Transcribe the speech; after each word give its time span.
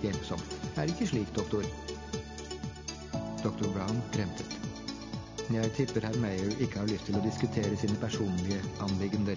psykisk 0.00 0.02
hjelpsomt. 0.02 0.60
Er 0.76 0.88
ikke 0.88 1.06
slik, 1.06 1.34
doktor? 1.36 1.62
Doktor 3.44 3.72
Brown 3.72 4.02
kremtet. 4.12 4.60
Jeg 5.50 5.72
tipper 5.74 6.06
herr 6.06 6.16
Mayer 6.16 6.54
ikke 6.60 6.78
har 6.78 6.86
lyst 6.86 7.04
til 7.06 7.18
å 7.18 7.24
diskutere 7.24 7.76
sine 7.76 7.96
personlige 8.00 8.62
anliggender. 8.80 9.36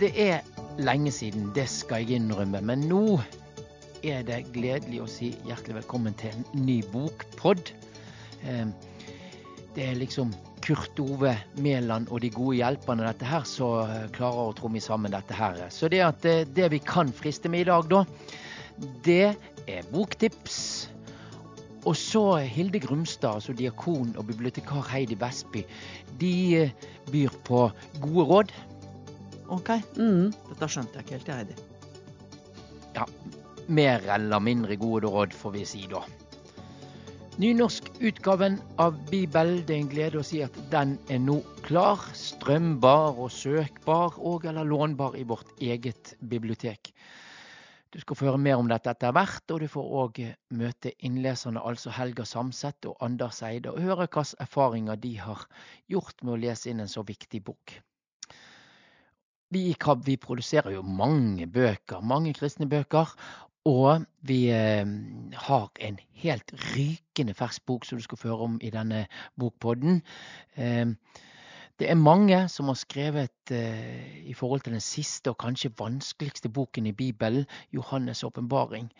Det 0.00 0.12
er 0.16 0.40
lenge 0.78 1.10
siden, 1.10 1.50
det 1.54 1.68
skal 1.68 2.04
jeg 2.04 2.20
innrømme, 2.20 2.60
men 2.62 2.86
nå 2.88 3.20
er 4.04 4.22
det 4.22 4.44
gledelig 4.54 5.02
å 5.02 5.08
si 5.10 5.32
hjertelig 5.48 5.80
velkommen 5.82 6.14
til 6.20 6.32
en 6.34 6.64
ny 6.64 6.80
bokpod. 6.92 7.72
Eh, 8.44 8.66
Det 9.74 9.88
er 9.88 9.96
liksom 9.98 10.30
Kurt 10.64 11.00
Ove 11.02 11.34
Mæland 11.60 12.08
og 12.08 12.22
de 12.24 12.30
gode 12.32 12.56
hjelperne 12.56 13.04
dette 13.04 13.26
her 13.28 13.44
så 13.44 13.68
klarer 14.16 14.48
å 14.48 14.54
tromme 14.56 14.80
sammen 14.80 15.12
dette 15.12 15.36
her. 15.36 15.60
Så 15.68 15.90
det 15.92 16.00
at 16.06 16.24
eh, 16.28 16.46
det 16.56 16.70
vi 16.72 16.80
kan 16.80 17.12
friste 17.12 17.50
med 17.52 17.66
i 17.66 17.68
dag, 17.68 17.90
da, 17.90 18.04
det 19.04 19.34
er 19.68 19.90
boktips. 19.92 20.56
Og 21.84 21.92
så 22.00 22.22
Hilde 22.48 22.80
Grumstad, 22.80 23.42
altså 23.42 23.52
diakon 23.52 24.14
og 24.16 24.24
bibliotekar 24.30 24.88
Heidi 24.88 25.18
Vestby, 25.20 25.66
de 26.20 26.34
eh, 26.62 26.74
byr 27.12 27.36
på 27.44 27.66
gode 28.00 28.28
råd. 28.32 28.56
OK. 29.52 29.74
Mm, 30.00 30.32
dette 30.48 30.72
skjønte 30.72 30.96
jeg 30.96 31.04
ikke 31.04 31.18
helt, 31.18 31.28
jeg, 31.28 31.44
Heidi. 31.44 31.70
Ja, 32.96 33.04
mer 33.68 34.12
eller 34.16 34.40
mindre 34.40 34.80
gode 34.80 35.12
råd, 35.12 35.36
får 35.36 35.58
vi 35.58 35.68
si 35.68 35.84
da. 35.92 36.00
Nynorskutgaven 37.34 38.60
av 38.78 38.94
Bibelen, 39.10 39.64
det 39.66 39.74
er 39.74 39.80
en 39.82 39.88
glede 39.90 40.20
å 40.20 40.26
si 40.26 40.38
at 40.44 40.54
den 40.70 40.92
er 41.10 41.18
nå 41.18 41.40
klar. 41.66 41.98
Strømbar 42.14 43.18
og 43.18 43.32
søkbar, 43.34 44.20
og 44.22 44.44
eller 44.46 44.68
lånbar 44.70 45.16
i 45.18 45.24
vårt 45.26 45.50
eget 45.58 46.12
bibliotek. 46.22 46.92
Du 47.90 47.98
skal 47.98 48.20
få 48.20 48.28
høre 48.28 48.38
mer 48.38 48.62
om 48.62 48.70
dette 48.70 48.92
etter 48.94 49.10
hvert, 49.16 49.50
og 49.50 49.64
du 49.64 49.66
får 49.72 49.90
òg 50.04 50.20
møte 50.60 50.92
innleserne, 51.08 51.58
altså 51.58 51.90
Helga 51.96 52.22
Samset 52.22 52.86
og 52.86 53.02
Anders 53.02 53.42
Eide, 53.42 53.74
og 53.74 53.82
høre 53.82 54.06
hvilke 54.06 54.24
erfaringer 54.46 55.02
de 55.02 55.16
har 55.18 55.42
gjort 55.90 56.22
med 56.22 56.36
å 56.36 56.40
lese 56.46 56.70
inn 56.70 56.86
en 56.86 56.92
så 56.92 57.02
viktig 57.02 57.42
bok. 57.50 57.74
Vi 59.50 59.68
i 59.72 59.74
KAB 59.74 60.06
vi 60.06 60.14
produserer 60.22 60.78
jo 60.78 60.86
mange 60.86 61.50
bøker, 61.50 61.98
mange 61.98 62.30
kristne 62.38 62.70
bøker. 62.70 63.10
Og 63.64 64.02
vi 64.20 64.50
eh, 64.52 64.84
har 65.46 65.70
en 65.80 65.98
helt 66.20 66.50
rykende 66.74 67.32
fersk 67.34 67.64
bok 67.64 67.86
som 67.88 67.96
du 67.96 68.04
skal 68.04 68.20
føre 68.20 68.44
om 68.44 68.58
i 68.60 68.68
denne 68.70 69.06
bokpodden. 69.40 70.02
Eh, 70.60 70.92
det 71.80 71.88
er 71.88 71.96
mange 71.96 72.42
som 72.52 72.68
har 72.68 72.76
skrevet 72.76 73.54
eh, 73.56 74.20
i 74.28 74.36
forhold 74.36 74.66
til 74.66 74.76
den 74.76 74.84
siste 74.84 75.32
og 75.32 75.40
kanskje 75.40 75.72
vanskeligste 75.80 76.52
boken 76.52 76.86
i 76.86 76.92
Bibelen, 76.92 77.48
Johannes' 77.72 78.24
åpenbaring. 78.28 78.92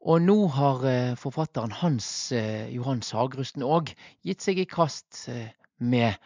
Og 0.00 0.22
nå 0.24 0.38
har 0.56 0.80
forfatteren 1.14 1.70
Hans 1.70 2.32
Johan 2.74 3.04
Sagrusten 3.06 3.62
òg 3.62 3.92
gitt 4.26 4.42
seg 4.42 4.58
i 4.58 4.64
kast 4.66 5.28
med 5.78 6.16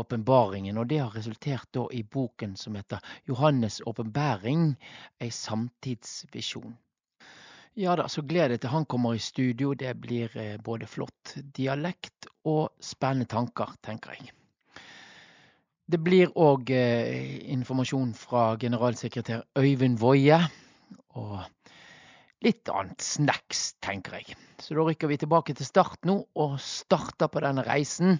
åpenbaringen, 0.00 0.78
og 0.78 0.88
det 0.88 1.02
har 1.02 1.12
resultert 1.12 1.76
i 1.92 2.02
boken 2.02 2.56
som 2.56 2.78
heter 2.78 3.04
'Johannes' 3.28 3.82
åpenbaring 3.84 4.76
ei 5.20 5.28
samtidsvisjon'. 5.28 6.78
Ja 7.76 7.94
da, 7.96 8.08
så 8.08 8.22
gleder 8.26 8.56
jeg 8.56 8.62
til 8.64 8.72
han 8.72 8.86
kommer 8.88 9.16
i 9.16 9.22
studio. 9.22 9.74
Det 9.74 9.92
blir 10.00 10.32
eh, 10.38 10.56
både 10.64 10.88
flott 10.88 11.34
dialekt 11.56 12.28
og 12.48 12.72
spennende 12.80 13.28
tanker, 13.30 13.74
tenker 13.84 14.16
jeg. 14.16 14.32
Det 15.88 16.00
blir 16.04 16.32
òg 16.36 16.70
eh, 16.74 17.38
informasjon 17.52 18.12
fra 18.16 18.50
generalsekretær 18.60 19.46
Øyvind 19.56 20.00
Woie. 20.02 20.40
Og 21.16 21.38
litt 22.44 22.68
annet 22.70 23.02
snacks, 23.02 23.72
tenker 23.84 24.18
jeg. 24.20 24.36
Så 24.60 24.76
da 24.76 24.84
rykker 24.84 25.10
vi 25.10 25.20
tilbake 25.20 25.56
til 25.56 25.68
start 25.68 26.04
nå, 26.08 26.20
og 26.36 26.58
starter 26.62 27.30
på 27.32 27.42
denne 27.44 27.64
reisen. 27.66 28.18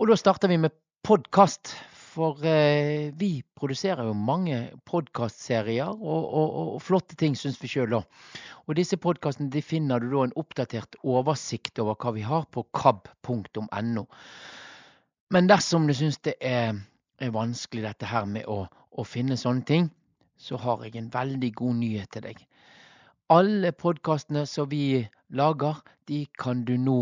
Og 0.00 0.10
da 0.10 0.18
starter 0.18 0.50
vi 0.50 0.58
med 0.62 0.74
podkast. 1.06 1.76
For 2.12 2.44
eh, 2.44 3.08
vi 3.16 3.40
produserer 3.56 4.04
jo 4.04 4.12
mange 4.12 4.56
podkastserier, 4.84 5.88
og, 5.88 6.24
og, 6.28 6.56
og, 6.74 6.80
flotte 6.84 7.16
ting 7.16 7.32
syns 7.38 7.56
vi 7.62 7.70
sjøl. 7.72 7.94
Og 7.96 8.76
disse 8.76 8.98
podkastene 9.00 9.62
finner 9.64 10.02
du 10.02 10.10
da 10.10 10.26
en 10.26 10.34
oppdatert 10.36 10.98
oversikt 11.08 11.80
over 11.80 11.96
hva 11.96 12.12
vi 12.12 12.24
har 12.26 12.44
på 12.52 12.66
kab.no. 12.76 14.04
Men 15.32 15.48
dersom 15.48 15.88
du 15.88 15.94
syns 15.96 16.20
det 16.28 16.36
er, 16.44 16.76
er, 17.16 17.32
vanskelig 17.32 17.86
dette 17.86 18.10
her 18.10 18.28
med 18.28 18.44
å, 18.44 18.66
å 18.68 19.06
finne 19.08 19.40
sånne 19.40 19.64
ting, 19.64 19.88
så 20.36 20.60
har 20.60 20.84
jeg 20.84 20.98
en 21.00 21.08
veldig 21.14 21.52
god 21.62 21.80
nyhet 21.80 22.12
til 22.12 22.26
deg. 22.28 22.44
Alle 23.32 23.72
podkastene 23.72 24.44
som 24.50 24.68
vi 24.68 25.00
lager, 25.32 25.80
de 26.12 26.26
kan 26.36 26.66
du 26.68 26.76
nå 26.76 27.00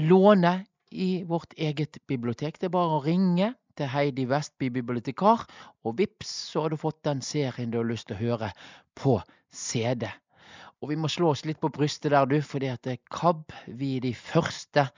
låne 0.00 0.56
i 0.88 1.26
vårt 1.28 1.52
eget 1.60 2.00
bibliotek. 2.08 2.56
Det 2.56 2.70
er 2.70 2.76
bare 2.78 2.96
å 2.96 3.04
ringe 3.04 3.52
til 3.76 3.90
Heidi 3.92 4.26
Vestby 4.28 4.70
bibliotekar, 4.74 5.46
og 5.84 5.98
vips, 5.98 6.30
så 6.52 6.64
har 6.64 6.72
du 6.72 6.80
fått 6.80 7.04
den 7.06 7.22
serien 7.22 7.72
du 7.72 7.80
har 7.80 7.88
lyst 7.88 8.08
til 8.10 8.16
å 8.18 8.22
høre 8.22 8.52
på 8.98 9.18
CD. 9.52 10.08
Og 10.82 10.90
vi 10.92 10.98
må 11.00 11.08
slå 11.08 11.30
oss 11.32 11.44
litt 11.48 11.60
på 11.62 11.72
brystet 11.72 12.12
der, 12.12 12.28
du, 12.28 12.40
fordi 12.44 12.68
at 12.72 12.88
KAB, 13.12 13.52
vi 13.66 13.96
er 13.96 14.04
de 14.04 14.12
første 14.16 14.88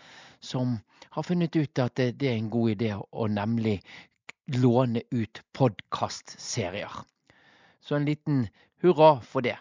som 0.41 0.79
har 1.15 1.27
funnet 1.27 1.55
ut 1.57 1.83
at 1.83 1.95
det, 1.99 2.13
det 2.19 2.33
er 2.33 2.39
en 2.39 2.51
god 2.51 2.75
idé 2.75 2.91
å 2.99 3.29
nemlig 3.31 3.79
låne 4.59 5.05
ut 5.13 5.43
podkastserier. 5.55 7.03
Så 7.81 7.97
en 7.97 8.09
liten 8.09 8.47
hurra 8.83 9.19
for 9.25 9.45
det. 9.45 9.57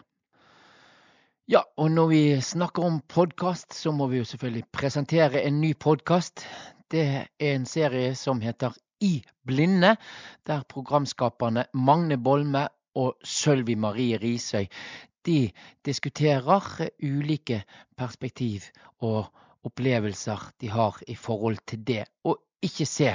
Ja, 1.48 1.62
og 1.80 1.90
når 1.90 2.10
vi 2.10 2.22
snakker 2.44 2.84
om 2.84 3.00
podkast, 3.08 3.72
så 3.72 3.92
må 3.92 4.10
vi 4.10 4.18
jo 4.20 4.26
selvfølgelig 4.28 4.66
presentere 4.72 5.46
en 5.48 5.62
ny 5.62 5.72
podkast. 5.74 6.44
Det 6.92 7.04
er 7.08 7.54
en 7.54 7.64
serie 7.64 8.14
som 8.20 8.42
heter 8.44 8.76
i 9.00 9.22
blinde, 9.46 9.96
der 10.46 10.64
programskaperne 10.68 11.66
Magne 11.74 12.18
Bolme 12.18 12.68
og 12.98 13.14
Sølvi 13.24 13.74
Marie 13.74 14.18
Risøy 14.18 14.66
de 15.28 15.50
diskuterer 15.84 16.88
ulike 17.02 17.62
perspektiv 17.96 18.62
og 18.98 19.26
opplevelser 19.64 20.52
de 20.60 20.68
har 20.68 21.00
i 21.08 21.14
forhold 21.14 21.58
til 21.66 21.82
det 21.86 22.04
å 22.24 22.36
ikke 22.62 22.86
se. 22.86 23.14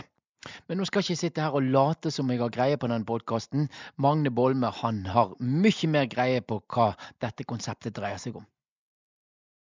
Men 0.68 0.78
nå 0.78 0.86
skal 0.86 1.00
jeg 1.02 1.14
ikke 1.14 1.22
sitte 1.22 1.44
her 1.44 1.56
og 1.56 1.70
late 1.74 2.12
som 2.12 2.30
jeg 2.32 2.42
har 2.42 2.52
greie 2.52 2.78
på 2.78 2.90
den 2.92 3.06
podkasten. 3.08 3.70
Magne 3.96 4.32
Bolme 4.32 4.70
han 4.82 5.06
har 5.08 5.32
mye 5.40 5.90
mer 5.90 6.10
greie 6.12 6.42
på 6.42 6.60
hva 6.68 6.92
dette 7.24 7.48
konseptet 7.48 7.96
dreier 7.96 8.20
seg 8.20 8.42
om. 8.42 8.46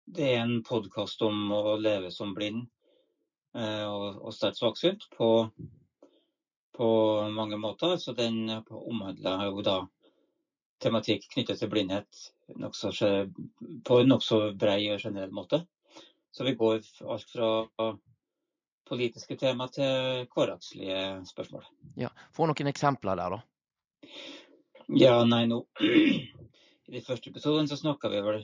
Det 0.04 0.34
er 0.34 0.42
en 0.42 0.58
podkast 0.68 1.22
om 1.24 1.52
å 1.54 1.78
leve 1.80 2.10
som 2.12 2.34
blind 2.36 2.66
og, 3.54 4.18
og 4.26 4.34
sterkt 4.36 4.60
svaksynt 4.60 5.06
på 5.16 5.30
på 6.74 6.88
mange 7.34 7.58
måter. 7.58 7.98
Så 7.98 8.16
den 8.18 8.50
omhandler 8.70 9.46
jo 9.50 9.66
da 9.66 9.78
tematikk 10.84 11.30
knyttet 11.32 11.62
til 11.62 11.72
blindhet 11.72 12.24
nokså, 12.60 12.92
på 13.88 14.00
en 14.00 14.12
nokså 14.12 14.42
brei 14.60 14.82
og 14.94 15.02
generell 15.04 15.32
måte. 15.32 15.64
Så 16.34 16.44
vi 16.44 16.56
går 16.58 16.82
alt 17.14 17.30
fra 17.30 17.94
politiske 18.90 19.38
tema 19.40 19.68
til 19.72 20.26
hverdagslige 20.34 21.26
spørsmål. 21.30 21.66
Ja, 21.98 22.10
Få 22.36 22.48
noen 22.50 22.72
eksempler 22.72 23.20
der, 23.20 23.38
da. 23.38 24.10
Ja, 25.00 25.14
nei, 25.24 25.46
nå 25.48 25.62
I 26.90 26.92
de 26.98 27.02
første 27.06 27.32
episodene 27.32 27.70
så 27.72 27.78
snakka 27.80 28.12
vi 28.12 28.20
vel 28.26 28.42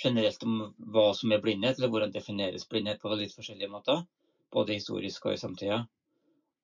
generelt 0.00 0.42
om 0.46 0.62
hva 0.94 1.10
som 1.14 1.34
er 1.34 1.42
blindhet, 1.42 1.78
eller 1.78 1.92
hvordan 1.92 2.14
defineres 2.14 2.64
blindhet 2.70 3.02
på 3.02 3.12
litt 3.14 3.34
forskjellige 3.36 3.70
måter. 3.70 4.06
Både 4.54 4.78
historisk 4.78 5.26
og 5.28 5.36
i 5.36 5.42
samtida. 5.42 5.82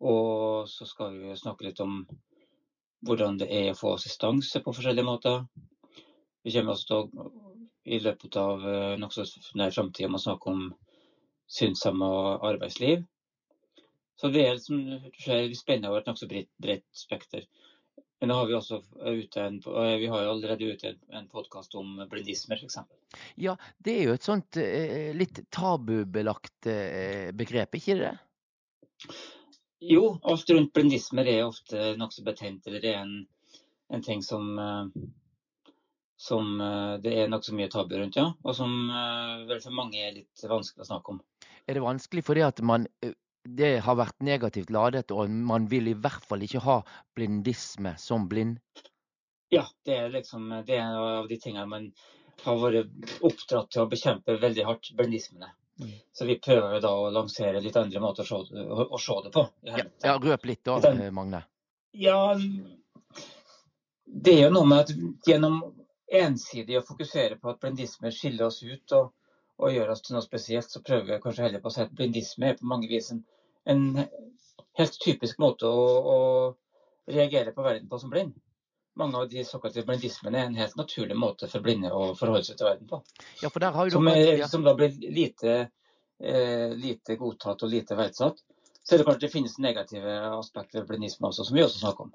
Og 0.01 0.69
så 0.71 0.87
skal 0.89 1.17
vi 1.21 1.37
snakke 1.37 1.69
litt 1.69 1.81
om 1.85 2.03
hvordan 3.05 3.39
det 3.41 3.49
er 3.53 3.71
å 3.73 3.79
få 3.79 3.95
assistanse 3.97 4.63
på 4.65 4.75
forskjellige 4.77 5.09
måter. 5.09 5.45
Vi 6.45 6.53
kommer 6.55 6.77
også 6.77 7.05
til 7.11 7.31
i 7.91 7.99
løpet 8.01 8.37
av 8.37 8.65
eh, 8.69 8.99
nokså 9.01 9.25
nær 9.57 9.73
framtid 9.73 10.13
å 10.13 10.21
snakke 10.21 10.53
om 10.53 10.69
synshemma 11.51 12.11
arbeidsliv. 12.47 13.03
Så 14.21 14.29
det 14.29 14.45
er 14.47 14.61
som 14.61 14.81
skjer 15.17 15.49
spennende 15.57 15.91
over 15.91 16.03
et 16.03 16.11
nokså 16.11 16.29
bredt 16.29 16.87
spekter. 16.97 17.47
Men 18.21 18.35
har 18.37 18.45
vi 18.51 18.53
også 18.53 18.83
ute 19.01 19.41
en, 19.41 19.57
vi 19.65 20.09
har 20.13 20.25
jo 20.27 20.33
allerede 20.35 20.75
ute 20.75 20.93
en 21.17 21.29
podkast 21.33 21.75
om 21.81 22.03
blindisme, 22.11 22.59
f.eks. 22.59 22.77
Ja, 23.41 23.55
det 23.81 23.95
er 23.97 24.11
jo 24.11 24.17
et 24.19 24.27
sånt 24.29 24.61
eh, 24.61 25.15
litt 25.17 25.41
tabubelagt 25.49 26.69
eh, 26.69 27.31
begrep, 27.33 27.81
ikke 27.81 27.97
det? 28.03 28.13
Jo, 29.81 30.19
alt 30.29 30.51
rundt 30.51 30.75
blindismer 30.77 31.29
er 31.31 31.47
ofte 31.47 31.95
nokså 31.97 32.25
betent, 32.27 32.67
eller 32.69 32.83
det 32.85 32.93
er 32.93 33.01
en, 33.01 33.15
en 33.89 34.05
ting 34.05 34.21
som, 34.23 34.51
eh, 34.61 34.91
som 36.21 36.61
eh, 36.61 36.99
det 37.01 37.15
er 37.23 37.33
nokså 37.33 37.57
mye 37.57 37.71
tabu 37.73 37.97
rundt, 37.97 38.19
ja. 38.21 38.29
Og 38.45 38.57
som 38.59 38.75
eh, 38.93 39.47
vel 39.49 39.63
for 39.65 39.77
mange 39.77 40.03
er 40.05 40.13
litt 40.19 40.45
vanskelig 40.45 40.85
å 40.85 40.91
snakke 40.91 41.17
om. 41.17 41.23
Er 41.65 41.79
det 41.79 41.85
vanskelig 41.87 42.27
fordi 42.27 42.45
at 42.45 42.61
man 42.61 42.87
det 43.49 43.71
har 43.87 43.97
vært 43.97 44.21
negativt 44.21 44.69
ladet, 44.75 45.09
og 45.17 45.31
man 45.33 45.65
vil 45.71 45.89
i 45.89 45.97
hvert 45.97 46.27
fall 46.29 46.45
ikke 46.45 46.61
ha 46.67 46.81
blindisme 47.17 47.95
som 47.99 48.29
blind? 48.29 48.59
Ja, 49.51 49.65
det 49.89 49.97
er 49.97 50.13
liksom 50.13 50.51
det 50.67 50.77
er 50.77 50.85
en 50.85 50.99
av 51.01 51.31
de 51.31 51.41
tingene 51.41 51.67
man 51.67 51.89
har 52.45 52.61
vært 52.61 53.17
oppdratt 53.25 53.73
til 53.73 53.83
å 53.83 53.89
bekjempe 53.91 54.37
veldig 54.45 54.69
hardt, 54.69 54.93
blindismene. 54.97 55.51
Mm. 55.81 55.93
Så 56.13 56.27
vi 56.29 56.37
prøver 56.45 56.77
jo 56.77 56.81
da 56.85 56.91
å 56.93 57.11
lansere 57.15 57.63
litt 57.65 57.77
andre 57.81 58.03
måter 58.03 58.27
å 58.27 58.43
se, 58.45 58.65
å 58.85 58.99
se 59.01 59.17
det 59.25 59.33
på. 59.35 59.47
Ja, 59.69 59.85
ja, 60.05 60.17
Røp 60.21 60.45
litt 60.51 60.65
da, 60.67 60.77
Magne. 61.17 61.43
Ja, 61.97 62.21
det 64.05 64.35
er 64.35 64.45
jo 64.45 64.53
noe 64.55 64.69
med 64.69 64.85
at 64.85 64.93
gjennom 65.27 65.61
ensidig 66.11 66.79
å 66.79 66.85
fokusere 66.87 67.39
på 67.39 67.51
at 67.53 67.61
blindisme 67.63 68.11
skiller 68.15 68.49
oss 68.49 68.61
ut 68.63 68.95
og, 68.99 69.13
og 69.63 69.75
gjør 69.75 69.93
oss 69.95 70.03
til 70.05 70.17
noe 70.17 70.25
spesielt, 70.27 70.71
så 70.71 70.83
prøver 70.83 71.15
vi 71.15 71.21
kanskje 71.23 71.47
heller 71.47 71.63
på 71.63 71.71
å 71.71 71.75
si 71.75 71.85
at 71.85 71.95
blindisme 71.95 72.51
er 72.51 72.59
på 72.59 72.69
mange 72.71 72.91
vis 72.91 73.13
en, 73.15 73.23
en 73.71 73.85
helt 74.79 74.99
typisk 75.05 75.41
måte 75.43 75.71
å, 75.71 75.85
å, 76.15 76.19
reagere 77.11 77.51
på 77.55 77.65
verden 77.65 77.89
på 77.91 77.99
som 77.99 78.11
blind. 78.13 78.37
Mange 79.01 79.19
av 79.19 79.29
de 79.31 79.45
såkalte 79.49 79.85
blindismene 79.89 80.39
er 80.39 80.49
en 80.51 80.59
helt 80.61 80.77
naturlig 80.79 81.17
måte 81.19 81.49
for 81.51 81.65
blinde 81.65 81.93
å 81.93 82.13
forholde 82.19 82.45
seg 82.47 82.61
til 82.61 82.69
verden 82.69 82.91
på. 82.91 83.01
Ja, 83.43 83.51
som, 83.51 84.09
er, 84.13 84.45
som, 84.51 84.65
da 84.67 84.75
blir 84.77 84.97
lite, 85.01 85.59
eh, 86.21 86.73
lite 86.77 87.17
godtatt 87.21 87.65
og 87.65 87.73
lite 87.73 87.99
verdsatt. 87.99 88.43
Så 88.81 88.95
er 88.95 89.03
det 89.03 89.07
kanskje 89.07 89.27
det 89.27 89.33
finnes 89.33 89.59
negative 89.61 90.13
aspekter 90.35 90.81
ved 90.81 90.89
blindisme 90.89 91.29
også, 91.29 91.45
som 91.47 91.57
vi 91.57 91.63
også 91.63 91.83
snakker 91.83 92.07
om. 92.07 92.13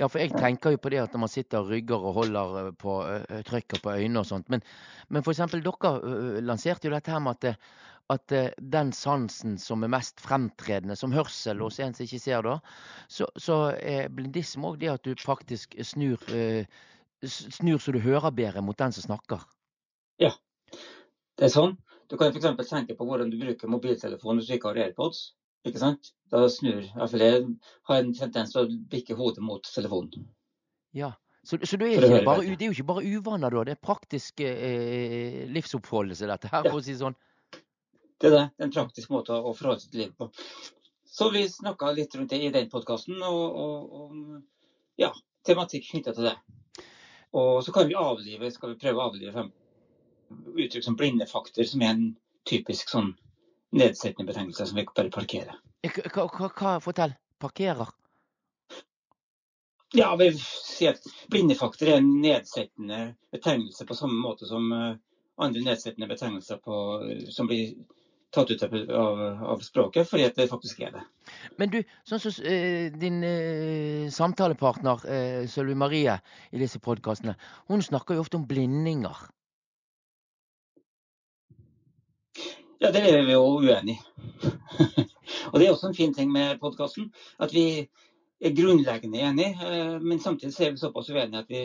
Ja, 0.00 0.08
for 0.10 0.18
jeg 0.20 0.34
tenker 0.34 0.74
jo 0.74 0.80
på 0.82 0.90
det 0.92 0.98
at 1.04 1.14
når 1.14 1.22
man 1.22 1.30
sitter 1.32 1.62
og 1.62 1.70
rygger 1.72 2.06
og 2.10 2.16
holder 2.18 2.56
eh, 2.62 2.72
på 2.78 2.96
trykket 3.02 3.50
trykker 3.52 3.84
på 3.84 3.94
øynene 3.94 4.24
og 4.24 4.30
sånt. 4.30 4.50
Men, 4.52 4.64
men 5.08 5.22
f.eks. 5.22 5.44
dere 5.54 5.92
uh, 6.02 6.40
lanserte 6.44 6.90
jo 6.90 6.94
dette 6.94 7.14
her 7.14 7.22
med 7.22 7.38
at, 7.38 7.70
at 8.12 8.34
uh, 8.34 8.50
den 8.58 8.92
sansen 8.96 9.58
som 9.60 9.84
er 9.84 9.92
mest 9.92 10.20
fremtredende, 10.24 10.96
som 10.96 11.14
hørsel 11.14 11.60
hos 11.64 11.80
en 11.84 11.96
som 11.96 12.06
ikke 12.06 12.22
ser 12.22 12.46
da, 12.46 12.58
så, 13.08 13.28
så 13.36 13.58
er 13.76 14.12
blindisme 14.12 14.70
òg 14.70 14.80
det 14.82 14.92
at 14.94 15.04
du 15.04 15.12
faktisk 15.20 15.76
snur, 15.84 16.22
snur 17.24 17.82
så 17.82 17.94
du 17.94 18.00
hører 18.04 18.34
bedre 18.34 18.64
mot 18.64 18.78
den 18.78 18.94
som 18.96 19.10
snakker. 19.10 19.44
Ja, 20.22 20.32
det 21.38 21.48
er 21.48 21.54
sånn. 21.54 21.76
Du 22.08 22.16
kan 22.16 22.32
f.eks. 22.32 22.70
tenke 22.70 22.96
på 22.96 23.04
hvordan 23.04 23.30
du 23.30 23.36
bruker 23.40 23.70
mobiltelefonen 23.70 24.40
hvis 24.40 24.48
du 24.48 24.56
ikke 24.56 24.72
har 24.72 24.80
AirPods. 24.86 25.20
Ikke 25.68 25.80
sant? 25.82 26.12
Da 26.32 26.46
snur 26.52 26.84
iallfall 26.84 27.24
jeg 27.24 27.40
har 27.90 28.02
en 28.02 28.12
tendens 28.16 28.54
til 28.54 28.62
å 28.62 28.76
bikke 28.92 29.16
hodet 29.18 29.44
mot 29.44 29.64
telefonen. 29.74 30.28
Ja, 30.96 31.12
Så, 31.42 31.58
så 31.64 31.78
det, 31.80 31.94
er 31.96 32.24
bare, 32.26 32.42
det, 32.44 32.60
er 32.60 32.72
jo 32.72 32.76
ikke 32.76 32.88
bare 32.90 33.04
uvaner, 33.06 33.54
da? 33.54 33.62
Det 33.64 33.72
er 33.76 33.80
praktisk 33.80 34.40
eh, 34.44 35.44
livsoppholdelse, 35.48 36.26
dette 36.28 36.50
her, 36.52 36.66
for 36.66 36.80
å 36.80 36.82
si 36.84 36.92
det 36.92 37.00
sånn? 37.00 37.16
Det 38.18 38.28
er 38.28 38.34
det. 38.34 38.44
Det 38.56 38.64
er 38.64 38.68
en 38.68 38.74
praktisk 38.74 39.12
måte 39.14 39.36
å 39.36 39.54
forholde 39.54 39.84
seg 39.84 39.92
til 39.92 40.02
livet 40.04 40.18
på. 40.18 40.30
Så 41.18 41.30
vi 41.34 41.44
snakka 41.50 41.92
litt 41.96 42.14
rundt 42.18 42.30
det 42.30 42.40
i 42.42 42.50
den 42.54 42.68
podkasten, 42.70 43.22
og, 43.22 43.60
og 44.00 45.00
ja, 45.00 45.12
tematikk 45.46 45.86
knytta 45.90 46.14
til 46.16 46.28
det. 46.30 46.34
Og 47.38 47.62
så 47.64 47.72
kan 47.74 47.88
vi 47.88 47.96
avlive, 47.98 48.50
skal 48.52 48.74
vi 48.74 48.80
prøve 48.82 49.00
å 49.00 49.08
avlive 49.10 49.48
uttrykk 50.28 50.84
som 50.84 50.96
blindefaktor, 50.98 51.64
som 51.64 51.82
er 51.82 51.94
en 51.94 52.04
typisk 52.48 52.90
sånn 52.92 53.14
nedsettende 53.76 54.28
betegnelse 54.30 54.66
som 54.66 54.78
vi 54.78 54.86
bare 54.88 55.12
parkerer. 55.12 55.56
Hva, 55.86 56.26
hva, 56.26 56.50
hva 56.50 56.76
Fortell. 56.82 57.14
Parkerer? 57.38 57.90
Ja, 59.94 60.10
vi 60.20 60.32
sier 60.36 60.96
at 60.96 61.06
blindefaktor 61.32 61.88
er 61.88 62.00
en 62.00 62.10
nedsettende 62.20 63.12
betegnelse 63.32 63.86
på 63.88 63.96
samme 63.96 64.18
måte 64.20 64.48
som 64.48 64.66
eh, 64.74 64.96
andre 65.40 65.62
nedsettende 65.64 66.10
betegnelser 66.10 66.58
på, 66.64 66.80
som 67.32 67.48
blir 67.48 67.76
tatt 68.34 68.50
ut 68.52 68.62
av, 68.62 68.74
av, 69.54 69.62
språket, 69.64 70.08
fordi 70.08 70.26
at 70.28 70.36
det 70.36 70.48
faktisk 70.50 70.82
er 70.84 70.92
det. 70.98 71.04
Men 71.60 71.72
du, 71.72 71.78
sånn 72.08 72.20
som 72.22 72.36
uh, 72.44 72.88
din 73.00 73.22
uh, 73.24 74.10
samtalepartner 74.12 75.04
uh, 75.08 75.48
Sølvi 75.48 75.76
Marie 75.78 76.18
i 76.52 76.60
disse 76.60 76.80
podkastene, 76.84 77.38
hun 77.72 77.84
snakker 77.84 78.18
jo 78.18 78.24
ofte 78.26 78.40
om 78.40 78.46
blindinger. 78.48 79.28
Ja, 82.78 82.92
det 82.94 83.02
er 83.10 83.24
vi 83.26 83.34
jo 83.34 83.58
uenig 83.58 83.96
i. 83.96 84.02
og 85.50 85.58
det 85.58 85.66
er 85.66 85.72
også 85.72 85.88
en 85.88 85.96
fin 85.96 86.12
ting 86.14 86.30
med 86.30 86.60
podkasten. 86.62 87.08
At 87.42 87.50
vi 87.54 87.88
er 88.40 88.54
grunnleggende 88.54 89.18
enige, 89.18 89.56
eh, 89.66 89.96
men 90.00 90.20
samtidig 90.20 90.54
er 90.60 90.70
vi 90.70 90.78
såpass 90.78 91.10
uenige 91.10 91.38
at 91.42 91.48
vi, 91.48 91.64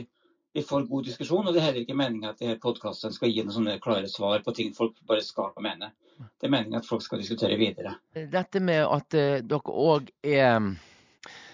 vi, 0.54 0.64
får 0.64 0.88
god 0.90 1.06
diskusjon. 1.06 1.48
Og 1.48 1.54
det 1.54 1.62
er 1.62 1.68
heller 1.68 1.84
ikke 1.84 1.98
meningen 1.98 2.30
at 2.32 2.62
podkasten 2.62 3.14
skal 3.16 3.32
gi 3.32 3.44
noen 3.44 3.56
sånne 3.58 3.78
klare 3.84 4.10
svar 4.12 4.44
på 4.46 4.56
ting 4.56 4.74
folk 4.78 4.98
bare 5.10 5.26
skal 5.26 5.54
mene. 5.64 5.92
Det 6.40 6.48
er 6.48 6.54
meningen 6.54 6.80
at 6.80 6.88
folk 6.88 7.04
skal 7.06 7.22
diskutere 7.22 7.58
videre. 7.60 7.96
Dette 8.14 8.62
med 8.64 8.86
at 8.86 9.18
uh, 9.18 9.38
dere 9.42 9.78
òg 9.90 10.12
er 10.24 10.74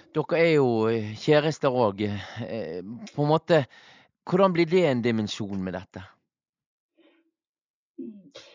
Dere 0.09 0.37
er 0.41 0.55
jo 0.55 0.69
kjærester 1.21 1.69
òg. 1.69 2.01
Uh, 2.41 2.79
på 3.13 3.23
en 3.23 3.29
måte, 3.29 3.63
hvordan 4.25 4.55
blir 4.55 4.69
det 4.69 4.87
en 4.89 5.03
dimensjon 5.05 5.61
med 5.63 5.77
dette? 5.77 6.03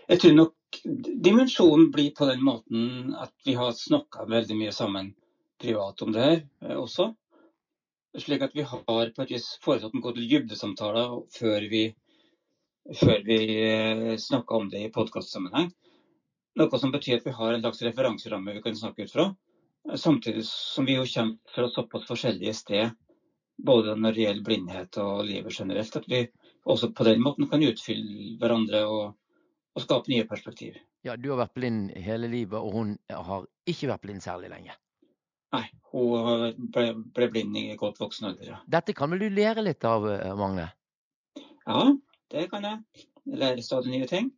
Jeg 0.09 0.21
tror 0.21 0.35
nok 0.37 0.81
dimensjonen 1.25 1.91
blir 1.93 2.11
på 2.17 2.27
den 2.29 2.43
måten 2.45 3.15
at 3.21 3.33
vi 3.47 3.55
har 3.59 3.73
snakka 3.77 4.27
veldig 4.29 4.57
mye 4.59 4.73
sammen 4.75 5.13
privat 5.61 6.03
om 6.03 6.13
det 6.13 6.25
her 6.25 6.41
eh, 6.65 6.77
også. 6.77 7.13
Slik 8.19 8.43
at 8.47 8.55
vi 8.55 8.63
har 8.63 8.83
på 8.87 8.97
et 9.03 9.31
vis 9.31 9.47
foretatt 9.65 9.95
en 9.95 10.03
god 10.05 10.19
dybdesamtaler 10.19 11.15
før 11.35 11.67
vi, 11.71 11.85
før 13.01 13.25
vi 13.27 13.39
snakka 14.23 14.61
om 14.61 14.69
det 14.71 14.85
i 14.85 14.93
podkastsammenheng. 14.95 15.73
Noe 16.61 16.79
som 16.79 16.93
betyr 16.95 17.19
at 17.19 17.27
vi 17.27 17.35
har 17.35 17.55
en 17.55 17.65
slags 17.65 17.83
referanseramme 17.83 18.55
vi 18.55 18.63
kan 18.63 18.79
snakke 18.79 19.09
ut 19.09 19.15
fra. 19.15 19.27
Samtidig 19.99 20.45
som 20.47 20.87
vi 20.87 20.95
jo 20.95 21.09
kommer 21.11 21.57
fra 21.57 21.67
såpass 21.75 22.07
forskjellige 22.07 22.55
steder, 22.55 22.95
både 23.59 23.97
når 23.99 24.15
det 24.15 24.25
gjelder 24.25 24.47
blindhet 24.47 25.01
og 25.03 25.27
livet 25.27 25.59
generelt, 25.59 25.99
at 25.99 26.09
vi 26.09 26.23
også 26.65 26.93
på 26.95 27.07
den 27.11 27.21
måten 27.23 27.51
kan 27.51 27.67
utfylle 27.67 28.39
hverandre 28.39 28.87
og 28.87 29.05
og 29.75 29.83
skape 29.83 30.11
nye 30.13 30.27
perspektiv. 30.31 30.79
Ja, 31.05 31.17
Du 31.17 31.31
har 31.31 31.43
vært 31.43 31.55
blind 31.55 31.91
hele 31.99 32.29
livet, 32.31 32.59
og 32.61 32.73
hun 32.73 32.97
har 33.11 33.47
ikke 33.67 33.91
vært 33.91 34.05
blind 34.07 34.23
særlig 34.23 34.51
lenge? 34.53 34.77
Nei, 35.55 35.65
hun 35.93 36.71
ble, 36.75 36.87
ble 37.15 37.29
blind 37.31 37.59
i 37.61 37.67
godt 37.79 38.01
voksen 38.03 38.31
alder. 38.33 38.55
Ja. 38.55 38.61
Dette 38.79 38.95
kan 38.97 39.13
vel 39.13 39.23
du 39.23 39.29
lære 39.31 39.63
litt 39.63 39.85
av, 39.87 40.07
eh, 40.11 40.33
Magne? 40.39 40.71
Ja, 41.65 41.85
det 42.35 42.49
kan 42.53 42.67
jeg. 42.67 43.05
Jeg 43.25 43.41
lærer 43.41 43.63
stadig 43.65 43.93
nye 43.93 44.09
ting. 44.11 44.33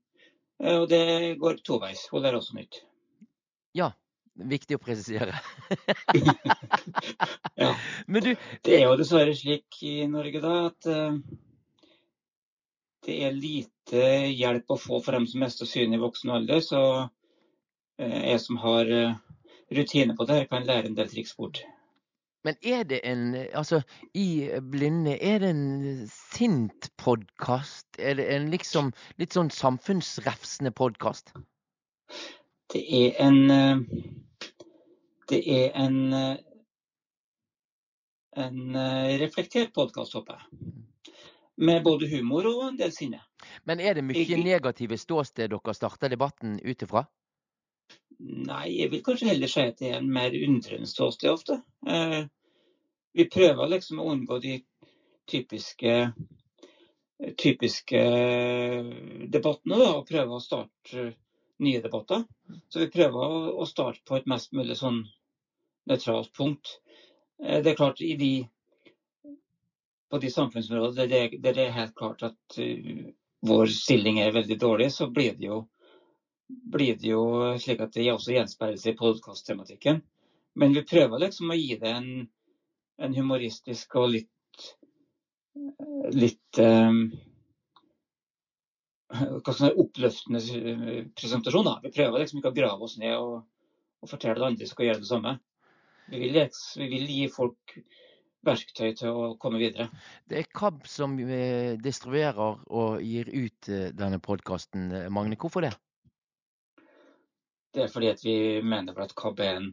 Eh, 0.62 0.76
og 0.76 0.90
det 0.92 1.38
går 1.40 1.62
toveis. 1.64 2.06
Hun 2.12 2.22
lærer 2.24 2.38
også 2.40 2.58
nytt. 2.58 2.82
Ja, 3.76 3.90
viktig 4.36 4.76
å 4.76 4.82
presisere. 4.82 5.36
ja. 7.62 7.72
Men 8.12 8.22
du, 8.22 8.30
det 8.64 8.78
er 8.78 8.86
jo 8.86 9.00
dessverre 9.00 9.34
slik 9.36 9.80
i 9.84 9.98
Norge 10.10 10.42
da 10.44 10.54
at 10.68 10.88
uh, 10.92 11.18
det 13.06 13.16
er 13.22 13.36
lite 13.36 14.02
hjelp 14.34 14.72
å 14.72 14.80
få 14.80 15.00
for 15.04 15.16
dem 15.16 15.28
som 15.30 15.42
mister 15.44 15.68
synet 15.68 15.98
i 15.98 16.02
voksen 16.02 16.32
alder. 16.34 16.62
Så 16.64 16.80
eh, 18.00 18.32
jeg 18.32 18.40
som 18.42 18.58
har 18.62 18.90
eh, 18.90 19.14
rutine 19.72 20.16
på 20.16 20.24
det, 20.24 20.34
her, 20.34 20.44
kan 20.50 20.66
lære 20.66 20.86
en 20.86 20.96
del 20.96 21.08
triks 21.10 21.34
bort. 21.36 21.62
Men 22.44 22.54
er 22.62 22.82
det 22.82 23.00
en 23.04 23.34
Altså, 23.34 23.80
i 24.14 24.50
Blinde, 24.70 25.22
er 25.22 25.38
det 25.38 25.50
en 25.50 26.08
sint 26.08 26.90
podkast? 26.96 27.86
Er 27.98 28.14
det 28.14 28.28
en 28.34 28.50
liksom 28.50 28.92
litt 29.18 29.34
sånn 29.34 29.50
samfunnsrefsende 29.50 30.70
podkast? 30.70 31.32
Det 32.72 32.84
er 32.86 33.18
en 33.22 33.50
eh, 33.50 33.76
Det 35.28 35.42
er 35.42 35.74
en 35.74 36.12
en 38.36 38.76
reflektert 39.18 39.72
podkast, 39.74 40.12
håper 40.12 40.36
jeg 40.36 40.84
med 41.56 41.82
både 41.82 42.08
humor 42.08 42.46
og 42.50 42.64
en 42.68 42.78
del 42.78 42.92
sinne. 42.92 43.20
Men 43.64 43.80
er 43.80 43.96
det 43.96 44.04
mye 44.04 44.40
negative 44.40 44.98
ståsted 45.00 45.52
dere 45.52 45.74
starter 45.74 46.12
debatten 46.12 46.58
ut 46.62 46.82
ifra? 46.84 47.06
Nei, 48.18 48.70
jeg 48.78 48.90
vil 48.92 49.02
kanskje 49.04 49.28
heller 49.28 49.50
si 49.50 49.64
at 49.66 49.76
det 49.80 49.90
er 49.90 49.98
en 50.00 50.12
mer 50.12 50.34
undrende 50.46 50.88
ståsted 50.88 51.30
ofte. 51.32 51.58
Eh, 51.88 52.22
vi 53.16 53.26
prøver 53.32 53.68
liksom 53.68 54.00
å 54.00 54.08
unngå 54.12 54.38
de 54.40 54.56
typiske, 55.28 55.92
typiske 57.36 58.02
debattene 59.32 59.78
da, 59.82 59.92
og 59.98 60.08
prøver 60.08 60.36
å 60.36 60.42
starte 60.42 61.10
nye 61.64 61.80
debatter. 61.84 62.24
Så 62.68 62.84
vi 62.84 62.90
prøver 62.92 63.52
å 63.52 63.68
starte 63.68 64.04
på 64.04 64.16
et 64.16 64.28
mest 64.30 64.52
mulig 64.56 64.76
sånn 64.80 65.02
nøytralt 65.90 66.32
punkt. 66.36 66.78
Eh, 67.42 67.60
det 67.60 67.72
er 67.72 67.80
klart, 67.80 68.00
i 68.00 68.14
de 68.16 68.34
på 70.10 70.20
de 70.22 70.30
samfunnsområdene 70.30 71.06
der 71.06 71.30
det, 71.32 71.38
det, 71.42 71.62
er 71.62 71.72
helt 71.74 71.94
klart 71.98 72.22
at 72.22 72.58
uh, 72.62 73.06
vår 73.46 73.72
stilling 73.74 74.20
er 74.22 74.34
veldig 74.36 74.56
dårlig, 74.60 74.90
så 74.94 75.08
blir 75.10 75.34
det 75.34 75.48
jo, 75.48 75.64
blir 76.48 76.96
det 77.00 77.10
jo 77.10 77.22
slik 77.60 77.82
at 77.82 77.94
det 77.96 78.10
også 78.12 78.34
gjenspeiles 78.36 78.86
i 78.86 78.96
podkasttematikken. 78.98 80.02
Men 80.56 80.74
vi 80.76 80.84
prøver 80.88 81.20
liksom 81.20 81.52
å 81.52 81.58
gi 81.58 81.76
det 81.80 81.92
en, 81.92 82.10
en 83.02 83.16
humoristisk 83.16 83.98
og 84.00 84.12
litt, 84.14 84.68
litt 86.14 86.60
um, 86.62 87.02
oppløftende 89.12 90.40
presentasjon. 91.18 91.68
Da. 91.68 91.76
Vi 91.84 91.92
prøver 91.98 92.22
liksom 92.22 92.40
ikke 92.40 92.54
å 92.54 92.58
grave 92.62 92.88
oss 92.88 92.96
ned 93.02 93.18
og, 93.18 93.44
og 94.00 94.10
fortelle 94.10 94.38
det 94.40 94.50
andre 94.52 94.68
som 94.68 94.78
skal 94.78 94.90
gjøre 94.90 95.04
det 95.04 95.10
samme. 95.12 95.36
Vi 96.06 96.22
vil, 96.22 96.38
vi 96.78 96.90
vil 96.92 97.08
gi 97.10 97.22
folk 97.34 97.78
verktøy 98.46 98.92
til 98.94 99.10
å 99.10 99.30
komme 99.42 99.58
videre. 99.58 99.88
Det 100.30 100.38
er 100.38 100.52
KAB 100.54 100.86
som 100.86 101.18
eh, 101.18 101.74
distribuerer 101.82 102.62
og 102.70 103.02
gir 103.02 103.28
ut 103.32 103.70
eh, 103.72 103.90
denne 103.96 104.20
podkasten, 104.22 104.92
Magne. 105.12 105.38
Hvorfor 105.40 105.66
det? 105.66 105.74
Det 107.76 107.84
er 107.84 107.92
fordi 107.92 108.12
vi 108.24 108.36
mener 108.64 108.96
at 109.04 109.12
KAB 109.20 109.42
er 109.44 109.58
en, 109.60 109.66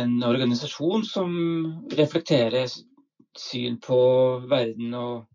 en 0.00 0.14
organisasjon 0.24 1.04
som 1.04 1.34
reflekterer 1.98 2.64
syn 3.38 3.76
på 3.84 3.98
verden 4.48 4.94
og, 4.96 5.26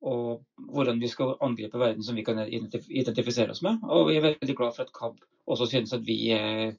og, 0.00 0.40
hvordan 0.72 1.00
vi 1.00 1.10
skal 1.12 1.36
angripe 1.44 1.78
verden 1.78 2.02
som 2.02 2.16
vi 2.16 2.24
kan 2.24 2.40
identifisere 2.48 3.52
oss 3.52 3.60
med. 3.62 3.84
Og 3.84 4.08
vi 4.08 4.16
er 4.16 4.24
veldig 4.30 4.56
glad 4.56 4.76
for 4.78 4.88
at 4.88 4.94
KAB 4.96 5.20
også 5.46 5.68
synes 5.74 5.92
at 5.92 6.06
vi 6.08 6.22
er 6.32 6.72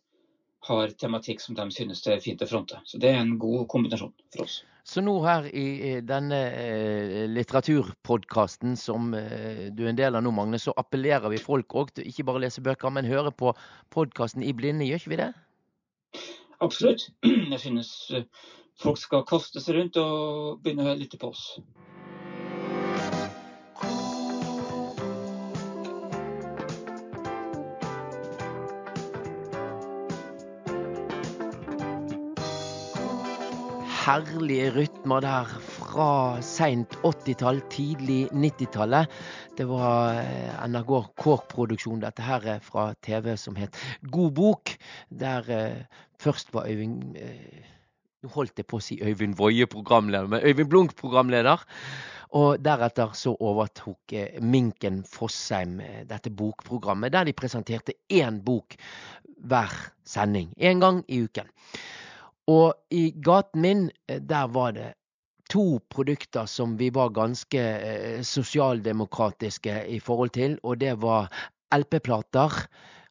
har 0.68 0.92
tematikk 1.00 1.40
som 1.42 1.56
de 1.56 1.70
synes 1.72 2.02
det 2.04 2.16
er 2.16 2.24
fint 2.24 2.42
å 2.44 2.48
fronte. 2.50 2.82
Så 2.86 3.00
det 3.00 3.14
er 3.14 3.22
en 3.22 3.38
god 3.40 3.68
kombinasjon 3.72 4.12
for 4.34 4.44
oss. 4.44 4.60
Så 4.90 5.04
nå 5.06 5.12
her 5.22 5.46
i 5.54 6.00
denne 6.02 6.38
eh, 6.50 7.26
litteraturpodkasten 7.30 8.74
som 8.80 9.12
eh, 9.14 9.68
du 9.70 9.84
er 9.84 9.92
en 9.92 10.00
del 10.00 10.18
av 10.18 10.24
nå, 10.26 10.32
Magne, 10.34 10.58
så 10.58 10.74
appellerer 10.82 11.30
vi 11.30 11.42
folk 11.42 11.76
òg 11.78 11.92
til 11.94 12.08
ikke 12.10 12.26
bare 12.26 12.42
lese 12.48 12.64
bøker, 12.66 12.90
men 12.96 13.06
høre 13.06 13.30
på 13.30 13.54
podkasten 13.94 14.42
i 14.42 14.56
blinde, 14.58 14.88
gjør 14.90 15.04
ikke 15.04 15.14
vi 15.14 15.20
det? 15.22 15.30
Absolutt. 16.66 17.06
Jeg 17.54 17.62
synes 17.68 17.92
eh, 18.18 18.26
folk 18.82 18.98
skal 18.98 19.28
kaste 19.30 19.62
seg 19.62 19.78
rundt 19.78 20.02
og 20.02 20.64
begynne 20.64 20.90
å 20.90 20.98
lytte 20.98 21.22
på 21.22 21.30
oss. 21.36 21.46
Herlige 34.10 34.72
rytmer 34.74 35.22
der 35.22 35.50
fra 35.62 36.42
seint 36.42 36.96
80-tall, 37.06 37.60
tidlig 37.70 38.30
90-tallet. 38.34 39.12
Det 39.58 39.68
var 39.70 40.18
eh, 40.18 40.56
NRK 40.66 40.94
KORK-produksjon, 41.20 42.02
dette 42.02 42.26
her 42.26 42.48
er 42.56 42.64
fra 42.66 42.88
TV 43.06 43.36
som 43.38 43.60
het 43.60 43.78
God 44.10 44.32
bok. 44.40 44.74
Der 45.14 45.52
eh, 45.54 45.84
først 46.22 46.50
var 46.56 46.66
Øyvind 46.72 47.20
eh, 47.22 47.68
Nå 48.20 48.32
holdt 48.34 48.58
jeg 48.60 48.68
på 48.68 48.80
å 48.82 48.84
si 48.84 48.98
Øyvind 49.00 49.38
Woie 49.40 49.70
programleder, 49.70 50.28
men 50.28 50.42
Øyvind 50.44 50.72
Blunk 50.74 50.98
programleder. 51.00 51.62
Og 52.36 52.58
deretter 52.66 53.14
så 53.16 53.36
overtok 53.38 54.18
eh, 54.18 54.42
Minken 54.42 55.04
Fossheim 55.06 55.78
eh, 55.86 56.02
dette 56.10 56.34
bokprogrammet, 56.34 57.14
der 57.14 57.30
de 57.30 57.38
presenterte 57.38 58.00
én 58.10 58.42
bok 58.42 58.74
hver 59.46 59.80
sending. 60.02 60.50
Én 60.58 60.82
gang 60.82 61.06
i 61.08 61.22
uken. 61.30 61.54
Og 62.50 62.74
i 62.92 63.10
gaten 63.26 63.62
min, 63.62 63.90
eh, 64.08 64.22
der 64.22 64.48
var 64.48 64.74
det 64.78 64.94
to 65.50 65.80
produkter 65.90 66.46
som 66.46 66.78
vi 66.78 66.90
var 66.94 67.10
ganske 67.14 67.60
eh, 67.60 68.22
sosialdemokratiske 68.22 69.84
i 69.88 70.00
forhold 70.00 70.34
til, 70.38 70.60
og 70.64 70.80
det 70.82 70.96
var 71.02 71.30
LP-plater. 71.74 72.66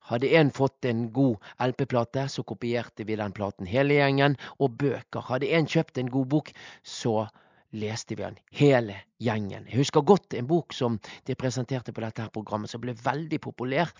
Hadde 0.09 0.31
en 0.41 0.51
fått 0.55 0.87
en 0.89 1.09
god 1.13 1.37
LP-plate, 1.61 2.29
så 2.33 2.43
kopierte 2.43 3.05
vi 3.05 3.19
den 3.21 3.35
platen 3.37 3.69
hele 3.69 3.99
gjengen. 3.99 4.39
Og 4.59 4.79
bøker. 4.81 5.27
Hadde 5.29 5.51
en 5.53 5.69
kjøpt 5.69 6.01
en 6.01 6.09
god 6.11 6.31
bok, 6.33 6.53
så 6.83 7.29
leste 7.77 8.17
vi 8.17 8.23
den 8.23 8.39
hele 8.55 8.97
gjengen. 9.21 9.67
Jeg 9.69 9.81
husker 9.83 10.05
godt 10.07 10.35
en 10.39 10.47
bok 10.49 10.73
som 10.73 10.99
de 11.27 11.37
presenterte 11.39 11.93
på 11.93 12.03
dette 12.05 12.23
her 12.23 12.33
programmet, 12.33 12.71
som 12.71 12.81
ble 12.81 12.95
veldig 12.95 13.41
populær. 13.41 13.93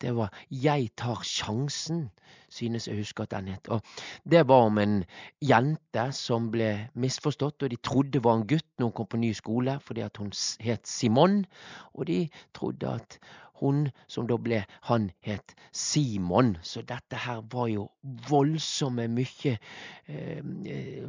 Det 0.00 0.14
var 0.14 0.30
'Jeg 0.50 0.90
tar 0.96 1.22
sjansen', 1.22 2.10
synes 2.48 2.86
jeg 2.88 2.96
husker 2.96 3.22
at 3.22 3.30
den 3.30 3.48
het. 3.48 3.68
Og 3.68 3.82
det 4.30 4.48
var 4.48 4.66
om 4.66 4.78
en 4.78 5.04
jente 5.42 6.12
som 6.12 6.50
ble 6.50 6.88
misforstått, 6.94 7.62
og 7.62 7.70
de 7.70 7.76
trodde 7.76 8.24
var 8.24 8.36
en 8.36 8.46
gutt 8.46 8.66
når 8.78 8.86
hun 8.86 8.92
kom 8.92 9.06
på 9.06 9.16
ny 9.16 9.32
skole 9.32 9.80
fordi 9.80 10.00
at 10.00 10.16
hun 10.16 10.32
het 10.60 10.86
Simon. 10.86 11.44
Og 11.94 12.06
de 12.06 12.28
trodde 12.54 12.94
at 12.94 13.18
hun 13.60 13.86
som 14.10 14.26
da 14.28 14.38
ble 14.40 14.62
Han 14.88 15.10
het 15.24 15.54
Simon. 15.72 16.56
Så 16.62 16.82
dette 16.86 17.18
her 17.26 17.42
var 17.52 17.68
jo 17.72 17.88
voldsomme 18.28 19.08
mye 19.12 19.56
eh, 19.56 20.40
eh 20.40 21.04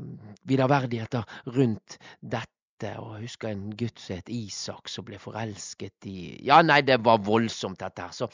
viderverdigheter 0.47 1.23
rundt 1.55 1.97
dette. 2.21 2.93
Og 2.97 3.15
jeg 3.17 3.27
husker 3.27 3.49
en 3.49 3.71
gutt 3.77 3.99
som 3.99 4.19
het 4.19 4.29
Isak, 4.29 4.89
som 4.89 5.05
ble 5.05 5.19
forelsket 5.19 6.05
i 6.05 6.17
Ja, 6.45 6.61
nei, 6.61 6.81
det 6.81 6.99
var 7.05 7.23
voldsomt, 7.25 7.79
dette 7.79 8.01
her. 8.01 8.13
Så 8.13 8.29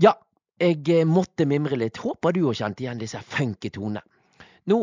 ja, 0.00 0.14
jeg 0.58 0.82
eh, 0.90 1.06
måtte 1.06 1.46
mimre 1.46 1.78
litt. 1.78 2.00
Håper 2.02 2.34
du 2.34 2.44
har 2.46 2.58
kjent 2.58 2.80
igjen 2.80 3.00
disse 3.02 3.20
funky 3.22 3.70
tonene. 3.74 4.02
Nå, 4.68 4.82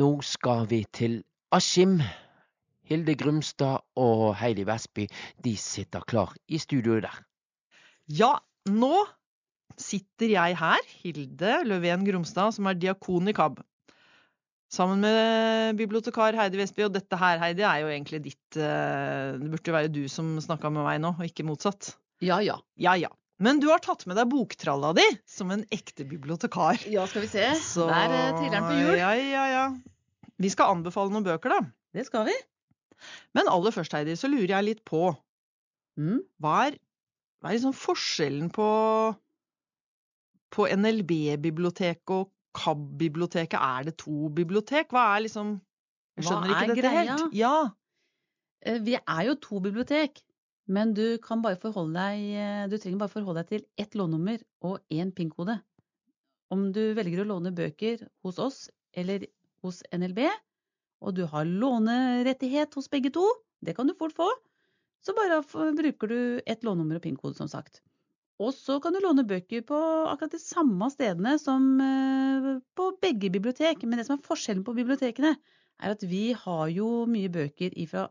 nå 0.00 0.10
skal 0.24 0.66
vi 0.70 0.84
til 0.92 1.22
Askim. 1.52 1.98
Hilde 2.90 3.14
Grumstad 3.14 3.84
og 4.02 4.32
Heidi 4.40 4.66
Vestby 4.66 5.06
de 5.44 5.54
sitter 5.60 6.02
klar 6.10 6.34
i 6.50 6.58
studioet 6.58 7.06
der. 7.06 7.18
Ja, 8.10 8.34
nå 8.66 9.04
sitter 9.78 10.32
jeg 10.32 10.56
her, 10.58 10.86
Hilde 11.04 11.60
Løven 11.70 12.02
Grumstad, 12.08 12.56
som 12.56 12.66
er 12.66 12.78
diakon 12.78 13.30
i 13.30 13.36
KAB. 13.36 13.60
Sammen 14.70 15.02
med 15.02 15.78
bibliotekar 15.78 16.36
Heidi 16.38 16.60
Vestby. 16.60 16.84
Og 16.86 16.92
dette 16.94 17.18
her, 17.18 17.40
Heidi, 17.42 17.64
er 17.66 17.80
jo 17.82 17.88
egentlig 17.90 18.20
ditt 18.22 18.58
eh, 18.58 19.32
Det 19.38 19.48
burde 19.50 19.66
jo 19.66 19.74
være 19.74 19.90
du 19.90 20.04
som 20.10 20.36
snakka 20.42 20.70
med 20.70 20.86
meg 20.86 21.00
nå, 21.02 21.14
og 21.18 21.26
ikke 21.26 21.46
motsatt. 21.46 21.96
Ja, 22.22 22.38
ja. 22.44 22.60
Ja, 22.78 22.94
ja. 22.98 23.10
Men 23.42 23.58
du 23.62 23.70
har 23.70 23.82
tatt 23.82 24.04
med 24.06 24.18
deg 24.20 24.30
boktralla 24.30 24.92
di 24.98 25.06
som 25.30 25.50
en 25.54 25.64
ekte 25.74 26.06
bibliotekar. 26.06 26.82
Ja, 26.92 27.06
skal 27.10 27.24
vi 27.24 27.32
se. 27.32 27.48
Så... 27.58 27.88
Der 27.90 28.14
eh, 28.14 28.30
triller 28.36 28.58
den 28.58 28.68
på 28.68 28.78
hjul. 28.78 28.94
Ja, 29.00 29.10
ja, 29.18 29.46
ja. 29.54 29.66
Vi 30.40 30.52
skal 30.52 30.76
anbefale 30.76 31.14
noen 31.14 31.26
bøker, 31.26 31.56
da. 31.56 31.62
Det 31.96 32.06
skal 32.06 32.28
vi. 32.28 32.36
Men 33.36 33.50
aller 33.50 33.74
først, 33.74 33.94
Heidi, 33.96 34.16
så 34.18 34.30
lurer 34.30 34.54
jeg 34.56 34.66
litt 34.66 34.84
på 34.88 35.10
mm. 36.00 36.20
Hva 36.42 36.54
er, 36.68 36.78
hva 37.40 37.50
er 37.50 37.58
liksom 37.58 37.76
forskjellen 37.76 38.50
på, 38.54 38.68
på 40.54 40.68
NLB-biblioteket 40.76 42.14
og 42.16 42.30
KAB-biblioteket? 42.56 43.58
Er 43.58 43.90
det 43.90 43.96
to 44.02 44.30
bibliotek? 44.34 44.90
Hva 44.94 45.06
er 45.14 45.26
liksom 45.26 45.58
Jeg 46.18 46.26
skjønner 46.26 46.54
ikke 46.54 46.72
dette 46.72 46.82
greia? 46.82 47.04
helt. 47.04 47.36
Ja. 47.36 47.54
Eh, 48.66 48.80
vi 48.84 48.98
er 48.98 49.22
jo 49.28 49.38
to 49.40 49.62
bibliotek, 49.64 50.20
men 50.70 50.94
du 50.94 51.18
kan 51.24 51.42
bare 51.42 51.58
forholde 51.60 51.96
deg 51.96 52.26
eh, 52.36 52.68
Du 52.70 52.76
trenger 52.76 53.00
bare 53.00 53.14
forholde 53.14 53.42
deg 53.42 53.54
til 53.54 53.66
ett 53.80 53.96
lånnummer 53.98 54.42
og 54.66 54.80
én 54.92 55.14
PIN-kode. 55.14 55.60
Om 56.50 56.70
du 56.74 56.82
velger 56.98 57.22
å 57.22 57.30
låne 57.30 57.54
bøker 57.54 58.02
hos 58.26 58.40
oss 58.42 58.64
eller 58.98 59.24
hos 59.62 59.84
NLB, 59.94 60.24
og 61.00 61.16
du 61.16 61.24
har 61.28 61.48
lånerettighet 61.48 62.74
hos 62.76 62.90
begge 62.92 63.12
to, 63.14 63.24
det 63.64 63.76
kan 63.76 63.88
du 63.88 63.96
fort 63.96 64.14
få, 64.16 64.28
så 65.04 65.14
bare 65.16 65.40
bruker 65.76 66.10
du 66.10 66.18
ett 66.44 66.64
lånenummer 66.64 67.00
og 67.00 67.04
PIN-kode, 67.04 67.38
som 67.38 67.48
sagt. 67.48 67.80
Og 68.40 68.54
så 68.56 68.78
kan 68.80 68.94
du 68.94 69.02
låne 69.04 69.24
bøker 69.28 69.64
på 69.68 69.78
akkurat 70.08 70.32
de 70.32 70.40
samme 70.40 70.88
stedene 70.92 71.34
som 71.40 71.64
eh, 71.84 72.48
på 72.76 72.86
begge 73.02 73.28
bibliotek. 73.32 73.84
Men 73.84 74.00
det 74.00 74.06
som 74.08 74.16
er 74.16 74.24
forskjellen 74.24 74.64
på 74.64 74.76
bibliotekene, 74.78 75.34
er 75.80 75.96
at 75.96 76.04
vi 76.08 76.30
har 76.36 76.70
jo 76.72 77.04
mye 77.08 77.28
bøker 77.32 77.76
ifra 77.80 78.06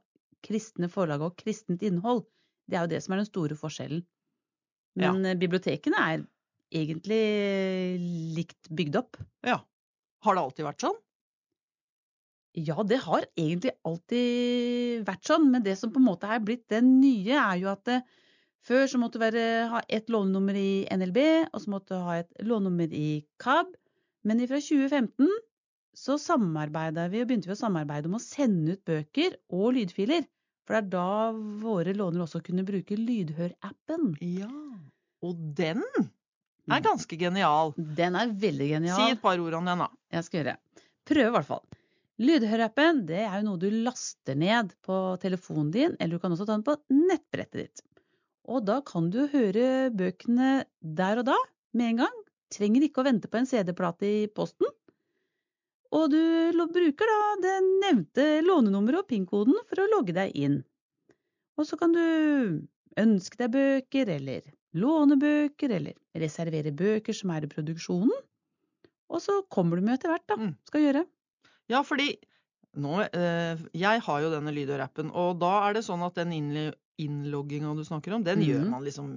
kristne 0.46 0.90
forlag 0.90 1.24
og 1.26 1.38
kristent 1.42 1.82
innhold. 1.86 2.24
Det 2.70 2.78
er 2.78 2.86
jo 2.86 2.94
det 2.94 3.02
som 3.06 3.16
er 3.16 3.24
den 3.24 3.30
store 3.30 3.58
forskjellen. 3.58 4.04
Men 5.02 5.24
ja. 5.26 5.34
Eh, 5.34 5.40
bibliotekene 5.42 6.06
er 6.06 6.26
egentlig 6.70 7.24
likt 8.38 8.70
bygd 8.70 9.02
opp. 9.02 9.18
Ja. 9.46 9.58
Har 10.26 10.38
det 10.38 10.46
alltid 10.46 10.68
vært 10.68 10.86
sånn? 10.86 10.98
Ja, 12.68 12.84
det 12.88 13.00
har 13.06 13.26
egentlig 13.38 13.74
alltid 13.88 15.04
vært 15.08 15.28
sånn, 15.30 15.50
men 15.54 15.66
det 15.66 15.78
som 15.80 15.92
på 15.94 16.02
en 16.02 16.08
måte 16.08 16.30
er 16.32 16.42
blitt 16.44 16.66
det 16.72 16.82
nye, 16.86 17.36
er 17.38 17.60
jo 17.62 17.70
at 17.72 17.84
det, 17.90 18.00
eh, 18.02 18.26
før 18.70 18.88
så 18.92 19.00
måtte 19.00 19.20
du 19.20 19.24
være, 19.24 19.44
ha 19.72 19.82
ett 19.88 20.10
lånenummer 20.12 20.58
i 20.60 20.72
NLB, 20.92 21.20
og 21.54 21.62
så 21.64 21.72
måtte 21.72 21.96
du 21.96 22.04
ha 22.04 22.18
et 22.20 22.42
lånenummer 22.44 22.92
i 22.94 23.24
KAB. 23.40 23.72
Men 24.28 24.42
fra 24.50 24.60
2015 24.60 25.30
så 25.96 26.18
samarbeida 26.20 27.08
vi 27.12 27.22
og 27.24 27.30
begynte 27.30 27.50
vi 27.50 27.56
å 27.56 27.60
samarbeide 27.60 28.12
om 28.12 28.18
å 28.20 28.24
sende 28.24 28.76
ut 28.76 28.84
bøker 28.88 29.38
og 29.56 29.74
lydfiler. 29.78 30.28
For 30.68 30.76
det 30.76 30.82
er 30.84 30.90
da 30.92 31.32
våre 31.64 31.96
lånere 31.98 32.28
også 32.28 32.44
kunne 32.46 32.66
bruke 32.68 32.94
Lydhør-appen. 33.00 34.12
Ja, 34.22 34.52
og 35.26 35.40
den 35.58 35.82
er 36.70 36.84
ganske 36.86 37.18
genial. 37.18 37.74
Den 37.78 38.16
er 38.20 38.30
veldig 38.30 38.68
genial. 38.76 39.00
Si 39.02 39.16
et 39.16 39.24
par 39.24 39.42
ord 39.42 39.58
om 39.58 39.66
den, 39.66 39.82
da. 39.82 39.90
Jeg 40.14 40.28
skal 40.28 40.44
gjøre. 40.44 40.54
det. 40.54 40.86
Prøve, 41.10 41.32
i 41.32 41.36
hvert 41.40 41.48
fall. 41.48 41.64
Lydhørappen 42.20 43.06
det 43.08 43.22
er 43.24 43.38
jo 43.40 43.46
noe 43.48 43.60
du 43.62 43.70
laster 43.86 44.36
ned 44.36 44.74
på 44.84 44.96
telefonen 45.24 45.70
din, 45.72 45.94
eller 46.00 46.18
du 46.18 46.24
kan 46.24 46.34
også 46.36 46.48
ta 46.48 46.58
den 46.58 46.66
på 46.68 46.76
nettbrettet 46.92 47.62
ditt. 47.62 47.84
Og 48.50 48.66
da 48.68 48.80
kan 48.84 49.08
du 49.14 49.22
høre 49.32 49.88
bøkene 49.96 50.66
der 50.82 51.22
og 51.22 51.30
da, 51.30 51.38
med 51.78 51.94
en 51.94 52.02
gang. 52.04 52.18
Trenger 52.52 52.84
ikke 52.84 53.04
å 53.04 53.08
vente 53.08 53.30
på 53.30 53.40
en 53.40 53.48
CD-plate 53.48 54.10
i 54.10 54.28
posten. 54.34 54.68
Og 55.96 56.10
du 56.12 56.66
bruker 56.74 57.10
da 57.10 57.20
det 57.46 57.56
nevnte 57.86 58.26
lånenummeret 58.46 59.04
og 59.04 59.10
PIN-koden 59.10 59.62
for 59.70 59.82
å 59.82 59.90
logge 59.94 60.16
deg 60.18 60.34
inn. 60.38 60.60
Og 61.58 61.68
så 61.70 61.78
kan 61.80 61.94
du 61.94 62.04
ønske 63.00 63.40
deg 63.40 63.54
bøker, 63.54 64.12
eller 64.18 64.44
låne 64.78 65.18
bøker, 65.20 65.72
eller 65.78 65.96
reservere 66.20 66.74
bøker 66.76 67.16
som 67.16 67.32
er 67.34 67.46
i 67.46 67.52
produksjonen. 67.52 68.14
Og 69.10 69.24
så 69.24 69.40
kommer 69.50 69.80
du 69.80 69.86
med 69.86 69.98
etter 69.98 70.14
hvert, 70.14 70.28
da. 70.30 70.38
Mm. 70.38 70.54
Skal 70.70 70.86
gjøre. 70.86 71.06
Ja, 71.70 71.84
fordi 71.86 72.16
nå 72.80 73.00
eh, 73.08 73.58
Jeg 73.78 74.02
har 74.06 74.22
jo 74.22 74.30
denne 74.34 74.54
Lydhør-appen, 74.54 75.12
og 75.14 75.40
da 75.42 75.68
er 75.70 75.74
det 75.80 75.84
sånn 75.88 76.04
at 76.06 76.16
den 76.20 76.32
innl- 76.36 76.76
innlogginga 77.02 77.76
du 77.78 77.84
snakker 77.88 78.14
om, 78.18 78.24
den 78.24 78.42
gjør 78.46 78.64
Mhm. 78.66 78.70
man 78.70 78.84
liksom 78.86 79.12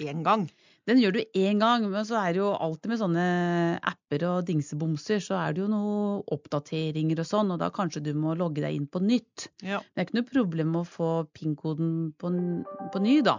én 0.00 0.22
gang. 0.24 0.46
Den 0.86 0.96
gjør 0.98 1.12
du 1.12 1.20
én 1.36 1.58
gang, 1.60 1.82
men 1.90 2.04
så 2.08 2.16
er 2.22 2.32
det 2.32 2.40
jo 2.40 2.54
alltid 2.56 2.88
med 2.88 2.98
sånne 3.00 3.80
apper 3.84 4.22
og 4.24 4.46
dingsebomser, 4.48 5.20
så 5.20 5.36
er 5.36 5.52
det 5.52 5.60
jo 5.60 5.68
noen 5.68 6.22
oppdateringer 6.32 7.18
og 7.20 7.26
sånn, 7.28 7.50
og 7.52 7.58
da 7.60 7.68
kanskje 7.70 8.02
du 8.02 8.14
må 8.14 8.32
logge 8.38 8.62
deg 8.64 8.74
inn 8.78 8.86
på 8.86 9.02
nytt. 9.02 9.48
Ja. 9.62 9.80
Det 9.80 9.98
er 10.00 10.06
ikke 10.06 10.20
noe 10.22 10.30
problem 10.32 10.72
å 10.80 10.86
få 10.88 11.10
PIN-koden 11.34 12.14
på, 12.16 12.30
på 12.94 13.02
ny, 13.02 13.20
da. 13.22 13.38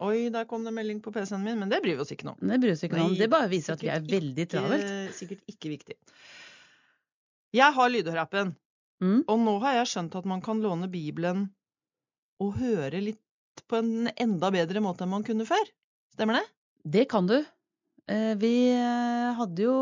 Oi, 0.00 0.28
der 0.28 0.44
kom 0.44 0.62
det 0.62 0.74
melding 0.76 1.00
på 1.02 1.10
PC-en 1.10 1.42
min, 1.42 1.58
men 1.58 1.70
det 1.72 1.82
bryr 1.82 1.96
vi 1.96 2.02
oss 2.04 2.12
ikke 2.12 2.24
noe 2.28 2.36
om. 2.38 2.48
Det 2.48 2.60
bryr 2.60 2.70
vi 2.70 2.76
oss 2.76 2.84
ikke 2.84 2.98
noe 3.00 3.10
om. 3.10 3.14
Det 3.16 3.30
bare 3.32 3.48
viser 3.48 3.72
at 3.72 3.80
vi 3.82 3.88
er 3.88 4.00
veldig 4.04 4.46
travelt. 4.52 4.84
Ikke, 4.84 5.12
sikkert 5.16 5.42
ikke 5.48 5.70
viktig. 5.72 5.96
Jeg 7.56 7.72
har 7.76 7.92
Lydhør-appen, 7.92 8.54
Mm. 9.02 9.18
og 9.28 9.38
nå 9.44 9.52
har 9.60 9.74
jeg 9.80 9.88
skjønt 9.90 10.14
at 10.16 10.24
man 10.28 10.40
kan 10.44 10.60
låne 10.64 10.86
Bibelen 10.88 11.42
og 12.40 12.54
høre 12.56 13.00
litt 13.04 13.62
på 13.68 13.76
en 13.82 14.08
enda 14.16 14.48
bedre 14.54 14.80
måte 14.84 15.04
enn 15.04 15.10
man 15.12 15.24
kunne 15.26 15.44
før. 15.48 15.68
Stemmer 16.14 16.38
det? 16.38 16.46
Det 16.96 17.04
kan 17.12 17.26
du. 17.28 17.36
Eh, 18.08 18.34
Vi 18.40 18.52
eh, 18.72 19.34
hadde 19.36 19.62
jo 19.66 19.74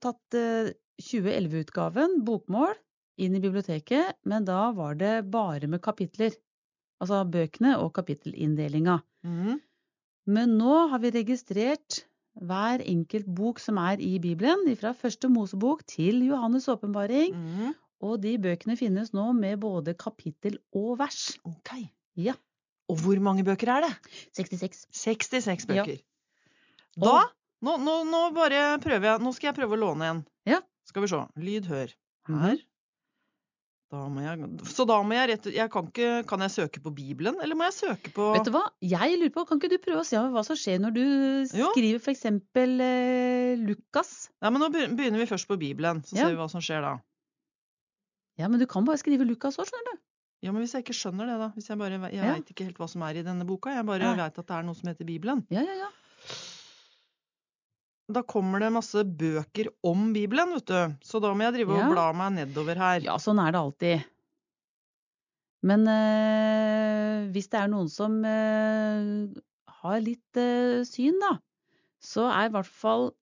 tatt 0.00 0.36
eh, 0.38 0.72
2011-utgaven, 1.02 2.20
bokmål, 2.24 2.72
inn 3.20 3.36
i 3.36 3.40
biblioteket, 3.44 4.16
men 4.24 4.44
da 4.48 4.70
var 4.72 4.94
det 4.98 5.12
bare 5.30 5.68
med 5.68 5.82
kapitler. 5.84 6.32
Altså 7.02 7.20
bøkene 7.28 7.74
og 7.82 7.92
kapittelinndelinga. 7.96 9.00
Mm. 9.26 9.58
Men 10.32 10.56
nå 10.58 10.88
har 10.92 11.02
vi 11.02 11.10
registrert 11.18 12.04
hver 12.40 12.82
enkelt 12.82 13.26
bok 13.34 13.60
som 13.62 13.78
er 13.78 14.00
i 14.02 14.18
Bibelen, 14.18 14.66
fra 14.76 14.92
første 14.96 15.28
Mosebok 15.30 15.84
til 15.86 16.22
Johannes' 16.26 16.68
åpenbaring. 16.72 17.34
Mm. 17.34 17.74
Og 18.04 18.18
de 18.20 18.34
bøkene 18.38 18.76
finnes 18.76 19.12
nå 19.14 19.30
med 19.32 19.60
både 19.62 19.94
kapittel 19.94 20.58
og 20.74 20.98
vers. 20.98 21.38
Ok. 21.46 21.76
Ja. 22.16 22.34
Og 22.90 22.98
hvor 23.00 23.20
mange 23.22 23.44
bøker 23.46 23.70
er 23.78 23.86
det? 23.86 23.92
66. 24.36 24.86
66 24.92 25.66
Ja. 25.70 25.84
bøker. 25.84 26.02
Da 27.00 27.14
nå, 27.64 27.78
nå, 27.80 27.94
nå 28.06 28.20
bare 28.36 28.78
prøver 28.82 29.08
jeg 29.08 29.22
Nå 29.24 29.32
skal 29.34 29.48
jeg 29.48 29.56
prøve 29.56 29.74
å 29.74 29.80
låne 29.80 30.10
en. 30.10 30.20
Ja. 30.46 30.60
Skal 30.84 31.02
vi 31.02 31.08
se. 31.08 31.22
Lyd, 31.40 31.66
hør. 31.70 31.94
Her. 32.28 32.58
Da 33.94 34.22
jeg, 34.24 34.48
så 34.74 34.84
da 34.88 34.96
må 35.06 35.14
jeg 35.16 35.28
rett 35.30 35.46
jeg 35.54 35.70
kan, 35.70 35.86
ikke, 35.92 36.08
kan 36.26 36.42
jeg 36.44 36.52
søke 36.54 36.80
på 36.82 36.90
Bibelen, 36.94 37.36
eller 37.44 37.54
må 37.58 37.68
jeg 37.68 37.76
søke 37.76 38.10
på 38.16 38.26
Vet 38.34 38.48
du 38.48 38.52
hva? 38.56 38.64
Jeg 38.82 39.18
lurer 39.20 39.32
på, 39.36 39.44
Kan 39.48 39.60
ikke 39.60 39.70
du 39.74 39.78
prøve 39.84 40.02
å 40.02 40.06
se 40.08 40.18
hva 40.18 40.42
som 40.46 40.58
skjer 40.58 40.80
når 40.82 40.94
du 40.96 41.02
skriver 41.52 42.00
f.eks. 42.02 42.24
Eh, 42.28 43.54
Lukas? 43.62 44.12
Nei, 44.42 44.50
men 44.50 44.64
Nå 44.64 44.70
begynner 44.74 45.22
vi 45.22 45.28
først 45.30 45.46
på 45.50 45.58
Bibelen, 45.60 46.02
så 46.02 46.16
Ja. 46.18 46.24
ser 46.26 46.34
vi 46.34 46.40
hva 46.42 46.48
som 46.50 46.64
skjer 46.64 46.82
da. 46.82 46.94
Ja, 48.40 48.48
men 48.50 48.58
du 48.58 48.66
kan 48.66 48.84
bare 48.84 48.98
skrive 48.98 49.26
Lukas 49.28 49.58
òg, 49.62 49.68
skjønner 49.70 49.94
du. 49.94 50.02
Ja, 50.44 50.52
men 50.52 50.60
Hvis 50.64 50.74
jeg 50.74 50.84
ikke 50.84 50.96
skjønner 50.98 51.30
det, 51.30 51.36
da? 51.40 51.48
Hvis 51.54 51.68
Jeg 51.70 51.78
bare, 51.78 52.00
jeg 52.10 52.14
Ja. 52.18 52.32
veit 52.34 52.50
ikke 52.50 52.64
helt 52.66 52.76
hva 52.82 52.88
som 52.90 53.02
er 53.02 53.16
i 53.16 53.22
denne 53.22 53.46
boka. 53.46 53.70
Jeg 53.70 53.86
bare 53.86 54.00
ja. 54.02 54.14
veit 54.14 54.38
at 54.38 54.46
det 54.46 54.56
er 54.58 54.62
noe 54.66 54.74
som 54.74 54.88
heter 54.90 55.06
Bibelen. 55.06 55.46
Ja, 55.50 55.62
ja, 55.62 55.74
ja. 55.86 55.88
Da 58.12 58.20
kommer 58.28 58.60
det 58.60 58.68
masse 58.74 59.00
bøker 59.04 59.70
om 59.86 60.10
Bibelen, 60.12 60.50
vet 60.58 60.66
du. 60.68 60.80
Så 61.04 61.20
da 61.24 61.30
må 61.32 61.46
jeg 61.46 61.54
drive 61.56 61.78
Ja. 61.78 61.86
og 61.86 61.94
bla 61.94 62.08
meg 62.12 62.34
nedover 62.36 62.76
her. 62.76 63.00
Ja, 63.00 63.16
sånn 63.16 63.40
er 63.40 63.52
det 63.54 63.60
alltid. 63.62 64.04
Men 65.64 65.86
øh, 65.88 67.30
hvis 67.32 67.48
det 67.48 67.60
er 67.62 67.70
noen 67.72 67.88
som 67.88 68.18
øh, 68.28 69.32
har 69.80 70.00
litt 70.04 70.36
øh, 70.36 70.82
syn, 70.84 71.16
da, 71.22 71.38
så 72.04 72.26
er 72.28 72.50
i 72.50 72.52
hvert 72.52 72.68
fall 72.68 73.14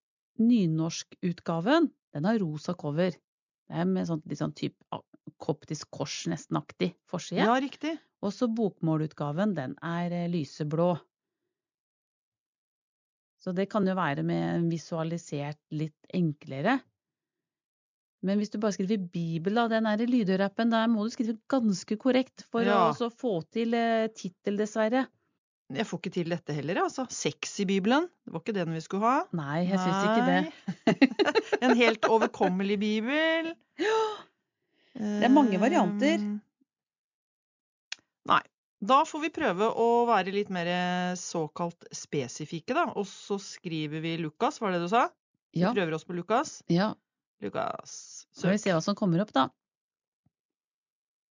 nynorskutgaven 0.42 1.90
Den 2.12 2.24
har 2.26 2.40
rosa 2.42 2.74
cover. 2.74 3.14
Det 3.14 3.78
er 3.78 3.86
med 3.88 4.08
sånt, 4.10 4.26
litt 4.26 4.40
sånn 4.42 4.52
type 4.58 4.74
koptisk 5.40 5.88
kors 5.94 6.24
nesten-aktig 6.28 6.90
forside. 7.08 7.46
Ja, 7.46 7.54
riktig. 7.62 7.94
Og 8.22 8.34
så 8.34 8.48
bokmålutgaven, 8.52 9.54
den 9.56 9.76
er 9.82 10.12
lyseblå. 10.28 10.96
Så 13.42 13.52
det 13.56 13.68
kan 13.72 13.86
jo 13.88 13.94
være 13.98 14.22
med 14.26 14.68
visualisert 14.70 15.58
litt 15.74 16.12
enklere. 16.14 16.76
Men 18.22 18.38
hvis 18.38 18.52
du 18.52 18.60
bare 18.62 18.74
skriver 18.76 19.00
Bibel, 19.10 19.56
da, 19.58 19.64
den 19.72 19.88
er 19.90 19.98
i 19.98 20.06
lydhørappen, 20.06 20.70
da 20.70 20.84
må 20.86 21.02
du 21.08 21.10
skrive 21.10 21.34
ganske 21.50 21.96
korrekt 21.98 22.44
for 22.52 22.62
Ja. 22.62 22.76
å 22.76 22.92
også 22.92 23.08
få 23.10 23.32
til 23.50 23.74
eh, 23.74 24.06
tittel, 24.14 24.60
dessverre. 24.60 25.08
Jeg 25.72 25.88
får 25.88 25.98
ikke 26.02 26.12
til 26.14 26.28
dette 26.30 26.54
heller, 26.54 26.82
altså. 26.84 27.06
Sex 27.10 27.56
i 27.64 27.66
Bibelen. 27.66 28.06
Det 28.22 28.34
var 28.34 28.42
ikke 28.44 28.54
den 28.54 28.74
vi 28.76 28.82
skulle 28.84 29.08
ha. 29.08 29.24
Nei, 29.34 29.64
jeg 29.70 29.80
syns 29.80 30.04
ikke 30.06 30.26
det. 30.28 30.42
En 31.66 31.74
helt 31.78 32.06
overkommelig 32.10 32.78
bibel. 32.82 33.52
Ja. 33.80 34.00
Det 34.94 35.24
er 35.24 35.32
mange 35.32 35.56
varianter. 35.58 36.20
Da 38.82 39.04
får 39.06 39.20
vi 39.22 39.30
prøve 39.30 39.68
å 39.78 39.88
være 40.08 40.32
litt 40.34 40.48
mer 40.50 40.66
såkalt 41.18 41.84
spesifikke, 41.94 42.74
da. 42.74 42.88
Og 42.98 43.06
så 43.06 43.36
skriver 43.38 44.02
vi 44.02 44.16
Lukas, 44.18 44.58
var 44.60 44.74
det 44.74 44.80
du 44.82 44.88
sa? 44.90 45.04
Ja. 45.54 45.70
Vi 45.70 45.78
prøver 45.78 45.94
oss 45.94 46.04
på 46.08 46.16
Lukas. 46.18 46.62
ja. 46.72 46.92
Lukas. 47.42 47.92
Så 48.30 48.46
vi 48.50 48.54
se 48.54 48.68
ser 48.68 48.76
hva 48.76 48.82
som 48.84 48.94
kommer 48.94 49.18
opp, 49.24 49.32
da. 49.34 49.48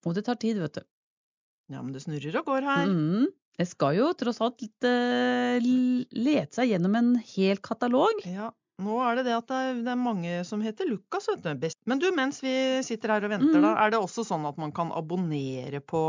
Og 0.07 0.15
det 0.17 0.25
tar 0.27 0.35
tid, 0.41 0.57
vet 0.59 0.79
du. 0.79 0.83
Ja, 1.71 1.79
men 1.81 1.93
det 1.95 2.01
snurrer 2.03 2.35
og 2.41 2.49
går 2.49 2.65
her. 2.67 2.89
Mm. 2.89 3.29
Det 3.59 3.67
skal 3.69 3.95
jo 3.99 4.09
tross 4.19 4.41
alt 4.43 4.63
eh, 4.87 5.61
lete 5.63 6.57
seg 6.57 6.71
gjennom 6.73 6.95
en 6.99 7.11
hel 7.35 7.61
katalog. 7.63 8.23
Ja. 8.27 8.49
Nå 8.81 8.97
er 9.05 9.19
det 9.19 9.27
det 9.29 9.35
at 9.37 9.51
det 9.85 9.91
er 9.93 9.99
mange 9.99 10.39
som 10.47 10.63
heter 10.65 10.89
Lukas, 10.89 11.27
vet 11.29 11.43
du. 11.45 11.69
Men 11.87 12.01
du, 12.01 12.07
mens 12.17 12.39
vi 12.43 12.53
sitter 12.83 13.13
her 13.15 13.27
og 13.27 13.33
venter, 13.35 13.59
Mm. 13.61 13.67
da, 13.69 13.75
er 13.85 13.91
det 13.93 13.99
også 14.01 14.25
sånn 14.25 14.47
at 14.49 14.57
man 14.57 14.71
kan 14.73 14.91
abonnere 14.91 15.79
på 15.85 16.01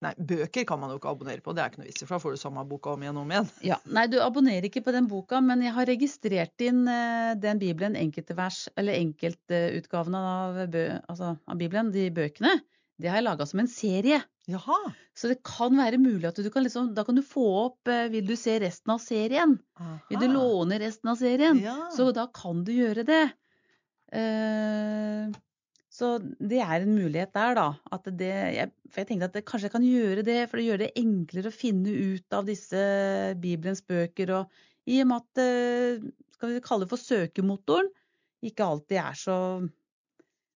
Nei, 0.00 0.14
bøker 0.16 0.64
kan 0.64 0.80
man 0.80 0.94
jo 0.94 0.96
ikke 0.96 1.10
abonnere 1.12 1.42
på, 1.44 1.52
det 1.52 1.60
er 1.60 1.72
ikke 1.72 1.82
noe 1.82 1.90
vits 1.90 2.00
i, 2.00 2.06
for 2.08 2.16
da 2.16 2.22
får 2.22 2.36
du 2.36 2.40
samme 2.40 2.62
boka 2.68 2.94
om 2.94 3.02
igjen 3.04 3.18
og 3.20 3.26
om 3.26 3.34
igjen. 3.34 3.48
Ja, 3.70 3.76
Nei, 3.92 4.06
du 4.08 4.16
abonnerer 4.24 4.68
ikke 4.70 4.82
på 4.86 4.94
den 4.96 5.10
boka, 5.10 5.42
men 5.44 5.60
jeg 5.66 5.74
har 5.76 5.88
registrert 5.90 6.64
inn 6.64 6.86
eh, 6.88 7.34
den 7.40 7.60
bibelen, 7.60 7.98
enkelte 8.00 8.36
vers, 8.38 8.62
eller 8.80 8.96
enkeltutgaven 8.96 10.16
av, 10.16 10.62
altså, 10.64 11.34
av 11.36 11.60
bibelen, 11.60 11.92
de 11.92 12.08
bøkene. 12.16 12.54
Det 13.00 13.08
har 13.08 13.20
jeg 13.20 13.28
laga 13.28 13.46
som 13.48 13.60
en 13.62 13.68
serie. 13.70 14.22
Jaha. 14.48 14.78
Så 15.16 15.28
det 15.30 15.42
kan 15.46 15.76
være 15.76 16.00
mulig 16.00 16.26
at 16.30 16.40
du 16.40 16.48
kan 16.52 16.64
liksom 16.64 16.90
Da 16.96 17.04
kan 17.06 17.18
du 17.18 17.22
få 17.24 17.44
opp 17.60 17.90
eh, 17.92 18.08
Vil 18.10 18.24
du 18.26 18.32
se 18.40 18.56
resten 18.62 18.92
av 18.94 19.02
serien? 19.04 19.52
Vil 20.08 20.20
du 20.20 20.26
låne 20.32 20.80
resten 20.80 21.12
av 21.12 21.20
serien? 21.20 21.60
Ja. 21.60 21.76
Så 21.94 22.08
da 22.16 22.26
kan 22.34 22.64
du 22.66 22.72
gjøre 22.74 23.04
det. 23.06 23.22
Eh, 24.16 25.30
så 26.00 26.08
det 26.40 26.58
er 26.64 26.82
en 26.86 26.94
mulighet 26.96 27.32
der, 27.36 27.54
da. 27.58 27.66
At 27.94 28.08
det, 28.18 28.30
jeg, 28.56 28.70
for 28.90 29.02
jeg 29.02 29.08
tenkte 29.10 29.28
at 29.30 29.36
det, 29.36 29.44
kanskje 29.48 29.68
jeg 29.68 29.74
kan 29.76 29.86
gjøre 29.86 30.24
det, 30.26 30.38
for 30.50 30.60
det 30.60 30.66
gjør 30.66 30.80
det 30.82 30.90
enklere 31.00 31.52
å 31.52 31.56
finne 31.60 31.92
ut 32.16 32.36
av 32.40 32.48
disse 32.48 32.84
Bibelens 33.42 33.84
bøker. 33.86 34.32
Og 34.40 34.90
i 34.90 35.00
og 35.04 35.10
med 35.12 35.20
at 35.20 35.42
eh, 35.44 36.08
skal 36.38 36.54
vi 36.56 36.62
kalle 36.64 36.86
det 36.88 36.92
for 36.94 37.02
søkemotoren 37.04 37.92
ikke 38.48 38.64
alltid 38.64 38.96
er 38.96 39.16
så 39.20 39.36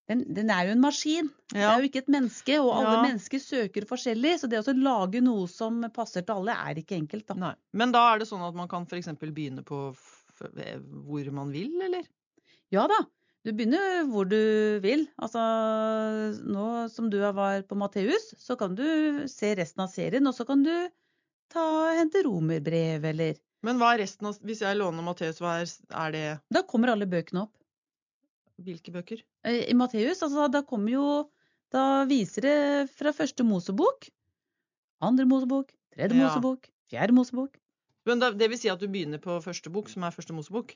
den, 0.08 0.20
den 0.36 0.50
er 0.52 0.66
jo 0.68 0.74
en 0.74 0.82
maskin. 0.84 1.28
Det 1.52 1.62
er 1.64 1.78
jo 1.80 1.86
ikke 1.88 2.02
et 2.02 2.10
menneske, 2.12 2.56
og 2.60 2.74
alle 2.76 2.96
Ja. 2.98 3.02
mennesker 3.06 3.40
søker 3.40 3.86
forskjellig. 3.88 4.34
Så 4.42 4.48
det 4.52 4.60
å 4.60 4.74
lage 4.76 5.22
noe 5.24 5.46
som 5.48 5.78
passer 5.96 6.24
til 6.24 6.34
alle, 6.42 6.52
er 6.60 6.80
ikke 6.80 6.96
enkelt. 6.98 7.24
da. 7.30 7.36
Nei. 7.40 7.54
Men 7.72 7.92
da 7.94 8.02
er 8.12 8.20
det 8.20 8.28
sånn 8.28 8.44
at 8.44 8.56
man 8.56 8.68
kan 8.68 8.84
f.eks. 8.84 9.08
begynne 9.20 9.64
på 9.64 9.78
hvor 10.34 11.30
man 11.32 11.52
vil, 11.54 11.72
eller? 11.86 12.04
Ja 12.74 12.86
da, 12.90 12.98
du 13.44 13.52
begynner 13.52 14.04
hvor 14.08 14.28
du 14.28 14.38
vil. 14.84 15.06
Altså, 15.20 15.40
nå 16.48 16.66
som 16.92 17.10
du 17.12 17.18
var 17.20 17.62
på 17.68 17.76
Matteus, 17.78 18.30
så 18.40 18.56
kan 18.60 18.76
du 18.78 18.84
se 19.30 19.52
resten 19.58 19.84
av 19.84 19.90
serien, 19.92 20.24
og 20.26 20.36
så 20.36 20.46
kan 20.48 20.64
du 20.64 20.72
ta, 21.52 21.64
hente 21.98 22.24
romerbrev, 22.24 23.04
eller 23.12 23.36
Men 23.64 23.78
hva 23.80 23.94
er 23.94 24.02
resten 24.04 24.28
av 24.28 24.40
Hvis 24.44 24.64
jeg 24.64 24.76
låner 24.76 25.04
Matteus, 25.04 25.38
hva 25.40 25.58
er, 25.62 25.70
er 26.04 26.14
det 26.14 26.24
Da 26.52 26.64
kommer 26.68 26.92
alle 26.92 27.06
bøkene 27.08 27.44
opp. 27.46 27.54
Hvilke 28.64 28.92
bøker? 28.94 29.22
Eh, 29.46 29.64
I 29.70 29.76
Matteus, 29.76 30.22
altså, 30.24 30.48
da 30.52 30.62
kommer 30.66 30.94
jo 30.94 31.06
Da 31.74 32.04
viser 32.10 32.46
det 32.48 32.58
fra 32.94 33.12
første 33.16 33.44
Mosebok, 33.46 34.08
andre 35.04 35.26
Mosebok, 35.28 35.72
tredje 35.94 36.16
Ja. 36.16 36.28
Mosebok, 36.28 36.68
fjerde 36.92 37.16
Mosebok. 37.16 37.60
Men 38.06 38.20
da, 38.20 38.30
det 38.36 38.50
vil 38.52 38.60
si 38.60 38.68
at 38.72 38.80
du 38.80 38.86
begynner 38.88 39.20
på 39.20 39.36
første 39.44 39.72
bok, 39.72 39.88
som 39.90 40.04
er 40.04 40.12
første 40.14 40.36
Mosebok? 40.36 40.74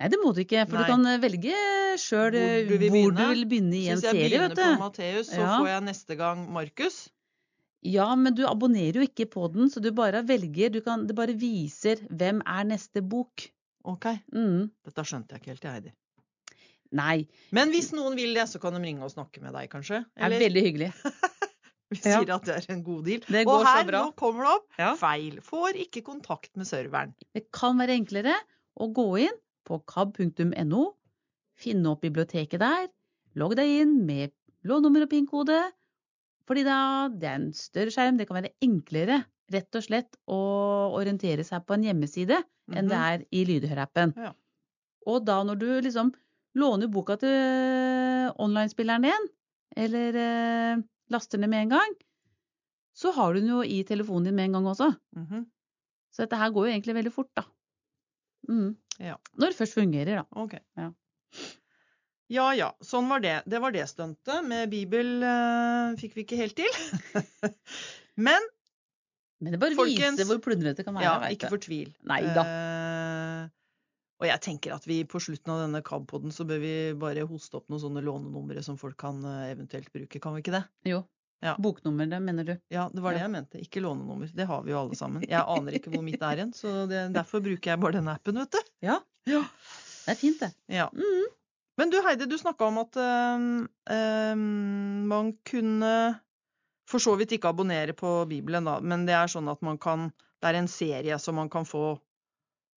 Nei, 0.00 0.08
det 0.10 0.18
må 0.20 0.32
du 0.34 0.40
ikke, 0.42 0.64
for 0.68 0.74
Nei. 0.80 0.84
du 0.84 0.90
kan 0.90 1.06
eh, 1.06 1.18
velge 1.22 1.58
sjøl 2.02 2.34
Hvor 2.34 2.68
du 2.68 2.78
vil 2.82 2.90
hvor 2.90 3.12
du 3.14 3.22
vil 3.30 3.44
begynne 3.50 3.76
i 3.78 3.84
en 3.94 4.00
serie. 4.02 4.24
hvis 4.24 4.32
jeg 4.32 4.40
begynner 4.40 4.56
på. 4.58 4.70
Matteus, 4.80 5.28
så 5.30 5.38
Ja. 5.44 5.58
får 5.60 5.68
jeg 5.70 5.82
neste 5.86 6.16
gang 6.18 6.46
Markus? 6.52 6.96
Ja, 7.84 8.08
men 8.16 8.34
du 8.34 8.42
abonnerer 8.48 8.94
jo 8.98 9.04
ikke 9.06 9.26
på 9.30 9.46
den, 9.52 9.68
så 9.70 9.80
du 9.84 9.90
bare 9.92 10.22
velger. 10.26 10.70
Du 10.72 10.80
kan, 10.80 11.06
det 11.06 11.14
bare 11.14 11.34
viser 11.36 11.96
hvem 12.08 12.40
er 12.46 12.64
neste 12.64 13.02
bok. 13.06 13.50
Ok, 13.84 14.06
Mm. 14.32 14.70
dette 14.84 15.04
skjønte 15.04 15.28
jeg 15.36 15.40
ikke 15.42 15.52
helt, 15.52 15.62
jeg, 15.62 15.72
Heidi. 15.72 15.92
Nei, 16.94 17.26
Men 17.52 17.70
hvis 17.70 17.92
noen 17.92 18.14
vil 18.16 18.34
det, 18.34 18.46
så 18.48 18.58
kan 18.60 18.72
de 18.72 18.80
ringe 18.80 19.02
og 19.02 19.10
snakke 19.12 19.40
med 19.42 19.52
deg, 19.52 19.68
kanskje? 19.70 20.04
det 20.16 20.22
er 20.24 20.30
veldig 20.40 20.62
hyggelig. 20.64 20.92
Vi 21.90 21.98
Ja. 22.10 22.18
sier 22.24 22.34
at 22.34 22.44
det 22.44 22.54
er 22.56 22.72
en 22.72 22.82
god 22.82 23.04
deal. 23.04 23.20
Det 23.28 23.46
Og 23.46 23.64
her 23.66 23.84
nå 23.84 24.14
kommer 24.16 24.42
det 24.42 24.52
opp 24.56 24.68
Ja. 24.78 24.94
feil. 24.96 25.40
Får 25.40 25.76
ikke 25.76 26.02
kontakt 26.02 26.56
med 26.56 26.66
serveren. 26.66 27.14
Det 27.34 27.50
kan 27.52 27.76
være 27.78 27.94
enklere 28.00 28.34
å 28.80 28.88
gå 28.92 29.20
inn 29.20 29.36
på 29.66 29.80
kab.no, 29.90 30.84
finne 31.58 31.90
opp 31.92 32.02
biblioteket 32.04 32.60
der, 32.60 32.88
logg 33.38 33.54
deg 33.58 33.70
inn 33.82 33.94
med 34.06 34.32
lånnummer 34.64 35.04
og 35.06 35.10
PIN-kode, 35.12 35.60
fordi 36.48 36.64
da 36.66 37.08
det 37.08 37.28
er 37.30 37.38
en 37.38 37.52
større 37.56 37.92
skjerm, 37.94 38.18
det 38.18 38.26
kan 38.28 38.36
være 38.42 38.52
enklere 38.64 39.22
rett 39.52 39.76
og 39.76 39.84
slett 39.84 40.16
å 40.30 40.38
orientere 40.96 41.44
seg 41.44 41.64
på 41.68 41.74
en 41.76 41.84
hjemmeside 41.84 42.38
enn 42.72 42.88
det 42.88 42.96
Mhm. 42.96 43.04
er 43.12 43.24
i 43.32 43.44
lydhørappen. 43.44 44.14
Ja. 44.16 44.32
Og 45.06 45.24
da 45.24 45.42
når 45.44 45.58
du 45.58 45.66
liksom 45.84 46.12
låner 46.56 46.88
boka 46.88 47.16
til 47.18 48.32
online-spilleren 48.40 49.02
din, 49.04 49.28
eller 49.76 50.16
eh, 50.16 50.82
laster 51.10 51.38
ned 51.38 51.50
med 51.50 51.62
en 51.64 51.68
gang, 51.76 51.94
så 52.94 53.12
har 53.12 53.34
du 53.34 53.40
den 53.40 53.50
jo 53.50 53.60
i 53.62 53.82
telefonen 53.84 54.24
din 54.24 54.34
med 54.36 54.44
en 54.46 54.52
gang 54.52 54.66
også. 54.72 54.96
Mhm. 55.16 55.46
Så 56.14 56.22
dette 56.24 56.36
her 56.38 56.50
går 56.54 56.68
jo 56.68 56.72
egentlig 56.72 56.94
veldig 56.94 57.12
fort, 57.12 57.30
da. 57.36 57.42
Mm. 58.48 58.76
Ja. 59.02 59.16
Når 59.38 59.52
det 59.52 59.58
først 59.58 59.76
fungerer, 59.78 60.22
da. 60.22 60.42
Ok. 60.44 60.58
Ja. 60.78 60.90
Ja 62.32 62.46
ja, 62.56 62.70
sånn 62.80 63.08
var 63.10 63.20
det. 63.20 63.34
Det 63.50 63.60
var 63.60 63.74
det 63.74 63.84
stuntet. 63.90 64.46
Med 64.48 64.70
Bibel 64.72 65.18
uh, 65.20 65.92
fikk 66.00 66.14
vi 66.16 66.24
ikke 66.24 66.38
helt 66.40 66.56
til. 66.56 66.78
Men 68.28 68.46
Men 69.42 69.56
det 69.56 69.60
bare 69.60 69.76
Folkens, 69.76 70.16
viser 70.16 70.30
hvor 70.30 70.40
plundrete 70.44 70.80
det 70.80 70.86
kan 70.86 70.96
være. 70.96 71.04
ja, 71.04 71.34
ikke 71.34 71.50
fortvil. 71.52 71.92
Nei 72.08 72.22
da. 72.36 72.46
Uh, 72.48 73.52
og 74.22 74.28
jeg 74.30 74.40
tenker 74.46 74.72
at 74.76 74.86
vi 74.88 75.02
på 75.10 75.20
slutten 75.20 75.52
av 75.52 75.64
denne 75.66 75.82
KAB-poden 75.84 76.32
så 76.32 76.46
bør 76.48 76.62
vi 76.62 76.74
bare 76.96 77.26
hoste 77.28 77.58
opp 77.58 77.66
noen 77.68 77.82
sånne 77.82 78.02
lånenumre 78.06 78.62
som 78.64 78.78
folk 78.80 78.96
kan 79.04 79.20
uh, 79.26 79.50
eventuelt 79.50 79.90
bruke. 79.92 80.22
Kan 80.22 80.36
vi 80.36 80.44
ikke 80.44 80.54
det? 80.54 80.64
Jo. 80.88 81.02
Ja. 81.44 81.54
Boknummer, 81.60 82.08
det 82.08 82.18
mener 82.24 82.46
du. 82.48 82.54
Ja, 82.72 82.86
det 82.88 83.02
var 83.04 83.12
det 83.12 83.20
Ja. 83.20 83.26
jeg 83.28 83.32
mente. 83.34 83.60
Ikke 83.60 83.82
lånenummer. 83.84 84.30
Det 84.34 84.46
har 84.48 84.62
vi 84.64 84.72
jo 84.72 84.78
alle 84.80 84.96
sammen. 84.96 85.22
Jeg 85.28 85.44
aner 85.44 85.76
ikke 85.76 85.92
hvor 85.92 86.02
mitt 86.06 86.22
er 86.22 86.40
igjen, 86.40 86.54
så 86.56 86.86
det, 86.88 87.02
derfor 87.12 87.42
bruker 87.44 87.70
jeg 87.74 87.80
bare 87.82 87.98
den 87.98 88.08
appen, 88.08 88.38
vet 88.40 88.50
du. 88.56 88.62
Ja. 88.88 88.98
Ja. 89.28 89.42
Det 90.06 90.14
er 90.14 90.20
fint, 90.20 90.40
det. 90.40 90.50
Ja. 90.72 90.88
Mm. 90.92 91.26
Men 91.76 91.90
du 91.90 91.96
Heidi, 92.06 92.26
du 92.30 92.36
snakka 92.38 92.68
om 92.70 92.78
at 92.84 92.96
øhm, 92.96 93.68
øhm, 93.90 95.06
man 95.10 95.32
kunne 95.44 95.92
for 96.88 97.00
så 97.02 97.14
vidt 97.18 97.32
ikke 97.32 97.48
abonnere 97.50 97.92
på 97.96 98.10
Bibelen, 98.28 98.64
da, 98.68 98.78
men 98.84 99.06
det 99.08 99.14
er 99.16 99.30
sånn 99.32 99.48
at 99.50 99.62
man 99.64 99.78
kan 99.80 100.10
Det 100.44 100.50
er 100.50 100.58
en 100.60 100.68
serie 100.68 101.16
som 101.18 101.34
man 101.40 101.48
kan 101.48 101.64
få 101.64 101.98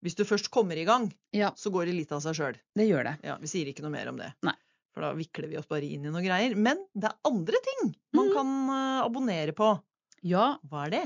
Hvis 0.05 0.15
du 0.15 0.23
først 0.25 0.49
kommer 0.53 0.77
i 0.79 0.85
gang, 0.87 1.09
Ja, 1.35 1.51
så 1.57 1.69
går 1.73 1.85
det 1.89 1.95
litt 1.97 2.11
av 2.15 2.21
seg 2.23 2.35
sjøl. 2.37 2.55
det 2.77 2.85
gjør 2.87 3.03
det. 3.03 3.15
Ja, 3.23 3.35
vi 3.41 3.47
sier 3.47 3.67
ikke 3.67 3.81
noe 3.83 3.91
mer 3.91 4.07
om 4.09 4.17
det. 4.17 4.31
Nei. 4.45 4.53
For 4.97 5.05
da 5.05 5.11
vikler 5.13 5.45
vi 5.51 5.57
oss 5.59 5.67
bare 5.69 5.85
inn 5.85 6.07
i 6.09 6.09
noe 6.09 6.23
greier. 6.25 6.55
Men 6.57 6.79
det 6.97 7.11
er 7.11 7.19
andre 7.29 7.59
ting 7.67 7.91
man 8.17 8.31
Mhm. 8.31 8.33
kan 8.33 8.47
øh, 8.73 9.05
abonnere 9.05 9.53
på. 9.53 9.67
Ja, 10.25 10.57
Hva 10.65 10.87
er 10.87 10.89
det? 10.95 11.03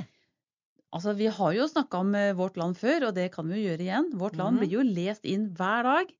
altså 0.93 1.13
vi 1.15 1.27
har 1.27 1.51
jo 1.55 1.65
snakka 1.67 1.99
om 1.99 2.15
eh, 2.15 2.31
Vårt 2.35 2.55
Land 2.57 2.77
før, 2.79 3.07
og 3.09 3.15
det 3.15 3.29
kan 3.33 3.47
vi 3.51 3.59
jo 3.59 3.67
gjøre 3.69 3.83
igjen. 3.83 4.09
Vårt 4.15 4.37
Land 4.39 4.55
Mhm. 4.55 4.59
blir 4.63 4.71
jo 4.77 4.83
lest 4.87 5.25
inn 5.27 5.49
hver 5.53 5.83
dag 5.83 6.13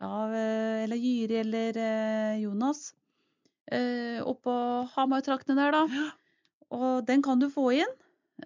av 0.00 0.34
eh, 0.34 0.84
eller 0.84 0.96
Jyri 1.00 1.40
eller 1.40 1.76
eh, 1.76 2.42
Jonas. 2.42 2.92
Eh, 3.72 4.20
oppå 4.22 4.88
Hamar-traktene 4.94 5.56
der, 5.56 5.72
da. 5.72 5.86
Ja. 5.88 6.10
Og 6.70 7.06
den 7.06 7.22
kan 7.22 7.38
du 7.40 7.48
få 7.48 7.70
inn. 7.72 7.94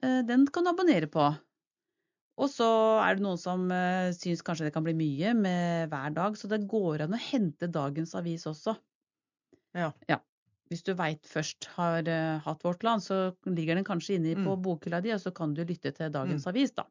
Eh, 0.02 0.22
Den 0.22 0.46
kan 0.46 0.64
du 0.64 0.70
abonnere 0.70 1.06
på. 1.10 1.26
Og 2.40 2.48
så 2.48 2.66
er 3.04 3.16
det 3.18 3.24
noen 3.24 3.40
som 3.40 3.66
uh, 3.72 4.08
syns 4.16 4.40
kanskje 4.46 4.68
det 4.68 4.74
kan 4.74 4.84
bli 4.86 4.94
mye 4.96 5.34
med 5.36 5.90
hver 5.92 6.14
dag, 6.16 6.36
så 6.40 6.48
det 6.48 6.62
går 6.70 7.04
an 7.06 7.16
å 7.16 7.20
hente 7.20 7.68
dagens 7.72 8.14
avis 8.18 8.46
også. 8.48 8.76
Ja. 10.08 10.18
Hvis 10.72 10.82
du 10.86 10.94
veit 10.96 11.26
først 11.28 11.66
har 11.76 12.06
eh, 12.08 12.38
hatt 12.44 12.62
Vårt 12.64 12.82
Land, 12.86 13.04
så 13.04 13.18
ligger 13.44 13.76
den 13.76 13.84
kanskje 13.84 14.16
inne 14.18 14.34
på 14.40 14.54
Mm. 14.56 14.62
bokhylla 14.64 15.02
di, 15.04 15.12
og 15.12 15.20
så 15.20 15.32
kan 15.36 15.52
du 15.54 15.62
lytte 15.68 15.92
til 15.92 16.12
dagens 16.12 16.46
avis, 16.48 16.72
da. 16.72 16.86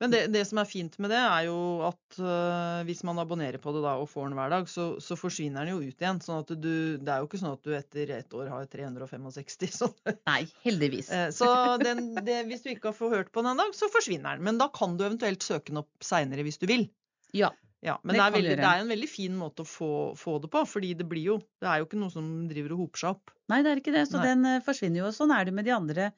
Men 0.00 0.12
det, 0.14 0.20
det 0.32 0.42
som 0.48 0.58
er 0.62 0.68
fint 0.68 0.94
med 1.02 1.12
det, 1.12 1.18
er 1.20 1.46
jo 1.50 1.56
at 1.84 2.18
uh, 2.22 2.80
hvis 2.88 3.02
man 3.04 3.20
abonnerer 3.20 3.60
på 3.60 3.74
det 3.76 3.82
da 3.84 3.98
og 4.00 4.08
får 4.08 4.30
den 4.30 4.36
hver 4.38 4.52
dag, 4.54 4.68
så, 4.72 4.86
så 5.04 5.16
forsvinner 5.20 5.68
den 5.68 5.74
jo 5.74 5.90
ut 5.90 6.04
igjen. 6.04 6.20
Sånn 6.24 6.40
at 6.40 6.52
du 6.56 6.72
Det 6.96 7.12
er 7.12 7.20
jo 7.20 7.28
ikke 7.28 7.40
sånn 7.42 7.56
at 7.58 7.66
du 7.66 7.74
etter 7.76 8.14
ett 8.16 8.36
år 8.36 8.48
har 8.48 8.68
365 8.72 9.74
sånn. 9.82 9.96
Nei, 10.30 10.42
heldigvis. 10.64 11.12
Uh, 11.12 11.28
Så 11.36 11.50
den, 11.84 12.14
det, 12.24 12.42
hvis 12.48 12.64
du 12.64 12.72
ikke 12.72 12.94
har 12.94 12.96
fått 12.96 13.18
hørt 13.18 13.34
på 13.34 13.44
den 13.44 13.52
en 13.52 13.64
dag, 13.66 13.76
så 13.76 13.90
forsvinner 13.92 14.38
den. 14.38 14.46
Men 14.48 14.62
da 14.62 14.70
kan 14.72 14.96
du 14.96 15.04
eventuelt 15.04 15.44
søke 15.44 15.68
den 15.74 15.82
opp 15.84 15.92
seinere 16.04 16.46
hvis 16.48 16.60
du 16.62 16.68
vil. 16.70 16.88
Ja. 17.36 17.52
Ja, 17.80 17.94
men 18.02 18.12
Det 18.12 18.18
det, 18.18 18.24
er 18.24 18.32
veldig, 18.34 18.56
det 18.60 18.70
er 18.70 18.82
en 18.82 18.90
veldig 18.92 19.08
fin 19.08 19.36
måte 19.40 19.64
å 19.64 19.68
få, 19.68 19.92
få 20.20 20.34
det 20.42 20.50
på, 20.52 20.60
fordi 20.68 20.90
det 20.98 21.06
blir 21.08 21.30
jo 21.30 21.36
Det 21.62 21.68
er 21.68 21.80
jo 21.80 21.86
ikke 21.86 22.00
noe 22.00 22.12
som 22.12 22.26
driver 22.50 22.74
og 22.74 22.82
hoper 22.84 23.00
seg 23.00 23.14
opp. 23.14 23.32
Nei, 23.48 23.62
det 23.64 23.70
er 23.72 23.80
ikke 23.80 23.94
det. 23.94 24.02
Så 24.10 24.20
Nei. 24.20 24.26
den 24.28 24.48
eh, 24.50 24.64
forsvinner 24.64 25.00
jo. 25.00 25.06
og 25.08 25.16
Sånn 25.16 25.32
er 25.32 25.48
det 25.48 25.54
med 25.56 25.64
de 25.68 25.72
andre 25.76 26.10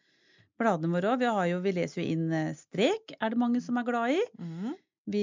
bladene 0.60 0.92
våre 0.92 1.12
òg. 1.16 1.22
Vi, 1.22 1.58
vi 1.64 1.72
leser 1.80 2.02
jo 2.02 2.08
inn 2.14 2.32
eh, 2.32 2.54
Strek, 2.58 3.14
er 3.20 3.30
det 3.34 3.38
mange 3.40 3.60
som 3.64 3.78
er 3.80 3.86
glad 3.88 4.14
i. 4.16 4.22
Mm. 4.38 4.72
Vi, 5.12 5.22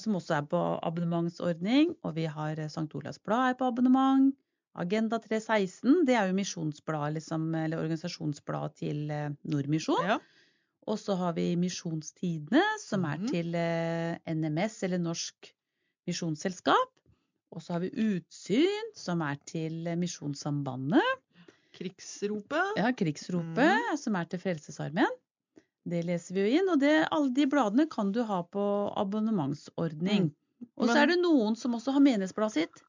som 0.00 0.14
også 0.16 0.38
er 0.38 0.46
på 0.48 0.60
abonnementsordning. 0.86 1.94
Og 2.04 2.14
vi 2.16 2.24
har 2.30 2.58
eh, 2.58 2.70
St. 2.70 2.86
Olavs 2.96 3.18
Blad 3.24 3.50
er 3.52 3.58
på 3.60 3.68
abonnement. 3.68 4.30
Agenda 4.78 5.18
316, 5.18 6.04
det 6.06 6.14
er 6.14 6.28
jo 6.30 6.36
misjonsbladet, 6.38 7.16
liksom, 7.18 7.48
eller 7.58 7.80
organisasjonsbladet 7.82 8.76
til 8.78 9.10
eh, 9.10 9.30
Nordmisjon. 9.50 10.04
Ja. 10.06 10.18
Og 10.88 10.96
så 11.02 11.16
har 11.20 11.34
vi 11.36 11.50
Misjonstidene, 11.60 12.62
som 12.80 13.04
er 13.04 13.18
Mhm. 13.18 13.26
til 13.28 13.56
NMS, 14.38 14.82
eller 14.86 15.02
Norsk 15.02 15.50
Misjonsselskap. 16.08 16.94
Og 17.52 17.60
så 17.64 17.74
har 17.74 17.80
vi 17.82 17.90
Utsyn, 17.90 18.92
som 18.96 19.20
er 19.24 19.36
til 19.48 19.84
Misjonssambandet. 20.00 21.17
Krigsropet. 21.78 22.74
Ja, 22.80 22.90
Krigsropet, 22.96 23.94
som 24.00 24.18
er 24.18 24.28
til 24.30 24.42
Frelsesarmeen. 24.42 25.14
Det 25.88 26.02
leser 26.04 26.36
vi 26.36 26.44
jo 26.44 26.58
inn. 26.58 26.68
Og 26.72 26.82
det, 26.82 26.92
alle 27.14 27.32
de 27.36 27.46
bladene 27.50 27.86
kan 27.90 28.10
du 28.12 28.20
ha 28.28 28.42
på 28.44 28.64
abonnementsordning. 28.98 30.30
Og 30.76 30.90
så 30.90 31.04
er 31.04 31.12
det 31.12 31.20
noen 31.22 31.56
som 31.58 31.76
også 31.78 31.94
har 31.94 32.04
menighetsbladet 32.04 32.56
sitt. 32.56 32.84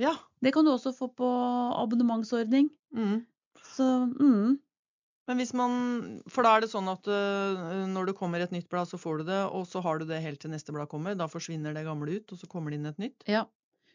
Ja. 0.00 0.14
Det 0.42 0.54
kan 0.54 0.64
du 0.64 0.72
også 0.72 0.94
få 0.96 1.10
på 1.12 1.28
abonnementsordning. 1.76 2.70
Mm. 2.96 3.22
Så 3.72 3.84
mm, 4.08 4.58
Men 5.28 5.38
hvis 5.38 5.52
man 5.56 5.74
For 6.28 6.44
da 6.44 6.56
er 6.56 6.64
det 6.64 6.72
sånn 6.72 6.88
at 6.90 7.06
uh, 7.08 7.86
når 7.88 8.10
det 8.10 8.16
kommer 8.18 8.42
et 8.42 8.52
nytt 8.52 8.68
blad, 8.72 8.88
så 8.90 8.98
får 9.00 9.20
du 9.20 9.28
det, 9.28 9.40
og 9.54 9.68
så 9.68 9.84
har 9.84 10.00
du 10.00 10.08
det 10.08 10.22
helt 10.24 10.40
til 10.42 10.52
neste 10.52 10.74
blad 10.74 10.90
kommer. 10.90 11.14
Da 11.18 11.28
forsvinner 11.30 11.76
det 11.76 11.84
gamle 11.86 12.18
ut, 12.18 12.32
og 12.32 12.40
så 12.40 12.48
kommer 12.50 12.72
det 12.72 12.80
inn 12.80 12.94
et 12.94 13.02
nytt. 13.06 13.28
ja. 13.28 13.46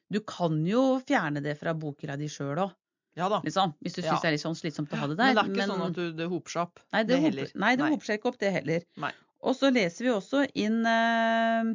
Du 0.07 0.21
kan 0.23 0.61
jo 0.63 1.01
fjerne 1.03 1.41
det 1.43 1.57
fra 1.59 1.73
bokhylla 1.75 2.15
di 2.15 2.29
sjøl 2.31 2.61
òg, 2.63 2.69
Ja 3.17 3.27
da. 3.33 3.39
liksom. 3.43 3.73
Hvis 3.81 3.95
du 3.97 4.01
syns 4.03 4.11
Ja. 4.13 4.19
det 4.21 4.29
er 4.29 4.35
litt 4.37 4.43
sånn 4.45 4.55
slitsomt 4.59 4.91
å 4.93 4.97
ha 5.01 5.07
det 5.09 5.17
der. 5.17 5.33
Men 5.33 5.35
det 5.35 5.43
er 5.43 5.53
ikke 5.55 5.69
sånn 5.73 5.85
at 5.87 5.93
du, 5.97 6.03
det 6.13 6.27
hoper 6.29 6.53
seg 6.53 6.61
opp. 6.67 6.79
Nei, 6.93 7.03
det, 7.03 7.15
det 7.15 7.21
heller. 7.25 7.51
nei, 7.55 7.75
det 7.75 7.83
Nei. 7.83 7.91
hoper 7.95 8.05
seg 8.11 8.19
ikke 8.19 8.29
opp, 8.31 8.37
det 8.43 8.51
heller. 8.53 8.83
Nei. 9.03 9.11
Og 9.47 9.55
så 9.57 9.71
leser 9.73 10.05
vi 10.05 10.11
også 10.13 10.43
inn 10.55 10.79
eh, 10.85 11.73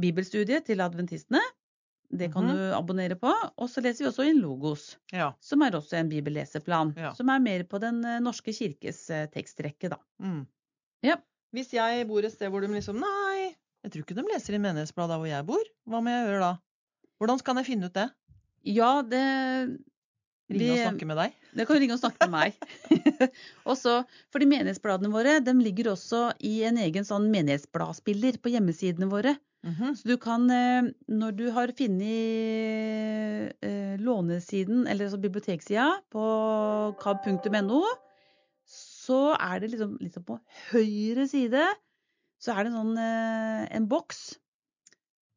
bibelstudiet 0.00 0.64
til 0.68 0.80
adventistene. 0.84 1.40
Det 2.12 2.30
kan 2.32 2.44
Mhm. 2.44 2.52
du 2.56 2.62
abonnere 2.76 3.16
på. 3.18 3.32
Og 3.58 3.68
så 3.70 3.80
leser 3.82 4.04
vi 4.04 4.10
også 4.10 4.26
inn 4.28 4.40
Logos, 4.42 4.96
Ja. 5.12 5.32
som 5.40 5.62
er 5.62 5.70
også 5.72 5.94
en 5.96 6.08
bibelleseplan. 6.10 6.94
Ja. 6.96 7.12
Som 7.14 7.28
er 7.30 7.38
mer 7.40 7.64
på 7.64 7.80
Den 7.80 8.04
eh, 8.04 8.18
norske 8.20 8.52
kirkes 8.52 9.08
eh, 9.10 9.26
tekstrekke, 9.28 9.88
da. 9.90 9.96
Mm. 10.20 10.46
Ja. 11.02 11.16
Hvis 11.54 11.70
jeg 11.72 12.06
bor 12.08 12.18
et 12.24 12.32
sted 12.32 12.50
hvor 12.50 12.60
de 12.60 12.68
liksom 12.68 12.98
Nei, 13.00 13.54
jeg 13.84 13.92
tror 13.92 14.02
ikke 14.04 14.14
de 14.14 14.22
leser 14.32 14.54
i 14.54 14.58
Menighetsbladet 14.58 15.08
der 15.08 15.18
hvor 15.18 15.28
jeg 15.28 15.46
bor. 15.46 15.64
Hva 15.88 16.00
må 16.02 16.08
jeg 16.08 16.26
gjøre 16.28 16.40
da? 16.40 16.58
Hvordan 17.20 17.38
kan 17.44 17.56
jeg 17.56 17.66
finne 17.66 17.84
ut 17.86 17.92
det? 17.94 18.10
Ja, 18.64 19.02
det 19.02 19.80
Ringe 20.54 20.74
og 20.74 20.82
snakke 20.86 21.08
med 21.08 21.18
deg? 21.20 21.36
Det 21.52 21.66
kan 21.68 21.80
ringe 21.82 21.96
og 21.96 22.02
snakke 22.02 22.28
med 22.28 22.34
meg. 22.34 22.50
også, 23.72 23.94
for 24.32 24.42
de 24.42 24.48
menighetsbladene 24.50 25.12
våre 25.12 25.38
de 25.44 25.54
ligger 25.60 25.92
også 25.92 26.24
i 26.48 26.60
en 26.68 26.80
egen 26.82 27.08
sånn 27.08 27.30
menighetsbladspiller 27.32 28.38
på 28.42 28.52
hjemmesidene 28.54 29.08
våre. 29.12 29.36
Mhm. 29.62 29.94
Så 29.98 30.08
du 30.10 30.16
kan, 30.18 30.48
eh, 30.50 30.90
når 31.08 31.36
du 31.38 31.44
har 31.54 31.74
funnet 31.78 33.52
eh, 33.62 33.94
lånesiden, 34.02 34.86
eller 34.86 35.06
altså 35.06 35.22
biblioteksida, 35.22 35.88
på 36.10 36.24
kab.no, 37.02 37.84
så 38.66 39.22
er 39.38 39.62
det 39.62 39.72
liksom, 39.74 39.96
liksom 40.02 40.26
på 40.26 40.38
høyre 40.72 41.26
side 41.30 41.66
så 42.42 42.56
er 42.56 42.64
det 42.64 42.72
en 42.72 42.78
sånn 42.80 42.96
eh, 42.98 43.66
en 43.78 43.86
boks. 43.90 44.22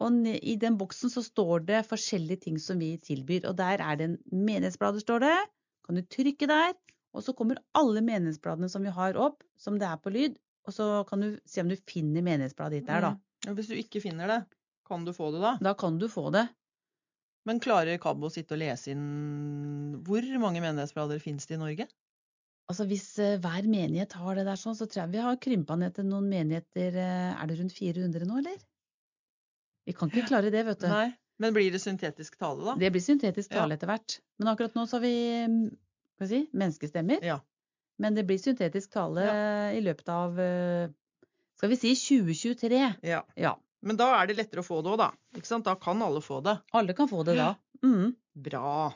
Og 0.03 0.25
i 0.27 0.57
den 0.59 0.75
boksen 0.79 1.11
så 1.11 1.23
står 1.23 1.67
det 1.69 1.85
forskjellige 1.87 2.47
ting 2.47 2.57
som 2.59 2.81
vi 2.81 2.95
tilbyr. 2.99 3.45
Og 3.49 3.55
der 3.59 3.79
er 3.83 3.99
det 3.99 4.09
en 4.09 4.17
menighetsblader, 4.27 5.03
står 5.03 5.23
det. 5.23 5.35
Kan 5.87 5.99
du 5.99 6.03
trykke 6.03 6.49
der, 6.49 6.73
og 7.15 7.23
så 7.23 7.35
kommer 7.37 7.61
alle 7.77 8.03
menighetsbladene 8.03 8.67
som 8.71 8.83
vi 8.83 8.91
har 8.91 9.15
opp, 9.21 9.45
som 9.55 9.79
det 9.79 9.87
er 9.87 10.01
på 10.01 10.11
lyd. 10.11 10.35
Og 10.67 10.75
så 10.75 10.89
kan 11.07 11.23
du 11.23 11.29
se 11.47 11.63
om 11.63 11.71
du 11.71 11.77
finner 11.87 12.25
menighetsbladet 12.25 12.81
ditt 12.81 12.89
der, 12.89 13.05
da. 13.05 13.13
Mm. 13.45 13.55
Hvis 13.55 13.69
du 13.69 13.77
ikke 13.77 14.01
finner 14.03 14.31
det, 14.31 14.39
kan 14.89 15.05
du 15.05 15.13
få 15.15 15.29
det 15.33 15.41
da? 15.43 15.55
Da 15.63 15.75
kan 15.77 15.99
du 16.01 16.09
få 16.11 16.27
det. 16.33 16.47
Men 17.45 17.61
klarer 17.61 18.01
KAB 18.01 18.25
å 18.25 18.31
sitte 18.33 18.55
og 18.55 18.61
lese 18.63 18.89
inn 18.89 19.99
Hvor 20.05 20.25
mange 20.41 20.63
menighetsblader 20.63 21.21
finnes 21.21 21.45
det 21.45 21.59
i 21.59 21.61
Norge? 21.61 21.85
Altså 22.71 22.87
Hvis 22.89 23.05
eh, 23.21 23.37
hver 23.41 23.67
menighet 23.69 24.15
har 24.17 24.39
det 24.39 24.47
der 24.47 24.57
sånn, 24.57 24.77
så 24.77 24.87
tror 24.89 25.03
jeg 25.03 25.13
vi 25.13 25.21
har 25.21 25.37
krympa 25.37 25.77
ned 25.77 25.93
til 25.93 26.07
noen 26.09 26.25
menigheter 26.31 26.97
eh, 26.97 27.35
Er 27.37 27.51
det 27.51 27.59
rundt 27.59 27.77
400 27.77 28.25
nå, 28.25 28.39
eller? 28.41 28.57
Vi 29.85 29.93
kan 29.93 30.09
ikke 30.09 30.27
klare 30.27 30.51
det, 30.51 30.63
vet 30.65 30.79
du. 30.81 30.87
Nei. 30.89 31.13
Men 31.39 31.53
blir 31.53 31.71
det 31.71 31.81
syntetisk 31.83 32.37
tale, 32.39 32.63
da? 32.63 32.75
Det 32.79 32.91
blir 32.95 33.03
syntetisk 33.03 33.51
Ja. 33.51 33.61
tale 33.61 33.75
etter 33.75 33.87
hvert. 33.91 34.19
Men 34.39 34.47
akkurat 34.53 34.73
nå 34.77 34.85
så 34.87 34.97
har 34.97 35.01
vi 35.03 35.15
hva 36.19 36.27
si, 36.29 36.45
menneskestemmer. 36.53 37.21
Ja. 37.23 37.39
men 37.99 38.13
det 38.15 38.25
blir 38.27 38.37
syntetisk 38.39 38.91
tale 38.91 39.23
i 39.75 39.79
løpet 39.83 40.09
av 40.11 40.39
eh, 40.39 40.89
skal 41.55 41.69
vi 41.71 41.75
si 41.79 41.93
2023. 41.95 42.79
Ja. 43.07 43.21
Ja. 43.39 43.53
Men 43.81 43.95
da 43.95 44.09
er 44.21 44.27
det 44.27 44.35
lettere 44.37 44.59
å 44.63 44.65
få 44.67 44.81
det 44.83 44.91
òg, 44.91 44.97
da. 44.97 45.11
Ikke 45.37 45.47
sant? 45.47 45.63
Da 45.67 45.75
kan 45.79 46.01
alle 46.01 46.19
få 46.23 46.41
det. 46.43 46.57
Alle 46.73 46.93
kan 46.97 47.07
få 47.07 47.23
det 47.23 47.35
da. 47.37 47.53
Mm. 47.83 48.15
Bra. 48.35 48.93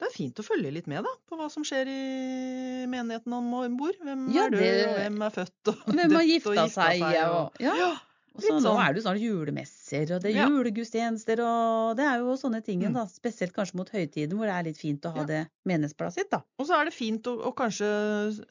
Det 0.00 0.08
er 0.08 0.12
fint 0.12 0.40
å 0.40 0.44
følge 0.44 0.72
litt 0.74 0.88
med 0.90 1.04
da, 1.06 1.12
på 1.30 1.36
hva 1.38 1.46
som 1.52 1.62
skjer 1.64 1.86
i 1.88 2.86
menigheten 2.90 3.32
om 3.32 3.76
bor. 3.78 3.92
Hvem 4.02 4.26
Ja, 4.34 4.46
er 4.48 4.50
død, 4.50 4.88
og 4.88 4.96
hvem 4.98 5.22
er 5.22 5.30
født, 5.38 5.68
og 5.70 5.84
Hvem 5.86 6.00
har 6.00 6.08
døpt 6.08 6.18
og 6.20 6.28
gifta 6.32 6.68
seg? 6.74 7.02
og- 7.02 7.36
Og, 7.38 7.60
ja. 7.60 7.92
Ja, 8.34 8.40
Og 8.40 8.42
så 8.42 8.54
sånn. 8.58 8.64
nå 8.66 8.80
er 8.82 8.92
det 8.94 8.98
jo 8.98 9.04
snart 9.08 9.20
julemesser, 9.22 10.10
og 10.16 10.22
det 10.22 10.30
er 10.32 10.40
Ja. 10.40 10.48
julegudstjenester, 10.50 11.38
og 11.44 11.96
det 11.96 12.04
er 12.04 12.18
jo 12.18 12.32
sånne 12.34 12.64
ting, 12.64 12.80
Mm. 12.82 12.94
da. 12.94 13.04
Spesielt 13.06 13.52
kanskje 13.54 13.76
mot 13.78 13.88
høytiden, 13.88 14.32
hvor 14.34 14.46
det 14.50 14.54
er 14.58 14.64
litt 14.64 14.76
fint 14.80 15.00
å 15.06 15.12
ha 15.14 15.20
Ja. 15.20 15.24
det 15.24 15.48
menighetsbladet 15.64 16.12
sitt, 16.14 16.30
da. 16.30 16.42
Og 16.58 16.66
så 16.66 16.80
er 16.80 16.84
det 16.86 16.94
fint 16.94 17.22
å, 17.22 17.38
å 17.46 17.54
kanskje 17.54 18.44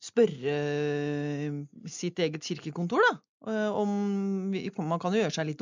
spørre 0.00 1.66
sitt 1.90 2.18
eget 2.18 2.42
kirkekontor, 2.42 3.00
da. 3.10 3.18
eh, 3.50 3.70
Om 3.72 4.50
Man 4.88 4.98
kan 4.98 5.12
jo 5.12 5.20
gjøre 5.22 5.32
seg 5.34 5.46
litt. 5.46 5.60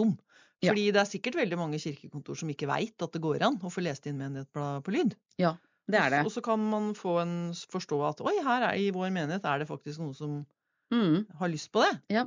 Ja. 0.63 0.73
Fordi 0.73 0.93
det 0.93 1.01
er 1.01 1.09
sikkert 1.09 1.35
veldig 1.41 1.57
mange 1.57 1.79
kirkekontor 1.81 2.37
som 2.37 2.49
ikke 2.51 2.69
veit 2.69 3.01
at 3.03 3.13
det 3.13 3.21
går 3.23 3.41
an 3.43 3.59
å 3.59 3.71
få 3.73 3.83
lest 3.83 4.07
inn 4.07 4.19
menighetsblad 4.19 4.83
på 4.85 4.93
lyd. 4.93 5.15
Ja, 5.39 5.57
Det 5.89 5.99
er 5.99 6.11
det. 6.11 6.25
Og 6.27 6.31
så 6.31 6.43
kan 6.43 6.61
man 6.71 6.93
få 6.95 7.21
en 7.23 7.51
forstå 7.53 8.09
at 8.09 8.21
oi, 8.21 8.37
her 8.45 8.63
er, 8.71 8.75
i 8.79 8.91
vår 8.93 9.11
menighet 9.11 9.45
er 9.45 9.59
det 9.59 9.67
faktisk 9.69 9.99
noe 9.99 10.15
som 10.15 10.47
Mm. 10.91 11.27
har 11.39 11.49
lyst 11.49 11.71
på 11.73 11.83
det. 11.85 12.01
Ja. 12.17 12.25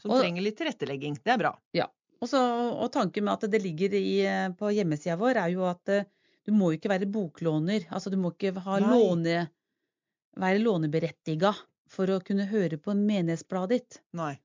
Som 0.00 0.10
Og- 0.10 0.20
trenger 0.22 0.42
litt 0.42 0.56
tilrettelegging. 0.56 1.18
Det 1.22 1.32
er 1.34 1.38
bra. 1.38 1.58
Og, 1.74 1.90
Også, 2.22 2.38
og 2.80 2.90
tanken 2.92 3.24
med 3.24 3.34
at 3.44 3.50
det 3.50 3.60
ligger 3.62 3.92
i, 3.92 4.20
eh, 4.24 4.48
på 4.56 4.70
hjemmesida 4.72 5.16
vår, 5.20 5.36
er 5.36 5.50
jo 5.52 5.64
at 5.68 5.88
eh, 5.88 6.04
du 6.46 6.52
må 6.52 6.70
jo 6.72 6.78
ikke 6.78 6.88
være 6.88 7.10
boklåner. 7.12 7.84
Altså 7.90 8.10
du 8.10 8.16
må 8.16 8.32
ikke 8.32 8.54
ha 8.58 8.78
låne, 8.80 9.50
være 10.36 10.62
låneberettiga 10.62 11.54
for 11.88 12.06
å 12.06 12.20
kunne 12.24 12.46
høre 12.48 12.78
på 12.78 12.94
menighetsbladet 12.96 13.68
ditt. 13.68 14.00
Nei. 14.14 14.38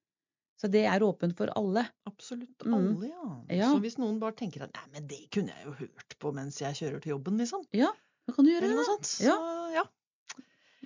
Så 0.59 0.69
det 0.69 0.83
er 0.85 0.99
åpent 1.01 1.35
for 1.37 1.47
alle. 1.55 1.87
Absolutt 2.05 2.59
Mm. 2.67 2.73
alle, 2.75 3.07
ja. 3.07 3.55
Ja. 3.55 3.69
Så 3.73 3.79
hvis 3.81 3.97
noen 3.97 4.19
bare 4.19 4.33
tenker 4.33 4.61
at 4.63 4.73
nei, 4.75 4.83
men 4.93 5.07
det 5.07 5.29
kunne 5.31 5.47
jeg 5.55 5.65
jo 5.65 5.71
hørt 5.71 6.19
på 6.19 6.33
mens 6.33 6.59
jeg 6.59 6.75
kjører 6.75 7.01
til 7.01 7.13
jobben, 7.17 7.37
liksom. 7.39 7.63
Da 7.71 8.33
kan 8.33 8.45
du 8.45 8.51
gjøre 8.51 8.63
Eller 8.63 8.75
det. 8.75 8.75
noe 8.75 8.85
sånt. 8.85 9.21
Ja. 9.25 9.37
Så 9.37 9.71
Ja. 9.73 9.81
ja. 9.81 9.83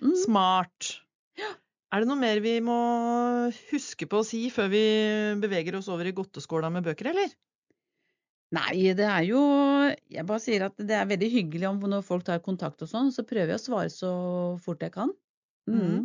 Mm. 0.01 0.15
Smart. 0.23 0.99
Ja. 1.37 1.51
Er 1.93 2.01
det 2.03 2.07
noe 2.09 2.19
mer 2.19 2.39
vi 2.43 2.53
må 2.65 2.75
huske 3.71 4.07
på 4.11 4.21
å 4.21 4.25
si 4.27 4.41
før 4.53 4.69
vi 4.73 4.83
beveger 5.43 5.77
oss 5.79 5.89
over 5.93 6.09
i 6.09 6.15
godteskåla 6.17 6.71
med 6.73 6.85
bøker, 6.87 7.11
eller? 7.13 7.33
Nei, 8.55 8.93
det 8.95 9.05
er 9.09 9.23
jo 9.27 9.39
Jeg 10.13 10.25
bare 10.29 10.41
sier 10.43 10.65
at 10.67 10.77
det 10.79 10.95
er 10.95 11.07
veldig 11.09 11.29
hyggelig 11.33 11.67
om 11.69 11.79
når 11.91 12.05
folk 12.07 12.25
tar 12.27 12.41
kontakt 12.45 12.81
og 12.85 12.89
sånn, 12.91 13.11
så 13.13 13.25
prøver 13.27 13.53
jeg 13.55 13.61
å 13.61 13.65
svare 13.65 13.91
så 13.93 14.11
fort 14.65 14.83
jeg 14.85 14.93
kan. 14.95 15.13
Mm. 15.69 15.79
Mhm. 15.79 16.03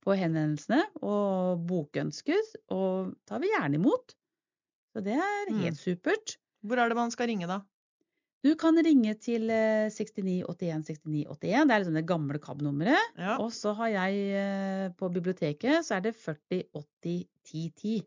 På 0.00 0.14
henvendelsene 0.16 0.80
og 1.04 1.64
bokønsker, 1.68 2.40
og 2.72 3.14
tar 3.28 3.42
vi 3.42 3.50
gjerne 3.52 3.76
imot. 3.76 4.14
Så 4.94 5.02
det 5.04 5.16
er 5.18 5.50
Mm. 5.50 5.60
helt 5.62 5.78
supert. 5.78 6.38
Hvor 6.64 6.78
er 6.78 6.88
det 6.88 6.96
man 6.96 7.10
skal 7.10 7.28
ringe, 7.28 7.46
da? 7.46 7.60
Du 8.40 8.54
kan 8.56 8.78
ringe 8.80 9.12
til 9.20 9.50
eh, 9.52 9.90
69 9.92 10.46
81 10.48 10.86
69 10.88 11.26
81. 11.28 11.66
Det 11.68 11.74
er 11.74 11.82
liksom 11.82 11.98
det 11.98 12.06
gamle 12.08 12.38
KAB-nummeret. 12.40 13.10
Ja. 13.20 13.34
Og 13.42 13.50
så 13.52 13.74
har 13.76 13.90
jeg 13.92 14.22
eh, 14.40 14.86
på 14.96 15.10
biblioteket, 15.12 15.84
så 15.84 15.98
er 15.98 16.06
det 16.08 16.14
40 16.16 16.62
80 16.72 17.26
10 17.50 17.66
10. 17.82 17.98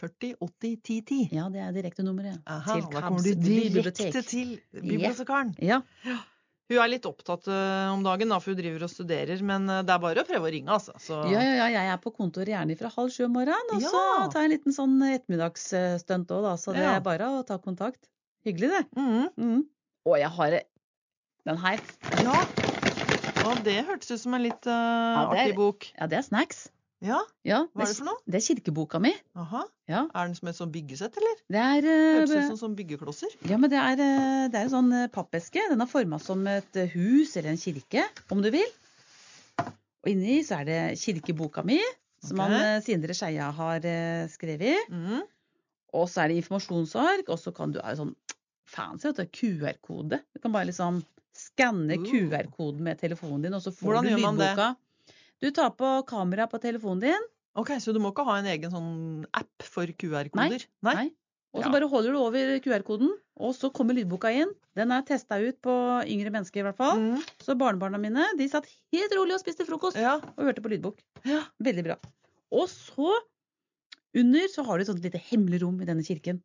40 0.00 0.34
80 0.40 0.74
10 0.82 0.98
10. 1.12 1.20
Ja, 1.36 1.46
det 1.52 1.62
er 1.62 1.72
direktenummeret. 1.78 2.42
Aha, 2.46 2.74
til 2.80 2.90
da 2.90 3.04
kommer 3.06 3.22
du 3.22 3.32
direkte 3.38 4.22
til 4.26 4.58
bibliotekaren. 4.74 5.54
Ja. 5.62 5.80
Hun 6.70 6.78
er 6.78 6.90
litt 6.92 7.06
opptatt 7.08 7.48
eh, 7.50 7.88
om 7.90 8.04
dagen, 8.06 8.30
da, 8.30 8.38
for 8.42 8.54
hun 8.54 8.60
driver 8.60 8.84
og 8.86 8.90
studerer. 8.92 9.40
Men 9.46 9.66
eh, 9.70 9.80
det 9.86 9.94
er 9.94 10.02
bare 10.02 10.22
å 10.22 10.26
prøve 10.28 10.50
å 10.50 10.52
ringe, 10.54 10.70
altså. 10.74 10.94
Så 11.02 11.22
Ja, 11.30 11.38
ja, 11.42 11.54
ja, 11.62 11.70
jeg 11.74 11.94
er 11.94 11.98
på 12.02 12.12
kontoret 12.14 12.50
gjerne 12.52 12.76
fra 12.78 12.90
halv 12.94 13.10
sju 13.14 13.24
om 13.26 13.34
morgenen, 13.38 13.74
og 13.74 13.82
så 13.82 14.02
Ja. 14.02 14.28
tar 14.30 14.42
jeg 14.44 14.50
en 14.50 14.54
liten 14.58 14.74
sånn 14.76 14.94
ettermiddagsstunt 15.10 16.30
òg, 16.34 16.46
da. 16.46 16.54
Så 16.58 16.74
det 16.74 16.82
Ja. 16.86 16.96
er 16.98 17.02
bare 17.06 17.30
å 17.30 17.42
ta 17.46 17.58
kontakt. 17.58 18.06
Hyggelig, 18.46 18.70
det. 18.72 18.84
Mm. 18.96 19.28
Mm. 19.36 19.62
Og 20.08 20.14
jeg 20.16 20.28
har 20.32 20.54
den 21.46 21.58
her. 21.60 21.80
Ja. 22.24 22.36
Og 23.44 23.58
det 23.64 23.80
hørtes 23.88 24.12
ut 24.14 24.20
som 24.22 24.36
en 24.36 24.44
litt 24.46 24.68
uh, 24.68 24.72
ja, 24.72 25.24
er- 25.24 25.40
artig 25.42 25.56
bok. 25.58 25.88
Ja, 25.98 26.06
det 26.08 26.20
er 26.20 26.24
snacks. 26.24 26.68
Ja, 27.00 27.16
Ja, 27.48 27.62
hva 27.72 27.86
er 27.86 27.88
det 27.88 27.96
for 27.96 28.08
noe? 28.10 28.20
Det 28.28 28.36
er 28.36 28.44
kirkeboka 28.44 28.98
mi. 29.00 29.12
Aha. 29.40 29.62
Ja. 29.88 30.02
Er 30.12 30.28
den 30.28 30.34
som 30.36 30.50
et 30.50 30.56
sånn 30.58 30.72
byggesett, 30.72 31.16
eller? 31.16 31.38
Det 31.48 31.62
er, 31.62 31.86
uh, 31.88 32.18
Hørtes 32.18 32.34
ut 32.34 32.50
som 32.50 32.58
sånn 32.60 32.76
byggeklosser. 32.76 33.32
ja, 33.48 33.56
men 33.60 33.72
det 33.72 33.80
er, 33.80 34.00
uh, 34.00 34.44
det 34.52 34.60
er 34.60 34.68
en 34.68 34.72
sånn 34.74 34.92
pappeske. 35.12 35.64
Den 35.72 35.80
er 35.80 35.88
forma 35.88 36.20
som 36.20 36.44
et 36.48 36.80
hus 36.92 37.32
eller 37.40 37.54
en 37.54 37.60
kirke, 37.60 38.04
om 38.32 38.44
du 38.44 38.50
vil. 38.52 38.76
Og 39.60 40.12
inni 40.12 40.38
så 40.44 40.60
er 40.60 40.68
det 40.68 40.80
kirkeboka 41.00 41.64
mi, 41.64 41.80
som 42.24 42.40
okay. 42.40 42.56
han 42.56 42.84
Sindre 42.84 43.16
Skeia 43.16 43.50
har 43.52 43.84
skrevet. 44.32 44.88
Mhm. 44.92 45.24
Og 45.92 46.06
så 46.08 46.22
er 46.24 46.28
det 46.28 46.36
informasjonsark, 46.42 47.28
og 47.28 47.38
så 47.38 47.52
kan 47.54 47.72
du 47.72 47.80
ha 47.82 47.94
sånn 47.98 48.14
fancy 48.70 49.10
QR-kode. 49.34 50.20
Du 50.34 50.38
kan 50.40 50.52
bare 50.52 50.68
liksom 50.70 51.02
skanne 51.34 51.96
Uh. 51.98 52.04
QR-koden 52.06 52.80
med 52.80 52.98
telefonen 53.00 53.42
din, 53.42 53.54
og 53.54 53.62
så 53.62 53.72
får 53.72 53.86
Hvordan 53.86 54.04
du 54.04 54.10
gjør 54.10 54.20
man 54.22 54.36
det? 54.38 54.48
lydboka. 54.50 54.76
Du 55.40 55.50
tar 55.50 55.70
på 55.70 56.06
kamera 56.06 56.46
på 56.46 56.60
telefonen 56.60 57.00
din. 57.00 57.22
Ok, 57.56 57.68
Så 57.80 57.92
du 57.92 57.98
må 57.98 58.12
ikke 58.12 58.24
ha 58.24 58.36
en 58.38 58.46
egen 58.46 58.70
sånn 58.70 59.26
app 59.34 59.62
for 59.62 59.86
QR-koder? 59.86 60.66
Nei. 60.82 60.94
Nei. 60.94 61.10
Og 61.52 61.64
så 61.64 61.66
Ja. 61.66 61.72
bare 61.72 61.88
holder 61.88 62.12
du 62.12 62.18
over 62.18 62.60
QR-koden, 62.60 63.10
og 63.36 63.54
så 63.54 63.72
kommer 63.72 63.92
lydboka 63.94 64.30
inn. 64.32 64.52
Den 64.76 64.92
er 64.92 65.02
testa 65.02 65.34
ut 65.40 65.60
på 65.60 66.04
yngre 66.06 66.30
mennesker 66.30 66.60
i 66.60 66.62
hvert 66.62 66.76
fall. 66.76 66.96
Mm. 66.98 67.18
Så 67.40 67.56
barnebarna 67.58 67.98
mine 67.98 68.24
de 68.38 68.46
satt 68.48 68.66
helt 68.92 69.10
rolig 69.12 69.34
og 69.34 69.40
spiste 69.40 69.66
frokost 69.66 69.96
Ja. 69.96 70.14
og 70.20 70.36
hørte 70.44 70.62
på 70.62 70.70
lydbok. 70.70 70.98
ja. 71.24 71.42
Veldig 71.60 71.82
bra. 71.84 71.96
Og 72.52 72.68
så 72.68 73.18
under 74.16 74.48
så 74.50 74.64
har 74.66 74.78
du 74.78 74.82
et 74.82 74.88
sånt 74.90 75.02
lite 75.04 75.20
hemmelig 75.30 75.60
rom 75.62 75.80
i 75.80 75.86
denne 75.88 76.02
kirken. 76.06 76.40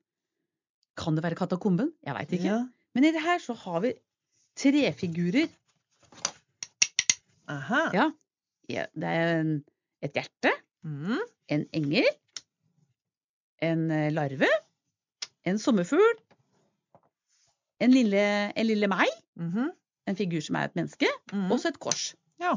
Kan 0.98 1.16
det 1.18 1.24
være 1.26 1.36
katakomben? 1.40 1.92
Jeg 2.06 2.16
veit 2.16 2.32
ikke. 2.38 2.46
Ja. 2.52 2.60
Men 2.96 3.04
i 3.08 3.12
det 3.12 3.22
her 3.26 3.40
så 3.44 3.54
har 3.66 3.82
vi 3.84 3.94
trefigurer. 4.56 5.50
Aha. 7.52 7.82
Ja. 7.94 8.06
Ja, 8.70 8.86
Det 8.96 9.04
er 9.10 9.40
en, 9.42 9.50
et 10.02 10.14
hjerte, 10.18 10.52
mm. 10.84 11.20
en 11.54 11.66
engel, 11.78 12.08
en 13.62 13.84
eh, 13.94 14.08
larve, 14.14 14.48
en 15.46 15.60
sommerfugl, 15.62 16.16
en 17.84 17.92
lille, 17.94 18.24
en 18.58 18.66
lille 18.66 18.88
meg, 18.90 19.12
Mhm. 19.36 19.70
en 20.08 20.16
figur 20.16 20.42
som 20.42 20.56
er 20.56 20.66
et 20.70 20.76
menneske, 20.76 21.06
Mhm. 21.34 21.52
og 21.52 21.60
så 21.60 21.68
et 21.70 21.80
kors. 21.80 22.16
Ja. 22.40 22.56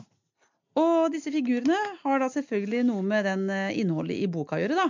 Og 0.79 1.11
disse 1.15 1.33
figurene 1.35 1.77
har 2.03 2.23
da 2.23 2.29
selvfølgelig 2.33 2.85
noe 2.89 3.05
med 3.07 3.27
den 3.27 3.47
eh, 3.53 3.75
innholdet 3.81 4.21
i 4.23 4.29
boka 4.31 4.59
å 4.59 4.63
gjøre, 4.63 4.79
da. 4.79 4.89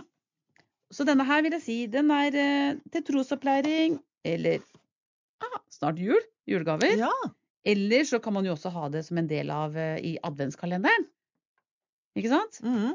Så 0.93 1.05
denne 1.09 1.27
her 1.29 1.43
vil 1.45 1.55
jeg 1.57 1.65
si, 1.65 1.77
den 1.93 2.11
er 2.15 2.37
eh, 2.37 2.79
til 2.93 3.05
trosopplæring, 3.11 3.99
eller 4.29 4.63
ah, 5.45 5.59
snart 5.73 6.01
jul, 6.03 6.21
julegaver. 6.49 6.97
ja. 7.01 7.13
Eller 7.69 8.05
så 8.09 8.17
kan 8.23 8.33
man 8.33 8.47
jo 8.47 8.55
også 8.55 8.71
ha 8.73 8.87
det 8.89 9.03
som 9.05 9.19
en 9.21 9.27
del 9.29 9.51
av 9.53 9.75
eh, 9.77 9.99
i 10.01 10.13
adventskalenderen. 10.25 11.05
Ikke 12.17 12.31
sant? 12.33 12.61
Mhm. 12.65 12.95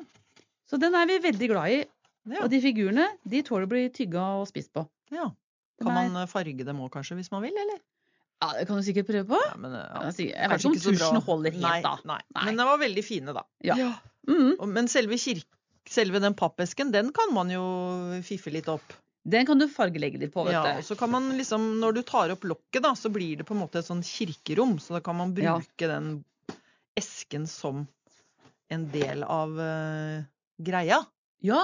Så 0.69 0.79
den 0.81 0.95
er 0.97 1.05
vi 1.05 1.19
veldig 1.21 1.49
glad 1.51 1.73
i. 1.75 1.79
ja. 2.31 2.41
Og 2.41 2.49
de 2.49 2.59
figurene, 2.63 3.05
de 3.29 3.41
tåler 3.45 3.67
å 3.67 3.69
bli 3.69 3.83
tygga 3.93 4.23
og 4.39 4.47
spist 4.49 4.73
på. 4.73 4.87
ja. 5.13 5.29
Kan 5.83 5.89
man 5.97 6.27
farge 6.31 6.63
dem 6.63 6.79
òg, 6.85 6.91
kanskje, 6.93 7.17
hvis 7.17 7.31
man 7.33 7.41
vil, 7.43 7.55
eller? 7.59 7.79
Ja, 8.43 8.49
det 8.59 8.65
kan 8.67 8.79
du 8.79 8.83
sikkert 8.83 9.07
prøve 9.07 9.23
på. 9.31 9.37
Ja, 9.39 9.55
men, 9.63 9.71
ja. 9.79 10.01
Jeg, 10.11 10.33
vet 10.35 10.59
ikke 10.59 10.69
om 10.73 10.75
så 10.83 10.91
tusjen 10.91 11.21
holder 11.23 11.55
helt, 11.55 11.63
nei, 11.63 11.77
da. 11.85 11.93
Nei. 12.09 12.19
Nei. 12.35 12.43
Men 12.49 12.59
de 12.59 12.65
var 12.67 12.81
veldig 12.81 13.03
fine, 13.07 13.35
da. 13.39 13.43
Ja. 13.63 13.77
Mhm. 14.27 14.49
Og- 14.59 14.67
Men 14.73 14.87
selve, 14.91 15.15
selve 15.89 16.19
den 16.23 16.35
pappesken, 16.35 16.91
den 16.91 17.11
kan 17.15 17.33
man 17.33 17.49
jo 17.51 17.63
fiffe 18.23 18.51
litt 18.51 18.67
opp. 18.71 18.93
Den 19.25 19.45
kan 19.47 19.57
du 19.57 19.69
fargelegge 19.71 20.19
litt 20.19 20.33
på, 20.33 20.43
vet 20.43 20.51
Ja, 20.57 20.63
du. 20.73 20.77
og 20.79 20.83
så 20.83 20.97
kan 20.99 21.09
man 21.09 21.29
liksom, 21.37 21.79
Når 21.79 21.93
du 21.95 22.01
tar 22.03 22.29
opp 22.31 22.41
lokket, 22.43 22.81
da, 22.83 22.91
så 22.99 23.09
blir 23.09 23.37
det 23.37 23.45
på 23.47 23.55
en 23.55 23.61
måte 23.61 23.79
et 23.79 23.85
sånn 23.87 24.03
kirkerom. 24.03 24.77
Så 24.83 24.89
da 24.97 24.99
kan 24.99 25.15
man 25.15 25.33
Ja. 25.35 25.55
bruke 25.57 25.87
den 25.87 26.25
esken 26.99 27.47
som 27.47 27.87
en 28.69 28.89
del 28.91 29.23
av 29.23 29.49
uh, 29.57 30.23
greia. 30.61 31.05
Ja. 31.41 31.63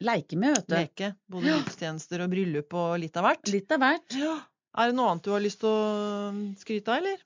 Leke 0.00 0.36
med, 0.40 0.56
vet 0.56 0.66
du. 0.66 0.74
Leke. 0.74 1.14
Både 1.30 1.46
Ja. 1.50 1.58
gudstjenester 1.58 2.22
og 2.24 2.30
bryllup 2.32 2.72
og 2.72 2.98
litt 3.00 3.16
av 3.16 3.24
hvert. 3.28 3.48
Litt 3.52 3.70
av 3.72 3.80
hvert. 3.80 4.16
Ja. 4.16 4.38
Er 4.78 4.90
det 4.90 4.96
noe 4.96 5.10
annet 5.10 5.26
du 5.26 5.32
har 5.34 5.42
lyst 5.42 5.60
til 5.62 5.70
å 5.70 6.30
skryte 6.60 6.92
av, 6.92 7.00
eller? 7.02 7.22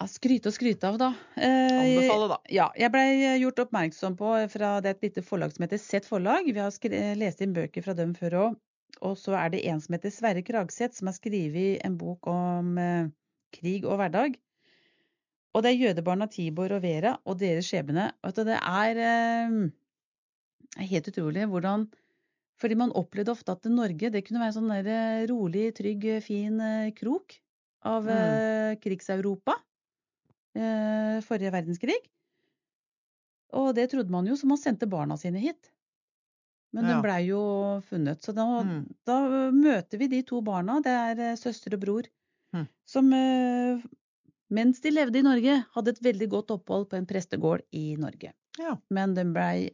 Ja, 0.00 0.06
skryte 0.08 0.48
og 0.48 0.54
skryte 0.56 0.88
av, 0.88 0.96
da. 1.00 1.10
Eh, 1.36 1.76
Anbefale, 1.76 2.28
da. 2.32 2.38
Ja, 2.48 2.70
jeg 2.78 2.92
blei 2.94 3.36
gjort 3.42 3.60
oppmerksom 3.66 4.16
på 4.16 4.30
fra 4.48 4.70
det 4.80 4.88
er 4.94 4.96
et 4.96 5.04
lite 5.10 5.24
forlag 5.26 5.52
som 5.52 5.66
heter 5.66 5.80
Sett 5.82 6.08
Forlag. 6.08 6.48
Vi 6.48 6.62
har 6.62 6.72
skre- 6.72 7.02
lest 7.20 7.42
inn 7.44 7.52
bøker 7.56 7.84
fra 7.84 7.92
dem 7.98 8.14
før 8.16 8.38
òg. 8.46 8.56
Og 9.04 9.16
så 9.20 9.36
er 9.36 9.52
det 9.52 9.60
en 9.68 9.80
som 9.80 9.94
heter 9.96 10.12
Sverre 10.12 10.42
Kragseth, 10.44 10.96
som 10.96 11.10
har 11.10 11.16
skrevet 11.18 11.84
en 11.84 11.98
bok 12.00 12.26
om 12.32 12.72
eh, 12.80 13.10
krig 13.52 13.84
og 13.84 14.00
hverdag. 14.00 14.38
Og 15.52 15.64
det 15.64 15.72
er 15.74 15.80
jødebarna 15.84 16.30
Tibor 16.30 16.72
og 16.76 16.82
Vera 16.84 17.16
og 17.26 17.36
deres 17.40 17.68
skjebne. 17.68 18.08
Det 18.24 18.56
er 18.56 19.00
eh, 19.04 19.56
helt 20.90 21.12
utrolig 21.12 21.44
hvordan 21.50 21.88
Fordi 22.60 22.76
man 22.76 22.92
opplevde 22.92 23.32
ofte 23.32 23.54
at 23.56 23.64
Norge 23.72 24.10
det 24.12 24.24
kunne 24.26 24.40
være 24.42 24.52
en 24.52 24.58
sånn 24.58 24.72
eh, 24.84 25.26
rolig, 25.30 25.70
trygg, 25.78 26.04
eh, 26.16 26.20
fin 26.24 26.60
eh, 26.60 26.90
krok 26.96 27.38
av 27.88 28.04
Mm. 28.04 28.76
krigseuropa. 28.82 29.54
Forrige 31.24 31.52
verdenskrig. 31.54 31.96
Og 33.56 33.74
det 33.74 33.86
trodde 33.92 34.10
man 34.12 34.26
jo, 34.26 34.34
så 34.36 34.46
man 34.50 34.58
sendte 34.58 34.86
barna 34.90 35.16
sine 35.16 35.38
hit. 35.40 35.70
Men 36.74 36.84
Ja. 36.84 36.92
den 36.92 37.02
blei 37.02 37.26
jo 37.28 37.80
funnet. 37.88 38.20
Så 38.22 38.34
da, 38.34 38.44
Mm. 38.62 38.94
da 39.06 39.50
møter 39.50 39.98
vi 39.98 40.08
de 40.08 40.22
to 40.22 40.40
barna, 40.42 40.80
det 40.82 40.92
er 40.92 41.36
søster 41.36 41.72
og 41.74 41.80
bror, 41.80 42.02
Mm. 42.54 42.68
som 42.86 43.08
mens 44.50 44.80
de 44.80 44.90
levde 44.90 45.16
i 45.18 45.22
Norge, 45.22 45.64
hadde 45.74 45.88
et 45.88 46.00
veldig 46.02 46.28
godt 46.28 46.50
opphold 46.50 46.88
på 46.90 46.96
en 46.98 47.06
prestegård 47.06 47.62
i 47.72 47.96
Norge. 47.96 48.32
Ja. 48.58 48.76
Men 48.90 49.14
den 49.14 49.32
blei 49.32 49.70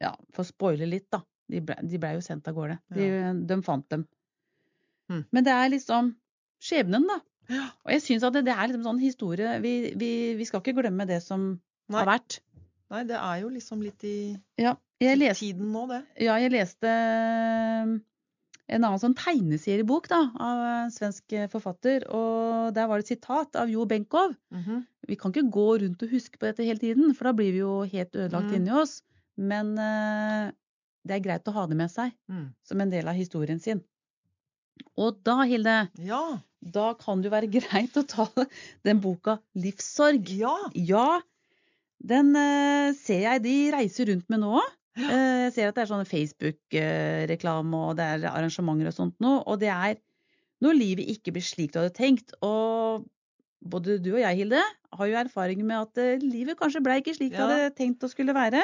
Ja, 0.00 0.14
for 0.32 0.42
å 0.42 0.46
spoile 0.46 0.86
litt, 0.88 1.08
da. 1.10 1.22
De 1.52 1.60
blei 1.60 1.98
ble 2.00 2.14
jo 2.16 2.22
sendt 2.24 2.48
av 2.48 2.56
gårde. 2.56 2.78
De, 2.96 3.08
de 3.48 3.58
fant 3.66 3.84
dem. 3.92 4.06
Mm. 5.12 5.24
Men 5.36 5.44
det 5.46 5.52
er 5.52 5.68
liksom 5.74 6.14
skjebnen, 6.62 7.04
da. 7.10 7.18
Ja. 7.52 7.66
Og 7.84 7.90
jeg 7.92 8.02
syns 8.04 8.22
at 8.24 8.32
det, 8.36 8.44
det 8.46 8.54
er 8.54 8.70
liksom 8.70 8.84
sånn 8.86 9.00
historie 9.02 9.56
vi, 9.60 9.72
vi, 9.98 10.10
vi 10.38 10.44
skal 10.48 10.62
ikke 10.62 10.76
glemme 10.78 11.04
det 11.10 11.18
som 11.24 11.48
Nei. 11.90 11.98
har 11.98 12.06
vært. 12.14 12.38
Nei, 12.92 13.02
det 13.08 13.18
er 13.18 13.40
jo 13.42 13.50
liksom 13.52 13.82
litt 13.82 14.04
i 14.06 14.14
Ja, 14.62 14.76
jeg 15.02 15.18
leste, 15.18 15.42
tiden 15.48 15.72
nå, 15.74 15.82
det. 15.90 16.02
ja, 16.22 16.36
jeg 16.40 16.52
leste 16.54 16.88
eh, 16.92 17.92
en 18.72 18.86
annen 18.86 19.00
sånn 19.02 19.16
tegneseriebok 19.18 20.06
da, 20.12 20.20
av 20.40 20.62
en 20.86 20.92
svensk 20.94 21.34
forfatter, 21.52 22.06
og 22.14 22.70
der 22.76 22.86
var 22.88 23.00
det 23.02 23.08
et 23.08 23.14
sitat 23.18 23.58
av 23.58 23.72
Jo 23.72 23.84
Benkow. 23.90 24.32
Mhm. 24.54 24.84
Vi 25.10 25.16
kan 25.18 25.32
ikke 25.34 25.48
gå 25.52 25.66
rundt 25.82 26.04
og 26.06 26.12
huske 26.14 26.38
på 26.38 26.46
dette 26.46 26.62
hele 26.64 26.78
tiden, 26.78 27.10
for 27.18 27.26
da 27.28 27.32
blir 27.36 27.50
vi 27.52 27.58
jo 27.64 27.80
helt 27.90 28.14
ødelagt 28.14 28.52
Mm. 28.52 28.54
inni 28.60 28.70
oss. 28.84 29.00
Men 29.36 29.72
eh, 29.82 30.52
det 31.06 31.16
er 31.16 31.24
greit 31.24 31.48
å 31.50 31.54
ha 31.56 31.66
det 31.66 31.76
med 31.78 31.90
seg 31.90 32.12
Mm. 32.30 32.52
som 32.64 32.80
en 32.80 32.90
del 32.92 33.08
av 33.08 33.14
historien 33.18 33.58
sin. 33.60 33.80
Og 34.96 35.18
da, 35.24 35.42
Hilde, 35.44 35.88
Ja. 35.98 36.38
da 36.62 36.92
kan 36.94 37.20
det 37.22 37.30
jo 37.30 37.34
være 37.36 37.50
greit 37.58 37.96
å 37.98 38.06
ta 38.06 38.28
den 38.84 39.00
boka 39.00 39.38
Livssorg. 39.56 40.30
Ja. 40.38 40.54
Ja, 40.74 41.20
den 42.02 42.34
uh, 42.36 42.92
ser 42.98 43.20
jeg 43.28 43.42
de 43.44 43.56
reiser 43.74 44.06
rundt 44.10 44.28
med 44.32 44.40
nå. 44.42 44.60
Eh, 44.96 45.48
jeg 45.48 45.52
ser 45.54 45.68
at 45.70 45.76
det 45.78 45.84
er 45.86 45.88
sånne 45.92 46.08
Facebook-reklame 46.08 47.78
og 47.88 47.96
det 47.96 48.04
er 48.04 48.26
arrangementer 48.32 48.90
og 48.90 48.96
sånt 48.96 49.14
nå. 49.24 49.38
Og 49.48 49.58
det 49.62 49.70
er 49.72 49.96
når 50.62 50.76
livet 50.78 51.08
ikke 51.16 51.32
blir 51.34 51.42
slik 51.46 51.72
du 51.72 51.80
hadde 51.80 51.94
tenkt. 51.96 52.34
Og 52.44 53.06
både 53.62 53.96
du 54.02 54.10
og 54.16 54.20
jeg, 54.22 54.36
Hilde, 54.42 54.60
har 54.92 55.08
jo 55.08 55.16
erfaring 55.22 55.62
med 55.66 55.78
at 55.86 55.98
eh, 56.02 56.18
livet 56.22 56.58
kanskje 56.60 56.82
ble 56.84 56.98
ikke 57.00 57.14
slik 57.16 57.32
du 57.34 57.40
hadde 57.40 57.72
tenkt 57.78 58.04
å 58.04 58.10
skulle 58.12 58.34
være. 58.36 58.60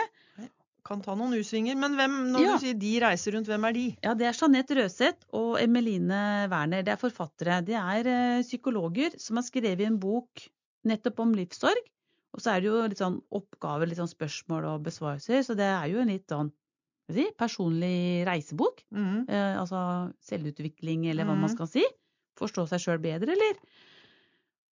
Kan 0.88 1.02
ta 1.04 1.14
noen 1.18 1.34
U-svinger. 1.36 1.76
Men 1.76 1.96
hvem, 1.98 2.14
når 2.32 2.40
Ja. 2.46 2.52
du 2.56 2.62
sier 2.64 2.78
de 2.80 2.92
reiser 3.04 3.34
rundt, 3.36 3.46
hvem 3.50 3.64
er 3.68 3.72
de? 3.76 3.86
Ja, 4.02 4.14
det 4.16 4.26
er 4.26 4.32
Jeanette 4.38 4.76
Røseth 4.78 5.26
og 5.36 5.58
Emeline 5.60 6.48
Werner. 6.48 6.82
Det 6.86 6.94
er 6.94 7.02
forfattere. 7.02 7.58
De 7.66 7.74
er 7.76 8.06
eh, 8.08 8.42
psykologer 8.42 9.18
som 9.20 9.36
har 9.36 9.44
skrevet 9.44 9.84
en 9.86 9.98
bok 10.00 10.46
nettopp 10.88 11.20
om 11.20 11.34
livssorg. 11.36 11.82
Og 12.32 12.40
så 12.40 12.54
er 12.56 12.60
det 12.60 12.68
jo 12.70 12.80
litt 12.88 12.98
sånn 13.00 13.20
oppgaver, 13.32 13.88
litt 13.88 13.98
sånn 14.00 14.08
spørsmål 14.08 14.64
og 14.72 14.82
besvarelser. 14.86 15.44
Så 15.44 15.54
det 15.56 15.68
er 15.68 15.88
jo 15.92 16.00
en 16.00 16.08
litt 16.08 16.26
sånn 16.28 16.50
si, 17.10 17.24
personlig 17.38 18.24
reisebok. 18.28 18.82
Mm. 18.92 19.28
Eh, 19.28 19.54
altså 19.60 20.12
selvutvikling, 20.24 21.06
eller 21.10 21.24
hva 21.24 21.34
man 21.36 21.48
Mhm. 21.48 21.54
skal 21.56 21.66
si. 21.66 21.84
Forstå 22.38 22.66
seg 22.68 22.80
sjøl 22.80 23.00
bedre, 23.02 23.32
eller? 23.32 23.56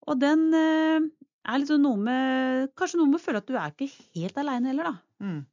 Og 0.06 0.18
den 0.20 0.52
eh, 0.54 1.00
er 1.46 1.58
liksom 1.58 1.80
noe 1.82 1.96
med 1.96 2.74
Kanskje 2.76 2.96
noe 3.00 3.06
med 3.10 3.20
å 3.20 3.24
føle 3.24 3.36
at 3.42 3.46
du 3.46 3.54
er 3.56 3.70
ikke 3.72 3.90
helt 4.14 4.34
aleine 4.36 4.66
heller, 4.72 4.84
da 4.92 4.96
Mm. 5.24 5.46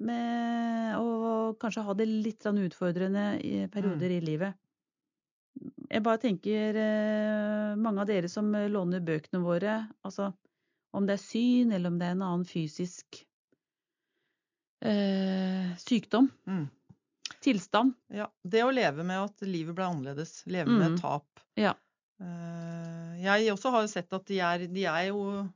Med 0.00 0.96
å 0.98 1.54
kanskje 1.60 1.84
ha 1.86 1.94
det 1.94 2.06
litt 2.08 2.42
sånn 2.46 2.58
utfordrende 2.64 3.24
i 3.44 3.66
perioder 3.72 4.08
Mm. 4.10 4.16
i 4.16 4.20
livet. 4.20 4.54
Jeg 5.90 6.02
bare 6.02 6.18
tenker 6.22 6.76
eh, 6.78 7.74
mange 7.76 8.00
av 8.00 8.06
dere 8.06 8.28
som 8.30 8.50
låner 8.52 9.00
bøkene 9.04 9.42
våre, 9.42 9.88
altså 10.06 10.32
om 10.94 11.06
det 11.06 11.14
er 11.18 11.22
syn 11.24 11.72
eller 11.72 11.90
om 11.90 11.98
det 11.98 12.06
er 12.06 12.12
en 12.16 12.22
annen 12.22 12.44
fysisk 12.46 13.24
eh, 14.82 15.76
sykdom, 15.76 16.30
Mm. 16.46 16.68
tilstand. 17.40 17.94
Ja. 18.08 18.28
Det 18.42 18.62
å 18.64 18.72
leve 18.72 19.04
med 19.04 19.18
at 19.24 19.40
livet 19.42 19.74
ble 19.74 19.84
annerledes. 19.84 20.42
Leve 20.46 20.68
med 20.70 20.92
Mm. 20.92 21.00
tap. 21.00 21.26
Ja. 21.56 21.74
Eh, 22.20 23.22
Jeg 23.22 23.52
også 23.52 23.70
har 23.70 23.86
sett 23.86 24.12
at 24.12 24.24
de 24.24 24.38
er, 24.40 24.66
de 24.66 24.84
er 24.86 25.08
jo 25.08 25.52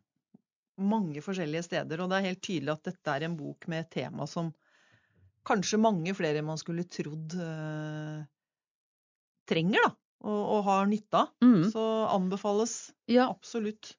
mange 0.80 1.22
forskjellige 1.22 1.66
steder, 1.68 2.00
og 2.02 2.10
det 2.10 2.18
er 2.18 2.28
helt 2.30 2.42
tydelig 2.42 2.72
at 2.74 2.88
dette 2.90 3.12
er 3.14 3.26
en 3.28 3.36
bok 3.38 3.68
med 3.70 3.84
et 3.84 3.90
tema 4.00 4.26
som 4.30 4.52
kanskje 5.46 5.78
mange 5.78 6.14
flere 6.16 6.40
enn 6.40 6.48
man 6.48 6.58
skulle 6.60 6.86
trodd 6.88 7.34
eh, 7.36 8.22
trenger, 9.50 9.84
da, 9.84 9.92
og, 10.24 10.40
og 10.56 10.64
har 10.68 10.88
nytte 10.88 11.20
av. 11.20 11.34
Mm. 11.44 11.68
Så 11.70 11.84
anbefales 12.14 12.78
Ja. 13.12 13.28
absolutt. 13.28 13.94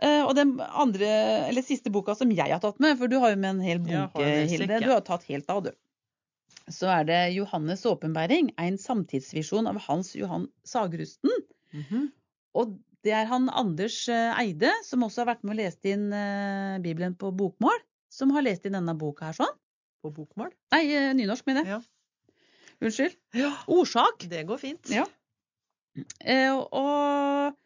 Eh, 0.00 0.22
og 0.24 0.32
den 0.38 0.54
andre, 0.64 1.10
eller 1.50 1.64
siste 1.66 1.92
boka 1.92 2.14
som 2.16 2.32
jeg 2.32 2.48
har 2.48 2.62
tatt 2.62 2.80
med, 2.80 2.96
for 2.98 3.10
du 3.12 3.18
har 3.20 3.34
jo 3.34 3.40
med 3.42 3.58
en 3.58 3.64
hel 3.64 3.82
bunke, 3.84 4.24
Hilde. 4.48 4.80
Du 4.80 4.88
har 4.94 5.04
tatt 5.04 5.26
helt 5.28 5.50
av, 5.52 5.66
du. 5.68 5.72
Så 6.70 6.88
er 6.88 7.04
det 7.04 7.18
Johannes' 7.36 7.84
åpenbæring, 7.88 8.52
en 8.58 8.78
samtidsvisjon 8.80 9.68
av 9.68 9.78
Hans 9.86 10.14
Johan 10.16 10.48
Sagrusten. 10.64 11.32
Mhm. 11.76 12.08
Og 12.58 12.78
det 13.06 13.12
er 13.16 13.28
han 13.30 13.48
Anders 13.56 14.02
eh, 14.12 14.34
Eide, 14.42 14.70
som 14.84 15.04
også 15.06 15.22
har 15.22 15.30
vært 15.34 15.44
med 15.46 15.54
og 15.54 15.60
lest 15.62 15.86
inn 15.88 16.08
eh, 16.12 16.76
Bibelen 16.84 17.14
på 17.20 17.30
bokmål, 17.36 17.78
som 18.12 18.32
har 18.34 18.44
lest 18.44 18.66
inn 18.68 18.76
denne 18.76 18.94
boka 18.98 19.30
her 19.30 19.38
sånn. 19.38 19.54
På 20.04 20.12
bokmål. 20.16 20.50
Nei, 20.74 20.82
eh, 20.96 21.10
nynorsk, 21.16 21.46
mener 21.48 21.64
jeg. 21.64 21.78
Ja. 21.78 21.80
Unnskyld. 22.80 23.16
ja. 23.36 23.50
Ordsak. 23.68 24.26
Det 24.32 24.44
går 24.48 24.60
fint. 24.60 24.92
Ja. 24.92 25.04
Og 26.70 27.56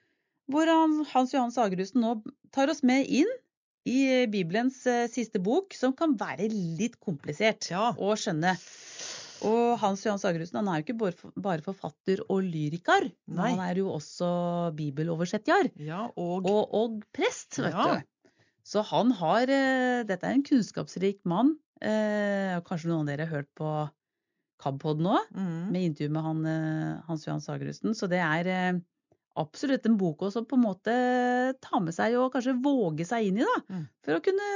hvor 0.51 0.71
Hans 1.13 1.33
Johan 1.35 1.53
Sagerhusen 1.55 2.03
nå 2.03 2.17
tar 2.55 2.73
oss 2.73 2.83
med 2.87 3.07
inn 3.07 3.31
i 3.87 4.25
Bibelens 4.33 4.81
siste 5.13 5.39
bok, 5.45 5.75
som 5.77 5.93
kan 5.97 6.17
være 6.19 6.49
litt 6.51 6.97
komplisert 7.05 7.69
Ja. 7.71 7.93
å 7.95 8.15
skjønne. 8.19 8.57
Og 9.45 9.79
Hans 9.83 10.03
Johan 10.07 10.21
Sagerhusen 10.23 10.57
han 10.61 10.69
er 10.73 10.81
jo 10.81 10.87
ikke 10.87 10.97
bare- 11.45 11.63
forfatter 11.65 12.23
og 12.31 12.43
lyriker, 12.47 13.11
Nei. 13.29 13.51
han 13.55 13.61
er 13.69 13.81
jo 13.83 13.91
også 13.93 14.29
bibeloversetter 14.79 15.71
Ja, 15.85 16.07
og, 16.17 16.47
og, 16.49 16.75
og 16.75 17.03
prest, 17.13 17.59
vet 17.61 17.73
Ja. 17.75 17.99
du. 18.01 18.31
Så 18.65 18.81
han 18.89 19.11
har 19.13 19.43
eh, 19.53 20.05
Dette 20.09 20.25
er 20.25 20.39
en 20.39 20.43
kunnskapsrik 20.47 21.19
mann. 21.29 21.59
Eh, 21.85 22.57
kanskje 22.65 22.89
noen 22.89 23.03
av 23.05 23.11
dere 23.13 23.27
har 23.29 23.43
hørt 23.43 23.51
på 23.59 23.69
KABpod 24.63 25.03
nå? 25.05 25.19
mm. 25.35 25.71
med 25.75 25.83
intervju 25.91 26.11
med 26.15 26.23
han, 26.25 26.45
eh, 26.47 27.03
Hans 27.09 27.27
Johan 27.27 27.43
Sagerhusen. 27.45 27.93
Så 27.99 28.09
det 28.09 28.23
er 28.25 28.49
eh, 28.49 28.81
absolutt 29.37 29.85
en 29.91 29.99
bok 30.01 30.23
også 30.25 30.45
på 30.49 30.57
en 30.57 30.65
måte 30.65 30.95
ta 31.61 31.81
med 31.83 31.93
seg 31.93 32.15
og 32.17 32.33
kanskje 32.33 32.55
våge 32.65 33.05
seg 33.05 33.29
inn 33.29 33.43
i, 33.43 33.45
da. 33.45 33.57
Mm. 33.69 33.85
For 34.07 34.17
å 34.17 34.23
kunne 34.25 34.49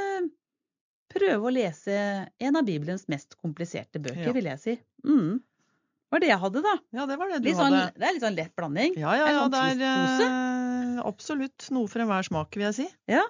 prøve 1.09 1.49
å 1.49 1.53
lese 1.53 1.95
en 2.41 2.57
av 2.57 2.65
Bibelens 2.69 3.07
mest 3.09 3.37
kompliserte 3.41 4.01
bøker, 4.03 4.27
Ja. 4.27 4.33
vil 4.37 4.45
jeg 4.45 4.59
si. 4.61 4.75
Mm. 5.05 5.39
Det 5.39 6.13
var 6.13 6.21
det 6.21 6.29
jeg 6.29 6.39
hadde, 6.41 6.63
da. 6.65 6.75
ja, 6.93 7.07
det 7.07 7.19
var 7.19 7.29
det 7.29 7.43
du 7.45 7.51
sånn, 7.53 7.73
hadde. 7.75 7.95
det 7.99 8.07
er 8.09 8.13
litt 8.17 8.23
sånn 8.23 8.37
lett 8.37 8.55
blanding. 8.57 8.95
Ja, 8.97 9.15
ja, 9.17 9.27
ja. 9.29 9.41
sånn 9.43 9.51
Det 9.53 9.83
er 9.85 10.97
eh, 10.99 11.03
absolutt 11.05 11.67
noe 11.71 11.87
for 11.89 12.01
enhver 12.01 12.25
smak, 12.25 12.55
vil 12.57 12.65
jeg 12.71 12.75
si. 12.75 12.87
Ja. 13.09 13.25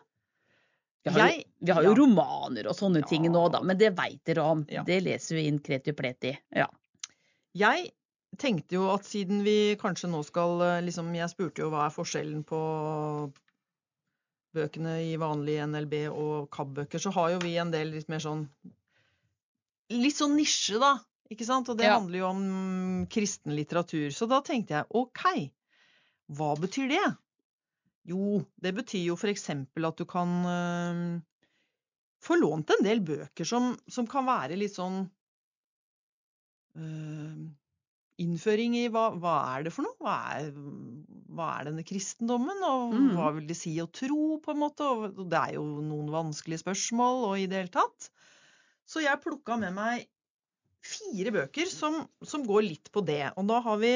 Vi 1.04 1.10
har, 1.14 1.28
Jeg- 1.30 1.44
jo, 1.46 1.66
vi 1.66 1.72
har 1.72 1.82
jo 1.84 1.94
romaner 1.94 2.66
og 2.68 2.76
sånne 2.76 3.02
ting 3.08 3.24
Ja. 3.24 3.30
nå, 3.30 3.50
da, 3.50 3.60
men 3.62 3.78
det 3.78 3.94
veit 3.96 4.22
dere 4.24 4.42
om. 4.44 4.66
Ja. 4.68 4.82
Det 4.84 5.02
leser 5.02 5.36
vi 5.36 5.46
inn 5.48 5.58
kreti 5.58 5.90
og 5.90 5.96
pleti. 5.96 6.36
Ja. 6.54 6.66
Jeg 7.54 7.90
tenkte 8.36 8.72
jo 8.76 8.90
at 8.92 9.02
siden 9.04 9.42
vi 9.42 9.74
kanskje 9.80 10.10
nå 10.10 10.22
skal 10.24 10.60
eh, 10.62 10.80
liksom 10.82 11.14
Jeg 11.16 11.30
spurte 11.30 11.58
jo 11.64 11.70
hva 11.70 11.86
er 11.86 11.94
forskjellen 11.94 12.44
på 12.44 13.32
bøkene 14.56 14.94
i 15.04 15.16
vanlige 15.20 15.66
NLB 15.68 15.94
og 16.10 16.48
KAB-bøker, 16.54 17.02
så 17.02 17.12
har 17.14 17.34
jo 17.34 17.42
vi 17.44 17.56
en 17.60 17.72
del 17.74 17.92
litt 17.94 18.08
mer 18.12 18.22
sånn 18.24 18.46
Litt 19.88 20.18
sånn 20.18 20.34
nisje, 20.36 20.76
da. 20.82 20.98
Ikke 21.32 21.46
sant? 21.48 21.68
Og 21.72 21.78
det 21.78 21.86
Ja. 21.86 21.94
handler 21.96 22.18
jo 22.18 22.26
om 22.28 23.06
kristen 23.08 23.54
litteratur. 23.56 24.10
Så 24.12 24.28
da 24.28 24.42
tenkte 24.44 24.74
jeg 24.76 24.86
OK, 24.90 25.22
hva 26.36 26.50
betyr 26.60 26.88
det? 26.92 27.06
Jo, 28.08 28.44
det 28.60 28.74
betyr 28.76 29.06
jo 29.06 29.16
eksempel 29.32 29.88
at 29.88 29.96
du 29.96 30.04
kan 30.04 30.28
øh, 30.44 31.20
få 32.20 32.36
lånt 32.36 32.70
en 32.70 32.84
del 32.84 33.00
bøker 33.00 33.44
som, 33.48 33.74
som 33.88 34.06
kan 34.06 34.24
være 34.28 34.56
litt 34.60 34.76
sånn 34.76 35.02
eh, 36.76 37.36
innføring 38.18 38.74
i 38.76 38.88
hva, 38.90 39.08
hva 39.14 39.34
er 39.56 39.66
det 39.68 39.72
for 39.74 39.86
noe? 39.86 39.94
Hva 40.02 40.14
er, 40.38 40.48
hva 41.38 41.48
er 41.60 41.68
denne 41.70 41.84
kristendommen? 41.86 42.60
Og 42.66 42.94
Mm. 42.94 43.10
hva 43.16 43.28
vil 43.36 43.46
det 43.46 43.56
si 43.56 43.76
å 43.78 43.86
tro, 43.92 44.38
på 44.42 44.50
en 44.54 44.58
måte? 44.64 44.80
Og 44.88 45.22
det 45.30 45.38
er 45.38 45.54
jo 45.54 45.64
noen 45.84 46.10
vanskelige 46.10 46.62
spørsmål, 46.64 47.24
og 47.28 47.38
i 47.38 47.46
det 47.46 47.60
hele 47.62 47.74
tatt. 47.78 48.10
Så 48.88 49.02
jeg 49.04 49.20
plukka 49.22 49.58
med 49.60 49.74
meg 49.76 50.06
fire 50.82 51.30
bøker 51.34 51.66
som, 51.70 52.00
som 52.24 52.44
går 52.46 52.62
litt 52.68 52.90
på 52.94 53.04
det. 53.04 53.32
Og 53.36 53.46
da 53.50 53.60
har 53.60 53.76
vi 53.82 53.94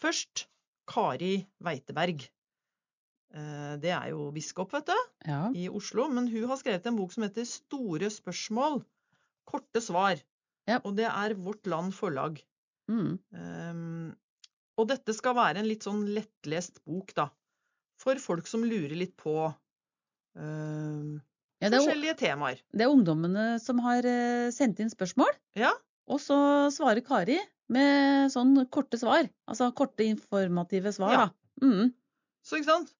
først 0.00 0.46
Kari 0.88 1.46
Weiteberg. 1.62 2.24
Eh, 3.34 3.76
Det 3.82 3.90
er 3.94 4.10
jo 4.12 4.30
biskop, 4.34 4.72
vet 4.74 4.86
du 4.90 4.96
ja. 5.28 5.50
i 5.54 5.68
Oslo, 5.68 6.08
men 6.12 6.26
hun 6.28 6.48
har 6.50 6.58
skrevet 6.60 6.86
en 6.90 6.96
bok 6.98 7.12
som 7.14 7.24
heter 7.24 7.46
Store 7.48 8.10
spørsmål, 8.12 8.82
korte 9.48 9.80
svar. 9.80 10.18
Ja. 10.68 10.80
Og 10.84 10.96
det 10.96 11.06
er 11.08 11.34
Vårt 11.34 11.66
Land 11.66 11.92
Forlag. 11.96 12.42
Mm. 12.90 13.18
Um, 13.36 14.14
og 14.80 14.88
dette 14.90 15.14
skal 15.14 15.36
være 15.38 15.60
en 15.62 15.68
litt 15.68 15.84
sånn 15.86 16.02
lettlest 16.16 16.80
bok, 16.88 17.12
da. 17.14 17.28
For 18.02 18.18
folk 18.18 18.48
som 18.50 18.64
lurer 18.66 18.96
litt 18.98 19.14
på 19.20 19.34
uh, 19.46 21.12
Ja, 21.62 21.68
er, 21.68 21.76
forskjellige 21.76 22.16
temaer. 22.18 22.58
det 22.74 22.86
er 22.86 22.90
ungdommene 22.90 23.44
som 23.62 23.78
har 23.84 24.02
eh, 24.08 24.48
sendt 24.50 24.80
inn 24.82 24.90
spørsmål, 24.90 25.30
Ja, 25.54 25.70
og 26.10 26.18
så 26.20 26.36
svarer 26.74 27.04
Kari 27.06 27.36
med 27.72 28.32
sånn 28.34 28.56
korte 28.74 28.98
svar. 28.98 29.28
Altså 29.48 29.68
korte, 29.78 30.02
informative 30.10 30.90
svar, 30.92 31.12
Ja. 31.14 31.26
da. 31.28 31.66
Mm. 31.68 31.92
så 32.44 32.58
ikke 32.58 32.70
sant? 32.72 32.90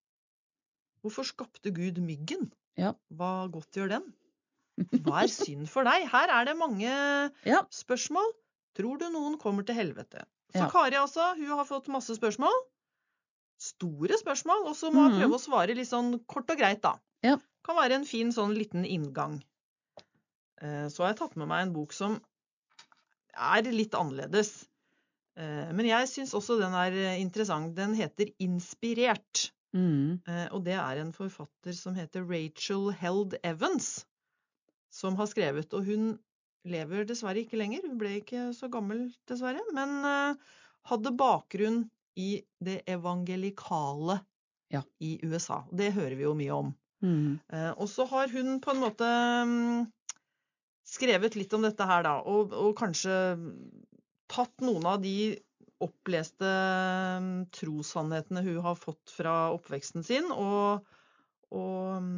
Hvorfor 1.03 1.27
skapte 1.27 1.73
Gud 1.75 1.99
myggen? 1.99 2.53
Ja. 2.79 2.93
Hva 3.11 3.49
godt 3.51 3.75
gjør 3.75 3.89
den? 3.97 4.05
Hva 5.03 5.25
er 5.25 5.29
synd 5.33 5.67
for 5.69 5.83
deg? 5.85 6.07
Her 6.13 6.31
er 6.31 6.45
det 6.47 6.55
mange 6.57 6.87
Ja. 7.45 7.65
spørsmål. 7.75 8.31
Tror 8.79 9.01
du 9.01 9.09
noen 9.13 9.39
kommer 9.41 9.67
til 9.69 9.77
helvete? 9.77 10.25
Så 10.53 10.65
Ja. 10.65 10.69
Kari 10.73 10.97
altså, 11.01 11.33
hun 11.39 11.49
har 11.57 11.65
fått 11.69 11.89
masse 11.93 12.15
spørsmål. 12.17 12.53
Store 13.61 14.19
spørsmål. 14.19 14.67
Og 14.69 14.77
så 14.77 14.91
må 14.93 15.07
hun 15.07 15.17
mm. 15.17 15.21
prøve 15.23 15.39
å 15.39 15.43
svare 15.43 15.77
litt 15.77 15.89
sånn 15.89 16.19
kort 16.27 16.51
og 16.53 16.61
greit, 16.61 16.83
da. 16.85 16.97
Ja. 17.25 17.39
Kan 17.65 17.79
være 17.79 18.01
en 18.01 18.09
fin 18.09 18.33
sånn 18.35 18.55
liten 18.57 18.85
inngang. 18.85 19.41
Eh, 20.61 20.89
Så 20.89 21.03
har 21.03 21.13
jeg 21.13 21.23
tatt 21.23 21.37
med 21.37 21.49
meg 21.49 21.67
en 21.67 21.75
bok 21.77 21.95
som 21.97 22.19
er 23.33 23.71
litt 23.73 23.95
annerledes. 23.95 24.67
Eh, 25.37 25.73
Men 25.73 25.87
jeg 25.87 26.09
syns 26.11 26.35
også 26.35 26.59
den 26.61 26.75
er 26.75 26.93
eh, 26.93 27.21
interessant. 27.21 27.75
Den 27.77 27.95
heter 27.95 28.33
Inspirert. 28.39 29.51
Mm. 29.73 30.21
Og 30.53 30.65
det 30.67 30.75
er 30.77 30.99
en 31.01 31.15
forfatter 31.17 31.73
som 31.73 31.95
heter 31.97 32.27
Rachel 32.29 32.91
Held 32.93 33.39
Evans, 33.43 34.05
som 34.93 35.17
har 35.17 35.31
skrevet. 35.31 35.73
Og 35.73 35.87
hun 35.87 36.19
lever 36.69 37.07
dessverre 37.09 37.43
ikke 37.43 37.59
lenger. 37.61 37.87
Hun 37.89 37.99
ble 38.01 38.17
ikke 38.21 38.51
så 38.57 38.69
gammel, 38.73 39.09
dessverre. 39.29 39.63
Men 39.75 39.97
eh, 40.07 40.53
hadde 40.91 41.15
bakgrunn 41.19 41.85
i 42.19 42.43
det 42.63 42.83
evangelikale 42.93 44.21
Ja. 44.73 44.83
i 45.01 45.19
USA. 45.25 45.63
Det 45.73 45.93
hører 45.97 46.17
vi 46.17 46.25
jo 46.27 46.35
mye 46.39 46.53
om. 46.55 46.75
Mm. 47.03 47.41
Eh, 47.53 47.71
Og 47.77 47.89
så 47.91 48.07
har 48.09 48.29
hun 48.33 48.61
på 48.63 48.71
en 48.73 48.81
måte 48.83 49.09
mm, 49.49 49.87
skrevet 50.87 51.35
litt 51.37 51.53
om 51.57 51.63
dette 51.67 51.87
her, 51.89 52.03
da, 52.07 52.19
og, 52.25 52.53
og 52.53 52.77
kanskje 52.79 53.17
tatt 54.33 54.63
noen 54.65 54.87
av 54.89 55.01
de 55.03 55.35
oppleste 55.83 56.47
mm, 56.47 57.33
trossannhetene 57.59 58.45
hun 58.47 58.61
har 58.65 58.77
fått 58.79 59.11
fra 59.17 59.51
oppveksten 59.57 60.05
sin, 60.07 60.29
og, 60.31 60.85
og 61.51 62.03
mm, 62.05 62.15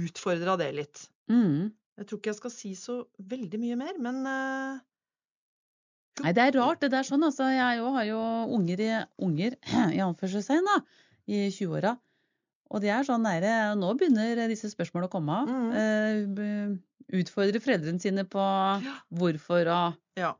utfordra 0.00 0.56
det 0.60 0.70
litt. 0.80 1.04
Mm. 1.30 1.70
Jeg 1.98 2.08
tror 2.08 2.20
ikke 2.20 2.32
jeg 2.32 2.40
skal 2.40 2.52
si 2.54 2.72
så 2.78 2.96
veldig 3.30 3.60
mye 3.62 3.78
mer, 3.78 3.98
men 4.02 4.24
uh, 4.26 4.82
Nei, 6.22 6.30
det 6.34 6.44
er 6.44 6.56
rart 6.60 6.82
det 6.84 6.92
der 6.92 7.06
sånn. 7.06 7.24
Altså, 7.26 7.48
jeg 7.50 7.82
òg 7.82 7.96
har 7.96 8.06
jo 8.06 8.20
unger 8.54 8.82
i, 8.82 8.90
unger, 9.26 9.56
i 9.96 10.02
anførselstegn, 10.02 10.68
da, 10.68 10.76
i 11.26 11.46
20-åra. 11.50 11.96
Og 12.74 12.82
det 12.82 12.90
er 12.90 13.06
sånn 13.06 13.22
nære 13.22 13.74
Nå 13.78 13.90
begynner 13.98 14.40
disse 14.50 14.70
spørsmålene 14.72 15.10
å 15.10 15.12
komme. 15.12 15.40
Mm. 15.50 16.38
Uh, 16.38 17.18
utfordre 17.20 17.60
foreldrene 17.62 18.00
sine 18.02 18.24
på 18.30 18.44
hvorfor 19.18 19.68
og 19.68 19.98
ja. 20.18 20.32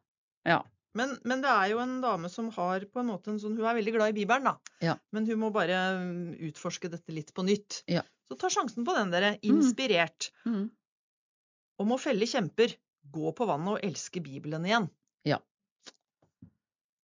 Ja. 0.48 0.62
Men, 0.94 1.16
men 1.26 1.42
det 1.42 1.50
er 1.50 1.72
jo 1.72 1.80
en 1.82 1.98
dame 2.02 2.30
som 2.30 2.48
har 2.54 2.86
på 2.86 3.02
en 3.02 3.10
måte 3.10 3.32
en 3.32 3.40
sånn 3.42 3.56
Hun 3.58 3.66
er 3.66 3.76
veldig 3.76 3.94
glad 3.96 4.14
i 4.14 4.16
Bibelen, 4.20 4.46
da. 4.46 4.74
Ja. 4.84 4.94
Men 5.14 5.26
hun 5.28 5.40
må 5.42 5.50
bare 5.54 5.80
mm, 5.98 6.34
utforske 6.50 6.90
dette 6.92 7.14
litt 7.14 7.34
på 7.34 7.44
nytt. 7.46 7.82
Ja. 7.90 8.04
Så 8.28 8.38
ta 8.40 8.50
sjansen 8.52 8.86
på 8.86 8.94
den, 8.96 9.12
dere. 9.12 9.34
Inspirert. 9.46 10.30
mm. 10.46 10.64
Om 11.80 11.94
å 11.94 12.00
felle 12.00 12.28
kjemper. 12.28 12.76
Gå 13.14 13.32
på 13.36 13.46
vannet 13.48 13.76
og 13.76 13.84
elske 13.84 14.22
Bibelen 14.24 14.64
igjen. 14.66 14.88
Ja. 15.28 15.38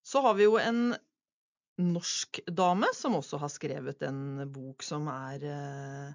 Så 0.07 0.23
har 0.25 0.37
vi 0.39 0.47
jo 0.47 0.57
en 0.61 0.95
norsk 1.81 2.41
dame 2.49 2.89
som 2.97 3.17
også 3.17 3.41
har 3.41 3.53
skrevet 3.53 4.03
en 4.05 4.43
bok 4.53 4.85
som 4.85 5.07
er 5.13 5.45
eh, 5.49 6.09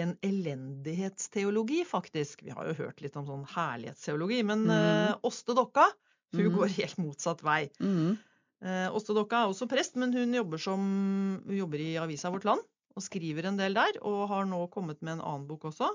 en 0.00 0.14
elendighetsteologi, 0.26 1.84
faktisk. 1.88 2.44
Vi 2.46 2.54
har 2.54 2.68
jo 2.68 2.76
hørt 2.82 3.02
litt 3.04 3.16
om 3.18 3.26
sånn 3.28 3.44
herlighetsteologi, 3.54 4.40
men 4.46 4.66
mm. 4.68 5.24
Åste 5.26 5.56
Dokka 5.56 5.86
hun 6.34 6.48
mm. 6.48 6.54
går 6.56 6.72
helt 6.80 6.98
motsatt 6.98 7.44
vei. 7.46 7.68
Mm. 7.78 8.16
Eh, 8.64 8.88
Åste 8.96 9.14
Dokka 9.16 9.44
er 9.44 9.52
også 9.52 9.68
prest, 9.70 9.98
men 10.00 10.14
hun 10.16 10.34
jobber, 10.34 10.60
som, 10.62 10.84
hun 11.46 11.58
jobber 11.58 11.82
i 11.84 11.94
avisa 12.00 12.32
Vårt 12.34 12.48
Land 12.48 12.64
og 12.94 13.02
skriver 13.02 13.48
en 13.48 13.58
del 13.58 13.74
der, 13.74 13.96
og 14.06 14.28
har 14.30 14.44
nå 14.46 14.60
kommet 14.70 15.00
med 15.02 15.16
en 15.16 15.24
annen 15.24 15.46
bok 15.48 15.66
også. 15.72 15.88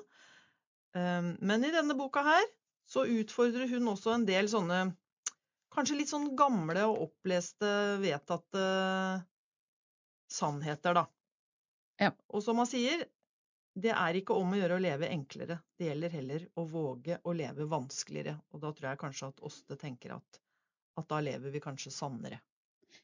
Eh, 0.97 1.29
men 1.39 1.65
i 1.65 1.73
denne 1.75 1.97
boka 1.97 2.23
her 2.25 2.47
så 2.89 3.05
utfordrer 3.05 3.69
hun 3.69 3.91
også 3.91 4.15
en 4.15 4.25
del 4.25 4.49
sånne 4.49 4.79
kanskje 5.73 5.99
litt 5.99 6.09
sånn 6.09 6.31
gamle 6.37 6.87
og 6.89 7.03
oppleste, 7.09 7.69
vedtatte 8.01 8.63
sannheter, 10.33 10.97
da. 10.97 11.05
Ja. 12.01 12.11
Og 12.33 12.43
som 12.43 12.61
han 12.61 12.69
sier, 12.69 13.05
det 13.79 13.93
er 13.93 14.17
ikke 14.19 14.35
om 14.37 14.53
å 14.53 14.59
gjøre 14.59 14.77
å 14.79 14.83
leve 14.83 15.09
enklere, 15.13 15.59
det 15.77 15.91
gjelder 15.91 16.13
heller 16.17 16.45
å 16.59 16.65
våge 16.67 17.19
å 17.23 17.33
leve 17.37 17.67
vanskeligere. 17.69 18.37
Og 18.53 18.63
da 18.63 18.73
tror 18.75 18.91
jeg 18.91 19.01
kanskje 19.05 19.31
at 19.31 19.41
Åste 19.45 19.77
tenker 19.79 20.17
at, 20.17 20.39
at 20.99 21.09
da 21.11 21.21
lever 21.23 21.53
vi 21.53 21.61
kanskje 21.63 21.93
sannere. 21.93 22.41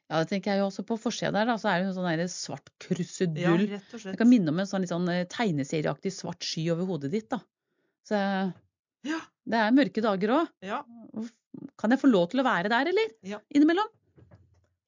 Ja, 0.09 0.19
det 0.21 0.29
tenker 0.29 0.53
jeg 0.53 0.61
jo 0.61 0.67
også 0.67 0.83
på 0.85 0.97
forsida 1.01 1.31
der, 1.33 1.47
da, 1.49 1.55
så 1.61 1.71
er 1.71 1.81
det 1.81 1.87
jo 1.89 1.95
sånn 1.97 2.29
svart 2.29 2.69
Ja, 2.69 2.75
krusedull. 2.87 3.67
rett 3.71 3.87
og 3.87 3.95
det 3.95 4.01
slett. 4.03 4.17
kan 4.19 4.29
minne 4.29 4.53
om 4.53 4.61
en 4.61 4.69
sånn 4.69 4.83
litt 4.85 4.93
sånn 4.93 5.09
eh, 5.09 5.25
tegneserieaktig 5.29 6.13
svart 6.13 6.45
sky 6.45 6.67
over 6.73 6.89
hodet 6.89 7.13
ditt, 7.13 7.29
da. 7.31 7.39
Så 8.05 8.17
Ja. 9.05 9.19
det 9.45 9.59
er 9.61 9.71
mørke 9.75 10.01
dager 10.01 10.33
òg. 10.39 10.49
Ja. 10.65 10.83
Kan 11.79 11.91
jeg 11.93 11.99
få 12.01 12.09
lov 12.11 12.29
til 12.31 12.41
å 12.41 12.45
være 12.47 12.69
der, 12.69 12.89
eller? 12.91 13.11
Ja. 13.23 13.39
Innimellom? 13.53 13.87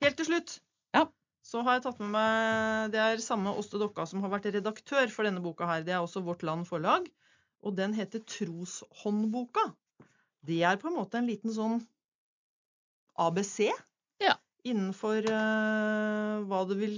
Helt 0.01 0.17
til 0.17 0.25
slutt 0.27 0.59
Ja. 0.93 1.05
så 1.43 1.63
har 1.63 1.77
jeg 1.77 1.83
tatt 1.87 1.99
med 1.99 2.11
meg 2.13 2.91
Det 2.91 2.99
er 3.01 3.17
samme 3.23 3.53
Åste 3.57 3.79
Dokka 3.81 4.05
som 4.07 4.21
har 4.21 4.29
vært 4.29 4.51
redaktør 4.53 5.09
for 5.09 5.23
denne 5.25 5.41
boka 5.41 5.65
her. 5.65 5.83
Det 5.83 5.93
er 5.93 6.01
også 6.03 6.23
Vårt 6.23 6.43
Land 6.43 6.67
Forlag. 6.67 7.07
Og 7.63 7.75
den 7.75 7.93
heter 7.97 8.19
Troshåndboka. 8.21 9.73
Det 10.45 10.61
er 10.63 10.77
på 10.77 10.87
en 10.91 10.95
måte 10.99 11.15
en 11.17 11.27
liten 11.27 11.49
sånn 11.51 11.79
ABC 13.17 13.71
Ja. 14.21 14.35
innenfor 14.63 15.25
uh, 15.25 16.43
hva 16.45 16.67
det 16.69 16.77
vil 16.77 16.97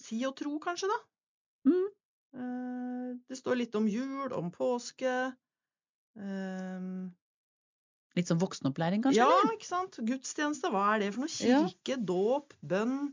si 0.00 0.20
å 0.24 0.32
tro, 0.36 0.58
kanskje, 0.60 0.88
da. 0.88 0.98
Mm. 1.68 1.88
Eh, 2.34 3.10
det 3.30 3.38
står 3.38 3.56
litt 3.60 3.74
om 3.78 3.86
jul, 3.88 4.32
om 4.34 4.50
påske. 4.54 5.12
eh, 6.18 6.88
Litt 8.14 8.28
sånn 8.30 8.38
voksenopplæring, 8.38 9.02
kanskje? 9.02 9.18
ja, 9.24 9.26
eller? 9.26 9.56
ikke 9.56 9.66
sant. 9.66 9.96
Gudstjeneste, 10.06 10.70
hva 10.70 10.84
er 10.94 11.00
det 11.02 11.12
for 11.14 11.24
noe? 11.24 11.32
Ja. 11.42 11.62
Kirke, 11.66 11.96
dåp, 12.06 12.52
bønn. 12.62 13.12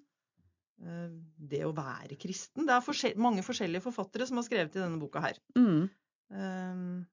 eh, 0.84 1.08
Det 1.38 1.64
å 1.66 1.74
være 1.74 2.18
kristen. 2.22 2.66
Det 2.66 2.74
er 2.76 2.82
forskjell 2.86 3.16
mange 3.18 3.42
forskjellige 3.46 3.82
forfattere 3.86 4.28
som 4.28 4.38
har 4.38 4.44
skrevet 4.46 4.76
i 4.76 4.80
denne 4.84 5.00
boka 5.02 5.22
her. 5.22 5.38
Mm. 5.58 5.90
Eh, 6.34 7.06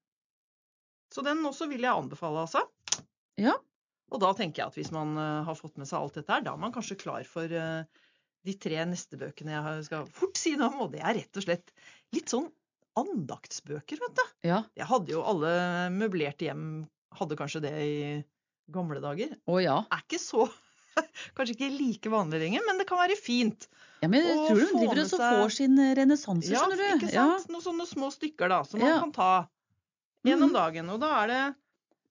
Så 1.10 1.24
den 1.24 1.38
også 1.48 1.68
vil 1.68 1.80
jeg 1.80 1.92
anbefale, 1.96 2.44
altså. 2.44 2.60
Ja. 3.38 3.54
Og 4.12 4.20
da 4.20 4.32
tenker 4.34 4.62
jeg 4.62 4.66
at 4.68 4.74
hvis 4.76 4.92
man 4.92 5.16
eh, 5.16 5.44
har 5.44 5.54
fått 5.56 5.76
med 5.78 5.86
seg 5.88 5.98
alt 6.00 6.14
dette 6.14 6.28
her, 6.32 6.40
da 6.44 6.52
er 6.52 6.60
man 6.60 6.72
kanskje 6.72 6.96
klar 7.00 7.24
for 7.24 7.48
de 8.48 8.54
tre 8.64 8.84
neste 8.88 9.18
bøkene 9.20 9.52
jeg 9.56 9.84
skal 9.90 10.06
fort 10.16 10.38
si 10.40 10.54
noe 10.56 10.70
om, 10.72 10.80
og 10.86 10.92
det 10.94 11.02
er 11.04 11.18
rett 11.20 11.36
og 11.40 11.44
slett 11.44 11.72
litt 12.16 12.32
sånn 12.32 12.48
andaktsbøker, 12.98 14.00
vet 14.02 14.16
du. 14.18 14.24
Ja. 14.48 14.62
Jeg 14.78 14.88
hadde 14.90 15.12
jo 15.14 15.22
alle 15.28 15.52
møblerte 15.94 16.48
hjem 16.48 16.64
hadde 17.18 17.36
kanskje 17.38 17.62
det 17.64 17.72
i 17.82 17.98
gamle 18.74 19.00
dager. 19.02 19.36
Å 19.48 19.60
ja. 19.62 19.76
Er 19.94 20.02
ikke 20.04 20.20
så 20.22 20.48
Kanskje 21.38 21.54
ikke 21.54 21.68
like 21.78 22.10
vanlig 22.10 22.40
lenger, 22.42 22.64
men 22.66 22.80
det 22.80 22.88
kan 22.88 22.98
være 22.98 23.14
fint. 23.18 23.68
ja. 24.02 24.08
Men 24.10 24.24
jeg 24.26 24.38
tror 24.48 24.58
du 24.58 24.66
få 24.72 24.80
driver 24.82 25.00
og 25.04 25.10
så 25.12 25.20
seg- 25.20 25.36
får 25.38 25.52
sin 25.54 25.78
renessanse, 26.00 26.50
Ja, 26.50 26.64
skjønner 26.64 26.80
du. 26.80 26.86
Ja, 26.88 26.96
ikke 26.98 27.12
sant? 27.14 27.52
Noen 27.54 27.64
sånne 27.68 27.86
små 27.86 28.08
stykker 28.14 28.50
da, 28.50 28.58
som 28.66 28.80
man 28.82 28.90
Ja. 28.90 28.98
kan 29.04 29.12
ta 29.14 29.30
gjennom 30.26 30.50
Mhm. 30.50 30.56
dagen. 30.58 30.90
Og 30.90 30.98
da 31.04 31.12
er 31.22 31.26
det 31.30 31.42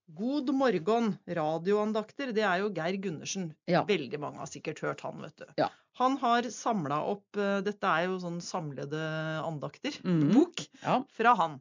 God 0.08 0.50
morgen, 0.56 1.18
radioandakter. 1.28 2.32
Det 2.36 2.44
er 2.48 2.62
jo 2.64 2.70
Geir 2.72 2.96
Gundersen. 3.04 3.50
Ja. 3.68 3.82
Veldig 3.88 4.20
mange 4.24 4.40
har 4.40 4.48
sikkert 4.48 4.80
hørt 4.86 5.02
han, 5.04 5.20
vet 5.22 5.36
du. 5.42 5.46
Ja. 5.60 5.68
Han 6.00 6.16
har 6.22 6.46
samla 6.54 7.02
opp 7.10 7.36
eh, 7.42 7.58
Dette 7.66 7.90
er 7.90 8.06
jo 8.08 8.20
sånn 8.22 8.38
samlede 8.44 9.02
andakter. 9.44 9.98
Mhm. 10.06 10.30
Bok 10.34 10.64
Ja. 10.84 11.02
fra 11.18 11.34
han. 11.36 11.58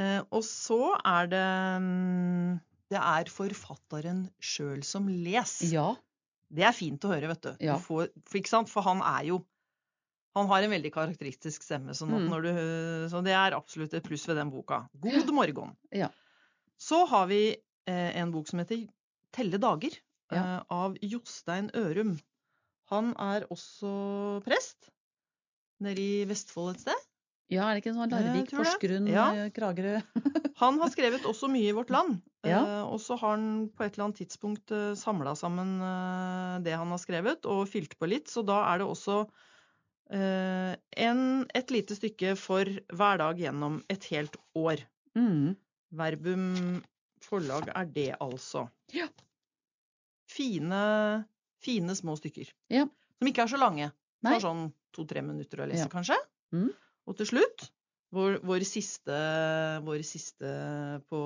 Eh, 0.00 0.22
og 0.30 0.42
så 0.44 0.80
er 1.06 1.28
det 1.32 1.44
mm, 1.80 2.58
Det 2.92 2.98
er 3.00 3.30
forfatteren 3.32 4.26
sjøl 4.40 4.82
som 4.84 5.06
les. 5.08 5.60
ja. 5.72 5.94
Det 6.46 6.62
er 6.62 6.70
fint 6.76 7.02
å 7.02 7.08
høre, 7.10 7.26
vet 7.26 7.42
du. 7.42 7.56
Ja. 7.66 7.74
for, 7.82 8.06
sant? 8.46 8.68
for 8.70 8.84
han 8.86 9.00
er 9.02 9.24
jo 9.26 9.40
Han 10.36 10.48
har 10.50 10.62
en 10.66 10.72
veldig 10.74 10.90
karakteristisk 10.92 11.64
stemme, 11.64 11.94
sånn 11.96 12.12
du, 12.44 12.50
så 13.08 13.22
det 13.24 13.32
er 13.32 13.54
absolutt 13.56 13.94
et 13.96 14.04
pluss 14.04 14.26
ved 14.28 14.36
den 14.36 14.50
boka. 14.52 14.82
God 15.00 15.30
morgen. 15.32 15.72
Ja. 15.96 16.10
Så 16.76 17.06
har 17.08 17.26
vi 17.30 17.56
eh, 17.88 18.10
en 18.20 18.32
bok 18.34 18.50
som 18.50 18.60
heter 18.60 18.84
Telle 19.32 19.56
dager, 19.62 19.96
Ja. 20.32 20.42
eh, 20.42 20.62
av 20.74 20.96
Jostein 21.00 21.70
Ørum. 21.74 22.18
Han 22.90 23.14
er 23.18 23.46
også 23.50 24.42
prest 24.44 24.90
nede 25.80 26.00
i 26.02 26.24
Vestfold 26.28 26.74
et 26.76 26.80
sted. 26.84 27.02
ja, 27.50 27.68
er 27.70 27.74
det 27.78 27.84
ikke 27.84 27.94
sånn 27.96 28.10
Larvik, 28.10 28.48
tror 28.50 28.64
det. 28.64 28.70
Porsgrunn, 28.74 29.08
Ja. 29.08 29.26
eh, 29.34 29.50
Kragerø 29.50 30.02
Han 30.62 30.78
har 30.80 30.88
skrevet 30.90 31.24
også 31.24 31.48
mye 31.48 31.68
i 31.70 31.74
Vårt 31.76 31.90
Land. 31.90 32.20
Ja. 32.46 32.60
Eh, 32.62 32.84
og 32.92 33.00
så 33.02 33.16
har 33.18 33.34
han 33.38 33.68
på 33.74 33.82
et 33.84 33.96
eller 33.96 34.04
annet 34.10 34.20
tidspunkt 34.20 34.70
eh, 34.70 34.92
samla 34.94 35.32
sammen 35.34 35.80
eh, 35.82 36.60
det 36.62 36.76
han 36.78 36.92
har 36.92 36.98
skrevet, 37.02 37.46
og 37.46 37.64
fylt 37.72 37.96
på 37.98 38.06
litt. 38.06 38.28
Så 38.30 38.44
da 38.46 38.60
er 38.74 38.84
det 38.84 38.86
også 38.92 39.24
Eh, 39.26 39.45
en, 40.10 41.22
et 41.54 41.70
lite 41.74 41.96
stykke 41.98 42.34
for 42.38 42.68
hver 42.94 43.18
dag 43.22 43.40
gjennom 43.40 43.80
et 43.90 44.04
helt 44.12 44.36
år. 44.56 44.82
Mm. 45.18 45.56
Verbum 45.96 46.82
forlag 47.26 47.70
er 47.74 47.88
det, 47.90 48.10
altså. 48.22 48.66
Ja. 48.94 49.08
Fine, 50.30 50.80
fine 51.62 51.96
små 51.98 52.16
stykker. 52.18 52.50
Ja. 52.72 52.84
Som 53.18 53.30
ikke 53.30 53.46
er 53.46 53.52
så 53.54 53.58
lange. 53.60 53.90
Tar 54.26 54.42
sånn 54.42 54.68
to-tre 54.96 55.22
minutter 55.22 55.62
å 55.62 55.66
lese, 55.70 55.86
Ja. 55.86 55.92
kanskje. 55.92 56.16
Mm. 56.54 56.70
Og 57.06 57.16
til 57.16 57.26
slutt 57.26 57.70
vår, 58.14 58.38
vår, 58.46 58.62
siste, 58.64 59.16
vår 59.86 60.02
siste 60.06 60.50
på 61.10 61.20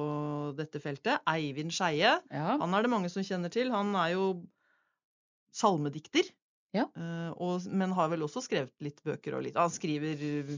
dette 0.56 0.80
feltet, 0.80 1.20
Eivind 1.28 1.72
Skeie. 1.72 2.16
Ja. 2.30 2.56
Han 2.58 2.74
er 2.74 2.82
det 2.82 2.90
mange 2.90 3.10
som 3.12 3.22
kjenner 3.22 3.50
til. 3.52 3.70
Han 3.70 3.94
er 3.96 4.14
jo 4.16 4.24
salmedikter. 5.52 6.28
Ja. 6.76 6.86
eh, 6.94 7.30
og, 7.34 7.64
men 7.66 7.90
har 7.96 8.10
vel 8.12 8.22
også 8.26 8.42
skrevet 8.44 8.74
litt 8.84 9.00
bøker 9.02 9.34
og 9.34 9.42
litt 9.42 9.56
Han 9.58 9.72
skriver 9.74 10.20
uh, 10.22 10.52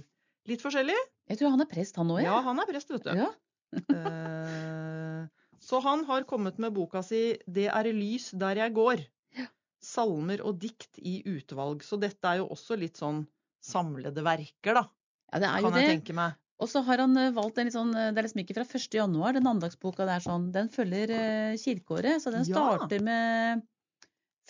litt 0.50 0.60
forskjellig. 0.64 0.96
Jeg 1.30 1.40
tror 1.40 1.54
han 1.54 1.64
er 1.64 1.70
prest, 1.70 1.96
han 1.96 2.10
òg, 2.12 2.20
Ja, 2.24 2.34
han 2.44 2.60
er 2.60 2.68
prest, 2.68 2.92
vet 2.92 3.08
du. 3.08 3.14
Ja. 3.24 3.30
Eh, 3.88 5.22
så 5.62 5.78
han 5.80 6.02
har 6.04 6.26
kommet 6.28 6.58
med 6.60 6.74
boka 6.76 7.00
si 7.06 7.38
'Det 7.48 7.68
er 7.72 7.88
lys 7.94 8.32
der 8.36 8.58
jeg 8.60 8.74
går'. 8.76 9.04
Ja. 9.38 9.46
Salmer 9.80 10.42
og 10.44 10.58
dikt 10.60 10.98
i 10.98 11.22
utvalg. 11.24 11.80
Så 11.86 11.96
dette 11.96 12.26
er 12.28 12.42
jo 12.42 12.50
også 12.52 12.76
litt 12.76 13.00
sånn 13.00 13.22
samlede 13.64 14.20
verker, 14.26 14.74
da. 14.74 14.84
ja, 15.32 15.38
det 15.38 15.48
er 15.48 15.60
jo 15.62 15.70
Kan 15.70 15.78
jeg 15.80 15.88
det. 15.88 15.94
tenke 15.96 16.12
meg. 16.18 16.34
Og 16.60 16.68
så 16.68 16.82
har 16.86 17.00
han 17.02 17.16
eh, 17.16 17.32
valgt 17.34 17.58
en 17.58 17.66
litt 17.66 17.74
sånn 17.74 17.94
eh, 17.96 18.10
Det 18.12 18.20
er 18.20 18.26
liksom 18.28 18.42
ikke 18.44 18.54
fra 18.58 18.66
1. 18.68 18.94
januar, 19.00 19.32
den 19.38 19.48
andagsboka 19.50 20.04
der 20.06 20.20
sånn. 20.20 20.50
Den 20.52 20.68
følger 20.68 21.10
eh, 21.16 21.56
kirkeåret, 21.58 22.20
så 22.22 22.30
den 22.34 22.44
starter 22.44 23.00
med 23.02 23.64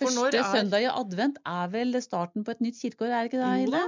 Første 0.00 0.38
er- 0.38 0.52
søndag 0.54 0.82
i 0.86 0.88
advent 0.90 1.36
er 1.46 1.68
vel 1.68 1.92
starten 2.02 2.44
på 2.46 2.50
et 2.54 2.60
nytt 2.64 2.78
kirkeår, 2.80 3.10
er 3.12 3.26
det 3.28 3.32
ikke 3.32 3.42
det, 3.42 3.50
Hilde? 3.60 3.82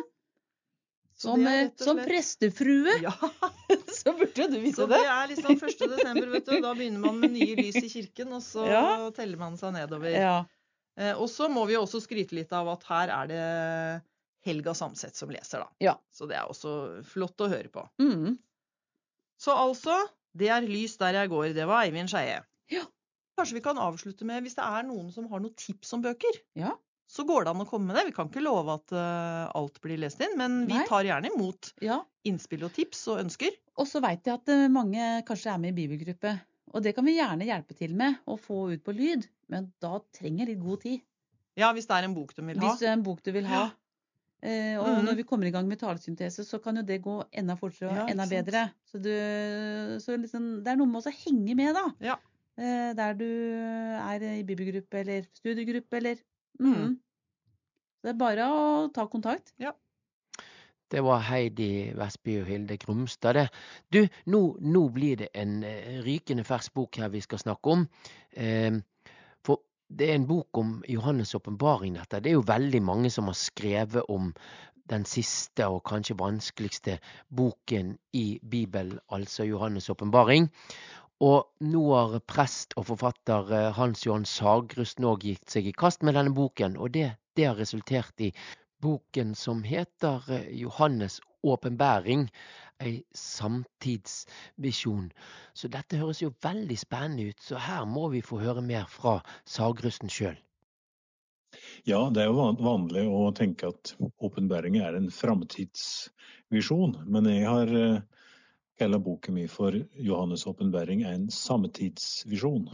Som, 1.17 1.47
eh, 1.47 1.69
som 1.79 1.97
prestefrue, 2.03 2.97
Ja, 3.03 3.13
så 4.03 4.13
burde 4.19 4.49
du 4.51 4.59
så 4.75 4.85
det. 4.89 4.89
det 4.91 4.99
det. 4.99 5.05
er 5.07 5.29
liksom 5.31 5.55
1. 5.55 5.85
desember, 5.95 6.27
vet 6.35 6.45
du. 6.51 6.57
Da 6.61 6.73
begynner 6.75 7.01
man 7.07 7.21
med 7.23 7.31
nye 7.37 7.55
lys 7.57 7.77
i 7.79 7.89
kirken, 7.89 8.33
og 8.35 8.43
så 8.43 8.67
Ja. 8.67 9.11
teller 9.15 9.39
man 9.39 9.57
seg 9.57 9.73
nedover. 9.77 10.11
Ja. 10.11 10.45
Eh, 10.99 11.13
og 11.15 11.29
så 11.31 11.49
må 11.51 11.65
vi 11.71 11.75
også 11.79 12.03
skryte 12.03 12.35
litt 12.35 12.53
av 12.53 12.69
at 12.69 12.83
her 12.91 13.09
er 13.15 13.27
det 13.31 14.03
Helga 14.45 14.75
Samset 14.75 15.15
som 15.17 15.31
leser, 15.31 15.63
da. 15.65 15.69
Ja. 15.81 15.95
Så 16.13 16.27
det 16.29 16.37
er 16.37 16.51
også 16.51 17.03
flott 17.07 17.39
å 17.41 17.49
høre 17.49 17.71
på. 17.73 17.87
Mm. 18.03 18.37
Så 19.41 19.55
altså, 19.57 19.97
det 20.37 20.51
er 20.51 20.67
lys 20.67 20.97
der 20.99 21.15
jeg 21.15 21.31
går. 21.31 21.55
Det 21.55 21.67
var 21.67 21.85
Eivind 21.87 22.11
Skeie. 22.11 22.43
Ja. 22.75 22.83
Kanskje 23.37 23.57
vi 23.59 23.65
kan 23.65 23.79
avslutte 23.83 24.25
med, 24.29 24.43
hvis 24.47 24.55
det 24.59 24.63
er 24.65 24.85
noen 24.87 25.09
som 25.13 25.27
har 25.31 25.41
noen 25.43 25.55
tips 25.59 25.93
om 25.97 26.03
bøker, 26.05 26.37
Ja. 26.55 26.73
så 27.11 27.25
går 27.27 27.45
det 27.45 27.51
an 27.55 27.63
å 27.65 27.69
komme 27.69 27.87
med 27.91 27.97
det. 27.99 28.05
Vi 28.07 28.13
kan 28.17 28.29
ikke 28.31 28.43
love 28.45 28.75
at 28.79 28.93
uh, 28.95 29.51
alt 29.59 29.81
blir 29.83 29.99
lest 29.99 30.21
inn, 30.23 30.37
men 30.39 30.67
vi 30.69 30.75
Nei. 30.79 30.87
tar 30.87 31.05
gjerne 31.05 31.33
imot 31.35 31.73
ja. 31.83 31.99
innspill 32.25 32.65
og 32.65 32.73
tips 32.77 33.07
og 33.11 33.25
ønsker. 33.25 33.51
Og 33.77 33.87
så 33.91 34.01
veit 34.01 34.25
jeg 34.27 34.35
at 34.39 34.49
eh, 34.55 34.69
mange 34.71 35.03
kanskje 35.27 35.51
er 35.53 35.59
med 35.59 35.75
i 35.75 35.79
bibelgruppe. 35.83 36.37
Og 36.75 36.83
det 36.83 36.95
kan 36.95 37.05
vi 37.07 37.17
gjerne 37.19 37.47
hjelpe 37.47 37.75
til 37.79 37.93
med 37.95 38.21
å 38.31 38.39
få 38.39 38.69
ut 38.73 38.83
på 38.87 38.95
lyd, 38.95 39.27
men 39.51 39.73
da 39.83 39.99
trenger 40.15 40.47
litt 40.47 40.63
god 40.63 40.81
tid. 40.87 41.03
Ja, 41.59 41.73
hvis 41.75 41.87
det 41.91 41.95
er 41.99 42.07
en 42.09 42.15
bok 42.17 42.33
de 42.35 42.43
vil 42.47 42.59
ha. 42.59 42.69
Hvis 42.71 42.81
det 42.83 42.89
er 42.89 42.97
en 42.97 43.03
bok 43.07 43.21
du 43.23 43.31
vil 43.35 43.47
ha. 43.51 43.65
Eh, 44.45 44.75
og 44.79 44.87
Mhm. 44.89 45.05
når 45.07 45.15
vi 45.17 45.23
kommer 45.25 45.47
i 45.47 45.51
gang 45.55 45.67
med 45.69 45.79
talesyntese, 45.81 46.45
så 46.45 46.59
kan 46.63 46.77
jo 46.77 46.83
det 46.83 47.01
gå 47.03 47.15
enda 47.33 47.55
fortere 47.57 47.91
og 47.91 47.97
Ja, 47.97 48.07
enda 48.13 48.27
bedre. 48.27 48.65
Så, 48.91 48.99
du, 49.03 49.11
så 50.03 50.17
liksom, 50.21 50.63
det 50.65 50.73
er 50.73 50.77
noe 50.77 50.87
med 50.91 51.03
å 51.03 51.13
henge 51.15 51.55
med, 51.57 51.75
da. 51.75 51.85
Ja. 52.01 52.17
Eh, 52.55 52.91
der 52.95 53.17
du 53.19 53.27
er 53.27 54.23
i 54.39 54.45
bibelgruppe 54.47 55.01
eller 55.01 55.25
studiegruppe 55.35 55.97
eller 55.97 56.21
mm. 56.61 56.93
Så 57.99 58.07
det 58.07 58.13
er 58.13 58.21
bare 58.21 58.47
å 58.53 58.65
ta 58.95 59.07
kontakt. 59.09 59.55
Det 60.93 61.01
var 61.03 61.23
Heidi 61.25 61.91
Vestby 61.97 62.35
og 62.43 62.51
Hilde 62.51 62.77
Grumstad, 62.79 63.39
det. 63.39 63.47
Du, 63.91 64.03
nå, 64.31 64.41
nå 64.61 64.83
blir 64.95 65.17
det 65.23 65.31
en 65.35 65.63
eh, 65.65 66.03
rykende 66.05 66.45
fersk 66.45 66.75
bok 66.77 67.01
her 67.01 67.09
vi 67.11 67.23
skal 67.25 67.41
snakke 67.41 67.73
om. 67.73 67.87
Eh, 68.37 68.77
for 69.43 69.65
det 69.89 70.11
er 70.11 70.21
en 70.21 70.29
bok 70.29 70.61
om 70.61 70.77
Johannes' 70.87 71.35
åpenbaring, 71.35 71.97
dette. 71.97 72.21
Det 72.21 72.31
er 72.31 72.37
jo 72.37 72.47
veldig 72.47 72.83
mange 72.85 73.11
som 73.11 73.33
har 73.33 73.39
skrevet 73.41 74.07
om 74.13 74.31
den 74.93 75.07
siste 75.09 75.67
og 75.73 75.81
kanskje 75.89 76.19
vanskeligste 76.21 76.99
boken 77.33 77.97
i 78.13 78.39
Bibelen, 78.45 79.01
altså 79.09 79.49
Johannes' 79.49 79.91
åpenbaring. 79.91 80.51
Og 81.23 81.47
nå 81.63 81.83
har 81.95 82.19
prest 82.27 82.75
og 82.81 82.89
forfatter 82.89 83.53
eh, 83.55 83.71
Hans 83.77 84.03
Johan 84.07 84.27
Sagrusten 84.27 85.07
òg 85.07 85.23
gitt 85.29 85.51
seg 85.51 85.69
i 85.71 85.73
kast 85.73 86.03
med 86.03 86.19
denne 86.19 86.35
boken, 86.35 86.77
og 86.77 86.91
det, 86.97 87.13
det 87.39 87.47
har 87.47 87.61
resultert 87.61 88.19
i 88.21 88.33
boken 88.83 89.35
som 89.39 89.63
heter 89.63 90.27
eh, 90.29 90.51
Johannes' 90.65 91.21
åpenbæring, 91.45 92.27
ei 92.83 93.05
samtidsvisjon. 93.15 95.13
Så 95.55 95.69
dette 95.71 96.01
høres 96.01 96.23
jo 96.25 96.33
veldig 96.43 96.79
spennende 96.81 97.29
ut, 97.31 97.41
så 97.41 97.61
her 97.63 97.85
må 97.87 98.09
vi 98.11 98.25
få 98.25 98.41
høre 98.43 98.65
mer 98.65 98.89
fra 98.91 99.21
Sagrusten 99.47 100.11
sjøl. 100.11 100.41
Ja, 101.87 102.09
det 102.11 102.25
er 102.25 102.33
jo 102.33 102.49
vanlig 102.59 103.05
å 103.07 103.29
tenke 103.37 103.71
at 103.71 103.95
åpenbæring 104.01 104.81
er 104.83 104.97
en 104.99 105.13
framtidsvisjon, 105.15 106.97
men 107.07 107.31
jeg 107.31 107.47
har 107.47 107.71
eh, 108.81 108.99
boken 108.99 109.35
min 109.35 109.49
for 109.49 109.71
'Johannes' 109.73 110.47
åpenbaring 110.47 111.03
er 111.03 111.15
en 111.15 111.29
samtidsvisjon'. 111.29 112.69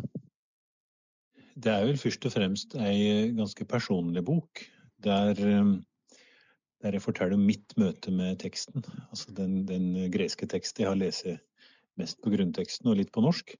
Det 1.57 1.73
er 1.73 1.85
vel 1.85 1.99
først 1.99 2.27
og 2.27 2.33
fremst 2.33 2.75
ei 2.75 3.33
ganske 3.37 3.65
personlig 3.65 4.25
bok, 4.25 4.65
der, 5.03 5.31
eh, 5.31 5.75
der 6.83 6.93
jeg 6.93 7.03
forteller 7.03 7.35
om 7.35 7.47
mitt 7.47 7.77
møte 7.77 8.11
med 8.11 8.39
teksten. 8.39 8.85
Altså 9.11 9.35
den, 9.35 9.67
den 9.67 10.11
greske 10.11 10.47
teksten 10.47 10.85
jeg 10.85 10.89
har 10.89 10.97
lest 10.97 11.27
mest 12.01 12.21
på 12.23 12.33
grunnteksten 12.33 12.89
og 12.91 12.97
litt 12.97 13.13
på 13.13 13.25
norsk. 13.25 13.57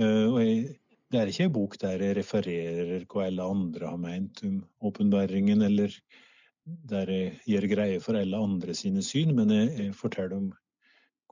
Eh, 0.00 0.26
Og 0.26 0.40
jeg, 0.42 0.78
det 1.10 1.20
er 1.20 1.30
ikke 1.30 1.46
en 1.46 1.54
bok 1.54 1.78
der 1.78 2.02
jeg 2.02 2.16
refererer 2.18 3.04
hva 3.06 3.26
alle 3.28 3.46
andre 3.54 3.86
har 3.92 4.00
meint 4.00 4.42
om 4.42 4.56
åpenbaringen, 4.82 5.62
eller 5.62 5.94
der 6.64 7.10
jeg 7.12 7.40
gjør 7.46 7.68
greie 7.70 8.00
for 8.00 8.18
alle 8.18 8.40
andre 8.40 8.74
sine 8.74 9.02
syn, 9.04 9.34
men 9.36 9.52
jeg, 9.52 9.68
jeg 9.78 9.94
forteller 9.94 10.40
om 10.40 10.52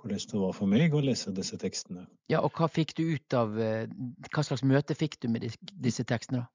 hvordan 0.02 0.18
det 0.30 0.40
var 0.40 0.54
for 0.56 0.70
meg 0.70 0.94
å 0.94 1.02
lese 1.02 1.32
disse 1.34 1.58
tekstene. 1.60 2.06
Ja, 2.30 2.40
og 2.42 2.56
hva 2.58 2.66
fikk 2.70 2.96
du 2.98 3.04
ut 3.14 3.36
av 3.36 3.54
eh, 3.60 3.86
Hva 4.32 4.42
slags 4.46 4.64
møte 4.66 4.96
fikk 4.98 5.20
du 5.22 5.28
med 5.30 5.46
disse 5.72 6.04
tekstene, 6.08 6.42
da? 6.42 6.48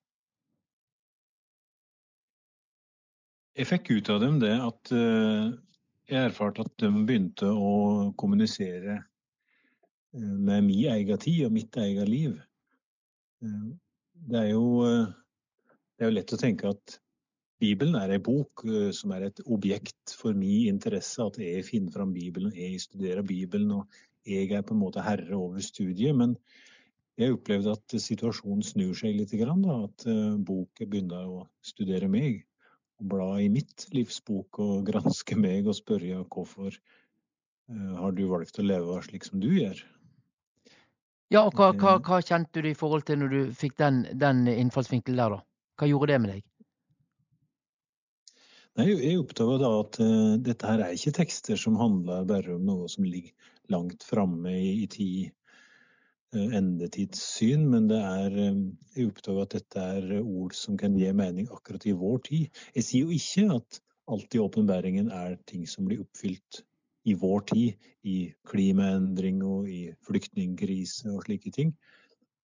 Jeg 3.57 3.65
fikk 3.71 3.89
ut 3.89 4.09
av 4.13 4.19
dem 4.21 4.35
det 4.43 4.53
at 4.53 4.91
eh, 4.93 5.47
jeg 6.11 6.27
erfarte 6.27 6.67
at 6.67 6.75
de 6.83 6.91
begynte 7.07 7.49
å 7.49 8.11
kommunisere 8.19 8.99
eh, 8.99 10.35
med 10.51 10.67
min 10.67 10.91
egen 10.93 11.23
tid 11.23 11.47
og 11.47 11.55
mitt 11.55 11.79
eget 11.81 12.11
liv. 12.11 12.35
Det 14.27 14.39
er 14.39 14.47
jo, 14.49 14.81
det 14.81 16.03
er 16.03 16.09
jo 16.09 16.15
lett 16.15 16.33
å 16.33 16.39
tenke 16.41 16.71
at 16.73 16.95
Bibelen 17.61 17.95
er 17.97 18.13
ei 18.13 18.21
bok 18.21 18.61
eh, 18.67 18.91
som 18.93 19.13
er 19.15 19.27
et 19.27 19.41
objekt 19.45 20.13
for 20.19 20.37
min 20.37 20.69
interesse, 20.75 21.23
at 21.23 21.39
jeg 21.41 21.65
finner 21.65 21.93
fram 21.93 22.13
Bibelen, 22.13 22.53
jeg 22.53 22.81
studerer 22.83 23.25
Bibelen, 23.25 23.71
og 23.79 23.99
jeg 24.27 24.51
er 24.53 24.65
på 24.65 24.75
en 24.75 24.83
måte 24.83 25.01
herre 25.01 25.33
over 25.37 25.63
studiet. 25.63 26.13
Men 26.15 26.35
jeg 27.17 27.33
opplevde 27.33 27.73
at 27.73 27.97
situasjonen 28.01 28.61
snur 28.65 28.93
seg 28.97 29.17
litt, 29.17 29.33
grann, 29.39 29.63
da, 29.65 29.79
at 29.87 30.05
eh, 30.05 30.37
boken 30.37 30.91
begynner 30.91 31.25
å 31.25 31.47
studere 31.65 32.09
meg 32.11 32.43
og 33.01 33.09
bla 33.13 33.29
i 33.41 33.49
mitt 33.53 33.87
livsbok 33.93 34.61
og 34.61 34.75
granske 34.91 35.37
meg 35.39 35.65
og 35.65 35.77
spørre 35.79 36.23
hvorfor 36.29 36.69
eh, 36.69 37.93
har 38.03 38.13
du 38.13 38.27
valgt 38.29 38.61
å 38.61 38.65
leve 38.65 38.99
slik 39.07 39.25
som 39.25 39.41
du 39.41 39.49
gjør. 39.55 39.81
Ja, 41.33 41.41
og 41.41 41.57
hva, 41.57 41.73
hva, 41.75 41.97
hva 41.99 42.21
kjente 42.23 42.61
du 42.63 42.69
i 42.69 42.77
forhold 42.77 43.03
til 43.09 43.17
når 43.19 43.33
du 43.33 43.39
fikk 43.57 43.75
den, 43.81 44.05
den 44.15 44.45
innfallsvinkelen 44.47 45.17
der, 45.19 45.33
da? 45.39 45.41
Hva 45.77 45.89
gjorde 45.89 46.13
det 46.13 46.21
med 46.23 46.31
deg? 46.35 46.45
Jeg 48.77 49.17
oppdaga 49.17 49.55
da 49.57 49.69
at 49.79 49.97
uh, 50.03 50.35
dette 50.45 50.67
her 50.69 50.83
er 50.85 50.93
ikke 50.93 51.15
tekster 51.17 51.57
som 51.57 51.79
handler 51.79 52.27
bare 52.29 52.53
om 52.53 52.65
noe 52.67 52.85
som 52.91 53.07
ligger 53.07 53.33
langt 53.73 54.03
framme 54.05 54.51
i, 54.53 54.83
i 54.83 54.87
tid, 54.93 55.31
uh, 56.35 56.51
endetidssyn, 56.59 57.63
men 57.71 57.87
det 57.89 57.97
er 57.97 58.35
eh, 58.43 58.59
Jeg 58.93 59.09
oppdaga 59.09 59.45
at 59.47 59.55
dette 59.55 59.85
er 59.95 60.11
ord 60.19 60.53
som 60.53 60.77
kan 60.77 60.93
gi 60.99 61.09
mening 61.09 61.49
akkurat 61.49 61.87
i 61.89 61.95
vår 61.97 62.21
tid. 62.27 62.59
Jeg 62.75 62.85
sier 62.85 63.07
jo 63.07 63.17
ikke 63.17 63.47
at 63.55 63.79
alt 64.13 64.37
i 64.37 64.41
åpenbæringen 64.43 65.09
er 65.09 65.39
ting 65.49 65.65
som 65.65 65.89
blir 65.89 66.03
oppfylt 66.03 66.61
i 67.09 67.15
vår 67.17 67.47
tid, 67.49 67.87
i 68.05 68.17
klimaendring 68.45 69.41
og 69.47 69.71
i 69.73 69.87
flyktningkrise 70.05 71.15
og 71.15 71.25
slike 71.25 71.49
ting. 71.55 71.73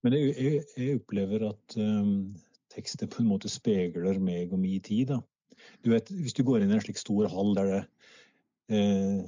Men 0.04 0.18
jeg, 0.18 0.34
jeg, 0.34 0.66
jeg 0.82 0.98
opplever 1.04 1.46
at 1.52 1.78
um, 1.78 2.34
tekster 2.74 3.12
på 3.12 3.22
en 3.22 3.30
måte 3.30 3.52
speiler 3.54 4.18
meg 4.18 4.50
og 4.50 4.64
min 4.66 4.82
tid. 4.82 5.14
da. 5.14 5.22
Du 5.84 5.92
vet, 5.94 6.12
Hvis 6.12 6.36
du 6.38 6.44
går 6.48 6.64
inn 6.64 6.72
i 6.72 6.78
en 6.78 6.84
slik 6.84 7.00
stor 7.02 7.30
hall 7.32 7.54
der 7.58 7.72
det, 7.72 7.82
eh, 8.74 9.24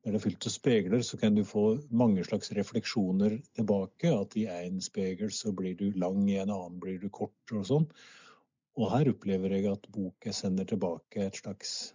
der 0.00 0.14
det 0.14 0.20
er 0.20 0.24
fylt 0.24 0.46
av 0.48 0.54
speiler, 0.54 1.02
så 1.04 1.18
kan 1.20 1.34
du 1.36 1.42
få 1.44 1.64
mange 1.92 2.24
slags 2.24 2.52
refleksjoner 2.56 3.36
tilbake. 3.58 4.08
At 4.14 4.36
i 4.40 4.46
én 4.48 4.80
spegel 4.80 5.32
så 5.34 5.52
blir 5.52 5.76
du 5.76 5.90
lang, 6.00 6.22
i 6.30 6.38
en 6.40 6.50
annen 6.50 6.80
blir 6.80 6.98
du 7.02 7.10
kort 7.12 7.52
og 7.52 7.66
sånn. 7.68 7.88
Og 8.80 8.90
her 8.94 9.10
opplever 9.12 9.52
jeg 9.52 9.68
at 9.68 9.88
boka 9.92 10.32
sender 10.32 10.64
tilbake 10.64 11.26
et 11.26 11.40
slags 11.42 11.92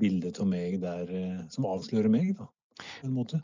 bilde 0.00 0.32
av 0.40 0.48
meg 0.48 0.78
der 0.82 1.10
eh, 1.12 1.40
som 1.52 1.66
avslører 1.68 2.08
meg, 2.12 2.34
da, 2.38 2.46
på 2.78 3.08
en 3.08 3.16
måte. 3.16 3.40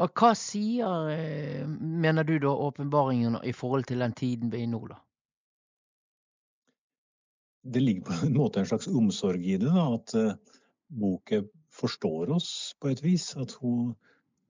Og 0.00 0.20
hva 0.20 0.32
sier, 0.38 1.10
eh, 1.12 1.64
mener 1.68 2.26
du 2.28 2.36
da, 2.38 2.52
åpenbaringen 2.52 3.40
i 3.44 3.52
forhold 3.56 3.88
til 3.90 4.04
den 4.04 4.16
tiden 4.16 4.52
vi 4.52 4.62
er 4.62 4.68
i 4.68 4.72
nå, 4.72 4.82
da? 4.88 5.00
Det 7.64 7.80
ligger 7.80 8.04
på 8.08 8.26
en 8.26 8.36
måte 8.36 8.60
en 8.60 8.68
slags 8.68 8.88
omsorg 8.88 9.44
i 9.44 9.56
det, 9.60 9.70
da, 9.72 9.86
at 9.96 10.14
uh, 10.18 10.58
boka 10.92 11.42
forstår 11.72 12.34
oss 12.36 12.50
på 12.80 12.90
et 12.92 13.00
vis. 13.04 13.30
At 13.40 13.56
hun, 13.60 13.94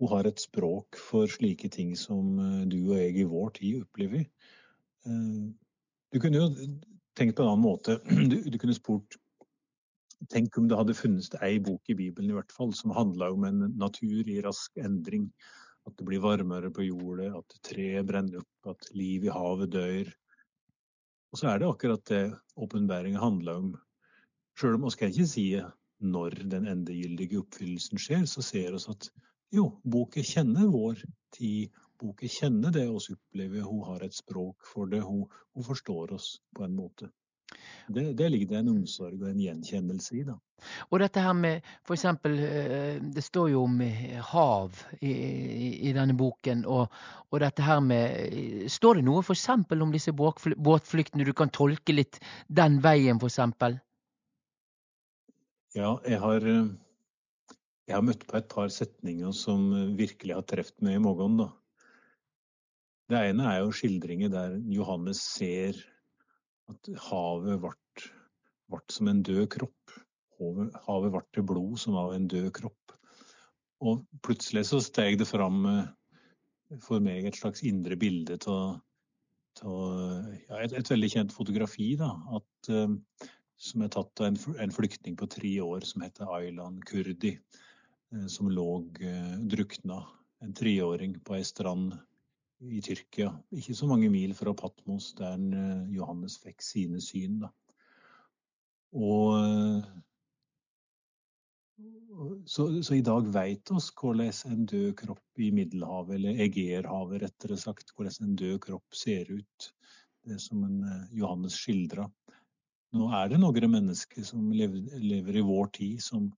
hun, 0.01 0.09
har 0.11 0.27
et 0.27 0.43
språk 0.43 0.99
for 0.99 1.31
slike 1.31 1.71
ting 1.73 1.95
som 1.99 2.35
uh, 2.41 2.65
du 2.67 2.81
og 2.91 2.99
jeg 2.99 3.21
i 3.23 3.29
vår 3.31 3.55
tid 3.61 3.85
opplever. 3.85 4.27
Uh, 5.07 5.53
du 6.15 6.21
kunne 6.23 6.43
jo 6.43 6.49
tenkt 7.15 7.39
på 7.39 7.45
en 7.45 7.53
annen 7.53 7.67
måte. 7.67 8.01
Du, 8.31 8.41
du 8.51 8.59
kunne 8.59 8.77
spurt 8.77 9.19
Tenk 10.33 10.57
om 10.57 10.69
det 10.71 10.77
hadde 10.79 10.95
funnes 10.97 11.27
ei 11.45 11.59
bok 11.61 11.91
i 11.93 11.97
Bibelen 11.99 12.31
i 12.33 12.37
hvert 12.37 12.53
fall, 12.55 12.71
som 12.73 12.95
handla 12.97 13.27
om 13.35 13.43
en 13.45 13.67
natur 13.77 14.29
i 14.31 14.39
rask 14.45 14.79
endring. 14.81 15.27
At 15.85 15.99
det 15.99 16.07
blir 16.09 16.23
varmere 16.25 16.71
på 16.73 16.87
jordet, 16.87 17.29
at 17.37 17.57
treet 17.67 18.07
brenner 18.09 18.41
opp, 18.41 18.71
at 18.73 18.89
liv 18.97 19.27
i 19.27 19.33
havet 19.35 19.75
dør. 19.75 20.09
Og 21.35 21.39
så 21.41 21.49
er 21.51 21.59
det 21.59 21.66
akkurat 21.66 22.05
det 22.07 22.24
åpenbæringa 22.62 23.18
handler 23.18 23.57
om. 23.59 23.70
Sjøl 24.55 24.76
om 24.76 24.85
vi 24.87 24.91
skal 24.95 25.09
ikke 25.11 25.24
si 25.26 25.49
når 26.14 26.37
den 26.53 26.68
endegyldige 26.70 27.41
oppfyllelsen 27.41 27.99
skjer, 27.99 28.22
så 28.30 28.45
ser 28.47 28.76
vi 28.76 28.82
at 28.93 29.09
jo, 29.59 29.64
boka 29.82 30.22
kjenner 30.22 30.70
vår 30.70 31.03
tid. 31.35 31.74
Boka 31.99 32.30
kjenner 32.30 32.70
det 32.76 32.85
oss 32.87 33.11
opplever. 33.11 33.66
Hun 33.66 33.82
har 33.89 34.07
et 34.07 34.14
språk 34.14 34.62
for 34.70 34.87
det. 34.95 35.03
Hun, 35.03 35.26
hun 35.59 35.66
forstår 35.66 36.14
oss 36.14 36.28
på 36.55 36.68
en 36.68 36.78
måte. 36.78 37.11
Det, 37.87 38.12
det, 38.16 38.28
ligger 38.28 38.49
det 38.49 38.59
en 38.62 38.68
omsorg 38.72 39.20
og 39.20 39.28
en 39.28 39.41
gjenkjennelse 39.41 40.16
i. 40.16 40.22
da. 40.24 40.37
Og 40.91 41.01
dette 41.03 41.20
her 41.20 41.35
med 41.37 41.66
f.eks. 41.85 42.05
Eh, 42.09 43.01
det 43.14 43.24
står 43.24 43.51
jo 43.53 43.64
om 43.66 43.80
eh, 43.85 44.14
hav 44.32 44.78
i, 45.01 45.12
i 45.89 45.93
denne 45.97 46.16
boken. 46.16 46.64
Og, 46.64 46.95
og, 47.30 47.41
dette 47.43 47.64
her 47.64 47.82
med 47.85 48.70
Står 48.72 49.01
det 49.01 49.07
noe 49.09 49.24
f.eks. 49.24 49.49
om 49.76 49.93
disse 49.93 50.14
båtflyktene? 50.16 51.26
Du 51.26 51.35
kan 51.37 51.53
tolke 51.53 51.97
litt 51.97 52.20
den 52.49 52.80
veien, 52.85 53.20
f.eks.? 53.20 53.43
Ja, 55.74 55.91
jeg 56.07 56.20
har, 56.22 56.49
eh, 56.49 56.70
jeg 57.89 57.99
har 57.99 58.07
møtt 58.07 58.24
på 58.30 58.39
et 58.41 58.49
par 58.49 58.72
setninger 58.72 59.35
som 59.37 59.68
virkelig 59.99 60.39
har 60.39 60.49
truffet 60.49 60.80
meg 60.87 61.01
i 61.01 61.05
magen. 61.05 61.43
Det 63.12 63.20
ene 63.20 63.51
er 63.51 63.61
jo 63.61 63.74
skildringer 63.76 64.30
der 64.32 64.55
Johannes 64.72 65.20
ser 65.35 65.76
at 66.73 66.91
havet 67.09 67.61
ble 67.65 68.81
som 68.93 69.11
en 69.11 69.23
død 69.25 69.45
kropp. 69.53 69.99
Havet 70.87 71.12
ble 71.15 71.23
til 71.35 71.47
blod 71.47 71.77
som 71.81 71.99
av 72.01 72.15
en 72.17 72.29
død 72.31 72.51
kropp. 72.57 72.97
Og 73.85 74.05
plutselig 74.25 74.67
så 74.71 74.81
steg 74.83 75.19
det 75.21 75.29
fram 75.29 75.65
eh, 75.69 76.81
for 76.85 77.05
meg 77.05 77.29
et 77.29 77.39
slags 77.39 77.65
indre 77.67 77.99
bilde 78.01 78.39
av 78.51 78.81
ja, 79.62 80.57
et, 80.65 80.73
et, 80.73 80.89
veldig 80.91 81.11
kjent 81.12 81.35
fotografi. 81.35 81.93
da, 82.01 82.11
at, 82.35 82.71
uh, 82.71 83.29
Som 83.61 83.85
er 83.85 83.93
tatt 83.95 84.21
av 84.21 84.33
en, 84.33 84.39
en, 84.59 84.73
flyktning 84.75 85.15
på 85.17 85.29
tre 85.31 85.53
år 85.62 85.87
som 85.87 86.03
heter 86.03 86.27
Aylan 86.27 86.81
Kurdi. 86.83 87.37
Uh, 88.11 88.27
som 88.27 88.51
lå 88.51 88.83
drukna, 89.47 90.01
en 90.43 90.57
treåring, 90.57 91.21
på 91.23 91.37
ei 91.39 91.45
strand 91.47 91.95
i 92.71 92.81
Tyrkia. 92.85 93.31
Ikke 93.55 93.75
så 93.77 93.89
mange 93.91 94.09
mil 94.12 94.35
fra 94.37 94.55
Patmos, 94.57 95.12
der 95.19 95.37
eh, 95.39 95.85
Johannes 95.97 96.39
fikk 96.43 96.65
sine 96.65 97.01
syn. 97.05 97.41
Da. 97.45 97.51
Og 98.95 99.39
eh, 99.39 99.87
så, 102.47 102.69
så, 102.83 102.95
i 102.95 103.05
dag 103.05 103.27
veit 103.35 103.71
oss 103.75 103.91
hvordan 103.99 104.31
en 104.53 104.67
død 104.71 104.93
kropp 105.01 105.43
i 105.43 105.51
Middelhavet, 105.55 106.17
eller 106.19 106.45
Egerhavet 106.47 107.25
rettere 107.25 107.59
sagt, 107.59 107.91
hvordan 107.97 108.29
en 108.29 108.37
død 108.39 108.61
kropp 108.69 108.95
ser 108.97 109.31
ut. 109.33 109.71
Det 110.25 110.39
som 110.41 110.62
en 110.65 110.79
eh, 110.89 111.19
Johannes 111.21 111.59
skildra. 111.61 112.09
Nå 112.95 113.11
er 113.19 113.33
det 113.33 113.41
noen 113.43 113.71
mennesker 113.73 114.23
som 114.23 114.53
lever, 114.55 114.87
lever 115.03 115.41
i 115.41 115.45
vår 115.45 115.71
tid, 115.75 116.03
som, 116.03 116.31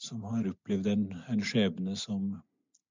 som 0.00 0.24
har 0.30 0.48
opplevd 0.48 0.88
en, 0.88 1.08
en 1.28 1.44
skjebne 1.44 1.96
som 2.00 2.30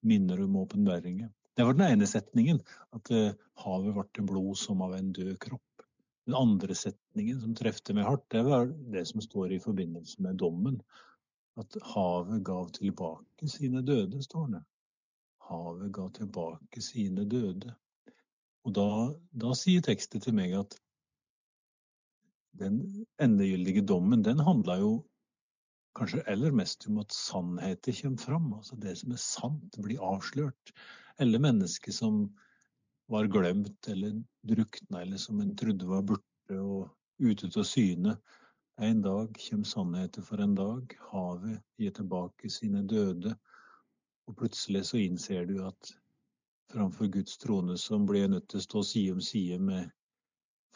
minner 0.05 0.43
om 0.45 0.59
åpenbaringen. 0.61 1.31
Det 1.55 1.65
var 1.67 1.75
den 1.75 1.87
ene 1.87 2.07
setningen, 2.07 2.61
at 2.95 3.11
uh, 3.11 3.33
havet 3.63 3.95
ble 3.95 4.05
til 4.15 4.27
blod 4.29 4.59
som 4.59 4.83
av 4.85 4.95
en 4.95 5.11
død 5.15 5.35
kropp. 5.43 5.85
Den 6.29 6.37
andre 6.37 6.75
setningen 6.77 7.41
som 7.41 7.55
trefte 7.57 7.95
meg 7.97 8.07
hardt, 8.07 8.27
det 8.31 8.43
var 8.47 8.69
det 8.93 9.03
som 9.09 9.23
står 9.23 9.55
i 9.55 9.61
forbindelse 9.63 10.23
med 10.23 10.39
dommen. 10.39 10.79
At 11.59 11.75
havet 11.91 12.43
gav 12.47 12.69
tilbake 12.77 13.49
sine 13.51 13.83
døde, 13.83 14.21
står 14.23 14.47
det. 14.53 14.61
Havet 15.49 15.91
ga 15.97 16.07
tilbake 16.15 16.83
sine 16.85 17.25
døde. 17.27 17.73
Og 18.63 18.75
da, 18.77 18.87
da 19.43 19.51
sier 19.57 19.83
tekstet 19.83 20.23
til 20.23 20.37
meg 20.37 20.53
at 20.55 20.77
den 22.61 23.05
endegyldige 23.21 23.83
dommen, 23.87 24.23
den 24.23 24.39
handla 24.45 24.77
jo 24.79 24.91
kanskje 25.97 26.23
aller 26.31 26.53
mest 26.55 26.87
om 26.87 26.99
at 27.01 27.11
sannheten 27.11 27.95
kommer 28.01 28.17
fram. 28.17 28.53
Altså 28.53 28.77
det 28.79 28.95
som 29.01 29.13
er 29.15 29.21
sant, 29.23 29.77
blir 29.83 30.01
avslørt. 30.03 30.73
Eller 31.19 31.43
mennesker 31.43 31.91
som 31.95 32.23
var 33.11 33.27
glemt 33.27 33.87
eller 33.91 34.21
drukna, 34.47 35.01
eller 35.01 35.17
som 35.17 35.41
en 35.41 35.55
trodde 35.57 35.87
var 35.87 36.05
borte 36.07 36.59
og 36.59 36.89
ute 37.19 37.51
av 37.51 37.67
syne. 37.67 38.15
En 38.81 39.01
dag 39.01 39.35
kommer 39.49 39.67
sannheten 39.67 40.23
for 40.23 40.41
en 40.41 40.55
dag. 40.55 40.93
Havet 41.11 41.59
gir 41.77 41.91
tilbake 41.97 42.49
sine 42.49 42.85
døde. 42.87 43.35
Og 44.27 44.37
plutselig 44.39 44.85
så 44.87 45.01
innser 45.01 45.45
du 45.45 45.57
at 45.67 45.91
framfor 46.71 47.11
Guds 47.11 47.37
trone 47.37 47.75
blir 48.07 48.23
jeg 48.23 48.31
nødt 48.31 48.47
til 48.49 48.61
å 48.61 48.67
stå 48.67 48.83
side 48.87 49.17
om 49.17 49.21
side 49.21 49.59
med 49.59 49.91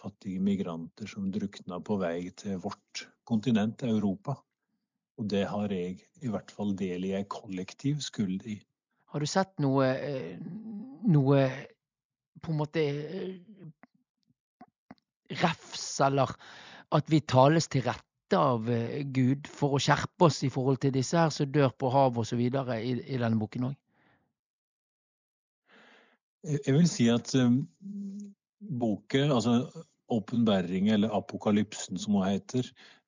fattige 0.02 0.44
migranter 0.44 1.08
som 1.08 1.32
drukna 1.32 1.80
på 1.80 1.98
vei 2.02 2.30
til 2.36 2.60
vårt 2.62 3.06
kontinent, 3.24 3.84
Europa. 3.84 4.36
Og 5.20 5.30
det 5.32 5.46
har 5.48 5.72
jeg 5.72 6.00
i 6.24 6.32
hvert 6.32 6.52
fall 6.52 6.74
del 6.78 7.06
i 7.08 7.14
ei 7.16 7.24
kollektiv 7.32 8.02
skyld 8.04 8.48
i. 8.52 8.58
Har 9.14 9.24
du 9.24 9.30
sett 9.30 9.54
noe, 9.64 9.88
eh, 9.88 10.36
noe 11.08 11.46
på 12.44 12.52
en 12.52 12.60
måte 12.60 12.84
eh, 12.84 13.38
refs, 15.40 15.86
eller 16.04 16.36
at 16.96 17.08
vi 17.12 17.22
tales 17.24 17.70
til 17.72 17.86
rette 17.86 18.36
av 18.36 18.68
eh, 18.70 19.06
Gud 19.16 19.48
for 19.48 19.78
å 19.78 19.82
skjerpe 19.82 20.28
oss 20.28 20.42
i 20.44 20.52
forhold 20.52 20.82
til 20.84 20.94
disse 20.98 21.18
her 21.18 21.32
som 21.32 21.52
dør 21.52 21.72
på 21.72 21.94
havet 21.94 22.26
osv. 22.26 22.44
I, 22.44 22.94
i 23.16 23.22
denne 23.22 23.40
boken 23.40 23.70
òg? 23.72 23.80
Jeg 26.46 26.76
vil 26.76 26.86
si 26.90 27.08
at 27.10 27.32
um, 27.40 27.64
boken, 28.60 29.32
altså 29.34 29.64
åpenbaring 30.14 30.92
eller 30.94 31.16
apokalypsen 31.18 31.98
som 31.98 32.20
hun 32.20 32.28
heter, 32.28 32.68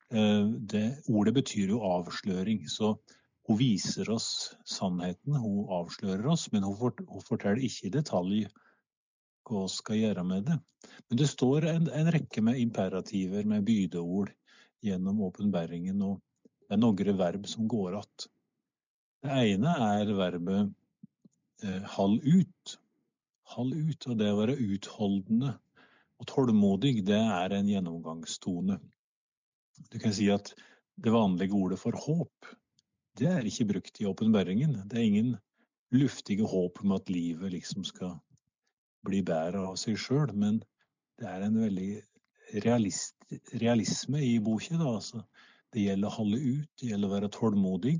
det 0.10 0.84
ordet 1.12 1.34
betyr 1.36 1.74
jo 1.74 1.82
avsløring. 1.84 2.62
Så 2.72 2.94
hun 3.48 3.60
viser 3.60 4.10
oss 4.12 4.30
sannheten, 4.68 5.36
hun 5.36 5.68
avslører 5.72 6.28
oss, 6.32 6.48
men 6.52 6.64
hun, 6.68 6.96
forteller 7.24 7.64
ikke 7.64 7.88
i 7.88 7.94
detalj 7.94 8.46
hva 9.48 9.64
vi 9.64 9.76
skal 9.76 10.00
gjøre 10.02 10.24
med 10.28 10.48
det. 10.50 10.58
Men 11.08 11.20
det 11.22 11.30
står 11.32 11.68
en, 11.72 11.86
en 11.96 12.12
rekke 12.12 12.44
med 12.44 12.60
imperativer, 12.60 13.48
med 13.48 13.64
bydeord, 13.68 14.34
gjennom 14.84 15.22
åpenbæringen, 15.28 16.02
og 16.04 16.20
det 16.68 16.76
er 16.76 16.82
noen 16.82 17.18
verb 17.18 17.48
som 17.48 17.68
går 17.68 18.00
att. 18.00 18.28
Det 19.24 19.38
ene 19.54 19.72
er 19.82 20.12
verbet 20.14 20.74
eh, 21.64 21.86
hall 21.96 22.20
ut. 22.22 22.76
Hall 23.56 23.72
ut, 23.74 24.08
og 24.08 24.20
det 24.20 24.28
å 24.32 24.38
være 24.42 24.60
utholdende 24.60 25.56
og 26.18 26.28
tålmodig, 26.28 27.06
det 27.08 27.18
er 27.18 27.56
en 27.56 27.72
gjennomgangstone. 27.72 28.78
Du 29.92 30.00
kan 30.00 30.14
si 30.16 30.30
at 30.34 30.54
det 30.98 31.14
vanlige 31.14 31.56
ordet 31.56 31.80
for 31.80 31.98
håp, 31.98 32.48
det 33.18 33.28
er 33.30 33.46
ikke 33.50 33.68
brukt 33.74 34.02
i 34.02 34.08
åpenbaringen. 34.10 34.76
Det 34.90 35.00
er 35.00 35.06
ingen 35.06 35.36
luftige 35.94 36.46
håp 36.48 36.82
om 36.84 36.94
at 36.98 37.10
livet 37.10 37.54
liksom 37.54 37.86
skal 37.88 38.18
bli 39.08 39.22
bedre 39.26 39.64
av 39.70 39.78
seg 39.80 39.98
sjøl, 40.02 40.34
men 40.36 40.60
det 41.18 41.30
er 41.30 41.46
en 41.46 41.58
veldig 41.62 41.92
realist, 42.66 43.16
realisme 43.62 44.22
i 44.24 44.38
boka. 44.44 44.78
Altså. 44.82 45.24
Det 45.74 45.86
gjelder 45.86 46.10
å 46.10 46.18
holde 46.20 46.42
ut, 46.42 46.70
det 46.80 46.92
gjelder 46.92 47.10
å 47.10 47.16
være 47.16 47.34
tålmodig. 47.34 47.98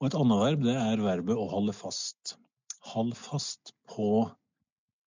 Og 0.00 0.08
et 0.08 0.18
annet 0.18 0.42
verb 0.42 0.66
det 0.66 0.76
er 0.76 1.04
verbet 1.04 1.38
å 1.38 1.48
holde 1.52 1.74
fast. 1.76 2.36
Hold 2.92 3.14
fast 3.18 3.74
på 3.88 4.26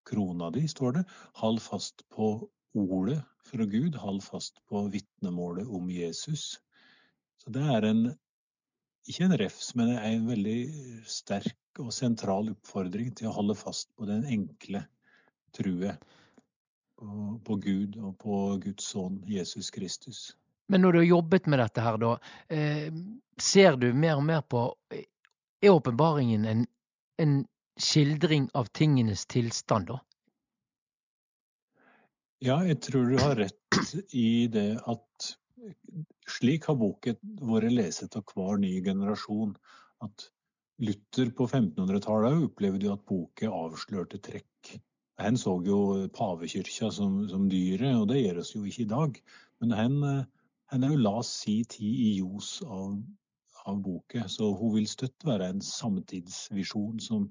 krona 0.07 0.51
di, 0.55 0.66
står 0.72 0.99
det. 0.99 1.05
Hold 1.41 1.61
fast 1.63 2.05
på 2.13 2.38
ordet 2.76 3.22
fra 3.46 3.66
Gud. 3.70 3.96
Hold 4.02 4.24
fast 4.26 4.62
på 4.70 4.88
vitnemålet 4.93 5.68
om 5.68 5.89
Jesus. 5.91 6.56
Så 7.43 7.54
det 7.54 7.66
er 7.76 7.89
en 7.89 8.06
ikke 9.06 9.28
en 9.28 9.38
refs, 9.38 9.70
men 9.78 9.91
en 9.93 10.26
veldig 10.26 10.60
sterk 11.10 11.82
og 11.82 11.91
sentral 11.93 12.50
oppfordring 12.56 13.12
til 13.18 13.30
å 13.30 13.36
holde 13.36 13.58
fast 13.58 13.91
på 13.98 14.08
den 14.10 14.26
enkle 14.26 14.82
true 15.54 15.91
på, 16.98 17.10
på 17.46 17.58
Gud 17.62 18.00
og 18.02 18.16
på 18.24 18.39
Guds 18.64 18.88
sønn 18.96 19.20
Jesus 19.30 19.70
Kristus. 19.76 20.32
Men 20.72 20.82
når 20.82 20.91
du 20.91 21.00
har 21.04 21.10
jobbet 21.12 21.50
med 21.52 21.62
dette 21.62 21.84
her, 21.86 22.00
da, 22.02 22.16
eh, 22.50 22.89
ser 23.38 23.78
du 23.78 23.91
mer 23.93 24.18
og 24.18 24.26
mer 24.26 24.41
på 24.41 24.72
Er 25.64 25.72
åpenbaringen 25.72 26.46
en, 26.46 26.66
en 27.18 27.36
skildring 27.80 28.50
av 28.54 28.68
tingenes 28.76 29.24
tilstand, 29.26 29.88
da? 29.88 29.96
Ja, 32.44 32.58
jeg 32.68 32.82
tror 32.84 33.08
du 33.08 33.16
har 33.22 33.38
rett 33.40 33.92
i 34.12 34.48
det 34.52 34.76
at 34.92 35.28
slik 36.28 36.66
har 36.68 36.76
boken 36.76 37.18
vært 37.48 37.72
leset 37.72 38.18
av 38.20 38.26
hver 38.36 38.60
ny 38.60 38.74
generasjon. 38.84 39.54
At 40.04 40.28
Luther 40.84 41.32
på 41.32 41.48
1500-tallet 41.48 42.44
opplevde 42.50 42.90
jo 42.90 42.96
at 42.98 43.06
boken 43.08 43.56
avslørte 43.56 44.20
trekk. 44.20 44.74
Han 45.24 45.40
så 45.40 45.54
jo 45.64 45.80
pavekyrkja 46.12 46.90
som, 46.92 47.22
som 47.32 47.48
dyret, 47.48 47.96
og 47.96 48.10
det 48.12 48.20
gjør 48.20 48.42
oss 48.42 48.52
jo 48.58 48.66
ikke 48.68 48.84
i 48.84 48.92
dag. 48.92 49.22
Men 49.64 49.76
han, 49.80 49.96
han 50.74 50.84
er 50.84 50.92
jo 50.92 51.06
la 51.06 51.22
si 51.24 51.62
tid 51.72 51.88
i 51.88 52.12
ljos 52.18 52.58
av, 52.68 52.98
av 53.64 53.80
boken, 53.86 54.28
så 54.28 54.52
hun 54.60 54.76
vil 54.76 54.90
støtt 54.92 55.24
være 55.24 55.54
en 55.54 55.64
samtidsvisjon 55.64 57.00
som 57.00 57.30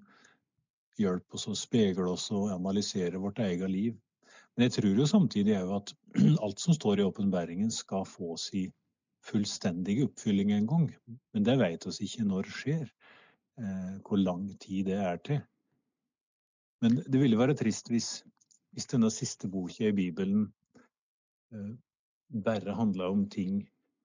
hjelper 0.96 1.36
oss 1.36 1.50
å 1.50 1.58
spegle 1.58 2.08
oss 2.14 2.30
og 2.32 2.54
analysere 2.56 3.20
vårt 3.20 3.44
eget 3.44 3.68
liv. 3.70 4.00
Men 4.54 4.68
jeg 4.68 4.76
tror 4.76 4.98
jo 5.00 5.06
samtidig 5.10 5.56
òg 5.58 5.72
at 5.80 5.92
alt 6.46 6.62
som 6.62 6.76
står 6.76 7.00
i 7.00 7.06
åpenbæringen 7.08 7.72
skal 7.74 8.06
få 8.06 8.36
si 8.40 8.68
fullstendige 9.24 10.06
oppfylling 10.08 10.52
en 10.54 10.68
gang. 10.70 10.86
Men 11.34 11.46
det 11.46 11.58
vet 11.58 11.86
oss 11.90 12.00
ikke 12.04 12.26
når 12.28 12.46
det 12.46 12.54
skjer, 12.58 12.84
eh, 13.58 13.94
hvor 14.06 14.20
lang 14.20 14.46
tid 14.62 14.90
det 14.90 15.00
er 15.00 15.18
til. 15.26 15.40
Men 16.84 17.00
det 17.00 17.20
ville 17.20 17.38
være 17.40 17.56
trist 17.58 17.88
hvis, 17.90 18.10
hvis 18.76 18.90
denne 18.92 19.10
siste 19.10 19.48
boka 19.50 19.88
i 19.88 19.96
Bibelen 19.96 20.46
eh, 21.54 21.72
bare 22.44 22.76
handla 22.76 23.08
om 23.10 23.24
ting 23.30 23.62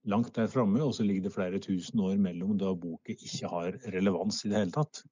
langt 0.09 0.35
der 0.35 0.47
framme, 0.47 0.81
og 0.83 0.95
så 0.95 1.03
ligger 1.03 1.27
det 1.27 1.35
flere 1.35 1.59
tusen 1.59 1.99
år 1.99 2.17
mellom 2.17 2.57
da 2.57 2.71
boka 2.73 3.13
ikke 3.13 3.49
har 3.51 3.75
relevans 3.93 4.45
i 4.45 4.49
det 4.49 4.63
hele 4.63 4.73
tatt. 4.73 5.03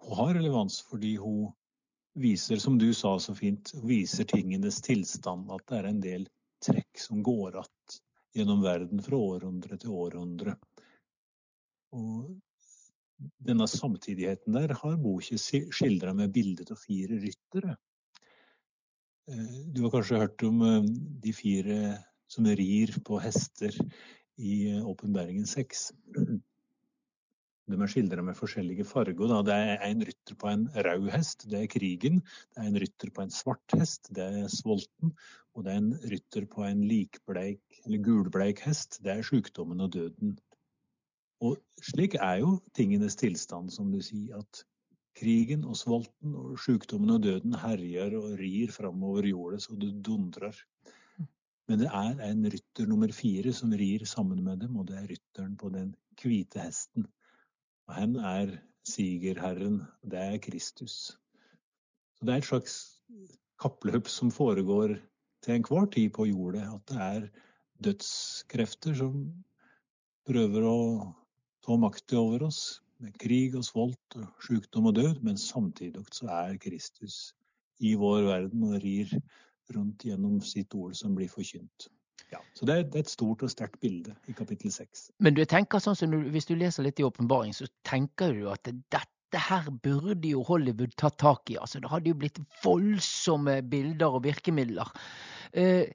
Hun 0.00 0.16
har 0.16 0.36
relevans 0.38 0.80
fordi 0.88 1.16
hun 1.20 1.50
viser, 2.20 2.60
som 2.62 2.78
du 2.78 2.90
sa 2.94 3.16
så 3.18 3.34
fint, 3.34 3.72
viser 3.84 4.28
tingenes 4.28 4.80
tilstand. 4.84 5.50
At 5.52 5.66
det 5.68 5.80
er 5.80 5.90
en 5.90 6.04
del 6.04 6.28
trekk 6.64 7.00
som 7.00 7.22
går 7.22 7.58
att 7.60 8.00
gjennom 8.34 8.62
verden 8.62 9.02
fra 9.02 9.16
århundre 9.16 9.78
til 9.80 9.90
århundre. 9.90 10.54
Og 11.96 12.30
denne 13.42 13.66
samtidigheten 13.68 14.54
der 14.56 14.74
har 14.80 14.98
boka 15.00 15.38
skildra 15.38 16.14
med 16.16 16.32
bildet 16.32 16.70
av 16.72 16.78
fire 16.80 17.18
ryttere. 17.20 17.74
Eh, 19.30 19.58
du 19.74 19.82
har 19.84 19.92
kanskje 19.94 20.22
hørt 20.22 20.46
om 20.46 20.62
eh, 20.66 20.86
de 21.24 21.34
fire 21.36 21.80
som 22.30 22.46
rir 22.46 22.94
på 23.04 23.18
hester 23.20 23.74
i 24.38 24.54
eh, 24.70 24.86
Åpenbæringen 24.86 25.46
6. 25.46 25.90
De 27.70 27.78
er 27.78 27.90
skildra 27.90 28.22
med 28.26 28.38
forskjellige 28.38 28.84
farger. 28.88 29.34
Det 29.46 29.54
er 29.54 29.84
en 29.86 30.04
rytter 30.08 30.38
på 30.40 30.48
en 30.50 30.64
rød 30.74 31.10
hest, 31.14 31.46
det 31.50 31.60
er 31.62 31.70
krigen. 31.70 32.20
Det 32.50 32.64
er 32.64 32.70
en 32.70 32.78
rytter 32.82 33.12
på 33.14 33.22
en 33.22 33.34
svart 33.34 33.76
hest, 33.78 34.10
det 34.16 34.26
er 34.26 34.48
svolten. 34.52 35.14
Og 35.54 35.66
det 35.66 35.74
er 35.74 35.82
en 35.82 35.92
rytter 36.12 36.46
på 36.50 36.64
en 36.66 36.82
likbleik, 36.86 37.62
eller 37.84 38.02
gulbleik 38.06 38.62
hest, 38.66 38.98
det 39.04 39.14
er 39.14 39.26
sykdommen 39.26 39.80
og 39.86 39.92
døden. 39.94 40.38
Og 41.40 41.56
slik 41.82 42.18
er 42.20 42.42
jo 42.42 42.56
tingenes 42.76 43.16
tilstand, 43.16 43.70
som 43.72 43.92
du 43.92 44.00
sier, 44.04 44.42
at 44.42 44.64
krigen 45.20 45.64
og 45.68 45.78
svolten 45.78 46.34
og 46.38 46.58
sykdommen 46.62 47.14
og 47.16 47.22
døden 47.24 47.56
herjer 47.60 48.14
og 48.18 48.34
rir 48.40 48.72
framover 48.74 49.26
jorda 49.30 49.60
så 49.62 49.76
det 49.78 49.92
dundrer. 50.06 50.56
Men 51.70 51.82
det 51.84 51.88
er 51.94 52.20
en 52.26 52.44
rytter 52.50 52.88
nummer 52.90 53.12
fire 53.14 53.52
som 53.54 53.72
rir 53.72 54.04
sammen 54.08 54.42
med 54.44 54.62
dem, 54.64 54.76
og 54.80 54.88
det 54.88 54.98
er 54.98 55.08
rytteren 55.10 55.56
på 55.56 55.70
den 55.74 55.94
hvite 56.20 56.62
hesten. 56.64 57.06
Og 57.90 57.96
han 57.98 58.12
er 58.22 58.50
sigerherren. 58.86 59.80
Det 60.06 60.18
er 60.22 60.38
Kristus. 60.38 60.92
Så 62.14 62.26
Det 62.26 62.34
er 62.34 62.38
et 62.38 62.46
slags 62.46 62.74
kappløp 63.58 64.06
som 64.06 64.30
foregår 64.30 64.94
til 65.42 65.54
enhver 65.54 65.90
tid 65.90 66.10
på 66.14 66.28
jordet. 66.28 66.62
At 66.62 66.86
det 66.86 67.00
er 67.02 67.26
dødskrefter 67.82 68.94
som 68.94 69.16
prøver 70.22 70.68
å 70.70 70.78
ta 71.66 71.76
makt 71.82 72.14
over 72.14 72.46
oss. 72.46 72.78
Med 73.02 73.18
krig 73.18 73.56
og 73.58 73.66
svolt, 73.66 74.16
og 74.20 74.46
sykdom 74.46 74.86
og 74.92 74.94
død. 74.94 75.22
Men 75.26 75.36
samtidig 75.36 76.06
så 76.14 76.30
er 76.30 76.62
Kristus 76.62 77.34
i 77.80 77.96
vår 77.98 78.22
verden 78.28 78.68
og 78.70 78.78
rir 78.84 79.18
rundt 79.74 80.06
gjennom 80.06 80.38
sitt 80.46 80.78
ord 80.78 80.94
som 80.94 81.18
blir 81.18 81.32
forkynt. 81.32 81.90
Ja, 82.30 82.40
så 82.54 82.66
det 82.68 82.76
er, 82.76 82.84
et 83.00 83.10
stort 83.10 83.42
og 83.42 83.50
sterkt 83.50 83.80
bilde 83.82 84.14
i 84.30 84.34
kapittel 84.36 84.70
seks. 84.72 85.08
Men 85.18 85.34
du 85.34 85.42
tenker 85.48 85.82
sånn 85.82 85.98
som 85.98 86.14
hvis 86.30 86.46
du 86.46 86.54
leser 86.58 86.86
litt 86.86 87.00
i 87.02 87.06
åpenbaring, 87.06 87.54
så 87.56 87.66
tenker 87.88 88.36
du 88.36 88.46
at 88.52 88.70
dette 88.70 89.42
her 89.48 89.66
burde 89.82 90.30
jo 90.30 90.44
Hollywood 90.46 90.94
tatt 91.00 91.18
tak 91.22 91.50
i. 91.50 91.58
Altså, 91.58 91.82
det 91.82 91.90
hadde 91.90 92.12
jo 92.12 92.20
blitt 92.22 92.38
voldsomme 92.62 93.60
bilder 93.70 94.18
og 94.18 94.24
virkemidler. 94.28 94.94
Eh, 95.52 95.90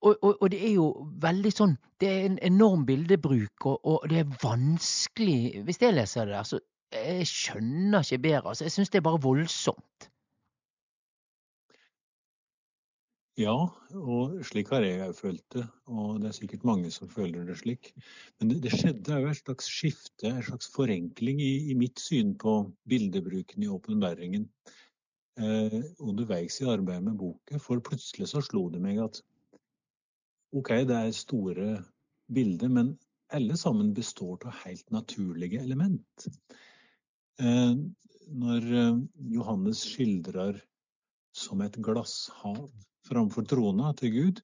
og, 0.00 0.16
og, 0.20 0.36
og, 0.40 0.46
det 0.52 0.60
er 0.64 0.74
jo 0.74 0.86
veldig 1.20 1.50
sånn 1.52 1.72
Det 2.00 2.08
er 2.08 2.22
en 2.24 2.38
enorm 2.44 2.86
bildebruk, 2.88 3.66
og, 3.68 3.80
og 3.84 4.06
det 4.08 4.22
er 4.22 4.30
vanskelig 4.40 5.60
Hvis 5.66 5.80
jeg 5.82 5.92
leser 5.92 6.28
det 6.28 6.38
der, 6.38 6.46
så 6.48 6.60
jeg 6.90 7.26
skjønner 7.28 8.02
ikke 8.02 8.18
bedre. 8.24 8.48
Altså, 8.50 8.64
jeg 8.66 8.74
syns 8.74 8.90
det 8.90 8.98
er 8.98 9.04
bare 9.06 9.20
voldsomt. 9.22 10.09
Ja, 13.38 13.54
og 13.94 14.40
slik 14.44 14.72
har 14.74 14.82
jeg 14.84 15.00
òg 15.04 15.14
følt 15.16 15.44
det. 15.54 15.62
Og 15.88 16.18
det 16.20 16.30
er 16.30 16.36
sikkert 16.36 16.66
mange 16.66 16.90
som 16.92 17.08
føler 17.08 17.46
det 17.46 17.56
slik. 17.60 17.92
Men 18.40 18.50
det, 18.50 18.58
det 18.66 18.74
skjedde 18.74 19.16
òg 19.16 19.28
et 19.30 19.38
slags 19.38 19.70
skifte, 19.70 20.26
en 20.28 20.42
slags 20.44 20.68
forenkling 20.74 21.40
i, 21.40 21.52
i 21.70 21.76
mitt 21.78 22.02
syn 22.02 22.34
på 22.40 22.56
bildebruken 22.90 23.64
i 23.64 23.70
åpenbæringen 23.70 24.48
eh, 25.38 25.78
underveis 26.02 26.58
i 26.60 26.68
arbeidet 26.68 27.06
med 27.06 27.20
boka. 27.22 27.60
For 27.62 27.80
plutselig 27.86 28.28
så 28.32 28.42
slo 28.44 28.66
det 28.74 28.82
meg 28.82 29.00
at 29.04 29.22
OK, 30.50 30.74
det 30.90 30.98
er 30.98 31.14
store 31.14 31.70
bilder, 32.34 32.68
men 32.68 32.96
alle 33.30 33.56
sammen 33.56 33.94
består 33.94 34.42
av 34.42 34.58
helt 34.64 34.90
naturlige 34.90 35.62
element. 35.62 36.26
Eh, 37.40 37.78
når 38.30 38.70
eh, 38.82 39.00
Johannes 39.38 39.86
skildrer 39.86 40.58
som 41.30 41.62
et 41.62 41.78
glasshav 41.78 42.66
framfor 43.08 43.46
trona 43.48 43.92
til 43.98 44.14
Gud, 44.14 44.42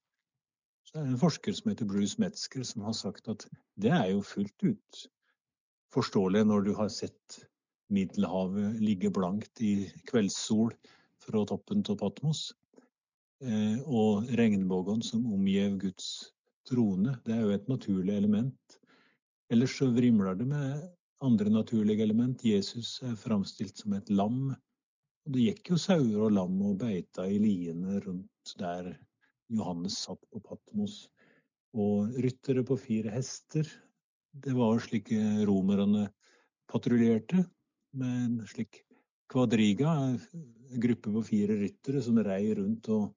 så 0.86 0.98
er 0.98 1.06
det 1.06 1.14
en 1.14 1.20
forsker 1.20 1.56
som 1.56 1.70
heter 1.72 1.88
Bruce 1.90 2.20
Metzger, 2.22 2.64
som 2.64 2.86
har 2.86 2.94
sagt 2.96 3.28
at 3.32 3.46
det 3.80 3.92
er 3.92 4.12
jo 4.12 4.22
fullt 4.24 4.64
ut 4.64 5.02
forståelig 5.94 6.44
når 6.46 6.66
du 6.66 6.72
har 6.78 6.90
sett 6.92 7.40
Middelhavet 7.92 8.80
ligge 8.82 9.12
blankt 9.14 9.60
i 9.62 9.86
kveldssol 10.10 10.72
fra 11.22 11.44
toppen 11.46 11.84
av 11.86 11.98
Patmos. 12.00 12.48
Eh, 13.44 13.78
og 13.86 14.26
regnbuen 14.38 15.04
som 15.06 15.26
omgir 15.30 15.76
Guds 15.78 16.32
trone, 16.66 17.14
det 17.26 17.36
er 17.36 17.44
jo 17.44 17.54
et 17.54 17.68
naturlig 17.70 18.16
element. 18.16 18.78
Ellers 19.52 19.76
så 19.78 19.90
vrimler 19.94 20.34
det 20.34 20.48
med 20.50 20.86
andre 21.22 21.52
naturlige 21.52 22.02
element. 22.02 22.42
Jesus 22.42 22.96
er 23.06 23.14
framstilt 23.20 23.78
som 23.78 23.94
et 23.94 24.10
lam. 24.10 24.48
Og 25.26 25.34
det 25.34 25.46
gikk 25.50 25.70
jo 25.74 25.78
sauer 25.78 26.26
og 26.26 26.34
lam 26.34 26.58
og 26.66 26.80
beita 26.82 27.28
i 27.30 27.38
liene 27.42 28.00
rundt 28.02 28.30
der 28.54 28.92
Johannes 29.50 29.98
satt 30.04 30.22
på 30.30 30.40
Patmos. 30.44 31.08
Og 31.76 32.14
ryttere 32.22 32.64
på 32.64 32.78
fire 32.80 33.12
hester. 33.12 33.66
Det 34.32 34.54
var 34.56 34.78
slik 34.80 35.10
romerne 35.48 36.06
patruljerte, 36.70 37.44
med 37.96 38.16
en 38.24 38.48
slik 38.48 38.82
kvadriga, 39.32 39.92
en 40.70 40.80
gruppe 40.82 41.12
på 41.12 41.22
fire 41.26 41.56
ryttere 41.58 42.02
som 42.04 42.18
rei 42.22 42.54
rundt 42.54 42.88
og, 42.94 43.10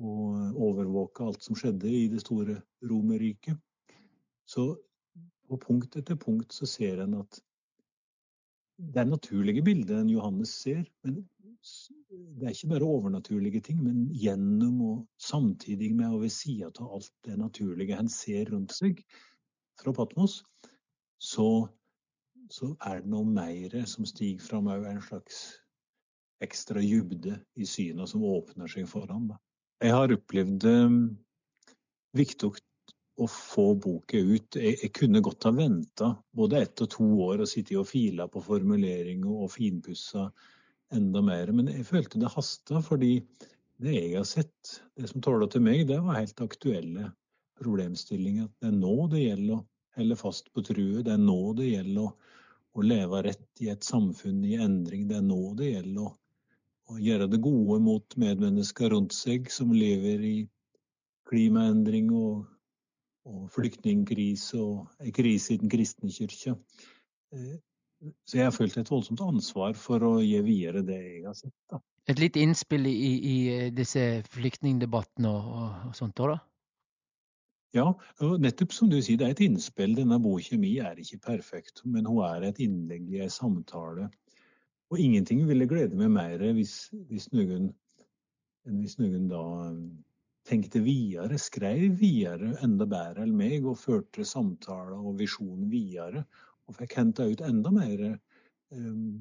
og 0.00 0.60
overvåka 0.68 1.28
alt 1.28 1.44
som 1.44 1.58
skjedde 1.58 1.90
i 1.90 2.06
det 2.12 2.22
store 2.24 2.60
Romerriket. 2.90 3.58
Så 4.48 4.72
på 5.50 5.58
punkt 5.60 5.96
etter 5.98 6.18
punkt 6.18 6.54
så 6.54 6.66
ser 6.68 7.04
en 7.04 7.20
at 7.20 7.40
det 8.80 9.02
er 9.02 9.10
naturlige 9.10 9.62
bilder 9.62 10.00
en 10.00 10.12
Johannes 10.12 10.54
ser, 10.62 10.86
men 11.04 11.20
det 12.10 12.46
er 12.46 12.54
ikke 12.54 12.70
bare 12.72 12.88
overnaturlige 12.88 13.60
ting, 13.60 13.82
men 13.84 14.06
gjennom 14.16 14.80
og 14.86 15.00
samtidig 15.20 15.90
med 15.96 16.14
og 16.14 16.22
ved 16.24 16.32
sida 16.34 16.70
av 16.70 16.94
alt 16.96 17.12
det 17.26 17.36
naturlige 17.38 17.98
en 18.00 18.08
ser 18.08 18.52
rundt 18.52 18.72
seg 18.74 19.02
fra 19.80 19.92
Patmos, 19.96 20.40
så, 21.20 21.68
så 22.52 22.72
er 22.88 23.02
det 23.02 23.12
noe 23.12 23.28
mer 23.28 23.76
som 23.88 24.08
stiger 24.08 24.44
fram 24.44 24.70
òg, 24.72 24.86
en 24.88 25.04
slags 25.04 25.42
ekstra 26.40 26.80
dybde 26.80 27.36
i 27.60 27.68
syna 27.68 28.06
som 28.08 28.24
åpner 28.24 28.70
seg 28.70 28.88
foran. 28.88 29.28
ham. 29.28 29.40
Jeg 29.80 29.92
har 29.96 30.12
opplevd 30.12 30.56
det 30.64 30.76
um, 30.88 31.00
viktig 32.16 32.50
å 33.20 33.26
få 33.28 33.66
boka 33.76 34.16
ut. 34.16 34.56
Jeg, 34.56 34.78
jeg, 34.80 34.92
kunne 34.96 35.20
godt 35.24 35.44
ha 35.48 35.52
venta 35.52 36.14
både 36.36 36.62
ett 36.64 36.80
og 36.84 36.90
to 36.96 37.08
år 37.26 37.44
og 37.44 37.48
sittet 37.48 37.76
og 37.80 37.88
fila 37.88 38.26
på 38.32 38.40
formuleringer 38.44 39.44
og 39.44 39.52
finpussa 39.52 40.30
enda 40.94 41.22
mer. 41.22 41.52
Men 41.54 41.70
jeg 41.70 41.86
følte 41.88 42.20
det 42.20 42.32
hasta, 42.34 42.82
fordi 42.84 43.14
det 43.80 43.96
jeg 43.96 44.14
har 44.18 44.28
sett, 44.28 44.76
det 44.96 45.08
som 45.10 45.22
tåla 45.24 45.48
til 45.50 45.64
meg, 45.64 45.86
det 45.88 46.00
var 46.04 46.18
helt 46.20 46.42
aktuelle 46.44 47.10
problemstillinger. 47.60 48.48
Det 48.60 48.70
er 48.70 48.76
nå 48.76 48.94
det 49.12 49.24
gjelder 49.24 49.56
å 49.56 49.64
helle 49.96 50.16
fast 50.18 50.50
på 50.54 50.64
truet. 50.66 51.04
Det 51.06 51.14
er 51.14 51.22
nå 51.22 51.40
det 51.58 51.70
gjelder 51.70 52.08
å, 52.08 52.14
å 52.76 52.84
leve 52.84 53.22
rett 53.26 53.64
i 53.64 53.70
et 53.72 53.86
samfunn 53.86 54.42
i 54.48 54.56
endring. 54.60 55.06
Det 55.10 55.18
er 55.20 55.26
nå 55.26 55.40
det 55.58 55.72
gjelder 55.72 56.06
å, 56.06 56.14
å 56.90 57.00
gjøre 57.00 57.28
det 57.32 57.42
gode 57.44 57.80
mot 57.84 58.16
medmennesker 58.20 58.92
rundt 58.94 59.16
seg 59.16 59.50
som 59.52 59.72
lever 59.76 60.24
i 60.26 60.36
klimaendring 61.30 62.10
og, 62.16 62.46
og 63.30 63.48
flyktningkrise 63.54 64.58
og 64.58 65.02
en 65.04 65.14
krise 65.14 65.54
i 65.54 65.60
den 65.62 65.72
kristne 65.72 66.10
kirka. 66.12 66.56
Eh, 68.02 68.12
så 68.24 68.40
jeg 68.40 68.48
har 68.48 68.56
følt 68.56 68.76
et 68.80 68.90
voldsomt 68.90 69.22
ansvar 69.24 69.76
for 69.78 70.04
å 70.06 70.12
gi 70.24 70.40
videre 70.46 70.84
det 70.86 71.00
jeg 71.00 71.24
har 71.28 71.36
sett. 71.38 71.56
Da. 71.70 71.80
Et 72.10 72.20
litt 72.20 72.36
innspill 72.40 72.88
i, 72.90 73.10
i 73.32 73.36
disse 73.74 74.04
flyktningdebattene 74.32 75.30
og, 75.30 75.50
og 75.90 75.98
sånt 75.98 76.16
da? 76.18 76.40
Ja, 77.76 77.86
nettopp 78.42 78.72
som 78.74 78.88
du 78.90 78.96
sier, 78.98 79.20
det 79.20 79.28
er 79.28 79.36
et 79.36 79.44
innspill. 79.44 79.92
Denne 79.94 80.18
Bo 80.22 80.32
kjemi 80.42 80.72
er 80.82 80.98
ikke 80.98 81.20
perfekt, 81.28 81.84
men 81.86 82.08
hun 82.08 82.24
er 82.26 82.48
et 82.48 82.58
innlegg 82.64 83.12
i 83.14 83.20
en 83.22 83.30
samtale. 83.30 84.08
Og 84.90 84.98
ingenting 84.98 85.44
ville 85.46 85.68
glede 85.70 85.94
meg 85.98 86.10
mer 86.10 86.42
hvis, 86.56 86.88
hvis 87.06 87.28
noen, 87.30 87.68
hvis 88.66 88.98
noen 88.98 89.28
da 89.30 89.44
tenkte 90.50 90.82
videre, 90.82 91.38
skrev 91.38 91.94
videre 92.00 92.56
enda 92.64 92.88
bedre 92.90 93.22
enn 93.22 93.36
meg 93.38 93.68
og 93.70 93.78
førte 93.78 94.26
samtaler 94.26 94.98
og 94.98 95.20
visjonen 95.20 95.70
videre 95.70 96.24
og 96.70 96.78
fikk 96.78 96.96
henta 97.00 97.26
ut 97.26 97.42
enda 97.44 97.72
mer 97.74 98.06
um, 98.70 99.20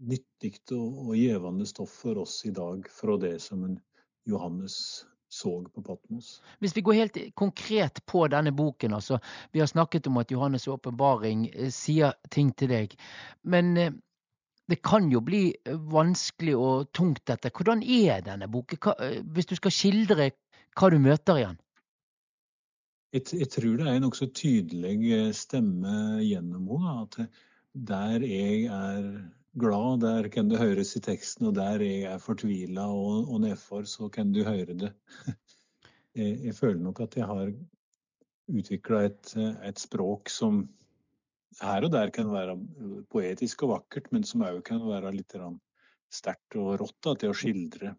nyttig 0.00 0.56
og, 0.72 1.10
og 1.10 1.14
gjevende 1.18 1.68
stoff 1.68 1.92
for 2.02 2.22
oss 2.22 2.40
i 2.48 2.54
dag 2.56 2.88
fra 2.88 3.18
det 3.20 3.36
som 3.44 3.64
en 3.68 3.78
Johannes 4.28 4.76
så 5.30 5.52
på 5.74 5.82
Patmos. 5.82 6.40
Hvis 6.58 6.74
vi 6.76 6.82
går 6.82 6.96
helt 6.98 7.18
konkret 7.38 8.00
på 8.06 8.24
denne 8.28 8.50
boken, 8.52 8.96
altså. 8.96 9.20
Vi 9.52 9.60
har 9.60 9.66
snakket 9.70 10.08
om 10.10 10.16
at 10.18 10.32
Johannes' 10.32 10.66
åpenbaring 10.68 11.46
eh, 11.54 11.70
sier 11.70 12.16
ting 12.30 12.50
til 12.58 12.72
deg. 12.72 12.96
Men 13.42 13.76
eh, 13.78 13.92
det 14.70 14.80
kan 14.82 15.06
jo 15.10 15.22
bli 15.22 15.54
vanskelig 15.92 16.56
og 16.58 16.90
tungt 16.94 17.22
dette. 17.30 17.52
Hvordan 17.54 17.82
er 17.82 18.24
denne 18.26 18.50
boken? 18.50 18.82
Eh, 18.98 19.20
hvis 19.22 19.46
du 19.46 19.54
skal 19.54 19.74
skildre 19.74 20.32
hva 20.74 20.90
du 20.90 20.98
møter 20.98 21.38
i 21.38 21.46
den? 21.46 21.60
Jeg, 23.10 23.24
jeg, 23.34 23.48
tror 23.50 23.78
det 23.78 23.86
er 23.88 23.96
en 23.98 24.04
nokså 24.06 24.28
tydelig 24.38 24.96
eh, 25.16 25.30
stemme 25.34 26.20
gjennom 26.22 26.68
henne. 26.70 26.94
At 27.02 27.16
der 27.74 28.26
jeg 28.26 28.68
er 28.70 29.08
glad, 29.58 30.00
der 30.04 30.28
kan 30.30 30.50
det 30.50 30.60
høres 30.60 30.94
i 30.96 31.02
teksten, 31.02 31.48
og 31.50 31.56
der 31.58 31.82
jeg 31.82 32.06
er 32.12 32.22
fortvila 32.22 32.86
og, 32.86 33.26
og 33.26 33.42
nedfor, 33.42 33.82
så 33.90 34.08
kan 34.12 34.30
du 34.32 34.44
høre 34.46 34.76
det. 34.86 34.94
Jeg, 36.10 36.40
jeg 36.42 36.54
føler 36.58 36.80
nok 36.82 37.00
at 37.04 37.14
jeg 37.14 37.26
har 37.30 37.52
utvikla 38.50 39.04
et, 39.06 39.28
et, 39.38 39.78
språk 39.78 40.26
som 40.26 40.64
her 41.60 41.86
og 41.86 41.92
der 41.94 42.10
kan 42.10 42.32
være 42.32 42.56
poetisk 43.14 43.62
og 43.62 43.70
vakkert, 43.76 44.08
men 44.10 44.26
som 44.26 44.42
òg 44.42 44.58
kan 44.66 44.82
være 44.88 45.12
litt 45.14 45.36
sterkt 46.10 46.56
og 46.58 46.80
rått 46.82 46.96
da, 47.06 47.14
til 47.14 47.30
å 47.30 47.36
skildre 47.38 47.92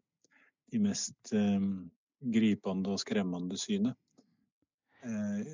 de 0.76 0.82
mest 0.84 1.32
um, 1.32 1.88
gripende 2.36 2.91
og 2.91 2.99
skremmende 2.99 3.55
synet. 3.59 3.95
Eh, 5.04 5.47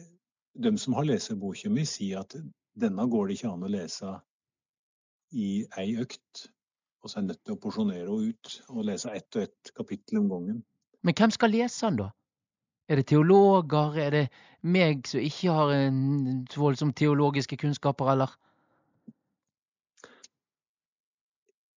de 0.54 0.78
som 0.78 0.94
har 0.94 1.08
lest 1.08 1.32
boka 1.40 1.70
mi, 1.70 1.86
sier 1.86 2.24
at 2.24 2.36
denne 2.78 3.08
går 3.10 3.28
det 3.28 3.38
ikke 3.38 3.52
an 3.54 3.66
å 3.66 3.72
lese 3.72 4.14
i 5.32 5.50
ei 5.80 5.96
økt. 6.02 6.48
Og 7.04 7.10
så 7.12 7.20
er 7.20 7.24
en 7.24 7.30
nødt 7.32 7.44
til 7.46 7.56
å 7.56 7.62
porsjonere 7.62 8.06
henne 8.08 8.34
ut 8.34 8.54
og 8.74 8.86
lese 8.90 9.14
ett 9.16 9.38
og 9.38 9.46
ett 9.46 9.72
kapittel 9.78 10.22
om 10.22 10.30
gangen. 10.32 10.62
Men 11.06 11.16
hvem 11.18 11.32
skal 11.32 11.54
lese 11.54 11.86
den, 11.86 12.00
da? 12.02 12.10
Er 12.88 13.00
det 13.00 13.08
teologer? 13.12 13.98
Er 14.00 14.16
det 14.16 14.24
meg 14.64 15.08
som 15.08 15.22
ikke 15.24 15.54
har 15.54 15.74
en 15.76 16.48
voldsomt 16.56 16.98
teologiske 16.98 17.60
kunnskaper, 17.60 18.12
eller? 18.16 18.34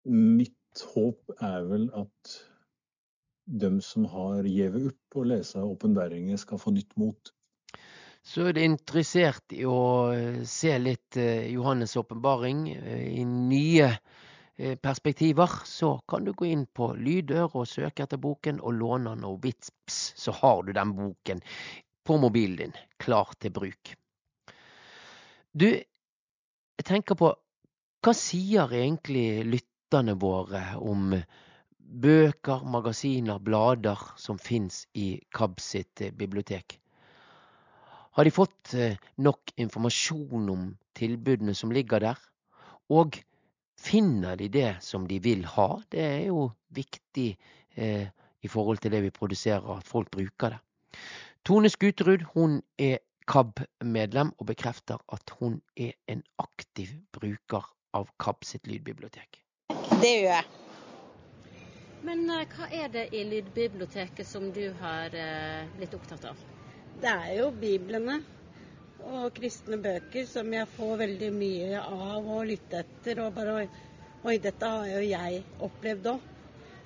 Mitt 0.08 0.84
håp 0.94 1.34
er 1.44 1.66
vel 1.68 1.88
at 1.96 2.36
de 3.48 3.70
som 3.84 4.04
har 4.12 4.46
gitt 4.46 4.76
opp 4.92 5.18
å 5.18 5.24
lese 5.26 5.64
åpenbæringer, 5.64 6.36
skal 6.40 6.60
få 6.60 6.72
nytt 6.76 6.94
mot 7.00 7.32
så 8.28 8.44
er 8.44 8.56
du 8.56 8.60
interessert 8.60 9.54
i 9.56 9.64
å 9.64 10.12
eh, 10.12 10.40
se 10.44 10.74
litt 10.82 11.16
eh, 11.16 11.46
Johannes' 11.54 11.96
åpenbaring 11.96 12.66
eh, 12.76 13.04
i 13.20 13.24
nye 13.24 13.92
perspektiver, 14.82 15.52
så 15.70 15.92
kan 16.10 16.24
du 16.26 16.32
gå 16.34 16.48
inn 16.50 16.64
på 16.74 16.88
Lydør 16.98 17.52
og 17.60 17.68
søke 17.70 18.02
etter 18.02 18.18
boken 18.18 18.56
og 18.58 18.72
låne 18.74 19.12
den, 19.12 19.22
og 19.28 19.36
vips, 19.44 19.98
så 20.18 20.34
har 20.34 20.64
du 20.66 20.72
den 20.74 20.96
boken 20.96 21.42
på 22.02 22.16
mobilen 22.18 22.56
din, 22.58 22.74
klar 22.98 23.30
til 23.38 23.52
bruk. 23.54 23.92
Du, 25.54 25.68
jeg 25.70 26.88
tenker 26.90 27.14
på 27.22 27.30
hva 27.30 28.16
sier 28.18 28.74
egentlig 28.80 29.46
lytterne 29.46 30.18
våre 30.18 30.64
om 30.82 31.14
bøker, 31.78 32.66
magasiner, 32.66 33.38
blader 33.38 34.02
som 34.18 34.42
fins 34.42 34.88
i 34.98 35.12
KAB 35.38 35.62
sitt 35.62 36.02
bibliotek? 36.18 36.80
Har 38.10 38.24
de 38.24 38.30
fått 38.30 38.74
eh, 38.74 38.96
nok 39.16 39.52
informasjon 39.56 40.48
om 40.50 40.68
tilbudene 40.98 41.54
som 41.54 41.72
ligger 41.72 42.02
der? 42.02 42.22
Og 42.90 43.18
finner 43.78 44.36
de 44.36 44.48
det 44.48 44.70
som 44.82 45.06
de 45.06 45.20
vil 45.22 45.44
ha? 45.46 45.68
Det 45.90 46.02
er 46.02 46.24
jo 46.30 46.48
viktig 46.74 47.28
eh, 47.76 48.08
i 48.42 48.48
forhold 48.48 48.82
til 48.82 48.94
det 48.94 49.02
vi 49.04 49.14
produserer, 49.14 49.62
at 49.76 49.86
folk 49.86 50.10
bruker 50.10 50.56
det. 50.56 50.58
Tone 51.46 51.70
Skuterud 51.70 52.24
hun 52.34 52.60
er 52.78 52.98
KAB-medlem 53.28 54.32
og 54.38 54.46
bekrefter 54.50 54.98
at 55.12 55.30
hun 55.38 55.60
er 55.76 55.92
en 56.08 56.24
aktiv 56.42 56.96
bruker 57.12 57.66
av 57.94 58.08
KAB 58.18 58.44
sitt 58.44 58.66
lydbibliotek. 58.66 59.42
Det 60.00 60.14
gjør 60.14 60.32
jeg. 60.32 60.44
Men 62.08 62.28
uh, 62.30 62.44
hva 62.56 62.68
er 62.72 62.90
det 62.94 63.08
i 63.12 63.24
lydbiblioteket 63.26 64.26
som 64.26 64.52
du 64.54 64.70
har 64.80 65.12
blitt 65.76 65.94
opptatt 65.98 66.30
av? 66.30 66.48
Det 66.98 67.10
er 67.10 67.34
jo 67.38 67.50
biblene 67.54 68.16
og 69.06 69.28
kristne 69.36 69.76
bøker 69.78 70.24
som 70.26 70.50
jeg 70.50 70.66
får 70.74 70.96
veldig 71.04 71.28
mye 71.34 71.82
av 71.82 72.26
å 72.26 72.40
lytte 72.46 72.80
etter. 72.82 73.20
Og 73.22 73.36
bare 73.36 73.68
Oi, 74.26 74.34
dette 74.42 74.66
har 74.66 74.88
jo 74.90 75.02
jeg 75.06 75.44
opplevd 75.62 76.08
òg. 76.10 76.24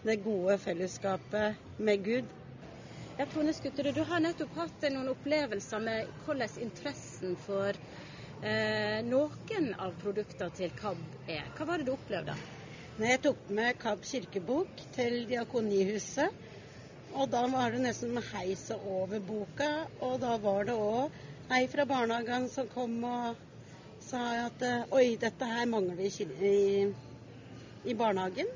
Det 0.05 0.19
gode 0.21 0.59
fellesskapet 0.61 1.79
med 1.81 2.05
Gud. 2.05 2.29
Ja, 3.17 3.25
Tone 3.33 3.55
Skutterud, 3.57 3.95
du 3.97 4.03
har 4.05 4.21
nettopp 4.21 4.59
hatt 4.61 4.85
noen 4.93 5.09
opplevelser 5.15 5.81
med 5.81 6.11
hvordan 6.27 6.61
interessen 6.67 7.39
for 7.41 7.73
eh, 7.73 9.01
noen 9.07 9.73
av 9.81 9.97
produktene 10.03 10.53
til 10.59 10.75
KAB 10.77 11.01
er. 11.25 11.49
Hva 11.57 11.71
var 11.71 11.81
det 11.81 11.89
du 11.89 11.95
opplevde? 11.95 12.37
Når 12.99 13.15
Jeg 13.15 13.23
tok 13.25 13.49
med 13.57 13.81
KAB 13.81 14.05
kirkebok 14.13 14.85
til 14.93 15.23
Diakonihuset 15.31 16.52
og 17.15 17.29
da 17.33 17.43
var 17.53 17.73
det 17.75 17.83
nesten 17.85 18.15
med 18.17 18.25
heise 18.33 18.77
over 18.89 19.21
boka. 19.27 19.71
Og 20.01 20.19
da 20.23 20.37
var 20.43 20.65
det 20.69 20.77
òg 20.77 21.21
ei 21.53 21.67
fra 21.69 21.85
barnehagen 21.89 22.49
som 22.49 22.69
kom 22.73 22.97
og 23.05 23.41
sa 24.03 24.23
at 24.47 24.65
oi, 24.91 25.17
dette 25.21 25.49
her 25.49 25.69
mangler 25.71 25.99
vi 26.01 26.09
i, 26.49 26.59
i 27.85 27.95
barnehagen. 27.95 28.49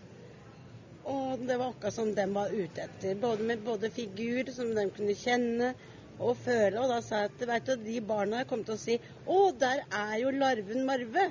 Og 1.07 1.45
det 1.47 1.59
var 1.61 1.71
akkurat 1.71 1.95
som 1.95 2.15
de 2.15 2.25
var 2.35 2.55
ute 2.55 2.87
etter. 2.89 3.15
Både 3.21 3.45
med 3.47 3.63
både 3.67 3.91
figur 3.95 4.51
som 4.55 4.73
de 4.75 4.89
kunne 4.97 5.15
kjenne 5.15 5.75
og 6.19 6.37
føle. 6.43 6.81
Og 6.81 6.91
da 6.91 7.01
sa 7.05 7.27
jeg 7.27 7.51
at 7.53 7.69
du, 7.69 7.77
de 7.85 8.01
barna 8.03 8.43
kom 8.49 8.65
til 8.67 8.75
å 8.75 8.81
si 8.81 8.97
Å, 9.27 9.51
der 9.61 9.85
er 9.87 10.17
jo 10.25 10.33
larven 10.35 10.87
Marve. 10.89 11.29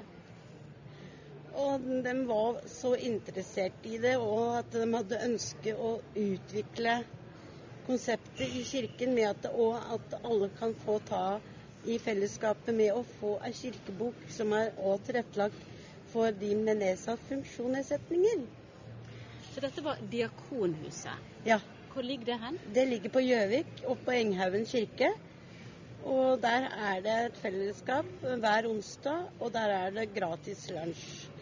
Og 1.55 1.83
de 2.03 2.13
var 2.27 2.57
så 2.67 2.95
interessert 2.99 3.85
i 3.87 3.97
det, 4.03 4.15
og 4.19 4.57
at 4.59 4.73
de 4.75 4.87
hadde 4.91 5.19
ønske 5.27 5.75
å 5.75 5.91
utvikle 6.19 6.97
konseptet 7.85 8.57
i 8.59 8.63
kirken 8.67 9.13
med 9.15 9.29
at, 9.29 9.47
og 9.53 9.77
at 9.95 10.17
alle 10.23 10.49
kan 10.57 10.73
få 10.83 10.97
ta 11.07 11.37
i 11.87 11.99
fellesskapet 12.01 12.75
med 12.75 12.91
å 12.97 13.05
få 13.19 13.35
ei 13.45 13.53
kirkebok 13.55 14.25
som 14.35 14.51
er 14.57 14.73
også 14.75 15.11
tilrettelagt 15.11 15.61
for 16.11 16.35
de 16.41 16.51
med 16.59 16.81
nedsatt 16.81 17.23
funksjonsnedsetninger. 17.29 18.43
Så 19.53 19.63
dette 19.63 19.83
var 19.85 20.01
Diakonhuset? 20.11 21.31
Ja. 21.47 21.61
Hvor 21.93 22.03
ligger 22.03 22.33
det 22.33 22.39
hen? 22.41 22.57
Det 22.75 22.83
ligger 22.89 23.13
på 23.13 23.21
Gjøvik, 23.23 23.69
oppe 23.87 24.09
på 24.09 24.15
Enghaugen 24.17 24.65
kirke. 24.67 25.13
Og 26.03 26.41
der 26.43 26.67
er 26.89 26.99
det 27.05 27.13
et 27.29 27.37
fellesskap 27.39 28.09
hver 28.25 28.67
onsdag, 28.67 29.29
og 29.39 29.53
der 29.55 29.71
er 29.77 29.95
det 29.95 30.09
gratis 30.17 30.65
lunsj. 30.75 31.34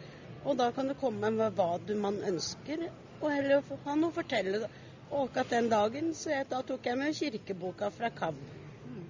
Og 0.43 0.57
da 0.59 0.71
kan 0.75 0.89
du 0.91 0.95
komme 0.99 1.29
med 1.31 1.55
hva 1.57 1.69
du 1.87 1.93
man 1.99 2.17
ønsker, 2.27 2.89
og 3.21 3.29
heller 3.31 3.61
ha 3.85 3.95
noe 3.95 4.11
å 4.11 4.15
fortelle. 4.15 4.67
Og 5.13 5.27
akkurat 5.27 5.53
den 5.53 5.69
dagen 5.71 6.11
så 6.17 6.33
jeg, 6.33 6.49
da 6.51 6.59
tok 6.67 6.89
jeg 6.89 6.99
med 6.99 7.15
kirkeboka 7.15 7.89
fra 7.93 8.09
KAB. 8.17 8.39
Mm. 8.83 9.05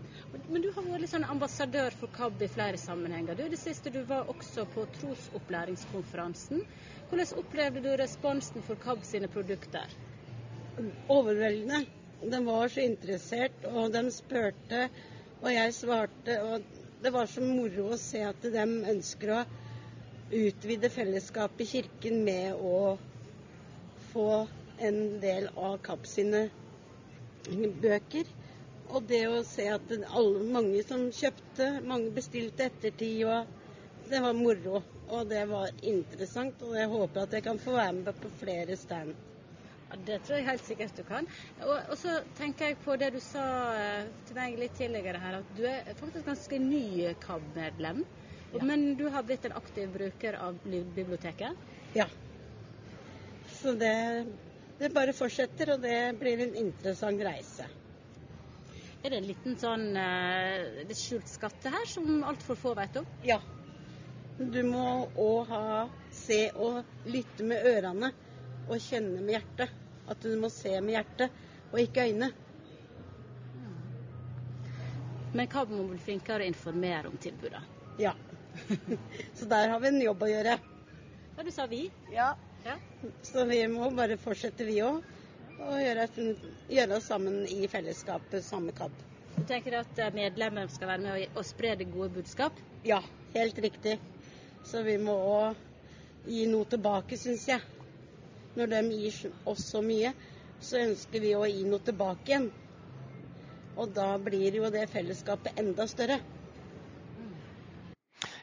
Men 0.51 0.61
du 0.61 0.69
har 0.75 0.85
vært 0.85 1.09
sånn 1.09 1.25
ambassadør 1.33 1.95
for 1.97 2.11
KAB 2.13 2.43
i 2.45 2.49
flere 2.51 2.81
sammenhenger. 2.81 3.39
Du, 3.39 3.47
det 3.49 3.59
siste 3.61 3.93
du 3.93 4.01
var 4.09 4.29
også 4.29 4.67
på 4.75 4.85
trosopplæringskonferansen. 4.99 6.61
Hvordan 7.09 7.41
opplevde 7.41 7.83
du 7.85 7.89
responsen 8.03 8.65
for 8.67 8.81
KAB 8.83 9.01
sine 9.07 9.31
produkter? 9.31 9.97
Overveldende. 11.13 11.85
de 12.23 12.45
var 12.45 12.69
så 12.71 12.85
interessert, 12.85 13.65
og 13.65 13.91
de 13.91 14.05
spurte, 14.11 14.85
og 15.41 15.49
jeg 15.51 15.73
svarte. 15.75 16.37
Og 16.43 16.69
det 17.03 17.11
var 17.11 17.27
så 17.27 17.41
moro 17.43 17.89
å 17.91 17.99
se 17.99 18.21
at 18.23 18.45
de 18.53 18.63
ønsker 18.93 19.33
å 19.33 19.41
utvide 20.33 20.89
fellesskapet 20.89 21.61
i 21.65 21.69
kirken 21.75 22.23
med 22.25 22.53
å 22.55 22.97
få 24.11 24.27
en 24.77 24.99
del 25.21 25.49
av 25.55 25.77
Kapp 25.85 26.07
sine 26.09 26.47
bøker. 27.83 28.29
Og 28.93 29.05
det 29.09 29.21
å 29.29 29.41
se 29.47 29.67
at 29.71 29.91
alle, 30.11 30.43
mange 30.53 30.81
som 30.85 31.05
kjøpte, 31.15 31.69
mange 31.87 32.11
bestilte 32.15 32.67
ettertid, 32.69 33.23
og 33.29 34.09
det 34.09 34.21
var 34.23 34.35
moro. 34.37 34.81
Og 35.13 35.27
det 35.29 35.43
var 35.49 35.69
interessant, 35.83 36.61
og 36.63 36.75
jeg 36.79 36.89
håper 36.91 37.25
at 37.25 37.37
jeg 37.37 37.45
kan 37.45 37.59
få 37.59 37.75
være 37.77 37.95
med 37.99 38.19
på 38.23 38.31
flere 38.39 38.77
stand. 38.79 39.13
Det 40.07 40.19
tror 40.25 40.39
jeg 40.39 40.47
helt 40.47 40.63
sikkert 40.65 40.97
du 40.97 41.03
kan. 41.05 41.27
Og, 41.61 41.73
og, 41.75 41.97
så 41.99 42.15
tenker 42.37 42.71
jeg 42.71 42.79
på 42.81 42.95
det 42.97 43.11
du 43.13 43.19
sa 43.21 43.43
eh, 43.77 44.07
til 44.25 44.39
meg 44.39 44.55
litt 44.57 44.73
tidligere 44.79 45.21
her, 45.21 45.35
at 45.43 45.51
du 45.53 45.65
er 45.69 45.91
faktisk 45.99 46.25
ganske 46.31 46.59
ny 46.63 47.11
KAB-medlem. 47.21 48.01
Ja. 48.53 48.63
Men 48.63 48.95
du 48.95 49.07
har 49.09 49.23
blitt 49.23 49.45
en 49.45 49.55
aktiv 49.57 49.89
bruker 49.93 50.33
av 50.33 50.57
biblioteket? 50.95 51.51
Ja. 51.93 52.05
Så 53.49 53.73
det, 53.73 54.25
det 54.77 54.89
bare 54.93 55.13
fortsetter, 55.13 55.73
og 55.73 55.81
det 55.81 56.19
blir 56.19 56.43
en 56.45 56.55
interessant 56.55 57.21
reise. 57.25 57.65
Er 59.03 59.09
det 59.09 59.17
en 59.19 59.27
liten 59.27 59.57
sånn 59.59 59.89
uh, 59.97 60.93
skjult 60.95 61.27
skatte 61.27 61.71
her 61.73 61.89
som 61.89 62.21
altfor 62.23 62.59
få 62.59 62.75
vet 62.77 63.01
om? 63.01 63.07
Ja. 63.25 63.41
Du 64.37 64.61
må 64.65 64.85
òg 65.19 65.49
ha 65.49 65.65
se 66.13 66.45
og 66.55 67.09
lytte 67.09 67.45
med 67.47 67.65
ørene 67.67 68.13
og 68.69 68.79
kjenne 68.79 69.19
med 69.19 69.35
hjertet. 69.35 69.73
At 70.07 70.23
du 70.23 70.35
må 70.39 70.49
se 70.51 70.71
med 70.83 70.97
hjertet, 70.97 71.35
og 71.71 71.79
ikke 71.81 72.05
øyne. 72.09 72.29
Men 75.33 75.49
hva 75.49 75.63
må 75.65 75.87
bli 75.89 75.99
flinkere 76.01 76.45
å 76.45 76.51
informere 76.51 77.09
om 77.09 77.17
tilbudet? 77.17 77.63
Ja. 77.97 78.13
Så 79.37 79.45
der 79.45 79.69
har 79.69 79.79
vi 79.79 79.89
en 79.89 80.01
jobb 80.01 80.23
å 80.23 80.29
gjøre. 80.29 80.57
Ja, 81.37 81.43
du 81.43 81.51
sa 81.51 81.65
vi? 81.69 81.87
Ja. 82.13 82.33
ja. 82.65 82.77
Så 83.25 83.45
vi 83.49 83.59
må 83.67 83.89
bare 83.97 84.17
fortsette, 84.21 84.67
vi 84.67 84.79
òg. 84.85 85.01
Og 85.63 85.75
gjøre, 85.79 86.07
gjøre, 86.69 86.97
oss 86.97 87.09
sammen 87.09 87.43
i 87.49 87.67
fellesskapet, 87.71 88.43
samme 88.45 88.73
KAB. 88.75 88.95
Du 89.33 89.43
tenker 89.49 89.79
at 89.79 89.99
eh, 90.01 90.13
medlemmer 90.13 90.69
skal 90.69 90.91
være 90.91 91.03
med 91.03 91.37
å 91.39 91.43
spre 91.45 91.75
det 91.79 91.87
gode 91.93 92.11
budskap? 92.17 92.57
Ja, 92.85 92.99
helt 93.33 93.61
riktig. 93.63 93.97
Så 94.65 94.83
vi 94.85 94.97
må 95.01 95.13
òg 95.13 96.27
gi 96.29 96.45
noe 96.49 96.67
tilbake, 96.69 97.17
syns 97.19 97.47
jeg. 97.49 97.61
Når 98.57 98.69
de 98.73 98.81
gir 98.91 99.33
oss 99.49 99.65
så 99.71 99.81
mye, 99.85 100.13
så 100.61 100.81
ønsker 100.83 101.23
vi 101.23 101.33
å 101.35 101.47
gi 101.49 101.63
noe 101.67 101.81
tilbake 101.83 102.29
igjen. 102.31 102.51
Og 103.73 103.89
da 103.95 104.13
blir 104.21 104.59
jo 104.59 104.69
det 104.73 104.85
fellesskapet 104.93 105.59
enda 105.59 105.87
større. 105.89 106.19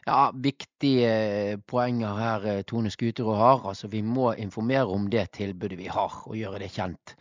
Ja, 0.07 0.31
viktige 0.33 1.59
poenger 1.69 2.17
her 2.17 2.45
eh, 2.49 2.61
Tone 2.65 2.89
Skuterud 2.89 3.37
har. 3.37 3.61
Altså, 3.69 3.87
vi 3.87 4.01
må 4.01 4.31
informere 4.33 4.89
om 4.89 5.09
det 5.13 5.27
tilbudet 5.37 5.77
vi 5.77 5.89
har, 5.93 6.15
og 6.25 6.37
gjøre 6.37 6.59
det 6.63 6.71
kjent. 6.73 7.15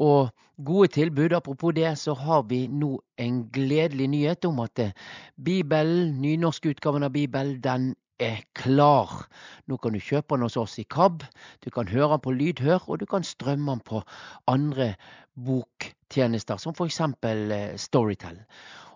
Og 0.00 0.30
gode 0.64 0.88
tilbud. 0.88 1.32
Apropos 1.36 1.74
det, 1.76 1.98
så 1.98 2.14
har 2.14 2.42
vi 2.48 2.66
nå 2.66 2.98
en 3.18 3.42
gledelig 3.52 4.08
nyhet 4.08 4.48
om 4.48 4.60
at 4.64 4.78
eh, 4.78 4.96
Bibelen, 5.36 6.16
nynorskutgaven 6.22 7.04
av 7.04 7.12
Bibelen, 7.12 7.60
den 7.60 7.94
er 8.18 8.40
klar. 8.54 9.28
Nå 9.68 9.76
kan 9.76 9.92
du 9.92 10.00
kjøpe 10.00 10.34
den 10.34 10.48
hos 10.48 10.56
oss 10.56 10.78
i 10.80 10.86
KAB, 10.88 11.22
du 11.64 11.70
kan 11.70 11.88
høre 11.92 12.16
den 12.16 12.24
på 12.24 12.34
lydhør, 12.34 12.88
og 12.88 13.00
du 13.00 13.06
kan 13.06 13.24
strømme 13.24 13.76
den 13.76 13.84
på 13.84 14.02
andre 14.50 14.94
boktjenester, 15.36 16.56
som 16.56 16.74
f.eks. 16.74 17.00
Eh, 17.04 17.76
Storytel. 17.76 18.40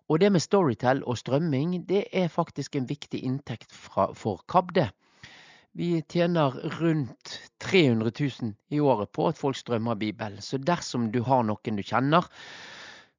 Og 0.08 0.20
det 0.20 0.32
med 0.32 0.42
Storytel 0.42 1.02
og 1.04 1.18
strømming, 1.18 1.82
det 1.88 2.06
er 2.12 2.32
faktisk 2.32 2.76
en 2.76 2.88
viktig 2.88 3.22
inntekt 3.22 3.72
fra, 3.72 4.10
for 4.14 4.42
Kabde. 4.48 4.88
Vi 5.72 6.02
tjener 6.08 6.52
rundt 6.80 7.38
300 7.60 8.12
000 8.20 8.52
i 8.70 8.80
året 8.80 9.08
på 9.12 9.28
at 9.30 9.38
folk 9.38 9.56
strømmer 9.56 9.94
Bibelen. 9.94 10.42
Så 10.42 10.58
dersom 10.58 11.10
du 11.12 11.22
har 11.24 11.46
noen 11.48 11.78
du 11.78 11.82
kjenner 11.82 12.28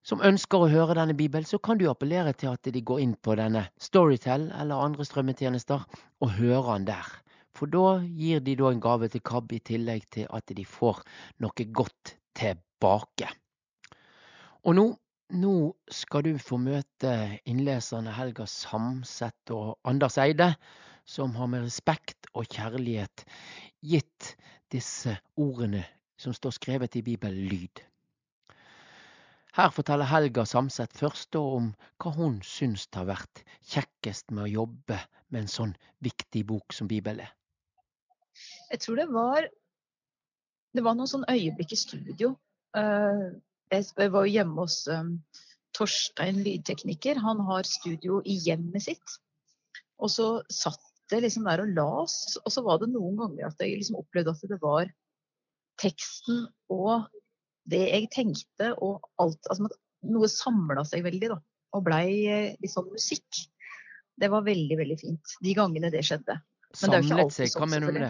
som 0.04 0.22
ønsker 0.22 0.60
å 0.60 0.70
høre 0.70 0.98
denne 0.98 1.16
Bibelen, 1.16 1.48
så 1.48 1.58
kan 1.64 1.80
du 1.80 1.88
appellere 1.90 2.34
til 2.36 2.52
at 2.52 2.68
de 2.68 2.82
går 2.84 3.00
inn 3.00 3.16
på 3.16 3.38
denne 3.40 3.66
Storytel 3.82 4.50
eller 4.52 4.84
andre 4.84 5.06
strømmetjenester 5.08 5.86
og 6.22 6.34
hører 6.38 6.74
den 6.76 6.90
der. 6.92 7.14
For 7.56 7.70
da 7.70 8.02
gir 8.04 8.42
de 8.44 8.58
da 8.60 8.72
en 8.74 8.82
gave 8.84 9.08
til 9.14 9.24
KAB 9.24 9.56
i 9.56 9.62
tillegg 9.64 10.06
til 10.12 10.28
at 10.34 10.52
de 10.58 10.66
får 10.68 11.02
noe 11.42 11.66
godt 11.80 12.16
tilbake. 12.36 13.30
Og 14.64 14.76
nå, 14.76 14.86
nå 15.34 15.74
skal 15.92 16.26
du 16.28 16.34
få 16.42 16.60
møte 16.62 17.14
innleserne 17.50 18.14
Helga 18.14 18.46
Samset 18.50 19.54
og 19.54 19.76
Anders 19.90 20.18
Eide, 20.22 20.54
som 21.06 21.34
har 21.36 21.50
med 21.52 21.66
respekt 21.66 22.30
og 22.34 22.48
kjærlighet 22.54 23.26
gitt 23.84 24.34
disse 24.72 25.18
ordene 25.36 25.84
som 26.22 26.36
står 26.36 26.56
skrevet 26.56 26.96
i 26.96 27.04
Bibelen, 27.06 27.50
lyd. 27.50 27.82
Her 29.54 29.70
forteller 29.74 30.10
Helga 30.10 30.46
Samset 30.50 30.96
først 30.98 31.36
om 31.38 31.74
hva 32.02 32.14
hun 32.16 32.40
syns 32.46 32.88
har 32.96 33.10
vært 33.10 33.44
kjekkest 33.70 34.32
med 34.32 34.48
å 34.48 34.54
jobbe 34.54 34.98
med 35.30 35.44
en 35.44 35.52
sånn 35.52 35.74
viktig 36.06 36.46
bok 36.50 36.74
som 36.74 36.90
Bibelen 36.90 37.26
er. 37.28 37.34
Jeg 38.72 38.82
tror 38.86 39.02
det 39.02 39.10
var 39.14 39.50
det 40.74 40.82
var 40.82 40.98
noen 40.98 41.10
sånn 41.10 41.28
øyeblikk 41.30 41.76
i 41.76 41.78
studio. 41.78 42.32
Eh, 42.78 43.28
jeg 43.72 44.12
var 44.14 44.26
jo 44.26 44.34
hjemme 44.34 44.66
hos 44.66 44.84
eh, 44.92 45.04
Torstein 45.78 46.42
lydtekniker. 46.46 47.22
Han 47.24 47.42
har 47.48 47.68
studio 47.68 48.20
i 48.26 48.38
hjemmet 48.46 48.86
sitt. 48.86 49.16
Og 50.04 50.12
så 50.12 50.28
satt 50.52 50.82
jeg 51.14 51.24
liksom 51.26 51.48
der 51.48 51.62
og 51.64 51.74
las, 51.78 52.38
og 52.42 52.50
så 52.52 52.64
var 52.66 52.80
det 52.82 52.92
noen 52.94 53.18
ganger 53.20 53.50
at 53.50 53.60
jeg 53.62 53.78
liksom 53.78 54.00
opplevde 54.00 54.34
at 54.34 54.46
det 54.50 54.60
var 54.62 54.90
teksten 55.82 56.46
og 56.74 57.10
det 57.70 57.82
jeg 57.88 58.10
tenkte 58.14 58.74
og 58.84 59.06
alt 59.22 59.50
altså, 59.52 59.70
Noe 60.04 60.28
samla 60.28 60.82
seg 60.84 61.06
veldig, 61.06 61.30
da. 61.32 61.38
Og 61.78 61.84
blei 61.86 62.08
eh, 62.28 62.56
litt 62.60 62.74
sånn 62.74 62.90
musikk. 62.92 63.38
Det 64.20 64.28
var 64.28 64.44
veldig, 64.44 64.76
veldig 64.76 64.98
fint. 65.00 65.36
De 65.40 65.54
gangene 65.56 65.92
det 65.94 66.02
skjedde. 66.04 66.36
Samlet 66.76 67.32
seg, 67.32 67.48
hva 67.48 67.62
sånn, 67.64 67.72
mener 67.72 67.88
du 67.88 67.96
med 67.96 68.04
det? 68.04 68.10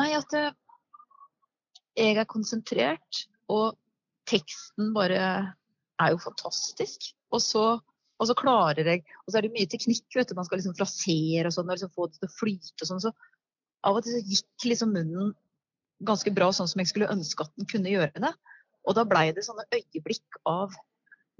Nei, 0.00 0.06
at 0.16 0.32
uh, 0.32 0.48
jeg 2.00 2.16
er 2.22 2.30
konsentrert, 2.30 3.20
og 3.52 3.76
teksten 4.30 4.92
bare 4.96 5.20
er 6.02 6.14
jo 6.14 6.22
fantastisk. 6.22 7.12
Og 7.34 7.42
så, 7.42 7.64
og 8.18 8.28
så, 8.28 8.36
klarer 8.38 8.86
jeg 8.86 9.02
Og 9.24 9.32
så 9.32 9.38
er 9.38 9.46
det 9.46 9.54
mye 9.54 9.70
teknikk, 9.70 10.06
vet 10.16 10.30
du. 10.30 10.36
Man 10.38 10.46
skal 10.48 10.60
liksom 10.60 10.76
frasere 10.78 11.50
og 11.50 11.56
sånn, 11.56 11.68
og 11.68 11.78
liksom 11.78 11.94
få 11.94 12.08
det 12.10 12.20
til 12.20 12.30
å 12.30 12.36
flyte 12.38 12.84
og 12.84 12.90
sånn. 12.90 13.04
Så 13.04 13.14
av 13.84 13.98
og 13.98 14.04
til 14.04 14.16
så 14.16 14.24
gikk 14.24 14.68
liksom 14.70 14.94
munnen 14.96 15.34
ganske 16.04 16.32
bra 16.34 16.50
sånn 16.52 16.68
som 16.70 16.80
jeg 16.82 16.90
skulle 16.90 17.12
ønske 17.12 17.44
at 17.44 17.52
den 17.58 17.68
kunne 17.70 17.92
gjøre 17.92 18.24
det. 18.24 18.32
Og 18.84 18.96
da 18.98 19.06
blei 19.08 19.28
det 19.32 19.44
sånne 19.46 19.64
øyeblikk 19.72 20.40
av 20.48 20.74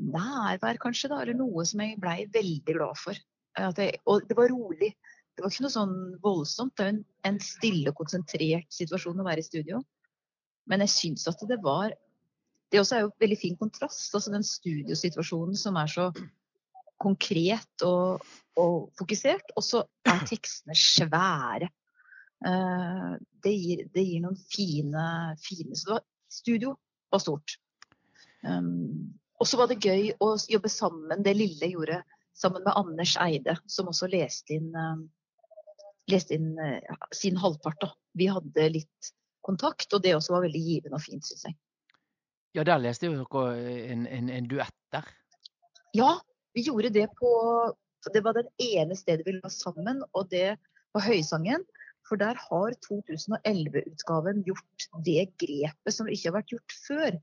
nærvær, 0.01 0.79
kanskje, 0.83 1.11
da, 1.13 1.21
eller 1.23 1.37
noe 1.39 1.65
som 1.69 1.83
jeg 1.85 1.99
blei 2.03 2.25
veldig 2.35 2.77
glad 2.77 2.99
for. 2.99 3.19
Jeg, 3.55 3.99
og 4.11 4.25
det 4.29 4.37
var 4.39 4.51
rolig. 4.51 4.95
Det 5.35 5.43
var 5.43 5.53
ikke 5.53 5.67
noe 5.67 5.75
sånn 5.75 5.97
voldsomt. 6.23 6.75
Det 6.79 6.87
er 6.87 6.93
en, 6.95 7.03
en 7.29 7.41
stille, 7.43 7.93
konsentrert 7.97 8.71
situasjon 8.75 9.21
å 9.21 9.27
være 9.27 9.43
i 9.43 9.47
studio. 9.47 9.83
Men 10.71 10.85
jeg 10.85 10.95
syns 10.95 11.29
at 11.31 11.43
det 11.49 11.61
var 11.63 11.95
Det 12.75 12.81
også 12.83 12.97
er 12.97 13.05
jo 13.05 13.13
veldig 13.23 13.37
fin 13.39 13.55
kontrast. 13.55 14.09
altså 14.19 14.33
Den 14.35 14.43
studiosituasjonen 14.43 15.55
som 15.55 15.77
er 15.79 15.91
så 15.93 16.09
konkret 16.99 17.85
og, 17.87 18.25
og 18.59 18.89
fokusert, 18.99 19.53
og 19.55 19.63
så 19.63 19.85
er 20.11 20.25
tekstene 20.27 20.75
svære. 20.75 21.69
Uh, 22.45 23.15
det, 23.47 23.53
gir, 23.55 23.85
det, 23.95 24.03
gir, 24.03 24.25
noen 24.25 24.41
fine, 24.51 25.05
fine 25.39 25.79
Så 25.79 25.95
var 25.95 26.03
studio 26.29 26.75
var 27.15 27.23
stort. 27.23 27.55
Um, 28.43 29.15
og 29.39 29.47
så 29.47 29.61
var 29.61 29.71
det 29.71 29.79
gøy 29.79 30.11
å 30.19 30.33
jobbe 30.51 30.73
sammen, 30.73 31.23
det 31.23 31.37
lille 31.39 31.71
gjorde 31.71 32.01
sammen 32.35 32.67
med 32.67 32.75
Anders 32.75 33.15
Eide, 33.23 33.55
som 33.71 33.93
også 33.93 34.11
leste 34.11 34.59
inn, 34.59 34.75
uh, 34.75 34.99
leste 36.11 36.35
inn 36.35 36.57
uh, 36.59 37.07
sin 37.15 37.39
halvpart. 37.39 37.87
Da. 37.87 37.95
Vi 38.19 38.27
hadde 38.35 38.67
litt 38.81 39.15
kontakt, 39.47 39.93
og 39.95 40.03
det 40.03 40.17
også 40.19 40.35
var 40.35 40.49
veldig 40.49 40.65
givende 40.67 40.99
og 40.99 41.07
fint, 41.07 41.23
syns 41.23 41.47
jeg. 41.47 41.57
Ja, 42.55 42.63
der 42.63 42.79
leste 42.79 43.11
dere 43.11 43.47
en, 43.91 44.05
en, 44.07 44.29
en 44.31 44.49
duett 44.51 44.77
der. 44.95 45.09
Ja, 45.95 46.11
vi 46.55 46.63
gjorde 46.69 46.93
det 46.95 47.09
på 47.19 47.31
Det 48.15 48.21
var 48.23 48.37
det 48.37 48.47
ene 48.61 48.95
stedet 48.95 49.25
vi 49.27 49.33
la 49.39 49.49
sammen, 49.49 50.03
og 50.13 50.29
det 50.31 50.59
var 50.95 51.07
Høysangen. 51.07 51.65
For 52.05 52.21
der 52.21 52.37
har 52.37 52.75
2011-utgaven 52.85 54.43
gjort 54.45 54.87
det 55.07 55.31
grepet 55.41 55.95
som 55.97 56.11
ikke 56.13 56.29
har 56.29 56.37
vært 56.37 56.53
gjort 56.53 56.75
før. 56.85 57.17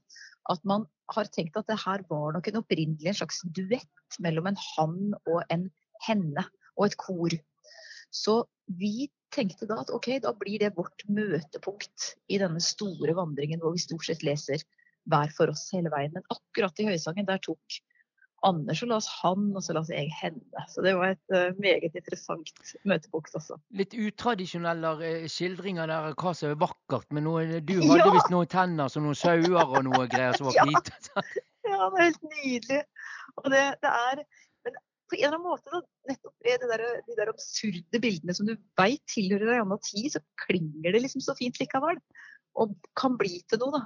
At 0.49 0.65
man 0.65 0.87
har 1.13 1.29
tenkt 1.29 1.59
at 1.59 1.69
det 1.69 1.77
her 1.83 2.01
var 2.09 2.33
nok 2.33 2.49
en 2.49 2.59
opprinnelig 2.63 3.11
en 3.11 3.19
slags 3.21 3.43
duett 3.53 4.17
mellom 4.25 4.49
en 4.49 4.57
han 4.71 5.13
og 5.29 5.43
en 5.53 5.69
henne, 6.07 6.47
og 6.79 6.89
et 6.89 6.97
kor. 6.97 7.37
Så 8.09 8.41
vi 8.65 9.11
tenkte 9.31 9.69
da 9.69 9.77
at 9.83 9.93
ok, 9.93 10.15
da 10.25 10.33
blir 10.35 10.59
det 10.65 10.73
vårt 10.75 11.05
møtepunkt 11.07 12.15
i 12.27 12.41
denne 12.41 12.59
store 12.63 13.13
vandringen 13.15 13.61
hvor 13.61 13.77
vi 13.77 13.85
stort 13.85 14.09
sett 14.09 14.25
leser 14.25 14.65
hver 15.09 15.31
for 15.37 15.51
oss 15.53 15.69
hele 15.73 15.91
veien. 15.93 16.13
Men 16.15 16.27
akkurat 16.33 16.81
i 16.81 16.89
Høysangen, 16.91 17.29
der 17.29 17.41
tok 17.43 17.81
Anders 18.41 18.79
og 18.81 18.89
las 18.89 19.07
han, 19.19 19.51
og 19.53 19.61
så 19.61 19.75
las 19.77 19.89
jeg 19.93 20.09
henne. 20.17 20.63
Så 20.69 20.81
det 20.81 20.95
var 20.97 21.13
et 21.13 21.33
uh, 21.33 21.53
meget 21.61 21.93
interessant 21.93 22.49
møtepunkt 22.89 23.35
også. 23.37 23.59
Litt 23.77 23.93
utradisjonelle 23.93 24.93
uh, 24.97 25.27
skildringer 25.29 25.91
der 25.91 26.09
av 26.09 26.15
hva 26.17 26.33
som 26.37 26.49
er 26.49 26.57
vakkert, 26.61 27.05
men 27.13 27.27
noe, 27.29 27.43
du 27.61 27.75
hadde 27.77 27.99
ja! 28.01 28.13
visst 28.15 28.33
noen 28.33 28.49
tenner 28.49 28.89
som 28.89 29.05
noen 29.05 29.19
sauer 29.19 29.61
og 29.61 29.85
noe 29.85 30.07
greier 30.09 30.37
som 30.37 30.49
var 30.49 30.57
hvite. 30.65 30.97
ja, 31.69 31.77
det 31.77 31.99
er 31.99 32.07
helt 32.07 32.25
nydelig. 32.31 32.81
Og 33.43 33.51
det, 33.53 33.65
det 33.85 33.93
er 33.93 34.25
Men 34.65 34.81
på 35.11 35.17
en 35.17 35.23
eller 35.27 35.37
annen 35.37 35.45
måte, 35.45 35.69
da, 35.69 35.83
nettopp 36.09 36.49
ved 36.49 36.67
der, 36.73 36.83
de 37.05 37.21
der 37.21 37.29
absurde 37.29 38.01
bildene 38.01 38.33
som 38.37 38.49
du 38.49 38.55
veit 38.79 39.01
tilhører 39.11 39.53
ei 39.53 39.61
annen 39.61 39.85
tid, 39.85 40.15
så 40.15 40.21
klinger 40.47 40.93
det 40.93 41.05
liksom 41.05 41.21
så 41.21 41.37
fint 41.37 41.61
likevel. 41.61 42.01
Og 42.61 42.73
kan 42.97 43.21
bli 43.21 43.43
til 43.49 43.61
noe, 43.61 43.77
da. 43.77 43.85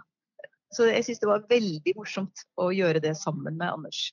Så 0.76 0.90
jeg 0.90 1.06
syns 1.08 1.22
det 1.24 1.30
var 1.30 1.48
veldig 1.50 1.96
morsomt 1.96 2.46
å 2.60 2.70
gjøre 2.76 3.02
det 3.04 3.14
sammen 3.20 3.56
med 3.56 3.70
Anders. 3.72 4.10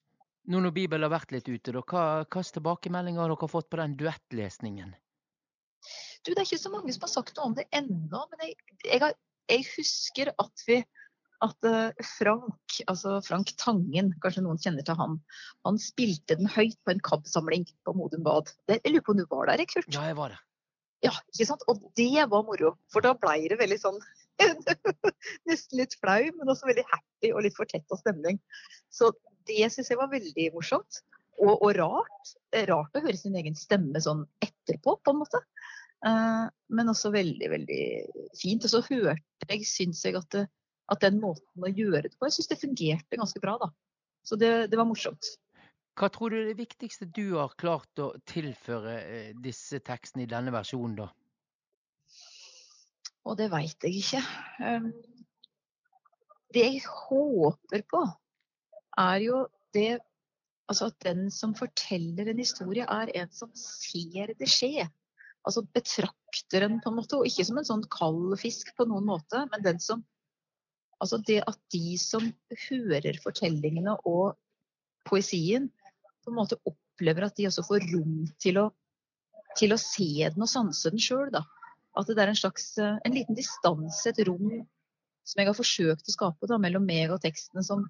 Nå 0.51 0.59
når 0.63 0.75
Bibelen 0.75 1.07
har 1.07 1.15
vært 1.15 1.35
litt 1.35 1.49
ute, 1.49 1.75
da, 1.75 1.83
hva 1.83 2.05
hvilke 2.23 2.57
tilbakemeldinger 2.57 3.23
har 3.23 3.33
dere 3.33 3.51
fått 3.51 3.69
på 3.71 3.79
den 3.79 3.97
duettlesningen? 3.99 4.95
Du, 6.23 6.31
Det 6.31 6.39
er 6.39 6.47
ikke 6.47 6.63
så 6.63 6.71
mange 6.71 6.95
som 6.95 7.07
har 7.07 7.13
sagt 7.13 7.37
noe 7.37 7.51
om 7.51 7.55
det 7.59 7.67
ennå, 7.75 8.25
men 8.31 8.45
jeg, 8.47 8.57
jeg, 8.87 9.01
har, 9.03 9.15
jeg 9.51 9.67
husker 9.75 10.31
at 10.39 10.67
vi 10.69 10.83
at 11.43 11.67
uh, 11.67 11.91
Frank, 12.07 12.77
altså 12.87 13.17
Frank 13.27 13.51
Tangen, 13.59 14.13
kanskje 14.23 14.45
noen 14.45 14.61
kjenner 14.63 14.87
til 14.87 14.99
han, 14.99 15.19
han 15.67 15.81
spilte 15.83 16.37
den 16.39 16.47
høyt 16.47 16.79
på 16.87 16.95
en 16.95 17.03
KAB-samling 17.03 17.67
på 17.83 17.95
Modum 17.99 18.23
Bad. 18.27 18.53
Jeg 18.71 18.83
lurer 18.87 19.07
på 19.07 19.17
om 19.17 19.19
du 19.19 19.27
var 19.31 19.51
der, 19.51 19.65
Kurt? 19.67 19.91
Ja, 19.91 20.07
jeg 20.11 20.19
var 20.21 20.37
der. 20.37 20.45
Ja, 21.03 21.17
ikke 21.35 21.49
sant? 21.49 21.65
Og 21.67 21.83
det 21.99 22.29
var 22.31 22.47
moro. 22.47 22.77
For 22.95 23.03
da 23.03 23.17
blei 23.19 23.41
det 23.51 23.59
veldig 23.59 23.81
sånn 23.83 23.99
Nesten 25.49 25.81
litt 25.81 25.97
flau, 26.01 26.21
men 26.39 26.51
også 26.53 26.69
veldig 26.69 26.85
happy 26.91 27.33
og 27.33 27.45
litt 27.47 27.57
fortetta 27.59 27.99
stemning. 28.01 28.41
Så 28.93 29.13
det 29.49 29.69
syns 29.73 29.91
jeg 29.93 30.01
var 30.01 30.13
veldig 30.13 30.49
morsomt. 30.57 31.03
Og, 31.43 31.55
og, 31.57 31.71
rart. 31.79 32.35
Rart 32.69 32.99
å 32.99 33.03
høre 33.03 33.19
sin 33.19 33.37
egen 33.39 33.57
stemme 33.59 34.01
sånn 34.03 34.25
etterpå, 34.45 34.99
på 35.03 35.15
en 35.15 35.23
måte. 35.23 35.41
Uh, 36.03 36.51
men 36.75 36.91
også 36.91 37.13
veldig, 37.15 37.49
veldig 37.53 37.85
fint. 38.39 38.67
Og 38.67 38.73
så 38.73 38.83
hørte 38.89 39.49
jeg, 39.49 39.65
syns 39.69 40.03
jeg, 40.07 40.19
at, 40.19 40.29
det, 40.35 40.45
at, 40.93 41.03
den 41.05 41.23
måten 41.23 41.65
å 41.65 41.71
gjøre 41.71 42.09
det 42.09 42.19
på, 42.19 42.29
jeg 42.29 42.39
syns 42.39 42.53
det 42.53 42.61
fungerte 42.63 43.21
ganske 43.21 43.43
bra, 43.43 43.57
da. 43.63 43.71
Så 44.27 44.39
det, 44.39 44.53
det, 44.71 44.79
var 44.79 44.87
morsomt. 44.87 45.33
Hva 45.99 46.09
tror 46.13 46.31
du 46.31 46.39
er 46.39 46.53
det 46.53 46.61
viktigste 46.61 47.09
du 47.11 47.35
har 47.35 47.57
klart 47.59 48.01
å 48.01 48.13
tilføre 48.29 48.95
eh, 49.03 49.33
disse 49.43 49.83
tekstene 49.85 50.25
i 50.25 50.31
denne 50.31 50.55
versjonen, 50.55 50.95
da? 51.03 51.09
Og 53.29 53.37
det 53.39 53.51
veit 53.53 53.87
jeg 53.87 54.01
ikke. 54.03 54.23
Um, 54.61 54.89
det 56.53 56.65
jeg 56.67 56.81
håper 56.87 57.85
på, 57.89 58.07
er 59.01 59.29
jo 59.29 59.45
det 59.77 60.01
Altså 60.71 60.87
at 60.89 61.05
den 61.05 61.27
som 61.35 61.51
forteller 61.59 62.31
en 62.31 62.39
historie, 62.39 62.85
er 62.87 63.11
en 63.19 63.31
som 63.35 63.51
ser 63.59 64.31
det 64.39 64.47
skje. 64.49 64.87
Altså 65.45 65.65
betrakter 65.75 66.65
en 66.65 66.79
på 66.81 66.89
en 66.89 66.97
måte, 66.97 67.19
og 67.19 67.27
ikke 67.29 67.45
som 67.45 67.59
en 67.61 67.67
sånn 67.67 67.83
kald 67.93 68.37
fisk 68.41 68.71
på 68.79 68.87
noen 68.89 69.05
måte, 69.11 69.43
men 69.53 69.65
den 69.67 69.83
som 69.83 70.05
Altså 71.03 71.19
det 71.27 71.41
at 71.43 71.59
de 71.75 71.97
som 71.99 72.29
hører 72.69 73.17
fortellingene 73.25 73.97
og 74.07 74.37
poesien, 75.09 75.65
på 76.23 76.31
en 76.31 76.37
måte 76.37 76.61
opplever 76.63 77.27
at 77.27 77.35
de 77.35 77.49
også 77.49 77.65
får 77.67 77.89
rom 77.91 78.21
til 78.39 78.61
å, 78.63 78.69
til 79.59 79.75
å 79.75 79.81
se 79.83 80.29
den 80.29 80.47
og 80.47 80.51
sanse 80.53 80.93
den 80.95 81.03
sjøl, 81.03 81.27
da. 81.35 81.43
At 81.99 82.09
det 82.09 82.23
er 82.23 82.31
en 82.33 82.39
slags 82.39 82.71
en 82.81 83.13
liten 83.13 83.37
distanse, 83.37 84.09
et 84.09 84.23
rom 84.29 84.63
som 85.29 85.41
jeg 85.41 85.49
har 85.49 85.57
forsøkt 85.57 86.09
å 86.09 86.15
skape 86.15 86.49
da, 86.51 86.59
mellom 86.61 86.87
meg 86.87 87.13
og 87.15 87.21
tekstene, 87.23 87.63
som 87.67 87.85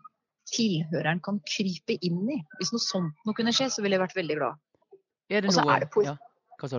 tilhøreren 0.53 1.23
kan 1.25 1.39
krype 1.49 1.97
inn 2.05 2.23
i. 2.31 2.41
Hvis 2.59 2.73
noe 2.75 2.83
sånt 2.83 3.27
noe 3.27 3.37
kunne 3.37 3.55
skje, 3.57 3.71
så 3.73 3.85
ville 3.85 3.97
jeg 3.97 4.05
vært 4.05 4.19
veldig 4.19 4.39
glad. 4.41 4.61
Er 5.33 5.45
det 5.45 5.55
noe... 5.55 5.77
Er 5.77 5.87
ja. 6.05 6.17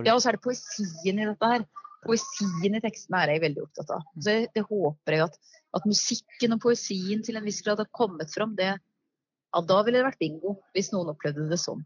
ja, 0.04 0.14
og 0.14 0.20
så 0.22 0.30
er 0.30 0.38
det 0.38 0.44
poesien 0.44 1.20
i 1.20 1.26
dette 1.26 1.50
her. 1.54 1.66
Poesien 2.04 2.76
i 2.76 2.82
tekstene 2.84 3.22
er 3.24 3.34
jeg 3.34 3.44
veldig 3.46 3.64
opptatt 3.64 3.92
av. 3.96 4.04
Så 4.14 4.24
det, 4.28 4.36
det 4.54 4.64
håper 4.68 5.16
jeg 5.16 5.24
at, 5.24 5.38
at, 5.78 5.88
musikken 5.88 6.56
og 6.56 6.62
poesien 6.62 7.24
til 7.24 7.40
en 7.40 7.46
viss 7.46 7.62
grad 7.64 7.80
har 7.82 7.90
kommet 7.96 8.32
fram. 8.34 8.54
Det, 8.58 8.70
ja, 8.76 9.64
da 9.72 9.80
ville 9.86 10.00
det 10.00 10.06
vært 10.06 10.20
bingo, 10.20 10.58
hvis 10.76 10.92
noen 10.94 11.14
opplevde 11.14 11.48
det 11.50 11.60
sånn. 11.62 11.82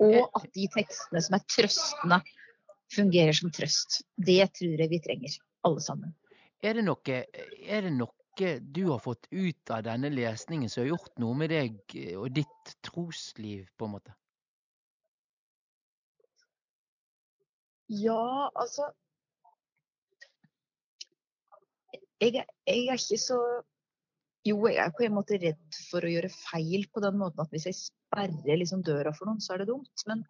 Og 0.00 0.14
eh, 0.16 0.28
at 0.36 0.46
de 0.56 0.68
tekstene 0.76 1.24
som 1.24 1.36
er 1.36 1.48
trøstende, 1.48 2.20
fungerer 2.94 3.36
som 3.36 3.52
trøst. 3.54 4.00
Det 4.16 4.42
tror 4.58 4.82
jeg 4.84 4.92
vi 4.92 5.02
trenger, 5.04 5.36
alle 5.66 5.84
sammen. 5.84 6.14
Er 6.62 6.76
det 6.76 6.84
noe, 6.84 7.20
er 7.20 7.86
det 7.86 7.92
noe 7.96 8.16
du 8.60 8.86
har 8.86 9.00
fått 9.04 9.26
ut 9.30 9.70
av 9.74 9.82
denne 9.84 10.08
lesningen 10.12 10.70
som 10.70 10.84
har 10.84 10.94
gjort 10.94 11.18
noe 11.20 11.36
med 11.36 11.50
deg 11.52 11.96
og 12.16 12.30
ditt 12.32 12.74
trosliv, 12.86 13.66
på 13.76 13.88
en 13.88 13.94
måte? 13.98 14.14
Ja, 17.90 18.48
altså 18.54 18.86
jeg, 22.20 22.44
jeg, 22.68 22.86
er 22.86 23.00
ikke 23.00 23.18
så 23.18 23.38
Jo, 24.46 24.56
jeg 24.70 24.80
er 24.80 24.92
på 24.96 25.04
en 25.04 25.16
måte 25.16 25.36
redd 25.40 25.80
for 25.90 26.04
å 26.04 26.10
gjøre 26.12 26.30
feil 26.32 26.86
på 26.94 27.02
den 27.04 27.18
måten 27.20 27.42
at 27.42 27.50
hvis 27.52 27.66
jeg 27.68 27.76
sperrer 27.76 28.60
liksom 28.60 28.84
døra 28.86 29.12
for 29.16 29.28
noen, 29.28 29.42
så 29.42 29.52
er 29.52 29.62
det 29.62 29.68
dumt. 29.68 30.04
Men, 30.08 30.22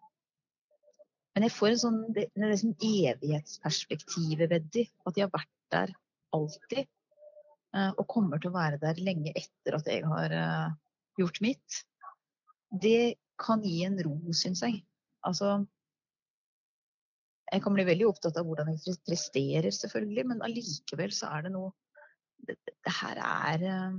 men 1.35 1.45
jeg 1.47 1.55
får 1.55 1.69
en 1.71 1.81
sånn, 1.85 1.99
det, 2.15 2.25
det 2.35 2.49
liksom 2.51 2.73
evighetsperspektivet 2.75 4.51
ved 4.51 4.67
de, 4.73 4.83
at 5.07 5.15
de 5.15 5.23
har 5.23 5.31
vært 5.31 5.53
der 5.71 5.93
alltid. 6.35 6.89
Eh, 7.71 7.91
og 7.95 8.07
kommer 8.11 8.41
til 8.41 8.51
å 8.51 8.57
være 8.57 8.79
der 8.81 8.99
lenge 8.99 9.31
etter 9.31 9.77
at 9.77 9.87
jeg 9.87 10.03
har 10.11 10.35
eh, 10.35 10.73
gjort 11.21 11.39
mitt, 11.43 11.83
det 12.71 13.15
kan 13.41 13.63
gi 13.63 13.81
en 13.87 13.99
ro, 14.03 14.15
syns 14.35 14.63
jeg. 14.65 14.81
Altså 15.27 15.61
Jeg 17.51 17.61
kan 17.63 17.75
bli 17.75 17.83
veldig 17.83 18.07
opptatt 18.07 18.37
av 18.39 18.47
hvordan 18.47 18.69
jeg 18.71 18.95
presterer, 19.07 19.71
selvfølgelig, 19.75 20.23
men 20.29 20.43
allikevel 20.45 21.11
så 21.15 21.31
er 21.35 21.47
det 21.47 21.55
noe 21.55 21.73
Det, 22.41 22.55
det 22.65 22.93
her 22.97 23.19
er 23.21 23.63
uh, 23.69 23.97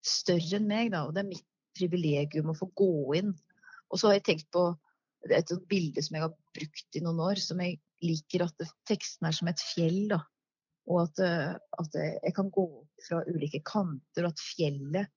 større 0.00 0.56
enn 0.56 0.70
meg, 0.70 0.88
da, 0.94 1.02
og 1.04 1.10
det 1.12 1.20
er 1.20 1.26
mitt 1.28 1.44
privilegium 1.76 2.48
å 2.48 2.54
få 2.56 2.70
gå 2.80 2.94
inn. 3.18 3.34
Og 3.92 4.00
så 4.00 4.08
har 4.08 4.16
jeg 4.16 4.24
tenkt 4.30 4.48
på 4.56 4.62
det 5.24 5.36
er 5.36 5.42
et 5.42 5.68
bilde 5.70 6.02
som 6.04 6.16
jeg 6.18 6.24
har 6.26 6.34
brukt 6.56 6.98
i 6.98 7.02
noen 7.04 7.20
år, 7.24 7.40
som 7.40 7.60
jeg 7.62 7.78
liker 8.04 8.44
at 8.44 8.64
teksten 8.88 9.28
er 9.28 9.36
som 9.36 9.48
et 9.50 9.62
fjell. 9.72 10.06
da, 10.12 10.20
og 10.90 11.00
at, 11.06 11.20
eh, 11.24 11.54
at, 11.80 11.96
jeg 11.96 12.34
kan 12.36 12.50
gå 12.52 12.66
fra 13.06 13.22
ulike 13.30 13.62
kanter, 13.64 14.26
og 14.26 14.34
at 14.34 14.44
fjellet 14.44 15.12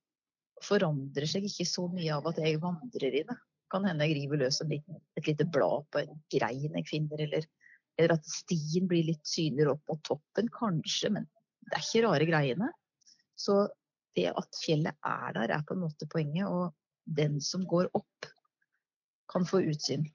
forandrer 0.64 1.28
seg 1.30 1.46
ikke 1.46 1.68
så 1.70 1.86
mye 1.92 2.16
av 2.16 2.30
at 2.32 2.40
jeg 2.42 2.62
vandrer 2.64 3.20
i 3.20 3.24
det. 3.28 3.38
Kan 3.72 3.86
hende 3.86 4.08
jeg 4.08 4.16
river 4.22 4.46
løs 4.46 4.62
liten, 4.64 5.02
et 5.20 5.28
lite 5.28 5.46
blad 5.52 5.90
på 5.92 6.02
en 6.02 6.22
grein 6.32 6.78
jeg 6.80 6.88
finner, 6.88 7.26
eller, 7.28 7.48
eller 8.00 8.16
at 8.16 8.32
stien 8.32 8.88
blir 8.88 9.10
litt 9.10 9.28
synligere 9.28 9.76
opp 9.76 9.92
mot 9.92 10.04
toppen, 10.08 10.48
kanskje, 10.56 11.12
men 11.18 11.28
det 11.68 11.76
er 11.76 11.84
ikke 11.84 12.06
rare 12.08 12.30
greiene. 12.30 12.72
Så 13.38 13.66
det 14.18 14.32
at 14.32 14.60
fjellet 14.64 14.96
er 15.06 15.36
der, 15.36 15.54
er 15.60 15.66
på 15.68 15.76
en 15.76 15.84
måte 15.84 16.08
poenget. 16.10 16.48
Og 16.48 16.72
den 17.20 17.42
som 17.44 17.68
går 17.68 17.92
opp, 17.98 18.30
kan 19.32 19.46
få 19.48 19.62
utsyn 19.68 20.08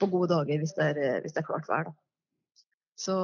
på 0.00 0.08
gode 0.12 0.30
dager 0.32 0.62
hvis 0.62 0.76
det 0.78 0.86
er, 0.92 1.20
hvis 1.24 1.34
det 1.36 1.42
er 1.42 1.48
klart 1.48 1.68
vær. 1.68 1.90
Da. 1.90 2.62
Så 3.00 3.16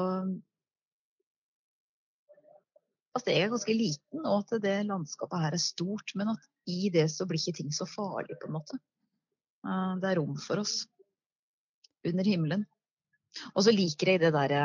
at 3.17 3.29
jeg 3.31 3.47
er 3.47 3.53
ganske 3.53 3.77
liten, 3.77 4.25
og 4.25 4.45
at 4.45 4.61
det 4.65 4.77
landskapet 4.89 5.41
her 5.41 5.57
er 5.57 5.63
stort. 5.63 6.13
Men 6.19 6.35
at 6.35 6.49
i 6.69 6.91
det 6.93 7.07
så 7.13 7.27
blir 7.29 7.41
ikke 7.41 7.63
ting 7.63 7.73
så 7.75 7.87
farlig, 7.89 8.37
på 8.41 8.51
en 8.51 8.57
måte. 8.59 8.81
Eh, 9.67 9.95
det 10.03 10.11
er 10.11 10.21
rom 10.21 10.37
for 10.41 10.63
oss 10.63 10.83
under 12.07 12.29
himmelen. 12.29 12.67
Og 13.55 13.65
så 13.67 13.75
liker 13.75 14.15
jeg 14.15 14.23
det 14.23 14.33
derre 14.37 14.63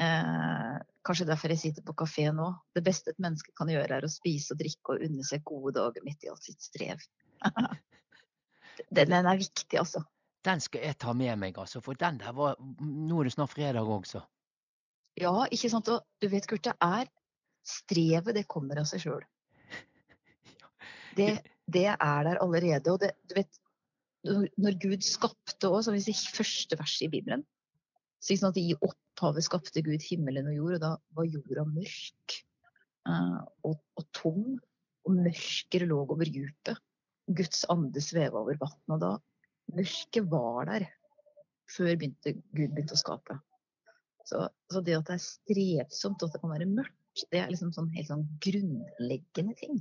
eh, 0.00 0.76
Kanskje 1.00 1.24
derfor 1.30 1.52
jeg 1.52 1.62
sitter 1.62 1.84
på 1.84 1.96
kafé 1.96 2.26
nå. 2.36 2.50
Det 2.76 2.84
beste 2.84 3.14
et 3.14 3.22
menneske 3.24 3.54
kan 3.56 3.70
gjøre, 3.72 3.96
er 3.96 4.04
å 4.04 4.12
spise 4.12 4.52
og 4.52 4.60
drikke 4.60 4.94
og 4.94 5.04
unne 5.06 5.24
seg 5.24 5.46
gode 5.48 5.72
dager 5.78 6.04
midt 6.04 6.26
i 6.26 6.28
alt 6.32 6.44
sitt 6.44 6.60
strev. 6.60 7.00
den, 8.90 9.12
den, 9.12 9.26
er 9.26 9.38
viktig, 9.40 9.78
altså. 9.78 10.02
Den 10.44 10.62
skal 10.64 10.84
jeg 10.86 10.98
ta 10.98 11.12
med 11.16 11.36
meg, 11.38 11.58
altså. 11.58 11.82
For 11.84 11.98
den 11.98 12.18
der 12.20 12.34
var 12.36 12.56
Nå 12.80 13.20
er 13.20 13.28
det 13.28 13.34
snart 13.36 13.52
fredag 13.54 13.86
også. 13.86 14.22
Ja, 15.20 15.34
ikke 15.52 15.70
sant. 15.72 15.88
Og 15.92 16.04
du 16.22 16.28
vet, 16.32 16.46
Kurt, 16.48 16.64
det 16.64 16.76
er 16.80 17.10
Strevet, 17.66 18.34
det 18.34 18.48
kommer 18.48 18.80
av 18.80 18.88
seg 18.88 19.04
sjøl. 19.04 19.24
Det, 21.18 21.40
det, 21.66 21.88
er 21.90 22.20
der 22.24 22.38
allerede. 22.40 22.92
Og 22.92 23.00
det, 23.02 23.10
du 23.28 23.34
vet, 23.36 23.56
når 24.24 24.76
Gud 24.80 25.02
skapte 25.04 25.68
òg, 25.68 25.82
som 25.84 25.96
vi 25.96 26.02
sier 26.04 26.36
første 26.38 26.78
verset 26.78 27.08
i 27.08 27.10
Bibelen 27.12 27.42
så 28.20 28.36
sånn 28.36 28.58
I 28.60 28.76
opphavet 28.76 29.46
skapte 29.46 29.82
Gud 29.84 30.04
himmelen 30.04 30.50
og 30.50 30.58
jord, 30.58 30.76
og 30.76 30.82
da 30.82 30.90
var 31.16 31.28
jorda 31.28 31.64
mørk 31.68 32.36
uh, 33.08 33.40
og, 33.64 33.78
og, 33.96 34.04
tom. 34.16 34.58
Og 35.08 35.16
mørket 35.16 35.86
lå 35.88 36.02
over 36.04 36.28
dypet. 36.28 36.76
Guds 37.36 37.64
ande 37.72 38.02
sveve 38.04 38.38
over 38.40 38.58
vannet. 38.60 38.94
Og 38.94 39.02
da 39.02 39.12
mørket 39.76 40.26
var 40.30 40.66
der 40.70 40.88
før 41.70 41.94
begynte, 41.94 42.34
Gud 42.50 42.74
begynte 42.74 42.96
å 42.96 43.00
skape. 43.00 43.38
Så, 44.26 44.44
så, 44.70 44.82
det 44.84 44.98
at 44.98 45.08
det 45.08 45.16
er 45.16 45.22
strevsomt, 45.24 46.22
og 46.22 46.28
at 46.28 46.36
det 46.36 46.42
kan 46.42 46.54
være 46.54 46.70
mørkt, 46.70 46.96
Det 47.32 47.40
er 47.40 47.50
liksom 47.50 47.72
sånn 47.74 47.88
helt 47.96 48.06
sånn 48.06 48.26
grunnleggende 48.44 49.56
ting. 49.58 49.80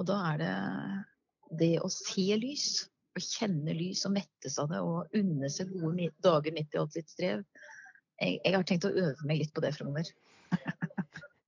Og 0.00 0.06
da 0.08 0.16
er 0.30 0.38
det 0.40 0.54
det 1.60 1.74
å 1.84 1.90
se 1.92 2.24
lys, 2.40 2.86
å 3.18 3.20
kjenne 3.20 3.74
lys 3.76 4.06
og 4.08 4.14
mettes 4.14 4.56
av 4.62 4.70
det 4.70 4.80
og 4.80 5.18
unne 5.18 5.50
seg 5.52 5.72
gode 5.74 6.08
dager 6.24 6.54
midt 6.56 6.74
i 6.74 6.80
alt 6.80 6.96
sitt 6.96 7.12
strev. 7.12 7.44
Jeg, 8.22 8.38
jeg 8.44 8.54
har 8.56 8.64
tenkt 8.68 8.86
å 8.88 8.94
øve 8.94 9.28
meg 9.28 9.42
litt 9.42 9.52
på 9.52 9.64
det 9.64 9.74
fremover. 9.76 10.08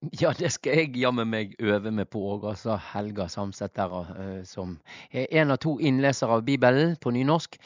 Ja, 0.21 0.33
det 0.35 0.51
skal 0.51 0.81
jeg 0.81 0.97
jammen 0.99 1.29
meg 1.31 1.53
øve 1.63 1.93
meg 1.95 2.09
på 2.11 2.21
òg, 2.35 2.47
altså. 2.51 2.75
Helga 2.91 3.29
Samset 3.31 3.75
der, 3.79 3.93
uh, 3.93 4.41
som 4.49 4.75
er 5.15 5.29
en 5.39 5.55
av 5.55 5.61
to 5.63 5.77
innlesere 5.79 6.39
av 6.39 6.43
Bibelen 6.47 6.97
på 6.99 7.13
nynorsk. 7.15 7.59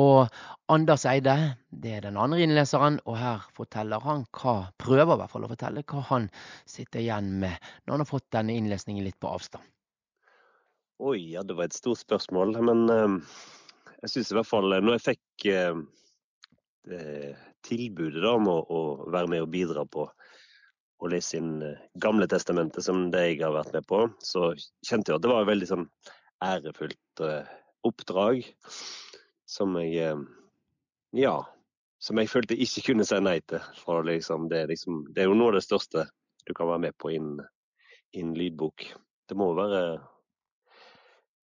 Og 0.00 0.30
Anders 0.72 1.04
Eide, 1.08 1.36
det 1.68 1.98
er 1.98 2.06
den 2.06 2.16
andre 2.16 2.40
innleseren, 2.46 2.96
og 3.04 3.18
her 3.20 3.44
forteller 3.56 4.00
han 4.06 4.24
hva, 4.38 4.56
prøver 4.80 5.18
i 5.18 5.20
hvert 5.20 5.34
fall 5.34 5.44
å 5.44 5.52
fortelle 5.52 5.84
hva 5.92 6.04
han 6.08 6.30
sitter 6.64 7.02
igjen 7.02 7.28
med 7.42 7.60
når 7.84 7.92
han 7.92 8.04
har 8.06 8.12
fått 8.14 8.30
denne 8.32 8.56
innlesningen 8.56 9.04
litt 9.04 9.20
på 9.20 9.34
avstand. 9.34 9.68
Oi, 11.02 11.18
ja, 11.34 11.42
det 11.44 11.58
var 11.58 11.68
et 11.68 11.76
stort 11.76 12.00
spørsmål. 12.00 12.56
Men 12.64 12.86
uh, 12.88 13.40
jeg 14.00 14.14
syns 14.14 14.32
i 14.32 14.38
hvert 14.38 14.48
fall 14.48 14.72
når 14.72 14.96
jeg 14.96 15.08
fikk 15.12 15.50
tilbudet 17.62 18.22
da, 18.24 18.32
om 18.34 18.48
å, 18.50 18.56
å 18.66 18.80
være 19.12 19.28
med 19.30 19.44
og 19.44 19.52
bidra 19.52 19.84
på 19.86 20.08
å 21.02 21.10
lese 21.10 21.38
inn 21.40 21.54
eh, 21.66 21.80
Gamle 22.02 22.28
testamentet, 22.30 22.84
som 22.86 23.08
det 23.10 23.24
jeg 23.26 23.40
har 23.42 23.54
vært 23.56 23.74
med 23.74 23.86
på, 23.90 24.04
så 24.22 24.52
kjente 24.86 25.10
jeg 25.10 25.18
at 25.18 25.24
det 25.24 25.32
var 25.32 25.42
et 25.42 25.50
veldig 25.50 25.70
sånn 25.70 25.88
ærefullt 26.42 27.24
eh, 27.26 27.50
oppdrag 27.86 28.46
som 29.50 29.76
jeg 29.80 29.98
eh, 30.12 30.22
Ja. 31.18 31.42
Som 32.02 32.18
jeg 32.18 32.32
følte 32.32 32.56
ikke 32.58 32.82
kunne 32.88 33.04
si 33.06 33.14
nei 33.22 33.36
til. 33.46 33.62
For 33.78 34.02
liksom, 34.02 34.48
det, 34.50 34.64
liksom, 34.72 35.04
det, 35.14 35.22
er 35.22 35.28
jo 35.28 35.36
noe 35.38 35.52
av 35.52 35.58
det 35.60 35.66
største 35.68 36.08
du 36.48 36.50
kan 36.50 36.66
være 36.66 36.88
med 36.88 36.96
på 36.98 37.12
innen, 37.14 37.44
inn 38.18 38.32
lydbok. 38.34 38.88
Det 39.30 39.36
må 39.38 39.52
være 39.54 40.00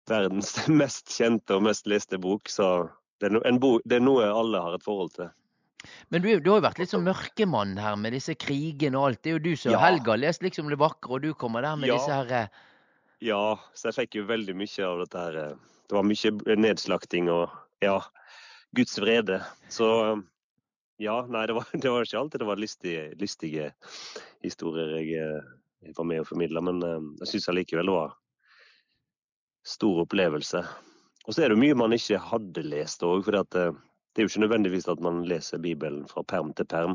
verdens 0.09 0.55
mest 0.81 1.13
kjente 1.13 1.59
og 1.59 1.67
mest 1.67 1.91
leste 1.91 2.17
bok, 2.23 2.49
så 2.49 2.89
det 3.21 3.29
er, 3.29 3.37
no, 3.37 3.43
bo, 3.61 3.75
det 3.85 3.99
er 3.99 4.07
noe 4.07 4.31
alle 4.31 4.63
har 4.65 4.79
et 4.79 4.87
forhold 4.87 5.13
til. 5.19 5.29
Men 6.09 6.23
du, 6.23 6.29
du, 6.41 6.51
har 6.51 6.61
jo 6.61 6.65
vært 6.65 6.81
litt 6.81 6.93
sånn 6.93 7.07
mørkemann 7.07 7.77
her 7.81 7.97
med 8.01 8.15
disse 8.17 8.37
krigene 8.39 8.99
og 8.99 9.11
alt. 9.11 9.23
Det 9.25 9.33
er 9.33 9.37
jo 9.39 9.45
du 9.45 9.53
som 9.59 9.75
ja. 9.75 9.81
Helga 9.83 10.15
har 10.15 10.23
lest 10.23 10.45
liksom 10.45 10.71
det 10.71 10.79
vakre, 10.81 11.17
og 11.17 11.25
du 11.25 11.33
kommer 11.39 11.67
der 11.67 11.79
med 11.81 11.91
ja. 11.91 11.99
disse 11.99 12.15
her 12.15 12.33
eh, 12.39 12.63
Ja, 13.25 13.43
så 13.75 13.91
jeg 13.91 13.99
fikk 14.01 14.19
jo 14.21 14.29
veldig 14.29 14.57
mye 14.59 14.87
av 14.87 15.03
dette 15.05 15.25
her. 15.27 15.39
Eh, 15.43 15.77
det 15.87 15.99
var 15.99 16.07
mye 16.07 16.59
nedslakting 16.63 17.31
og 17.33 17.55
ja, 17.85 17.99
Guds 18.77 18.99
vrede. 19.03 19.41
Så 19.73 19.89
ja, 21.03 21.17
nei, 21.29 21.47
det 21.51 21.59
var, 21.59 21.71
det 21.83 21.93
var 21.93 22.07
ikke 22.07 22.23
alltid 22.23 22.43
det 22.45 22.51
var 22.51 22.63
lystige, 22.63 23.09
lystige 23.21 23.71
historier 24.47 24.97
jeg, 25.01 25.11
eh, 25.23 25.51
jeg, 25.87 25.97
var 25.99 26.11
med 26.13 26.23
og 26.23 26.31
formidla, 26.31 26.63
men 26.65 26.83
jeg 27.23 27.35
syns 27.35 27.51
allikevel 27.53 27.91
det 27.91 27.99
var 27.99 28.17
stor 29.67 30.05
opplevelse. 30.05 30.63
Og 31.27 31.35
så 31.35 31.43
er 31.43 31.51
det 31.51 31.59
mye 31.59 31.75
man 31.75 31.95
ikke 31.95 32.21
hadde 32.23 32.63
lest 32.63 33.03
òg, 33.03 33.25
fordi 33.27 33.43
at 33.43 33.57
det 34.17 34.23
er 34.23 34.25
jo 34.25 34.31
ikke 34.33 34.47
nødvendigvis 34.47 34.87
at 34.89 35.01
man 35.05 35.19
leser 35.29 35.61
Bibelen 35.61 36.07
fra 36.09 36.23
perm 36.25 36.55
til 36.57 36.65
perm. 36.65 36.95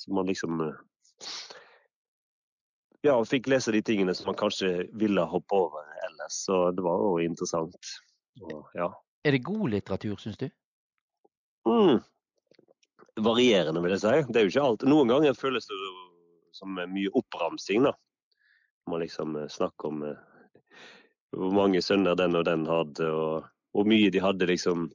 Så 0.00 0.14
man 0.16 0.24
liksom 0.26 0.62
eh, 0.64 0.78
ja, 3.04 3.18
fikk 3.28 3.50
lese 3.52 3.74
de 3.74 3.82
tingene 3.84 4.14
som 4.16 4.30
man 4.30 4.38
kanskje 4.40 4.86
ville 4.96 5.26
hoppe 5.28 5.58
over 5.58 5.84
ellers. 6.06 6.38
Så 6.46 6.70
det 6.72 6.86
var 6.86 7.02
jo 7.04 7.18
interessant. 7.20 7.92
Og, 8.40 8.64
ja. 8.72 8.88
Er 9.28 9.36
det 9.36 9.44
god 9.44 9.74
litteratur, 9.76 10.16
syns 10.16 10.40
du? 10.40 10.48
Mm. 11.68 12.00
Varierende, 13.28 13.84
vil 13.84 13.92
jeg 13.92 14.04
si. 14.06 14.16
Det 14.32 14.40
er 14.40 14.48
jo 14.48 14.54
ikke 14.54 14.66
alt. 14.70 14.88
Noen 14.88 15.12
ganger 15.12 15.36
føles 15.36 15.68
det 15.68 15.78
som 16.56 16.72
mye 16.80 17.12
oppramsing, 17.12 17.84
da. 17.84 17.92
Man 18.88 19.04
liksom 19.04 19.36
eh, 19.36 19.52
snakker 19.52 19.92
om 19.92 20.00
eh, 20.08 20.50
hvor 21.36 21.52
mange 21.60 21.84
sønner 21.84 22.16
den 22.16 22.40
og 22.40 22.48
den 22.48 22.64
hadde, 22.72 23.12
og 23.12 23.52
hvor 23.76 23.88
mye 23.88 24.08
de 24.16 24.24
hadde 24.24 24.48
liksom 24.48 24.88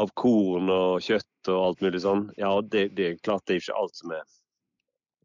av 0.00 0.10
korn 0.18 0.70
og 0.72 1.04
kjøtt 1.04 1.50
og 1.52 1.60
alt 1.60 1.84
mulig 1.84 2.00
sånn. 2.04 2.26
Ja, 2.40 2.56
det, 2.62 2.88
det 2.98 3.06
er 3.06 3.20
klart 3.22 3.44
det 3.46 3.56
er 3.56 3.62
ikke 3.62 3.78
alt 3.78 4.00
som 4.00 4.14
er 4.16 4.24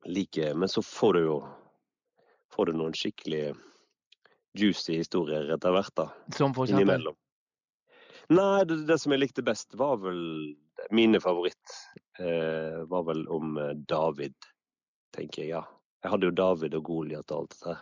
like, 0.07 0.53
men 0.55 0.71
så 0.71 0.83
får 0.85 1.17
du 1.17 1.25
jo 1.25 1.39
får 2.53 2.69
du 2.69 2.77
noen 2.79 2.95
skikkelig 2.97 3.53
juicy 4.57 4.99
historier 4.99 5.49
etter 5.53 5.73
hvert. 5.73 5.93
da. 5.95 6.09
Som 6.35 6.55
for 6.57 6.65
eksempel? 6.67 6.85
Innimellom. 6.85 7.17
Nei, 8.29 8.63
det, 8.69 8.83
det, 8.85 8.99
som 9.01 9.13
jeg 9.13 9.23
likte 9.23 9.45
best, 9.45 9.73
var 9.79 9.97
vel 10.03 10.19
Mine 10.95 11.19
favoritt 11.19 11.73
eh, 12.21 12.77
var 12.87 13.03
vel 13.09 13.25
om 13.27 13.57
eh, 13.59 13.73
David, 13.89 14.35
tenker 15.15 15.43
jeg. 15.43 15.49
ja. 15.57 15.63
Jeg 15.99 16.13
hadde 16.13 16.29
jo 16.29 16.35
David 16.37 16.77
og 16.77 16.85
Goliat 16.87 17.33
og 17.33 17.41
alt 17.41 17.55
dette 17.55 17.73
her. 17.73 17.81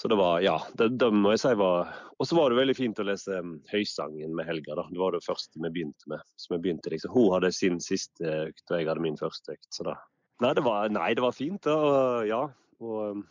Så 0.00 0.08
det 0.08 0.16
var, 0.16 0.38
ja, 0.40 0.54
det, 0.80 0.88
det 0.96 1.10
må 1.12 1.34
jeg 1.34 1.42
si 1.42 1.50
var 1.60 1.90
Og 2.16 2.24
så 2.28 2.36
var 2.38 2.48
det 2.48 2.56
veldig 2.56 2.74
fint 2.78 3.00
å 3.02 3.04
lese 3.04 3.36
um, 3.36 3.58
Høysangen 3.68 4.32
med 4.32 4.46
Helga. 4.48 4.78
da. 4.78 4.86
Det 4.88 5.00
var 5.00 5.12
det 5.12 5.20
første 5.26 5.60
vi 5.60 5.68
begynte 5.74 6.08
med. 6.08 6.22
Så 6.40 6.54
vi 6.54 6.60
begynte 6.64 6.92
liksom, 6.94 7.12
Hun 7.12 7.34
hadde 7.34 7.50
sin 7.52 7.76
siste 7.84 8.24
økt, 8.46 8.64
og 8.70 8.78
jeg 8.78 8.88
hadde 8.88 9.04
min 9.04 9.20
første 9.20 9.58
økt. 9.58 9.68
Så 9.76 9.84
da 9.90 9.98
Nei, 10.40 10.54
det 10.56 10.64
var, 10.64 10.88
nei, 10.88 11.10
det 11.12 11.20
var 11.20 11.36
fint. 11.36 11.60
Da, 11.66 11.74
og, 11.76 12.24
ja. 12.24 12.40
Og 12.80 13.18
um, 13.18 13.26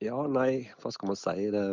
Ja, 0.00 0.22
nei, 0.32 0.70
hva 0.80 0.94
skal 0.96 1.12
man 1.12 1.20
si? 1.20 1.50
det 1.52 1.64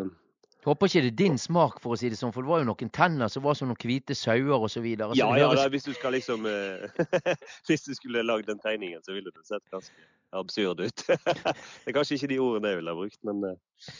håper 0.67 0.89
ikke 0.89 1.01
det 1.05 1.11
er 1.11 1.17
din 1.21 1.37
smak, 1.39 1.79
for 1.83 1.95
å 1.95 1.97
si 1.99 2.09
det 2.11 2.17
sånn, 2.19 2.33
for 2.35 2.43
det 2.43 2.51
var 2.51 2.61
jo 2.61 2.67
noen 2.69 2.91
tenner 2.93 3.31
som 3.31 3.43
var 3.45 3.55
som 3.57 3.69
noen 3.71 3.79
hvite 3.79 4.15
sauer 4.17 4.67
osv. 4.67 4.85
Ja, 4.89 5.09
ja, 5.15 5.29
høres... 5.47 5.63
hvis 5.73 5.87
du 5.87 5.93
skal 5.95 6.15
liksom 6.17 6.47
eh, 6.49 7.01
Hvis 7.69 7.87
du 7.87 7.93
skulle 7.95 8.25
lagd 8.25 8.49
den 8.51 8.61
tegningen, 8.63 9.03
så 9.05 9.15
ville 9.15 9.31
det 9.31 9.45
sett 9.47 9.63
ganske 9.73 10.07
absurd 10.37 10.83
ut. 10.83 11.03
det 11.07 11.91
er 11.91 11.95
kanskje 11.95 12.17
ikke 12.17 12.31
de 12.33 12.39
ordene 12.43 12.73
jeg 12.73 12.81
ville 12.81 12.95
ha 12.95 12.99
brukt, 12.99 13.19
men 13.27 13.43
eh, 13.47 13.91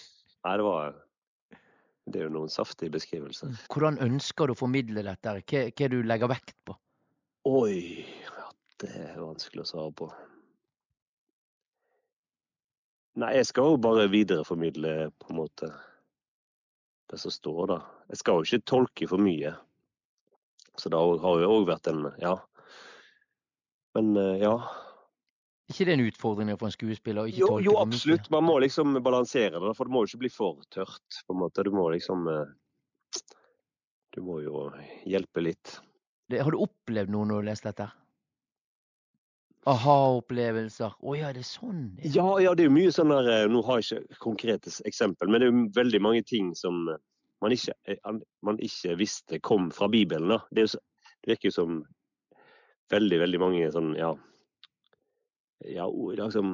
nei, 0.48 0.56
det 0.60 0.68
var 0.68 0.96
Det 2.08 2.22
er 2.22 2.28
jo 2.28 2.36
noen 2.36 2.52
saftige 2.52 2.94
beskrivelser. 2.94 3.52
Mm. 3.52 3.60
Hvordan 3.74 4.04
ønsker 4.10 4.48
du 4.48 4.56
å 4.56 4.60
formidle 4.60 5.04
dette? 5.08 5.40
Hva, 5.40 5.66
hva 5.72 5.92
du 5.92 6.00
legger 6.08 6.32
vekt 6.32 6.56
på? 6.68 6.76
Oi, 7.48 8.04
ja, 8.26 8.48
det 8.84 8.92
er 9.08 9.20
vanskelig 9.24 9.64
å 9.64 9.72
svare 9.72 9.94
på. 10.04 10.08
Nei, 13.18 13.34
jeg 13.40 13.48
skal 13.50 13.72
jo 13.72 13.78
bare 13.82 14.12
videreformidle, 14.14 15.12
på 15.18 15.32
en 15.32 15.40
måte 15.40 15.72
det 17.12 17.20
som 17.22 17.32
står 17.32 17.72
der. 17.72 17.86
Jeg 18.12 18.22
skal 18.22 18.40
jo 18.40 18.48
ikke 18.48 18.70
tolke 18.70 19.08
for 19.10 19.24
mye. 19.24 19.54
Så 20.78 20.92
det 20.94 21.00
har 21.00 21.42
jo 21.42 21.54
òg 21.56 21.70
vært 21.70 21.90
en 21.92 22.12
Ja. 22.22 22.36
Men 23.98 24.14
ja. 24.16 24.36
ja. 24.38 24.56
ikke 25.72 25.88
det 25.88 25.94
en 25.96 26.06
utfordring 26.06 26.52
for 26.54 26.68
en 26.68 26.76
skuespiller? 26.76 27.32
jo, 27.34 27.58
jo, 27.64 27.78
absolutt. 27.82 28.30
Man 28.30 28.46
må 28.46 28.60
liksom 28.62 28.94
balansere 29.02 29.58
det, 29.58 29.74
for 29.74 29.88
det 29.88 29.96
må 29.96 30.04
jo 30.04 30.12
ikke 30.12 30.26
bli 30.26 30.30
for 30.30 30.62
tørt. 30.70 31.22
på 31.26 31.34
en 31.34 31.42
måte. 31.42 31.64
Du 31.66 31.72
må 31.72 31.90
liksom 31.96 32.28
eh, 32.28 32.46
Du 34.14 34.22
må 34.22 34.42
jo 34.42 34.68
hjelpe 35.06 35.42
litt. 35.42 35.80
Det, 36.30 36.44
har 36.44 36.52
du 36.52 36.60
opplevd 36.60 37.10
noe 37.10 37.26
når 37.26 37.34
du 37.34 37.42
har 37.42 37.50
lest 37.54 37.66
dette? 37.66 37.88
Aha-opplevelser. 39.68 40.96
Å 41.00 41.16
ja, 41.18 41.34
det 41.36 41.44
er 41.44 41.48
sånn? 41.48 41.84
Ja. 42.04 42.12
ja, 42.16 42.28
ja, 42.46 42.56
det 42.56 42.66
er 42.66 42.70
jo 42.70 42.78
mye 42.78 42.94
sånn 42.96 43.12
der 43.12 43.30
eh, 43.34 43.46
Nå 43.52 43.64
har 43.68 43.82
jeg 43.82 44.04
ikke 44.06 44.22
konkrete 44.24 44.72
eksempel, 44.88 45.30
men 45.32 45.42
det 45.42 45.50
er 45.50 45.54
jo 45.54 45.66
veldig 45.76 46.02
mange 46.04 46.24
ting 46.28 46.54
som 46.58 46.88
eh, 46.94 47.02
man 47.44 47.56
ikke, 47.56 47.76
eh, 47.92 48.20
man 48.48 48.62
ikke 48.64 48.96
visste 49.00 49.42
kom 49.44 49.70
fra 49.76 49.90
Bibelen. 49.92 50.32
Da. 50.34 50.40
Det, 50.52 50.68
jo, 50.68 50.82
det 51.24 51.34
virker 51.34 51.52
jo 51.52 51.58
som 51.58 51.78
veldig, 52.94 53.22
veldig 53.26 53.44
mange 53.44 53.70
sånn, 53.76 53.94
ja, 54.00 54.14
ja 55.68 55.88
liksom, 55.92 56.52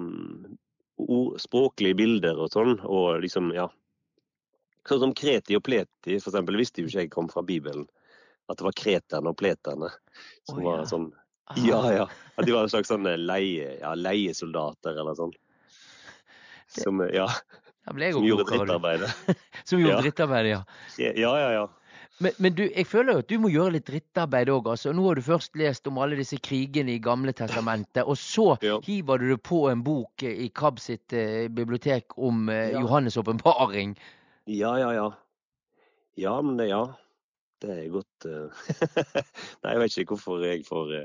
språklige 1.41 1.99
bilder 2.01 2.39
og 2.41 2.53
sånn. 2.55 2.79
Og 2.81 3.21
liksom, 3.23 3.53
ja. 3.55 3.69
Sånn 4.89 4.99
som 4.99 5.15
kreti 5.15 5.55
og 5.55 5.63
pleti, 5.63 6.17
for 6.17 6.33
eksempel, 6.33 6.57
visste 6.59 6.83
jo 6.83 6.89
ikke 6.89 7.05
jeg 7.05 7.13
kom 7.13 7.29
fra 7.31 7.45
Bibelen. 7.45 7.85
At 8.51 8.59
det 8.59 8.65
var 8.65 8.75
kreterne 8.75 9.31
og 9.31 9.37
pleterne 9.39 9.87
som 10.49 10.57
oh, 10.57 10.63
ja. 10.63 10.65
var 10.65 10.89
sånn 10.89 11.13
ja, 11.55 11.93
ja. 11.93 12.09
At 12.35 12.45
de 12.45 12.55
var 12.55 12.65
en 12.65 12.71
slags 12.71 12.89
sånn 12.91 13.07
eh, 13.09 13.19
leie, 13.19 13.75
ja, 13.81 13.93
leiesoldater 13.99 14.97
eller 14.97 15.17
sånn. 15.17 15.33
Som, 16.73 17.03
ja, 17.13 17.27
som 17.85 18.25
gjorde 18.25 18.47
drittarbeidet. 18.49 19.37
som 19.69 19.81
gjorde 19.81 19.97
ja. 19.99 20.01
drittarbeidet, 20.01 20.53
ja. 20.55 20.61
Ja, 20.97 21.33
ja, 21.39 21.49
ja. 21.59 21.65
Men, 22.21 22.35
men, 22.37 22.53
du, 22.55 22.63
jeg 22.69 22.85
føler 22.87 23.17
jo 23.17 23.21
at 23.23 23.29
du 23.29 23.35
må 23.41 23.49
gjøre 23.51 23.75
litt 23.75 23.87
drittarbeid 23.89 24.49
òg. 24.53 24.69
Altså. 24.73 24.93
Nå 24.95 25.05
har 25.07 25.19
du 25.19 25.25
først 25.25 25.57
lest 25.59 25.89
om 25.89 25.99
alle 26.01 26.17
disse 26.17 26.37
krigene 26.41 26.95
i 26.95 27.01
Gamle 27.03 27.33
testamentet, 27.35 28.05
og 28.05 28.17
så 28.21 28.53
ja. 28.65 28.79
hiver 28.85 29.21
du 29.21 29.27
det 29.33 29.39
på 29.45 29.65
en 29.69 29.83
bok 29.85 30.25
i 30.25 30.47
KAB 30.55 30.81
sitt 30.81 31.13
eh, 31.17 31.49
bibliotek 31.53 32.15
om 32.17 32.47
eh, 32.53 32.71
ja. 32.71 32.81
Johannes' 32.81 33.19
åpenbaring. 33.19 33.97
Ja, 34.49 34.77
ja, 34.79 34.93
ja. 34.95 35.09
Ja, 36.17 36.37
men 36.45 36.57
det, 36.61 36.69
ja. 36.69 36.85
Det 37.63 37.71
er 37.73 37.91
godt 37.93 38.25
uh... 38.27 38.63
Nei, 39.63 39.73
jeg 39.73 39.81
vet 39.81 39.99
ikke 40.01 40.15
hvorfor 40.17 40.41
jeg 40.45 40.65
får 40.67 40.95
uh 41.01 41.03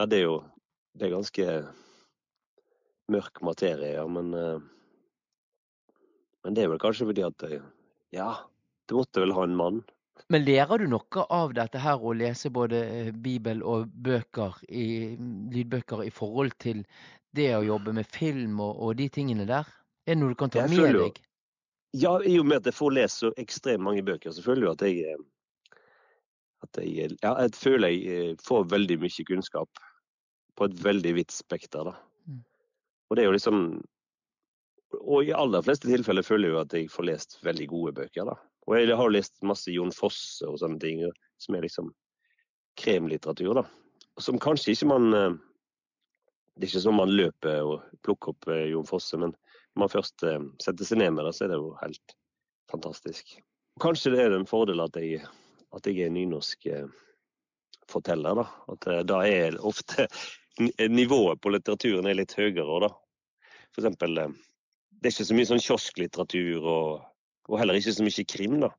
ja, 0.00 0.06
det 0.08 0.22
er 0.22 0.24
jo 0.24 0.40
det 0.96 1.06
er 1.06 1.12
ganske 1.12 1.46
mørk 3.12 3.40
materie, 3.44 3.94
ja. 3.98 4.06
Men, 4.08 4.32
eh, 4.34 4.60
men 6.44 6.56
det 6.56 6.64
er 6.64 6.72
vel 6.72 6.80
kanskje 6.82 7.10
fordi 7.10 7.26
at 7.26 7.44
Ja, 8.10 8.30
det 8.88 8.96
måtte 8.96 9.22
vel 9.22 9.34
ha 9.36 9.44
en 9.44 9.56
mann. 9.56 9.82
Men 10.28 10.44
lærer 10.44 10.80
du 10.82 10.88
noe 10.90 11.24
av 11.30 11.54
dette 11.54 11.80
her 11.80 12.00
å 12.02 12.12
lese 12.16 12.50
både 12.50 12.80
eh, 12.84 13.10
bibel 13.12 13.62
og 13.62 13.88
bøker 13.92 14.56
i, 14.68 15.16
lydbøker 15.52 16.04
i 16.04 16.10
forhold 16.10 16.56
til 16.58 16.84
det 17.36 17.52
å 17.56 17.64
jobbe 17.64 17.94
med 17.94 18.08
film 18.10 18.60
og, 18.60 18.80
og 18.82 18.96
de 18.98 19.08
tingene 19.12 19.46
der? 19.48 19.68
Er 20.06 20.16
det 20.16 20.20
noe 20.22 20.34
du 20.34 20.38
kan 20.40 20.50
ta 20.50 20.66
med 20.66 20.96
deg? 20.96 21.20
Ja, 21.96 22.16
i 22.22 22.36
og 22.38 22.46
med 22.46 22.60
at 22.60 22.70
jeg 22.70 22.78
får 22.78 22.96
lest 22.96 23.22
så 23.22 23.32
ekstremt 23.40 23.82
mange 23.82 24.02
bøker, 24.06 24.32
så 24.32 24.42
føler 24.44 24.68
jeg 24.68 24.74
at 24.74 24.86
jeg 24.86 25.12
eh, 25.12 25.22
at 26.60 26.82
jeg, 26.84 27.14
ja, 27.22 27.32
jeg 27.40 27.54
føler 27.56 27.94
jeg 27.94 28.18
eh, 28.18 28.34
får 28.44 28.68
veldig 28.70 28.98
mye 29.00 29.26
kunnskap 29.26 29.86
på 30.60 30.68
et 30.68 30.76
veldig 30.84 31.14
vidt 31.16 31.32
spekter. 31.32 31.88
Da. 31.88 31.94
Mm. 32.28 32.44
Og 33.08 33.16
det 33.16 33.22
er 33.22 33.30
jo 33.30 33.36
liksom 33.38 33.64
Og 35.00 35.28
i 35.28 35.32
aller 35.32 35.62
fleste 35.62 35.86
tilfeller 35.86 36.26
føler 36.26 36.48
jeg 36.48 36.52
jo 36.52 36.60
at 36.60 36.72
jeg 36.74 36.90
får 36.90 37.06
lest 37.06 37.36
veldig 37.46 37.66
gode 37.70 37.92
bøker. 37.94 38.26
Da. 38.26 38.34
Og 38.66 38.74
jeg 38.74 38.96
har 38.98 39.12
lest 39.14 39.36
masse 39.46 39.70
Jon 39.70 39.92
Fosse 39.94 40.48
og 40.48 40.58
sånne 40.58 40.80
ting, 40.82 41.04
som 41.38 41.54
er 41.54 41.62
liksom 41.62 41.92
kremlitteratur. 42.80 43.54
da. 43.60 43.62
Som 44.18 44.40
kanskje 44.42 44.74
ikke 44.74 44.90
man 44.90 45.14
eh, 45.14 45.38
Det 46.56 46.66
er 46.66 46.72
ikke 46.72 46.82
sånn 46.82 46.98
man 46.98 47.14
løper 47.14 47.62
og 47.62 47.86
plukker 48.02 48.34
opp 48.34 48.50
eh, 48.50 48.66
Jon 48.72 48.88
Fosse, 48.88 49.16
men 49.16 49.30
når 49.30 49.84
man 49.84 49.92
først 49.94 50.26
eh, 50.26 50.42
setter 50.60 50.90
seg 50.90 51.00
ned 51.00 51.14
med 51.14 51.24
det, 51.24 51.36
så 51.38 51.46
er 51.46 51.54
det 51.54 51.60
jo 51.62 51.70
helt 51.80 52.16
fantastisk. 52.72 53.38
Kanskje 53.80 54.12
det 54.16 54.26
er 54.26 54.34
en 54.36 54.50
fordel 54.50 54.82
at 54.82 54.98
jeg, 54.98 55.22
at 55.70 55.86
jeg 55.86 56.02
er 56.02 56.12
nynorsk 56.12 56.66
forteller, 57.88 58.42
da. 58.42 58.46
At 58.74 58.90
da 59.06 59.22
er 59.24 59.56
ofte 59.62 60.10
nivået 60.88 61.40
på 61.40 61.52
litteraturen 61.54 62.06
er 62.06 62.18
litt 62.18 62.34
høyere, 62.38 62.80
da. 62.86 62.90
For 63.74 63.82
eksempel, 63.84 64.18
eh, 64.18 64.34
det 65.00 65.08
er 65.08 65.14
ikke 65.14 65.28
så 65.30 65.36
mye 65.38 65.48
sånn 65.48 65.62
kiosklitteratur 65.64 66.66
og, 66.66 67.06
og 67.48 67.58
heller 67.58 67.78
ikke 67.78 67.94
så 67.94 68.04
mye 68.04 68.24
krim, 68.28 68.58
da. 68.60 68.72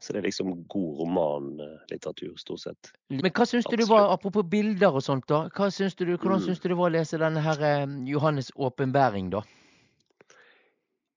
Så 0.00 0.12
det 0.12 0.22
er 0.22 0.28
liksom 0.28 0.54
god 0.68 1.02
romanlitteratur, 1.02 2.34
stort 2.40 2.64
sett. 2.64 2.90
Men 3.10 3.30
hva 3.30 3.46
syns 3.46 3.68
du 3.68 3.76
det 3.76 3.88
var, 3.90 4.08
apropos 4.14 4.46
bilder 4.48 4.94
og 4.98 5.04
sånt, 5.04 5.28
da? 5.28 5.44
Hva 5.54 5.70
syns 5.70 5.94
du, 5.94 6.04
hvordan 6.16 6.40
Mm. 6.40 6.46
syns 6.46 6.60
du 6.60 6.68
det 6.68 6.76
var 6.80 6.90
å 6.90 6.96
lese 6.96 7.20
denne 7.20 7.40
her 7.44 7.62
eh, 7.62 7.86
Johannes' 8.08 8.52
åpenbæring, 8.56 9.30
da? 9.30 9.44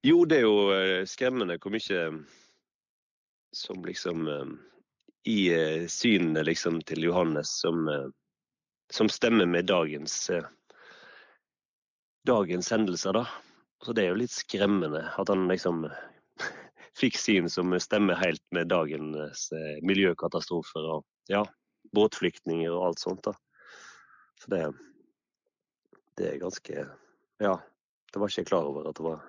Jo, 0.04 0.26
det 0.26 0.38
er 0.42 0.48
jo 0.48 0.72
eh, 0.74 1.06
skremmende 1.06 1.60
hvor 1.62 1.72
mye 1.74 2.26
som 3.54 3.84
liksom 3.86 4.28
eh, 4.28 4.52
I 5.30 5.54
eh, 5.54 5.88
synene 5.88 6.42
liksom 6.44 6.80
til 6.82 7.04
Johannes 7.04 7.52
som, 7.62 7.88
eh, 7.88 8.08
som 8.92 9.10
stemmer 9.10 9.46
med 9.46 9.66
dagens 9.66 10.30
eh, 10.30 10.46
dagens 12.28 12.72
hendelser, 12.72 13.14
da. 13.14 13.28
Så 13.84 13.94
det 13.94 14.04
er 14.04 14.12
jo 14.12 14.20
litt 14.22 14.34
skremmende 14.34 15.08
at 15.18 15.32
han 15.32 15.48
liksom 15.50 15.88
fikk 17.02 17.18
syn 17.18 17.50
som 17.50 17.74
stemmer 17.82 18.20
helt 18.22 18.44
med 18.54 18.70
dagens 18.70 19.48
eh, 19.56 19.80
miljøkatastrofer 19.88 20.90
og 20.98 21.06
ja, 21.32 21.46
båtflyktninger 21.96 22.72
og 22.72 22.92
alt 22.92 23.02
sånt, 23.02 23.24
da. 23.26 23.34
Så 24.42 24.52
det, 24.54 24.64
det 26.18 26.34
er 26.34 26.42
ganske 26.42 26.88
Ja, 27.42 27.56
det 28.14 28.20
var 28.20 28.30
ikke 28.30 28.44
jeg 28.44 28.50
klar 28.52 28.68
over 28.70 28.90
at 28.90 28.98
det 28.98 29.06
var 29.06 29.22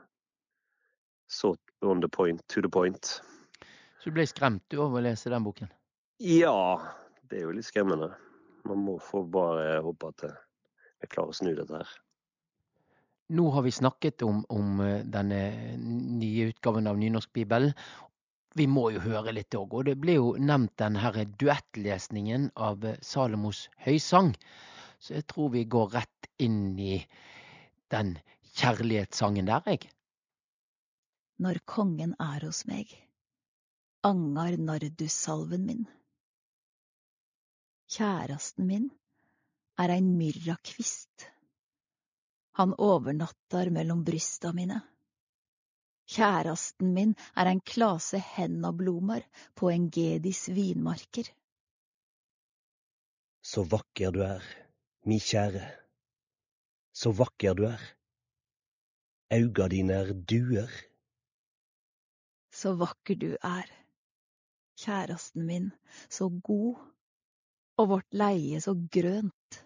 så 1.33 1.55
on 1.81 2.03
the 2.03 2.09
point, 2.13 2.43
to 2.49 2.61
the 2.61 2.69
point. 2.69 3.23
Så 4.03 4.11
du 4.11 4.19
ble 4.19 4.27
skremt 4.29 4.65
du 4.69 4.83
av 4.85 4.93
å 4.93 5.01
lese 5.01 5.31
den 5.33 5.45
boken? 5.47 5.71
Ja, 6.21 6.77
det 7.31 7.39
er 7.39 7.47
jo 7.47 7.55
litt 7.57 7.69
skremmende. 7.69 8.11
Man 8.69 8.85
må 8.87 8.97
få 9.03 9.25
bare 9.27 9.81
håpe 9.83 10.13
at 10.13 10.25
jeg 10.29 11.11
klarer 11.13 11.35
å 11.35 11.37
snu 11.37 11.53
dette 11.59 11.83
her. 11.83 11.93
Nå 13.33 13.49
har 13.51 13.63
vi 13.65 13.73
snakket 13.73 14.23
om, 14.23 14.43
om 14.53 14.81
eh, 14.85 15.05
denne 15.09 15.39
nye 16.21 16.51
utgaven 16.51 16.87
av 16.91 16.99
Nynorskbibelen. 17.01 17.73
Vi 18.55 18.67
må 18.69 18.91
jo 18.93 19.01
høre 19.01 19.33
litt 19.33 19.55
òg, 19.57 19.73
og 19.73 19.87
det 19.89 19.95
ble 20.03 20.19
jo 20.19 20.35
nevnt 20.37 20.75
den 20.83 20.99
her 21.01 21.17
duettlesningen 21.41 22.51
av 22.69 22.85
eh, 22.85 22.99
Salomos 23.01 23.65
høysang. 23.87 24.35
Så 25.01 25.17
jeg 25.17 25.27
tror 25.33 25.55
vi 25.55 25.65
går 25.65 25.95
rett 25.97 26.29
inn 26.45 26.77
i 26.79 26.99
den 27.95 28.19
kjærlighetssangen 28.59 29.49
der, 29.49 29.65
jeg. 29.67 29.89
Når 31.43 31.63
kongen 31.65 32.13
er 32.21 32.45
hos 32.45 32.67
meg, 32.69 32.93
angar 34.05 34.59
nardussalven 34.61 35.65
min. 35.67 35.87
Kjærasten 37.93 38.65
min 38.67 38.87
er 39.83 39.91
ein 39.93 40.07
myrrakvist. 40.17 41.27
Han 42.57 42.73
overnattar 42.79 43.69
mellom 43.77 44.05
brysta 44.05 44.53
mine. 44.57 44.79
Kjærasten 46.09 46.95
min 46.97 47.13
er 47.37 47.51
ein 47.51 47.61
klase 47.61 48.19
hennablomar 48.19 49.27
på 49.55 49.69
en 49.71 49.91
gedis 49.91 50.49
vinmarker. 50.49 51.29
Så 53.43 53.65
vakker 53.75 54.15
du 54.17 54.23
er, 54.25 54.47
mi 55.05 55.19
kjære. 55.21 55.67
Så 56.93 57.13
vakker 57.13 57.59
du 57.59 57.67
er. 57.69 57.83
Auga 59.37 59.69
dine 59.69 60.01
er 60.01 60.15
duer. 60.33 60.73
Så 62.53 62.73
vakker 62.81 63.21
du 63.21 63.31
er, 63.37 63.69
kjærasten 64.81 65.47
min, 65.47 65.71
så 66.09 66.29
god, 66.29 66.92
og 67.83 67.91
vårt 67.97 68.17
leie 68.17 68.61
så 68.63 68.75
grønt. 68.75 69.59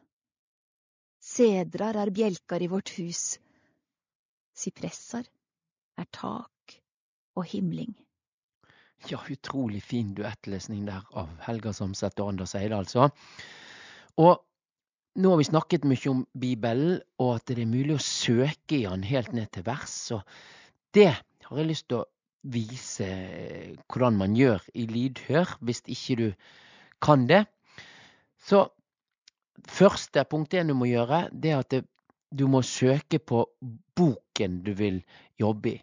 Sedrar 1.27 1.99
er 2.01 2.13
bjelkar 2.15 2.63
i 2.63 2.71
vårt 2.71 2.93
hus, 2.97 3.37
sipressar 4.57 5.27
er 5.99 6.09
tak 6.15 6.77
og 7.37 7.49
himling. 7.51 7.95
Ja, 9.11 9.21
utrolig 9.29 9.83
fin 9.85 10.15
duettlesning 10.17 10.87
der 10.87 11.05
av 11.19 11.35
Helga 11.45 11.75
Samset 11.77 12.17
og 12.23 12.33
Anders 12.33 12.55
Eide, 12.57 12.79
altså. 12.79 13.11
Og 14.17 14.41
nå 15.21 15.33
har 15.33 15.41
vi 15.41 15.49
snakket 15.49 15.85
mye 15.89 16.13
om 16.13 16.23
Bibelen, 16.33 17.01
og 17.21 17.37
at 17.37 17.51
det 17.51 17.61
er 17.63 17.71
mulig 17.71 17.97
å 17.97 18.03
søke 18.03 18.79
i 18.79 18.87
den 18.87 19.05
helt 19.07 19.35
ned 19.37 19.51
til 19.53 19.67
vers. 19.67 19.97
Og 20.17 20.23
det 20.97 21.11
har 21.13 21.61
jeg 21.61 21.69
lyst 21.69 21.89
til 21.91 22.01
å 22.01 22.09
vise 22.47 23.11
hvordan 23.91 24.19
man 24.21 24.37
gjør 24.39 24.65
i 24.75 24.87
lydhør, 24.91 25.57
hvis 25.61 25.83
ikke 25.85 26.19
du 26.21 26.27
kan 27.03 27.27
det. 27.29 27.45
Så 28.47 28.63
første 29.67 30.25
punkt 30.31 30.55
én 30.55 30.71
du 30.71 30.77
må 30.79 30.89
gjøre, 30.91 31.27
det 31.33 31.53
er 31.53 31.65
at 31.65 31.79
du 32.37 32.47
må 32.51 32.63
søke 32.63 33.19
på 33.19 33.45
boken 33.97 34.61
du 34.67 34.73
vil 34.79 35.01
jobbe 35.41 35.73
i. 35.73 35.81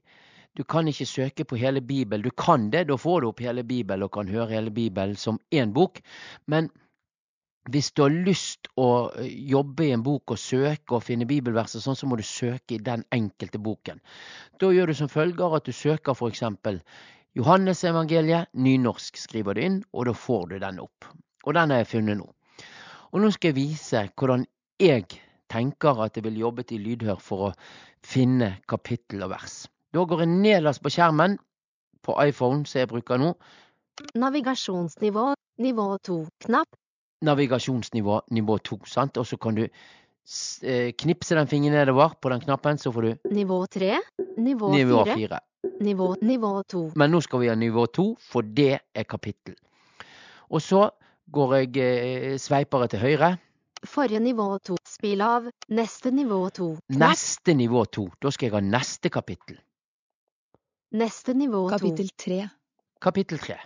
Du 0.54 0.62
kan 0.70 0.88
ikke 0.88 1.08
søke 1.10 1.46
på 1.50 1.58
hele 1.58 1.82
Bibelen. 1.82 2.24
Du 2.24 2.32
kan 2.38 2.70
det, 2.70 2.86
da 2.88 2.98
får 3.00 3.22
du 3.22 3.28
opp 3.32 3.42
hele 3.42 3.64
Bibelen 3.66 4.06
og 4.06 4.14
kan 4.14 4.30
høre 4.30 4.54
hele 4.54 4.72
Bibelen 4.72 5.16
som 5.18 5.40
én 5.50 5.74
bok. 5.74 5.98
Men 6.46 6.70
hvis 7.74 7.90
du 7.96 8.04
har 8.04 8.14
lyst 8.28 8.68
å 8.78 9.10
eh, 9.18 9.32
jobbe 9.50 9.88
i 9.88 9.94
en 9.96 10.04
bok 10.04 10.36
og 10.36 10.40
søke 10.40 10.98
og 10.98 11.06
finne 11.08 11.26
bibelverser, 11.26 11.82
sånn, 11.82 11.98
så 11.98 12.10
må 12.10 12.20
du 12.20 12.26
søke 12.28 12.76
i 12.76 12.84
den 12.84 13.06
enkelte 13.16 13.62
boken. 13.64 14.02
Da 14.60 14.70
gjør 14.76 14.92
du 14.92 14.98
som 15.00 15.12
følger 15.12 15.58
at 15.58 15.66
du 15.66 15.74
søker 15.74 16.14
f.eks. 16.14 16.44
Johannesevangeliet, 17.34 18.52
nynorsk 18.54 19.18
skriver 19.18 19.58
du 19.58 19.64
inn, 19.64 19.82
og 19.96 20.06
da 20.12 20.14
får 20.14 20.52
du 20.52 20.58
den 20.62 20.84
opp. 20.84 21.08
Og 21.48 21.56
den 21.58 21.74
har 21.74 21.82
jeg 21.82 21.94
funnet 21.96 22.20
nå. 22.20 22.28
Og 23.14 23.22
nå 23.22 23.30
skal 23.34 23.54
jeg 23.54 23.60
vise 23.60 24.04
hvordan 24.18 24.46
jeg 24.82 25.06
tenker 25.54 26.00
at 26.02 26.18
jeg 26.18 26.26
vil 26.26 26.40
jobbe 26.42 26.66
i 26.74 26.82
lydhør 26.82 27.20
for 27.22 27.50
å 27.50 27.52
finne 28.04 28.56
kapittel 28.68 29.22
og 29.26 29.36
vers. 29.36 29.64
Da 29.94 30.06
går 30.10 30.26
jeg 30.26 30.32
nederst 30.34 30.82
på 30.82 30.92
skjermen 30.94 31.38
på 32.04 32.16
iPhone, 32.26 32.66
som 32.66 32.82
jeg 32.82 32.90
bruker 32.90 33.22
nå. 33.22 33.36
Navigasjonsnivå, 34.18 35.28
nivå 35.62 35.86
2, 36.10 36.18
knapp, 36.48 36.80
Navigasjonsnivå 37.24 38.20
nivå 38.36 38.58
2. 38.58 38.80
Sant? 38.90 39.18
Og 39.18 39.28
så 39.28 39.38
kan 39.38 39.56
du 39.56 39.64
eh, 39.64 40.90
knipse 41.00 41.38
den 41.38 41.48
fingeren 41.48 41.78
nedover 41.78 42.18
på 42.22 42.32
den 42.34 42.44
knappen, 42.44 42.78
så 42.78 42.92
får 42.92 43.08
du 43.08 43.30
nivå 43.32 43.62
3, 43.72 43.94
nivå 44.38 44.74
4, 44.74 44.82
nivå 44.84 45.06
4. 45.06 45.40
nivå, 45.88 46.10
nivå 46.22 46.52
2. 46.74 46.84
Men 47.00 47.14
nå 47.16 47.22
skal 47.24 47.44
vi 47.44 47.52
ha 47.52 47.56
nivå 47.56 47.86
2, 47.96 48.08
for 48.20 48.42
det 48.44 48.82
er 48.96 49.08
kapittel. 49.08 49.56
Og 50.50 50.62
så 50.62 50.90
går 51.34 51.56
jeg 51.58 51.78
eh, 51.84 52.38
sveipere 52.42 52.88
til 52.94 53.02
høyre. 53.04 53.32
Forrige 53.84 54.22
nivå 54.24 54.46
2, 54.64 54.78
spill 54.88 55.22
av, 55.26 55.50
neste 55.76 56.12
nivå 56.16 56.38
2, 56.56 56.68
Neste 57.02 57.56
nivå 57.60 57.82
2. 57.92 58.06
Da 58.24 58.32
skal 58.32 58.48
jeg 58.48 58.54
ha 58.56 58.62
neste 58.64 59.10
kapittel. 59.12 59.58
neste 60.94 61.34
nivå 61.34 61.66
2. 61.70 61.78
Kapittel 61.78 62.10
tre. 62.22 62.38
Kapittel 63.02 63.40
3. 63.42 63.58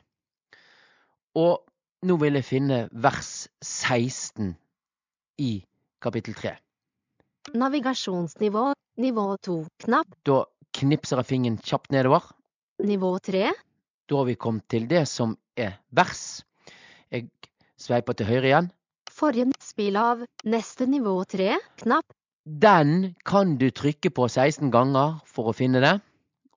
Og 1.38 1.60
nå 2.08 2.16
vil 2.22 2.40
jeg 2.40 2.46
finne 2.48 2.80
vers 2.92 3.48
16 3.62 4.56
i 5.44 5.52
kapittel 6.02 6.34
3. 6.40 6.56
Navigasjonsnivå, 7.54 8.72
nivå 8.98 9.26
2, 9.46 9.58
knapp, 9.86 10.08
Da 10.26 10.44
knipser 10.74 11.22
jeg 11.22 11.26
fingeren 11.30 11.58
kjapt 11.64 11.92
nedover. 11.92 12.24
nivå 12.84 13.18
3, 13.20 13.52
Da 14.10 14.16
har 14.16 14.26
vi 14.26 14.36
kommet 14.36 14.68
til 14.70 14.88
det 14.88 15.06
som 15.08 15.38
er 15.58 15.78
vers. 15.92 16.44
Jeg 17.12 17.30
sveiper 17.80 18.18
til 18.18 18.30
høyre 18.30 18.50
igjen. 18.52 18.70
forrige 19.12 19.52
spill 19.64 19.98
av, 19.98 20.26
neste 20.46 20.86
nivå 20.86 21.24
3, 21.26 21.56
knapp, 21.84 22.06
Den 22.46 23.16
kan 23.26 23.58
du 23.58 23.70
trykke 23.72 24.10
på 24.10 24.28
16 24.30 24.72
ganger 24.72 25.18
for 25.26 25.52
å 25.52 25.56
finne 25.56 25.82
det. 25.84 25.98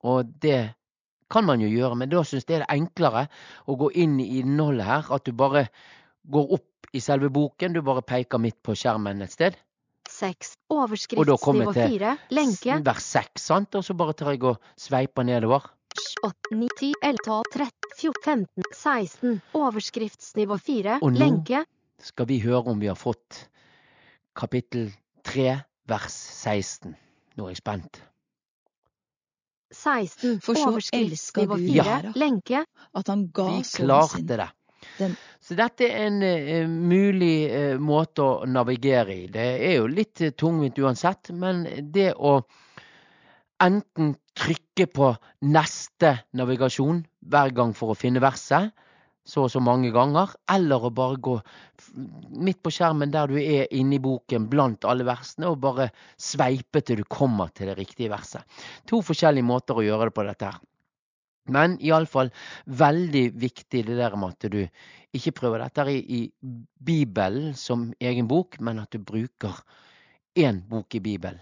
Og 0.07 0.29
det 0.41 0.73
kan 1.31 1.43
man 1.45 1.59
jo 1.59 1.67
gjøre, 1.67 1.97
men 1.99 2.09
da 2.11 2.23
syns 2.23 2.45
jeg 2.45 2.61
det 2.61 2.67
er 2.67 2.77
enklere 2.77 3.25
å 3.67 3.75
gå 3.75 3.89
inn 3.99 4.19
i 4.23 4.39
innholdet 4.39 4.87
her. 4.87 5.09
At 5.11 5.25
du 5.25 5.33
bare 5.35 5.65
går 6.31 6.53
opp 6.57 6.87
i 6.95 7.01
selve 7.03 7.29
boken. 7.29 7.75
Du 7.75 7.81
bare 7.83 8.05
peker 8.07 8.39
midt 8.39 8.61
på 8.63 8.75
skjermen 8.75 9.21
et 9.25 9.35
sted. 9.35 9.59
6. 10.11 10.53
Da 10.69 10.75
kommer 10.75 10.87
Overskriftsnivå 10.87 11.75
jeg 11.75 11.99
4. 11.99 12.15
Lenke. 12.35 12.79
vers 12.87 13.11
6, 13.19 13.43
sant? 13.51 13.75
Og 13.75 13.83
så 13.83 13.95
bare 13.95 14.15
tar 14.17 14.33
jeg 14.35 14.43
og 14.47 14.59
sveiper 14.79 15.27
nedover. 15.27 15.67
8, 16.23 16.33
9, 16.51 16.67
10, 16.79 16.93
11, 17.03 17.17
12, 17.25 17.43
13, 17.53 17.71
14, 17.97 18.21
15, 18.23 18.63
16. 18.73 19.41
Overskriftsnivå 19.53 20.57
4. 20.59 20.99
Og 21.01 21.11
nå- 21.11 21.19
Lenke. 21.19 21.65
Skal 22.01 22.25
vi 22.25 22.39
høre 22.39 22.63
om 22.71 22.79
vi 22.79 22.87
har 22.87 22.95
fått 22.97 23.47
kapittel 24.35 24.91
3, 25.23 25.59
vers 25.87 26.13
16. 26.13 26.95
Nå 27.37 27.45
er 27.45 27.49
jeg 27.55 27.57
spent. 27.61 28.01
16. 29.71 30.39
For 30.43 30.53
så 30.59 30.67
Overskriftsnivå 30.71 31.11
elska 31.11 31.45
Gud 31.47 31.67
4. 31.69 31.83
verden, 31.85 32.13
Lenke. 32.19 32.65
at 32.95 33.07
han 33.07 33.27
ga 33.33 33.45
Vi 33.57 33.63
sønnen 33.63 33.63
sin. 33.63 33.85
klarte 33.85 34.37
det. 34.37 34.49
Den- 34.97 35.17
Så 35.39 35.55
dette 35.55 35.81
er 35.89 36.07
en 36.07 36.21
uh, 36.23 36.67
mulig 36.69 37.49
uh, 37.49 37.77
måte 37.79 38.21
å 38.21 38.45
navigere 38.45 39.13
i. 39.23 39.27
Det 39.27 39.45
er 39.61 39.75
jo 39.77 39.87
litt 39.87 40.21
uh, 40.21 40.29
tungvint 40.31 40.77
uansett, 40.77 41.29
men 41.33 41.63
det 41.91 42.13
å 42.15 42.43
enten 43.61 44.15
trykke 44.37 44.87
på 44.91 45.11
neste 45.45 46.15
navigasjon 46.37 47.03
hver 47.31 47.51
gang 47.55 47.75
for 47.77 47.93
å 47.93 47.97
finne 47.97 48.23
verset, 48.23 48.71
så 49.21 49.43
og 49.45 49.51
så 49.53 49.61
mange 49.61 49.91
ganger, 49.93 50.31
eller 50.49 50.87
å 50.87 50.93
bare 50.97 51.19
gå 51.21 51.35
midt 52.41 52.61
på 52.65 52.71
skjermen 52.73 53.11
der 53.13 53.29
du 53.29 53.37
er 53.37 53.69
inne 53.77 53.99
i 53.99 54.01
boken 54.01 54.47
blant 54.49 54.87
alle 54.89 55.05
versene, 55.05 55.51
og 55.51 55.61
bare 55.61 55.91
sveipe 56.17 56.81
til 56.81 57.03
du 57.03 57.05
kommer 57.05 57.53
til 57.53 57.69
det 57.69 57.77
riktige 57.77 58.09
verset. 58.11 58.41
To 58.89 59.03
forskjellige 59.05 59.45
måter 59.45 59.77
å 59.77 59.85
gjøre 59.85 60.09
det 60.09 60.17
på 60.17 60.25
dette 60.25 60.49
her. 60.49 60.59
Men 61.51 61.77
iallfall 61.81 62.29
veldig 62.65 63.23
viktig 63.41 63.85
det 63.87 63.97
der 63.97 64.17
med 64.17 64.35
at 64.35 64.51
du 64.53 64.61
ikke 65.17 65.35
prøver 65.37 65.65
dette 65.65 65.85
i, 65.91 66.01
i 66.01 66.21
Bibelen 66.85 67.53
som 67.57 67.89
egen 67.99 68.29
bok, 68.29 68.59
men 68.61 68.81
at 68.81 68.93
du 68.93 69.01
bruker 69.01 69.57
én 70.37 70.61
bok 70.69 70.95
i 70.95 71.03
Bibelen. 71.03 71.41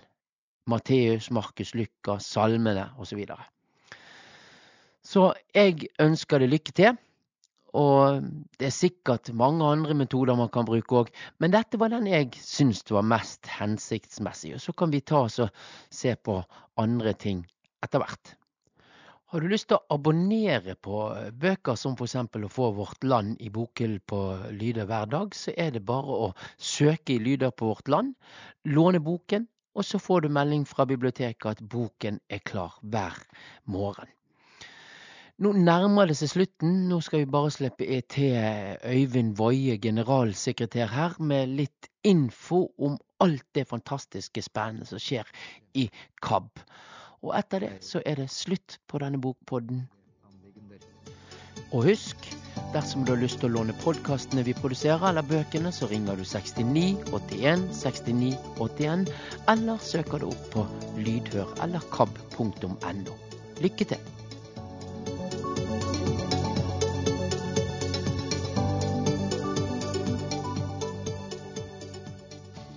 Matteus, 0.69 1.29
Markus, 1.35 1.73
Lukas, 1.75 2.27
Salmene 2.29 2.89
osv. 3.01 3.21
Så, 3.25 3.37
så 5.13 5.27
jeg 5.55 5.89
ønsker 6.01 6.43
deg 6.43 6.53
lykke 6.55 6.75
til. 6.81 6.97
Og 7.77 8.23
det 8.57 8.69
er 8.69 8.73
sikkert 8.73 9.29
mange 9.37 9.65
andre 9.65 9.93
metoder 9.93 10.37
man 10.37 10.49
kan 10.49 10.65
bruke 10.65 11.03
òg, 11.03 11.11
men 11.37 11.53
dette 11.53 11.77
var 11.77 11.93
den 11.93 12.07
jeg 12.09 12.31
syns 12.41 12.81
var 12.89 13.05
mest 13.05 13.45
hensiktsmessig. 13.59 14.55
Og 14.57 14.63
så 14.63 14.73
kan 14.73 14.89
vi 14.89 15.03
ta 15.05 15.21
oss 15.27 15.37
og 15.43 15.53
se 15.93 16.15
på 16.17 16.39
andre 16.81 17.13
ting 17.13 17.43
etter 17.85 18.01
hvert. 18.01 18.33
Har 19.29 19.43
du 19.43 19.51
lyst 19.51 19.67
til 19.69 19.77
å 19.77 19.93
abonnere 19.93 20.73
på 20.81 21.03
bøker 21.37 21.77
som 21.77 21.93
f.eks. 21.93 22.15
å 22.17 22.49
få 22.49 22.71
Vårt 22.73 23.03
Land 23.05 23.37
i 23.45 23.51
bokhyll 23.53 23.99
på 24.01 24.21
Lyder 24.49 24.89
hver 24.89 25.05
dag, 25.11 25.35
så 25.37 25.53
er 25.53 25.75
det 25.75 25.83
bare 25.85 26.15
å 26.25 26.31
søke 26.57 27.13
i 27.13 27.19
Lyder 27.21 27.53
på 27.53 27.69
Vårt 27.69 27.91
Land, 27.93 28.15
låne 28.65 28.97
boken, 29.05 29.45
og 29.79 29.85
så 29.87 29.99
får 30.01 30.25
du 30.25 30.33
melding 30.35 30.65
fra 30.67 30.83
biblioteket 30.85 31.45
at 31.53 31.67
boken 31.71 32.19
er 32.29 32.41
klar 32.43 32.75
hver 32.83 33.15
morgen. 33.63 34.09
Nå 35.39 35.53
nærmer 35.55 36.09
det 36.09 36.17
seg 36.19 36.33
slutten. 36.33 36.73
Nå 36.89 36.97
skal 36.99 37.21
vi 37.21 37.29
bare 37.31 37.51
slippe 37.55 38.01
til 38.11 38.35
Øyvind 38.83 39.37
Woie, 39.39 39.77
generalsekretær 39.79 40.91
her, 40.91 41.15
med 41.23 41.53
litt 41.61 41.87
info 42.03 42.65
om 42.75 42.97
alt 43.23 43.45
det 43.55 43.69
fantastiske 43.69 44.43
spennende 44.43 44.89
som 44.89 44.99
skjer 44.99 45.31
i 45.79 45.87
KAB. 46.19 46.59
Og 47.23 47.31
etter 47.39 47.63
det 47.63 47.71
så 47.87 48.03
er 48.03 48.19
det 48.19 48.27
slutt 48.35 48.81
på 48.91 48.99
denne 48.99 49.21
bokpodden. 49.23 49.85
Og 51.71 51.87
husk, 51.87 52.27
dersom 52.73 53.05
du 53.05 53.13
har 53.13 53.21
lyst 53.21 53.39
til 53.41 53.49
å 53.49 53.59
låne 53.59 53.73
podkastene 53.81 54.43
vi 54.45 54.53
produserer, 54.57 55.09
eller 55.09 55.25
bøkene, 55.25 55.71
så 55.73 55.89
ringer 55.89 56.19
du 56.19 56.25
69 56.27 57.01
81 57.09 57.65
69 57.73 58.35
81, 58.61 59.09
eller 59.49 59.81
søker 59.81 60.21
du 60.21 60.29
opp 60.29 60.47
på 60.53 60.65
Lydhør 61.01 61.49
eller 61.65 61.83
kab.no. 61.93 63.17
Lykke 63.59 63.89
til! 63.93 64.07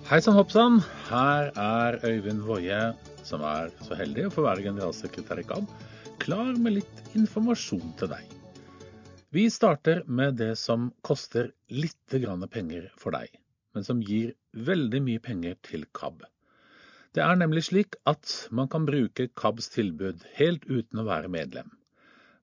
Hei 0.09 0.19
sann, 0.21 0.35
hopp 0.37 0.51
sann. 0.53 0.81
Her 1.07 1.49
er 1.57 1.95
Øyvind 2.05 2.43
Woie, 2.45 2.91
som 3.25 3.41
er 3.49 3.71
så 3.81 3.97
heldig 3.97 4.27
å 4.27 4.33
få 4.35 4.43
være 4.45 4.65
generalsekretær 4.67 5.41
i 5.41 5.47
KAB, 5.49 5.69
klar 6.21 6.53
med 6.53 6.81
litt 6.81 7.15
informasjon 7.17 7.95
til 7.97 8.11
deg. 8.11 8.42
Vi 9.33 9.49
starter 9.49 10.03
med 10.05 10.35
det 10.37 10.55
som 10.61 10.91
koster 11.01 11.47
litt 11.73 12.13
grann 12.21 12.45
penger 12.53 12.83
for 13.01 13.15
deg, 13.15 13.31
men 13.73 13.85
som 13.87 14.03
gir 14.05 14.35
veldig 14.53 14.99
mye 15.01 15.21
penger 15.25 15.55
til 15.65 15.87
KAB. 15.97 16.19
Det 17.17 17.23
er 17.25 17.39
nemlig 17.41 17.63
slik 17.65 17.97
at 18.11 18.29
man 18.53 18.69
kan 18.69 18.85
bruke 18.85 19.25
KABs 19.41 19.71
tilbud 19.73 20.21
helt 20.37 20.67
uten 20.69 21.01
å 21.01 21.07
være 21.07 21.33
medlem. 21.33 21.71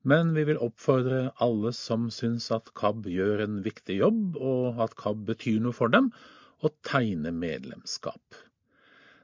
Men 0.02 0.34
vi 0.34 0.48
vil 0.50 0.58
oppfordre 0.66 1.28
alle 1.46 1.70
som 1.78 2.10
syns 2.10 2.50
at 2.58 2.74
KAB 2.74 3.06
gjør 3.06 3.44
en 3.46 3.62
viktig 3.62 4.00
jobb, 4.00 4.34
og 4.42 4.82
at 4.82 4.98
KAB 4.98 5.22
betyr 5.30 5.62
noe 5.62 5.76
for 5.78 5.94
dem, 5.94 6.10
å 6.58 6.74
tegne 6.90 7.30
medlemskap. 7.30 8.42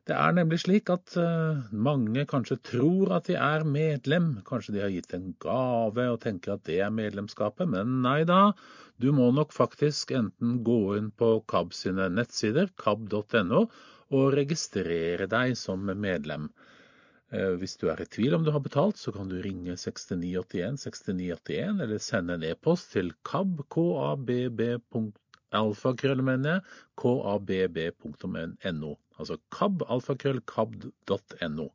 Det 0.06 0.14
er 0.14 0.34
nemlig 0.36 0.60
slik 0.62 0.90
at 0.94 1.16
eh, 1.18 1.62
mange 1.86 2.22
kanskje 2.30 2.60
tror 2.68 3.16
at 3.16 3.26
de 3.26 3.34
er 3.42 3.64
medlem, 3.66 4.28
kanskje 4.46 4.76
de 4.76 4.82
har 4.84 4.92
gitt 4.94 5.16
en 5.16 5.32
gave 5.42 6.04
og 6.12 6.20
tenker 6.22 6.54
at 6.54 6.62
det 6.68 6.76
er 6.84 6.94
medlemskapet, 6.94 7.66
men 7.72 7.96
nei 8.04 8.20
da, 8.28 8.52
du 9.02 9.08
må 9.16 9.32
nok 9.34 9.50
faktisk 9.56 10.14
enten 10.14 10.60
gå 10.68 10.78
inn 11.00 11.10
på 11.10 11.32
KAB 11.50 11.74
sine 11.74 12.06
nettsider, 12.14 12.70
kab.no, 12.78 13.64
og 14.14 14.36
registrere 14.38 15.26
deg 15.26 15.56
som 15.58 15.90
medlem. 15.90 16.46
Eh, 17.34 17.56
Hvis 17.58 17.74
du 17.82 17.88
er 17.90 18.04
i 18.04 18.06
tvil 18.06 18.38
om 18.38 18.46
du 18.46 18.52
har 18.54 18.62
betalt, 18.62 19.02
så 19.02 19.10
kan 19.16 19.26
du 19.32 19.40
ringe 19.42 19.74
6981 19.74 20.78
6981, 20.86 21.82
eller 21.82 21.98
sende 21.98 22.38
en 22.38 22.46
e-post 22.46 22.94
til 22.94 23.10
kab, 23.26 23.58
kabb, 23.74 24.30
alfakrøll, 25.54 26.22
kabb.no. 26.96 28.92
Altså 29.18 29.36
kab, 29.54 29.82
alfakrøll, 29.88 30.40
kab.no. 30.46 31.68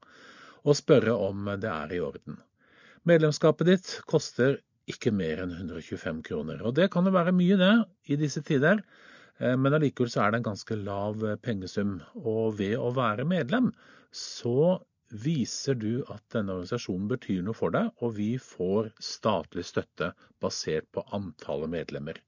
Og 0.62 0.76
spørre 0.78 1.14
om 1.16 1.46
det 1.62 1.70
er 1.70 1.94
i 1.96 2.02
orden. 2.04 2.38
Medlemskapet 3.10 3.66
ditt 3.68 3.94
koster 4.06 4.60
ikke 4.92 5.14
mer 5.16 5.42
enn 5.44 5.54
125 5.56 6.22
kroner. 6.28 6.62
Og 6.66 6.76
det 6.78 6.92
kan 6.94 7.06
jo 7.08 7.14
være 7.16 7.34
mye, 7.34 7.58
det, 7.58 7.74
i 8.14 8.18
disse 8.20 8.42
tider. 8.46 8.84
Eh, 9.40 9.58
Men 9.58 9.74
allikevel 9.78 10.12
så 10.12 10.26
er 10.26 10.32
det 10.32 10.42
en 10.42 10.50
ganske 10.52 10.78
lav 10.84 11.24
eh, 11.26 11.40
pengesum. 11.42 12.00
Og 12.22 12.58
ved 12.60 12.78
å 12.78 12.92
være 12.94 13.26
medlem, 13.26 13.72
så 14.12 14.80
viser 15.12 15.76
du 15.76 16.04
at 16.14 16.24
denne 16.34 16.54
organisasjonen 16.56 17.08
betyr 17.12 17.42
noe 17.44 17.58
for 17.58 17.74
deg, 17.76 17.90
og 18.00 18.16
vi 18.16 18.36
får 18.40 18.92
statlig 19.04 19.66
støtte 19.68 20.14
basert 20.44 20.88
på 20.96 21.04
antallet 21.18 21.72
medlemmer. 21.74 22.22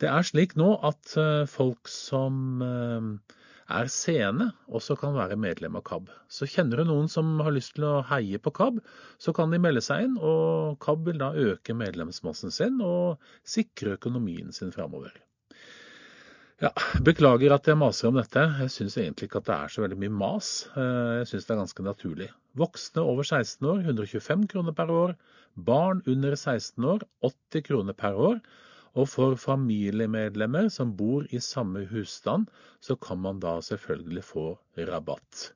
Det 0.00 0.08
er 0.08 0.24
slik 0.24 0.56
nå 0.56 0.72
at 0.88 1.14
eh, 1.20 1.44
folk 1.50 1.90
som 1.92 2.62
eh, 2.64 3.36
er 3.70 3.90
seende, 3.92 4.50
også 4.72 4.96
kan 5.00 5.14
være 5.14 5.38
medlem 5.40 5.76
av 5.78 5.84
KAB. 5.86 6.08
Så 6.32 6.48
kjenner 6.50 6.80
du 6.80 6.88
noen 6.88 7.10
som 7.12 7.36
har 7.44 7.54
lyst 7.54 7.76
til 7.76 7.86
å 7.86 8.00
heie 8.10 8.40
på 8.42 8.52
KAB, 8.56 8.80
så 9.20 9.34
kan 9.36 9.52
de 9.52 9.60
melde 9.62 9.82
seg 9.84 10.08
inn, 10.08 10.16
og 10.18 10.78
KAB 10.82 11.10
vil 11.10 11.20
da 11.22 11.32
øke 11.50 11.76
medlemsmassen 11.76 12.54
sin 12.54 12.80
og 12.84 13.20
sikre 13.56 13.98
økonomien 13.98 14.54
sin 14.56 14.72
framover. 14.74 15.12
Ja, 16.60 16.72
beklager 17.06 17.54
at 17.54 17.68
jeg 17.70 17.78
maser 17.80 18.10
om 18.10 18.18
dette. 18.18 18.42
Jeg 18.60 18.72
syns 18.74 18.98
egentlig 19.00 19.30
ikke 19.30 19.40
at 19.40 19.46
det 19.48 19.54
er 19.56 19.70
så 19.72 19.84
veldig 19.84 19.96
mye 20.02 20.16
mas. 20.22 20.48
Eh, 20.74 21.20
Jeg 21.20 21.30
syns 21.30 21.46
det 21.48 21.54
er 21.54 21.60
ganske 21.62 21.84
naturlig. 21.86 22.26
Voksne 22.60 23.04
over 23.12 23.24
16 23.24 23.68
år 23.70 23.84
125 23.86 24.48
kroner 24.50 24.76
per 24.76 24.92
år. 24.92 25.14
Barn 25.56 26.02
under 26.10 26.36
16 26.36 26.84
år 26.84 27.06
80 27.30 27.64
kroner 27.70 27.96
per 27.96 28.18
år. 28.28 28.42
Og 28.98 29.06
for 29.10 29.36
familiemedlemmer 29.38 30.68
som 30.72 30.96
bor 30.98 31.26
i 31.30 31.40
samme 31.42 31.84
husstand, 31.92 32.48
så 32.82 32.96
kan 32.98 33.20
man 33.22 33.38
da 33.42 33.58
selvfølgelig 33.62 34.24
få 34.26 34.46
rabatt. 34.90 35.52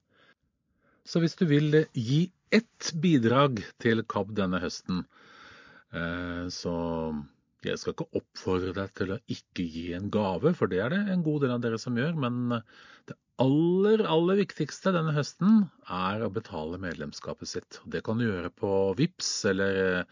Så 1.04 1.20
hvis 1.20 1.36
du 1.36 1.44
vil 1.50 1.84
gi 1.92 2.28
ett 2.54 2.92
bidrag 3.02 3.60
til 3.82 4.04
KAB 4.08 4.30
denne 4.38 4.60
høsten, 4.62 5.02
eh, 5.92 6.46
så 6.48 6.74
jeg 7.64 7.80
skal 7.80 7.94
ikke 7.94 8.20
oppfordre 8.20 8.74
deg 8.76 8.94
til 8.98 9.14
å 9.14 9.20
ikke 9.30 9.66
gi 9.66 9.84
en 9.96 10.10
gave, 10.12 10.52
for 10.56 10.70
det 10.70 10.80
er 10.84 10.94
det 10.94 11.02
en 11.12 11.24
god 11.26 11.44
del 11.44 11.54
av 11.56 11.62
dere 11.64 11.80
som 11.80 11.96
gjør. 11.98 12.14
Men 12.20 12.60
det 13.08 13.16
aller, 13.42 14.04
aller 14.06 14.38
viktigste 14.38 14.92
denne 14.94 15.14
høsten 15.16 15.64
er 15.90 16.22
å 16.22 16.30
betale 16.32 16.78
medlemskapet 16.82 17.50
sitt. 17.50 17.80
Det 17.90 18.04
kan 18.06 18.20
du 18.20 18.26
gjøre 18.26 18.50
på 18.54 18.70
VIPS, 18.98 19.30
eller 19.50 20.04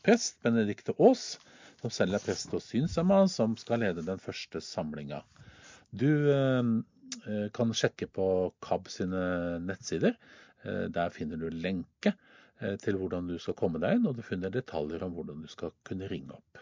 prest, 0.05 0.37
Benedikte 0.45 0.93
Aas, 1.01 1.39
som 1.81 1.93
selv 1.93 2.17
er 2.17 2.23
prest 2.23 2.53
og 2.53 2.61
Synshemma, 2.63 3.23
som 3.31 3.55
skal 3.57 3.81
lede 3.83 4.05
den 4.05 4.21
første 4.21 4.61
samlinga. 4.63 5.23
Du 5.89 6.09
eh, 6.31 6.63
eh, 7.25 7.47
kan 7.55 7.73
sjekke 7.73 8.09
på 8.13 8.27
KAB 8.61 8.89
sine 8.93 9.21
nettsider. 9.63 10.17
Eh, 10.63 10.85
der 10.93 11.15
finner 11.15 11.39
du 11.39 11.49
lenke 11.49 12.15
til 12.83 12.97
hvordan 12.99 13.29
du 13.29 13.37
skal 13.39 13.55
komme 13.55 13.79
deg 13.79 13.93
inn, 13.95 14.07
og 14.09 14.17
du 14.17 14.25
finner 14.27 14.51
detaljer 14.51 15.05
om 15.05 15.13
hvordan 15.15 15.45
du 15.45 15.47
skal 15.47 15.71
kunne 15.87 16.09
ringe 16.11 16.33
opp. 16.35 16.59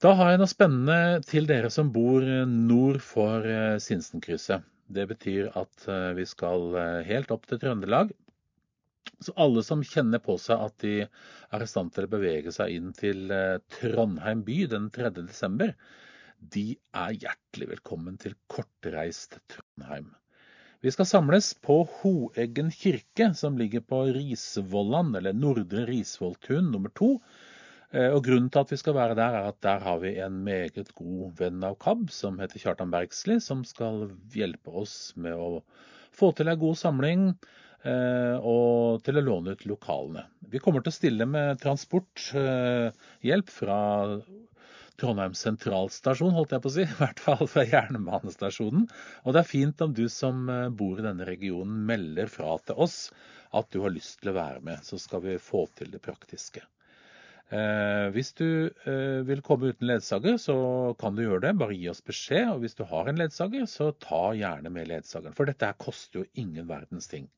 Da 0.00 0.14
har 0.16 0.30
jeg 0.32 0.40
noe 0.40 0.48
spennende 0.48 1.18
til 1.28 1.44
dere 1.44 1.68
som 1.68 1.90
bor 1.92 2.24
nord 2.48 3.02
for 3.04 3.44
Sinsenkrysset. 3.84 4.64
Det 4.86 5.06
betyr 5.10 5.50
at 5.56 5.86
vi 6.16 6.26
skal 6.28 6.74
helt 7.08 7.32
opp 7.34 7.46
til 7.48 7.60
Trøndelag. 7.62 8.12
Så 9.24 9.32
alle 9.40 9.62
som 9.64 9.84
kjenner 9.84 10.20
på 10.20 10.36
seg 10.40 10.60
at 10.60 10.76
de 10.84 10.94
er 11.04 11.64
i 11.64 11.68
stand 11.68 11.92
til 11.94 12.06
å 12.06 12.12
bevege 12.12 12.52
seg 12.52 12.74
inn 12.74 12.90
til 12.96 13.32
Trondheim 13.78 14.42
by 14.44 14.58
den 14.72 14.90
3. 14.92 15.12
desember, 15.22 15.72
de 16.52 16.74
er 16.92 17.16
hjertelig 17.16 17.70
velkommen 17.70 18.18
til 18.20 18.36
kortreist 18.52 19.38
Trondheim. 19.48 20.10
Vi 20.84 20.92
skal 20.92 21.08
samles 21.08 21.54
på 21.64 21.78
Hoeggen 21.88 22.68
kirke, 22.74 23.30
som 23.32 23.56
ligger 23.56 23.80
på 23.88 24.02
Risvollan, 24.12 25.14
eller 25.16 25.32
Nordre 25.32 25.86
Risvolltun 25.88 26.68
nummer 26.74 26.92
to. 26.92 27.14
Eh, 27.94 28.10
og 28.10 28.24
Grunnen 28.26 28.50
til 28.50 28.64
at 28.64 28.72
vi 28.74 28.78
skal 28.80 28.96
være 28.96 29.14
der, 29.18 29.36
er 29.38 29.50
at 29.52 29.60
der 29.62 29.82
har 29.84 30.00
vi 30.02 30.16
en 30.22 30.40
meget 30.46 30.88
god 30.98 31.34
venn 31.38 31.62
av 31.66 31.76
KAB, 31.82 32.08
som 32.10 32.40
heter 32.42 32.58
Kjartan 32.62 32.90
Bergsli, 32.90 33.38
som 33.42 33.62
skal 33.68 34.08
hjelpe 34.34 34.72
oss 34.82 35.12
med 35.14 35.38
å 35.38 35.60
få 36.14 36.32
til 36.34 36.50
en 36.50 36.58
god 36.58 36.80
samling 36.80 37.28
eh, 37.86 38.34
og 38.40 39.04
til 39.06 39.20
å 39.20 39.24
låne 39.28 39.54
ut 39.54 39.62
lokalene. 39.70 40.26
Vi 40.50 40.62
kommer 40.62 40.82
til 40.82 40.90
å 40.90 40.96
stille 40.98 41.28
med 41.30 41.62
transporthjelp 41.62 43.54
eh, 43.54 43.54
fra 43.60 43.78
Trondheim 44.98 45.38
sentralstasjon, 45.38 46.34
holdt 46.34 46.54
jeg 46.54 46.66
på 46.66 46.70
å 46.70 46.74
si. 46.74 46.86
I 46.90 46.98
hvert 46.98 47.22
fall 47.22 47.46
fra 47.50 47.66
jernbanestasjonen. 47.66 48.90
Og 49.22 49.34
det 49.34 49.44
er 49.44 49.52
fint 49.54 49.86
om 49.86 49.94
du 49.94 50.06
som 50.10 50.46
bor 50.74 50.98
i 50.98 51.06
denne 51.06 51.26
regionen 51.30 51.86
melder 51.86 52.30
fra 52.30 52.58
til 52.66 52.86
oss 52.88 53.00
at 53.54 53.70
du 53.70 53.84
har 53.86 53.94
lyst 53.94 54.18
til 54.22 54.34
å 54.34 54.38
være 54.38 54.62
med. 54.66 54.82
Så 54.82 54.98
skal 55.02 55.22
vi 55.26 55.38
få 55.42 55.68
til 55.78 55.94
det 55.94 56.02
praktiske. 56.02 56.66
Eh, 57.52 58.06
hvis 58.14 58.32
du 58.38 58.46
eh, 58.88 59.20
vil 59.28 59.42
komme 59.44 59.74
uten 59.74 59.88
ledsager, 59.90 60.38
så 60.40 60.56
kan 61.00 61.16
du 61.16 61.24
gjøre 61.24 61.42
det. 61.44 61.52
Bare 61.60 61.76
gi 61.76 61.90
oss 61.92 62.02
beskjed. 62.04 62.48
Og 62.54 62.64
hvis 62.64 62.76
du 62.78 62.84
har 62.88 63.10
en 63.10 63.20
ledsager, 63.20 63.66
så 63.70 63.90
ta 64.00 64.26
gjerne 64.36 64.72
med 64.72 64.88
ledsageren. 64.90 65.36
For 65.36 65.48
dette 65.48 65.68
her 65.68 65.76
koster 65.80 66.22
jo 66.22 66.30
ingen 66.40 66.68
verdens 66.70 67.10
ting. 67.10 67.28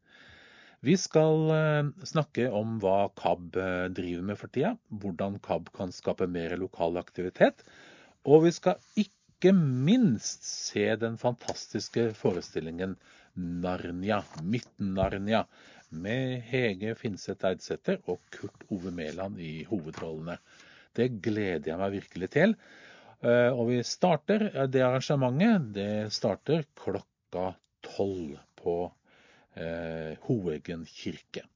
Vi 0.86 0.94
skal 1.00 1.50
eh, 1.56 1.90
snakke 2.06 2.48
om 2.54 2.78
hva 2.82 3.10
KAB 3.18 3.58
driver 3.96 4.30
med 4.30 4.38
for 4.38 4.52
tida, 4.52 4.76
hvordan 5.02 5.40
KAB 5.42 5.72
kan 5.74 5.94
skape 5.94 6.30
mer 6.30 6.54
lokal 6.60 7.00
aktivitet. 7.00 7.66
Og 8.26 8.46
vi 8.46 8.54
skal 8.54 8.78
ikke 9.00 9.52
minst 9.56 10.46
se 10.46 10.88
den 11.00 11.18
fantastiske 11.20 12.12
forestillingen 12.16 12.94
Narnia, 13.36 14.22
Midt-Narnia, 14.42 15.44
med 15.90 16.42
Hege 16.48 16.94
Finseth 16.98 17.46
Eidsæter 17.48 18.00
og 18.10 18.20
Kurt 18.34 18.66
Ove 18.70 18.92
Mæland 18.94 19.40
i 19.40 19.64
hovedrollene. 19.68 20.38
Det 20.96 21.10
gleder 21.22 21.70
jeg 21.70 21.80
meg 21.80 21.96
virkelig 21.98 22.30
til. 22.34 22.54
Eh, 23.22 23.50
og 23.50 23.70
vi 23.70 23.80
starter 23.86 24.48
det 24.68 24.84
arrangementet 24.84 25.74
det 25.76 26.12
starter 26.12 26.64
klokka 26.76 27.52
tolv 27.86 28.38
på 28.60 28.78
eh, 29.56 30.16
Hoeggen 30.26 30.84
kirke. 30.90 31.46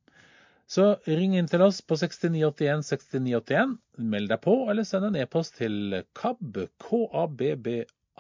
Så 0.71 0.85
ring 1.11 1.35
inn 1.35 1.49
til 1.51 1.65
oss 1.67 1.81
på 1.83 1.99
6981 1.99 2.85
6981. 2.87 3.73
Meld 4.13 4.31
deg 4.31 4.43
på, 4.45 4.55
eller 4.71 4.87
send 4.87 5.09
en 5.09 5.19
e-post 5.19 5.57
til 5.59 6.05
kab, 6.15 6.61
kabb, 6.85 7.43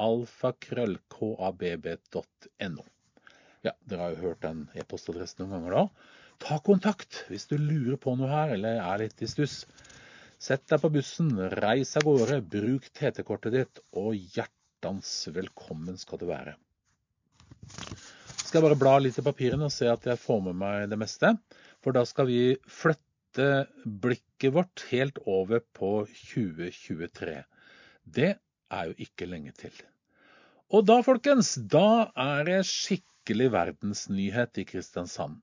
alfakrøll, 0.06 0.96
kabb.no. 1.14 2.88
Ja, 3.66 3.74
dere 3.90 4.06
har 4.06 4.14
jo 4.14 4.30
hørt 4.30 4.44
den 4.44 4.64
e-postadressen 4.78 5.44
noen 5.44 5.56
ganger 5.58 5.76
da. 5.76 5.84
Ta 6.40 6.60
kontakt 6.64 7.24
hvis 7.28 7.48
du 7.50 7.56
lurer 7.60 7.98
på 8.00 8.14
noe 8.16 8.30
her, 8.30 8.54
eller 8.56 8.80
er 8.80 9.02
litt 9.04 9.20
i 9.20 9.28
stuss. 9.28 9.62
Sett 10.40 10.64
deg 10.72 10.80
på 10.80 10.92
bussen, 10.94 11.34
reis 11.60 11.92
av 12.00 12.08
gårde, 12.08 12.40
bruk 12.54 12.88
TT-kortet 12.96 13.56
ditt, 13.58 13.84
og 13.92 14.16
hjertens 14.16 15.12
velkommen 15.36 16.00
skal 16.00 16.22
du 16.22 16.30
være 16.32 16.56
skal 18.50 18.64
jeg 18.64 18.66
bare 18.66 18.80
bla 18.80 18.96
litt 18.98 19.18
i 19.20 19.22
papirene 19.22 19.68
og 19.68 19.70
se 19.70 19.86
at 19.86 20.06
jeg 20.10 20.18
får 20.18 20.40
med 20.48 20.58
meg 20.58 20.88
det 20.90 20.98
meste. 20.98 21.36
For 21.84 21.94
da 21.94 22.02
skal 22.08 22.26
vi 22.26 22.40
flytte 22.66 23.46
blikket 24.02 24.56
vårt 24.56 24.82
helt 24.90 25.20
over 25.30 25.62
på 25.78 25.92
2023. 26.10 27.36
Det 28.10 28.32
er 28.34 28.90
jo 28.90 28.96
ikke 29.06 29.28
lenge 29.30 29.54
til. 29.54 29.76
Og 30.74 30.82
da, 30.86 30.98
folkens, 31.06 31.54
da 31.70 32.10
er 32.18 32.42
det 32.48 32.58
skikkelig 32.66 33.19
verdensnyhet 33.28 34.58
i 34.58 34.64
Kristiansand. 34.64 35.40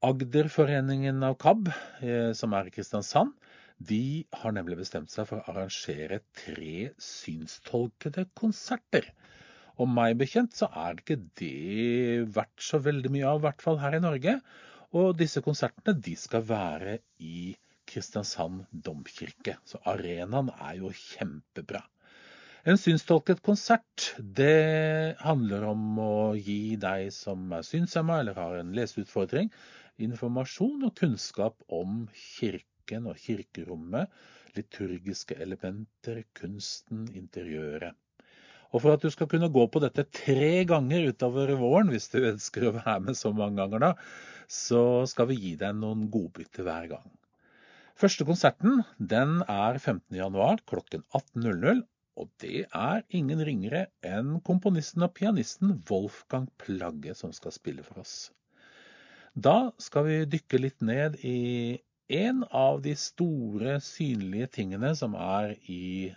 Agderforeningen 0.00 1.22
av 1.22 1.34
KAB, 1.34 1.68
eh, 2.00 2.32
som 2.32 2.52
er 2.54 2.66
i 2.66 2.70
Kristiansand, 2.70 3.32
de 3.78 4.26
har 4.32 4.52
nemlig 4.52 4.76
bestemt 4.78 5.10
seg 5.10 5.26
for 5.26 5.38
å 5.38 5.50
arrangere 5.52 6.20
tre 6.34 6.90
synstolkede 6.98 8.28
konserter. 8.34 9.12
Og 9.78 9.88
meg 9.88 10.16
bekjent 10.18 10.54
så 10.54 10.68
er 10.74 10.94
det 10.94 11.04
ikke 11.04 11.22
det 11.38 12.34
verdt 12.34 12.62
så 12.62 12.78
veldig 12.78 13.10
mye 13.10 13.26
av, 13.26 13.38
i 13.38 13.46
hvert 13.46 13.62
fall 13.62 13.78
her 13.78 13.94
i 13.94 14.00
Norge. 14.02 14.40
Og 14.94 15.16
disse 15.18 15.42
konsertene 15.42 16.00
de 16.00 16.16
skal 16.16 16.42
være 16.42 16.98
i 17.18 17.56
Kristiansand 17.86 18.66
domkirke. 18.72 19.58
Så 19.64 19.78
arenaen 19.84 20.50
er 20.58 20.80
jo 20.80 20.90
kjempebra. 20.90 21.82
En 22.66 22.78
synstolket 22.78 23.38
konsert 23.46 24.08
det 24.18 25.14
handler 25.22 25.68
om 25.68 25.98
å 26.02 26.14
gi 26.34 26.74
deg 26.80 27.12
som 27.14 27.52
er 27.54 27.66
synshemma 27.66 28.16
eller 28.18 28.38
har 28.38 28.56
en 28.58 28.72
leseutfordring, 28.74 29.52
informasjon 30.02 30.88
og 30.88 30.96
kunnskap 30.98 31.62
om 31.70 32.08
kirken 32.18 33.06
og 33.06 33.20
kirkerommet, 33.22 34.10
liturgiske 34.58 35.38
elementer, 35.38 36.24
kunsten, 36.34 37.06
interiøret. 37.14 37.94
Og 38.74 38.82
for 38.82 38.96
at 38.96 39.04
du 39.06 39.10
skal 39.14 39.30
kunne 39.30 39.48
gå 39.54 39.62
på 39.72 39.80
dette 39.80 40.04
tre 40.12 40.64
ganger 40.68 41.06
utover 41.12 41.54
våren, 41.60 41.92
hvis 41.94 42.10
du 42.12 42.18
ønsker 42.20 42.66
å 42.68 42.74
være 42.80 42.98
med 43.06 43.16
så 43.16 43.30
mange 43.32 43.62
ganger 43.62 43.84
da, 43.86 43.92
så 44.50 45.06
skal 45.08 45.30
vi 45.30 45.38
gi 45.38 45.54
deg 45.60 45.78
noen 45.78 46.08
godbytter 46.12 46.66
hver 46.66 46.90
gang. 46.90 47.06
Første 47.98 48.26
konserten 48.26 48.82
den 48.98 49.40
er 49.46 49.78
15.1 49.78 50.66
klokken 50.68 51.06
18.00. 51.14 51.86
Og 52.18 52.30
det 52.42 52.66
er 52.66 53.04
ingen 53.14 53.42
ringere 53.46 53.86
enn 54.06 54.38
komponisten 54.46 55.06
og 55.06 55.14
pianisten 55.18 55.76
Wolfgang 55.90 56.48
Plagge 56.60 57.14
som 57.18 57.34
skal 57.36 57.54
spille 57.54 57.84
for 57.86 58.02
oss. 58.02 58.16
Da 59.38 59.70
skal 59.78 60.08
vi 60.08 60.16
dykke 60.26 60.58
litt 60.58 60.80
ned 60.82 61.20
i 61.22 61.78
en 62.08 62.42
av 62.56 62.80
de 62.82 62.94
store, 62.98 63.76
synlige 63.84 64.48
tingene 64.58 64.94
som 64.98 65.14
er 65.14 65.54
i 65.70 66.10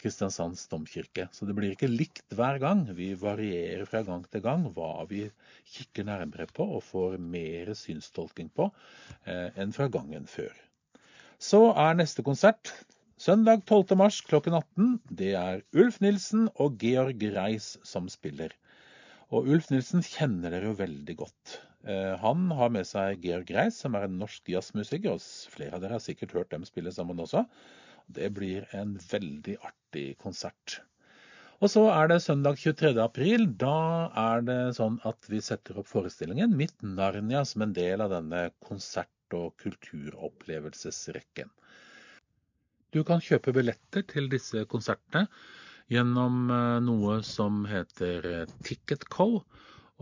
Kristiansands 0.00 0.66
domkirke. 0.68 1.26
Så 1.32 1.48
det 1.48 1.56
blir 1.56 1.74
ikke 1.74 1.90
likt 1.90 2.34
hver 2.36 2.60
gang. 2.62 2.84
Vi 2.96 3.12
varierer 3.18 3.84
fra 3.88 4.02
gang 4.06 4.24
til 4.30 4.44
gang 4.44 4.66
hva 4.76 5.06
vi 5.10 5.26
kikker 5.76 6.06
nærmere 6.08 6.46
på 6.52 6.66
og 6.78 6.84
får 6.84 7.16
mer 7.20 7.72
synstolking 7.78 8.50
på 8.54 8.68
eh, 9.24 9.48
enn 9.60 9.72
fra 9.76 9.88
gangen 9.92 10.28
før. 10.28 10.52
Så 11.40 11.66
er 11.72 11.96
neste 11.98 12.24
konsert 12.24 12.70
søndag 13.24 13.62
12. 13.64 13.94
mars 13.96 14.18
klokken 14.26 14.52
18. 14.58 14.88
Det 15.08 15.30
er 15.38 15.62
Ulf 15.80 16.00
Nilsen 16.04 16.48
og 16.60 16.74
Georg 16.82 17.22
Reis 17.32 17.70
som 17.86 18.08
spiller. 18.12 18.52
Og 19.32 19.48
Ulf 19.48 19.70
Nilsen 19.72 20.04
kjenner 20.04 20.52
dere 20.52 20.68
jo 20.68 20.76
veldig 20.76 21.14
godt. 21.22 21.54
Eh, 21.88 22.12
han 22.20 22.50
har 22.58 22.72
med 22.74 22.84
seg 22.88 23.24
Georg 23.24 23.48
Reis, 23.56 23.78
som 23.80 23.96
er 23.96 24.04
en 24.08 24.18
norsk 24.20 24.50
jazzmusiker. 24.52 25.16
og 25.16 25.54
Flere 25.54 25.78
av 25.78 25.84
dere 25.84 25.96
har 25.96 26.04
sikkert 26.04 26.34
hørt 26.36 26.52
dem 26.52 26.66
spille 26.68 26.92
sammen 26.92 27.22
også. 27.24 27.46
Det 28.12 28.28
blir 28.36 28.68
en 28.76 28.98
veldig 29.08 29.56
artig 29.70 30.06
konsert. 30.20 30.82
Og 31.64 31.72
så 31.72 31.86
er 31.94 32.12
det 32.12 32.20
søndag 32.26 32.60
23. 32.60 32.92
april. 33.00 33.48
Da 33.56 34.10
er 34.20 34.44
det 34.44 34.60
sånn 34.76 35.00
at 35.08 35.30
vi 35.32 35.40
setter 35.40 35.80
opp 35.80 35.88
forestillingen 35.88 36.52
Mitt 36.60 36.76
Narnia 36.84 37.46
som 37.48 37.64
en 37.64 37.72
del 37.72 38.04
av 38.04 38.12
denne 38.12 38.50
konsert- 38.68 39.08
og 39.32 39.54
kulturopplevelsesrekken. 39.64 41.48
Du 42.94 43.00
kan 43.02 43.18
kjøpe 43.18 43.50
billetter 43.50 44.04
til 44.06 44.28
disse 44.30 44.60
konsertene 44.70 45.26
gjennom 45.90 46.44
eh, 46.54 46.76
noe 46.86 47.16
som 47.26 47.64
heter 47.66 48.28
eh, 48.30 48.52
Ticketco. 48.62 49.42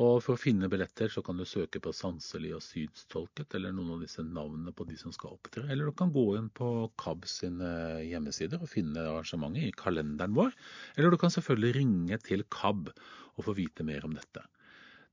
Og 0.03 0.19
for 0.25 0.35
å 0.35 0.41
finne 0.41 0.69
billetter 0.73 1.09
så 1.13 1.23
kan 1.25 1.41
du 1.41 1.47
søke 1.49 1.81
på 1.85 1.93
Sanselig 1.97 2.53
og 2.57 2.63
Sydstolket, 2.65 3.57
eller 3.57 3.73
noen 3.73 3.95
av 3.97 4.05
disse 4.05 4.25
navnene 4.25 4.73
på 4.77 4.87
de 4.89 4.97
som 5.01 5.13
skal 5.13 5.39
opptre. 5.39 5.65
Eller 5.73 5.89
du 5.89 5.97
kan 5.97 6.13
gå 6.13 6.27
inn 6.37 6.49
på 6.53 6.69
KAB 7.01 7.25
sine 7.29 7.73
hjemmesider 8.05 8.61
og 8.61 8.73
finne 8.73 9.05
arrangementet 9.05 9.69
i 9.71 9.77
kalenderen 9.77 10.37
vår. 10.37 10.53
Eller 10.97 11.13
du 11.13 11.21
kan 11.21 11.33
selvfølgelig 11.33 11.77
ringe 11.81 12.21
til 12.29 12.45
KAB 12.53 12.93
og 12.93 13.47
få 13.49 13.57
vite 13.57 13.89
mer 13.89 14.05
om 14.09 14.17
dette. 14.17 14.45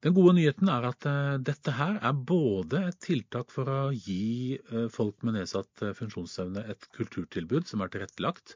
Den 0.05 0.15
gode 0.15 0.35
nyheten 0.37 0.69
er 0.71 0.85
at 0.87 1.05
uh, 1.09 1.37
dette 1.43 1.75
her 1.75 1.97
er 1.99 2.19
både 2.33 2.85
et 2.87 2.99
tiltak 3.03 3.51
for 3.51 3.67
å 3.67 3.79
gi 3.91 4.59
uh, 4.71 4.87
folk 4.93 5.25
med 5.27 5.35
nedsatt 5.35 5.83
uh, 5.83 5.95
funksjonsevne 5.97 6.63
et 6.71 6.87
kulturtilbud 6.95 7.67
som 7.67 7.83
er 7.83 7.91
tilrettelagt, 7.91 8.55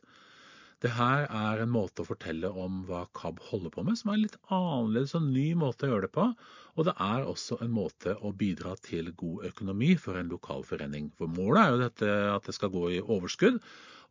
det 0.83 0.91
her 0.97 1.29
er 1.31 1.61
en 1.63 1.71
måte 1.71 2.03
å 2.03 2.07
fortelle 2.07 2.49
om 2.59 2.81
hva 2.89 3.05
KAB 3.15 3.37
holder 3.47 3.71
på 3.71 3.85
med, 3.87 3.95
som 3.95 4.09
er 4.11 4.17
en 4.17 4.23
litt 4.25 4.35
annerledes 4.51 5.13
og 5.15 5.29
ny 5.29 5.45
måte 5.55 5.87
å 5.87 5.93
gjøre 5.93 6.09
det 6.09 6.15
på. 6.17 6.25
Og 6.75 6.87
det 6.89 6.95
er 7.05 7.29
også 7.31 7.57
en 7.63 7.71
måte 7.71 8.17
å 8.19 8.33
bidra 8.35 8.73
til 8.83 9.13
god 9.21 9.47
økonomi 9.47 9.93
for 9.95 10.19
en 10.19 10.33
lokalforening. 10.33 11.07
For 11.15 11.31
målet 11.31 11.61
er 11.61 11.71
jo 11.71 11.81
dette 11.85 12.11
at 12.33 12.49
det 12.49 12.57
skal 12.59 12.73
gå 12.75 12.83
i 12.97 13.01
overskudd, 13.03 13.61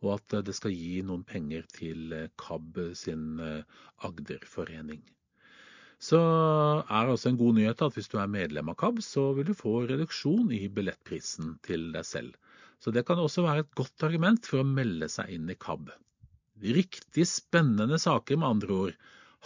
og 0.01 0.15
at 0.17 0.39
det 0.49 0.57
skal 0.57 0.73
gi 0.73 1.03
noen 1.05 1.27
penger 1.29 1.69
til 1.77 2.17
KAB 2.41 2.81
sin 2.99 3.37
eh, 3.45 3.83
Agderforening. 4.09 5.05
Så 6.03 6.19
er 6.19 7.07
det 7.07 7.15
også 7.15 7.31
en 7.31 7.39
god 7.39 7.61
nyhet 7.61 7.83
at 7.87 7.95
hvis 7.95 8.11
du 8.11 8.17
er 8.19 8.31
medlem 8.31 8.73
av 8.73 8.77
KAB, 8.81 8.97
så 9.07 9.29
vil 9.37 9.47
du 9.47 9.55
få 9.55 9.85
reduksjon 9.87 10.49
i 10.57 10.65
billettprisen 10.67 11.53
til 11.67 11.93
deg 11.95 12.05
selv. 12.09 12.33
Så 12.83 12.91
det 12.91 13.05
kan 13.07 13.23
også 13.23 13.45
være 13.47 13.63
et 13.63 13.75
godt 13.79 14.03
argument 14.09 14.49
for 14.51 14.63
å 14.63 14.67
melde 14.67 15.07
seg 15.13 15.31
inn 15.37 15.53
i 15.53 15.61
KAB. 15.67 15.93
Riktig 16.63 17.27
spennende 17.31 17.99
saker, 18.03 18.39
med 18.39 18.49
andre 18.49 18.73
ord. 18.87 18.97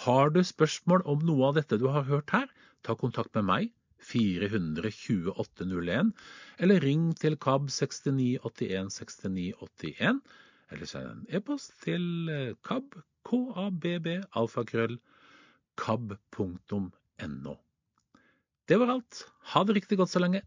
Har 0.06 0.26
du 0.32 0.40
spørsmål 0.44 1.04
om 1.12 1.18
noe 1.28 1.50
av 1.50 1.54
dette 1.58 1.80
du 1.80 1.86
har 1.92 2.08
hørt 2.08 2.32
her, 2.32 2.48
ta 2.84 2.92
kontakt 2.96 3.32
med 3.36 3.44
meg, 3.50 3.64
42801, 4.06 6.12
eller 6.62 6.84
ring 6.84 7.04
til 7.20 7.34
KAB 7.42 7.64
6981 7.72 8.90
6981, 8.96 10.20
eller 10.72 10.86
send 10.88 11.06
en 11.12 11.26
e-post 11.36 11.70
til 11.84 12.04
eh, 12.32 12.56
KAB, 12.64 12.88
KABB, 13.28 14.06
alfakrøll, 14.40 14.96
kab.no. 15.76 17.54
Det 18.66 18.78
var 18.80 18.92
alt. 18.96 19.22
Ha 19.52 19.62
det 19.64 19.76
riktig 19.78 19.98
godt 20.00 20.10
så 20.10 20.22
lenge. 20.22 20.42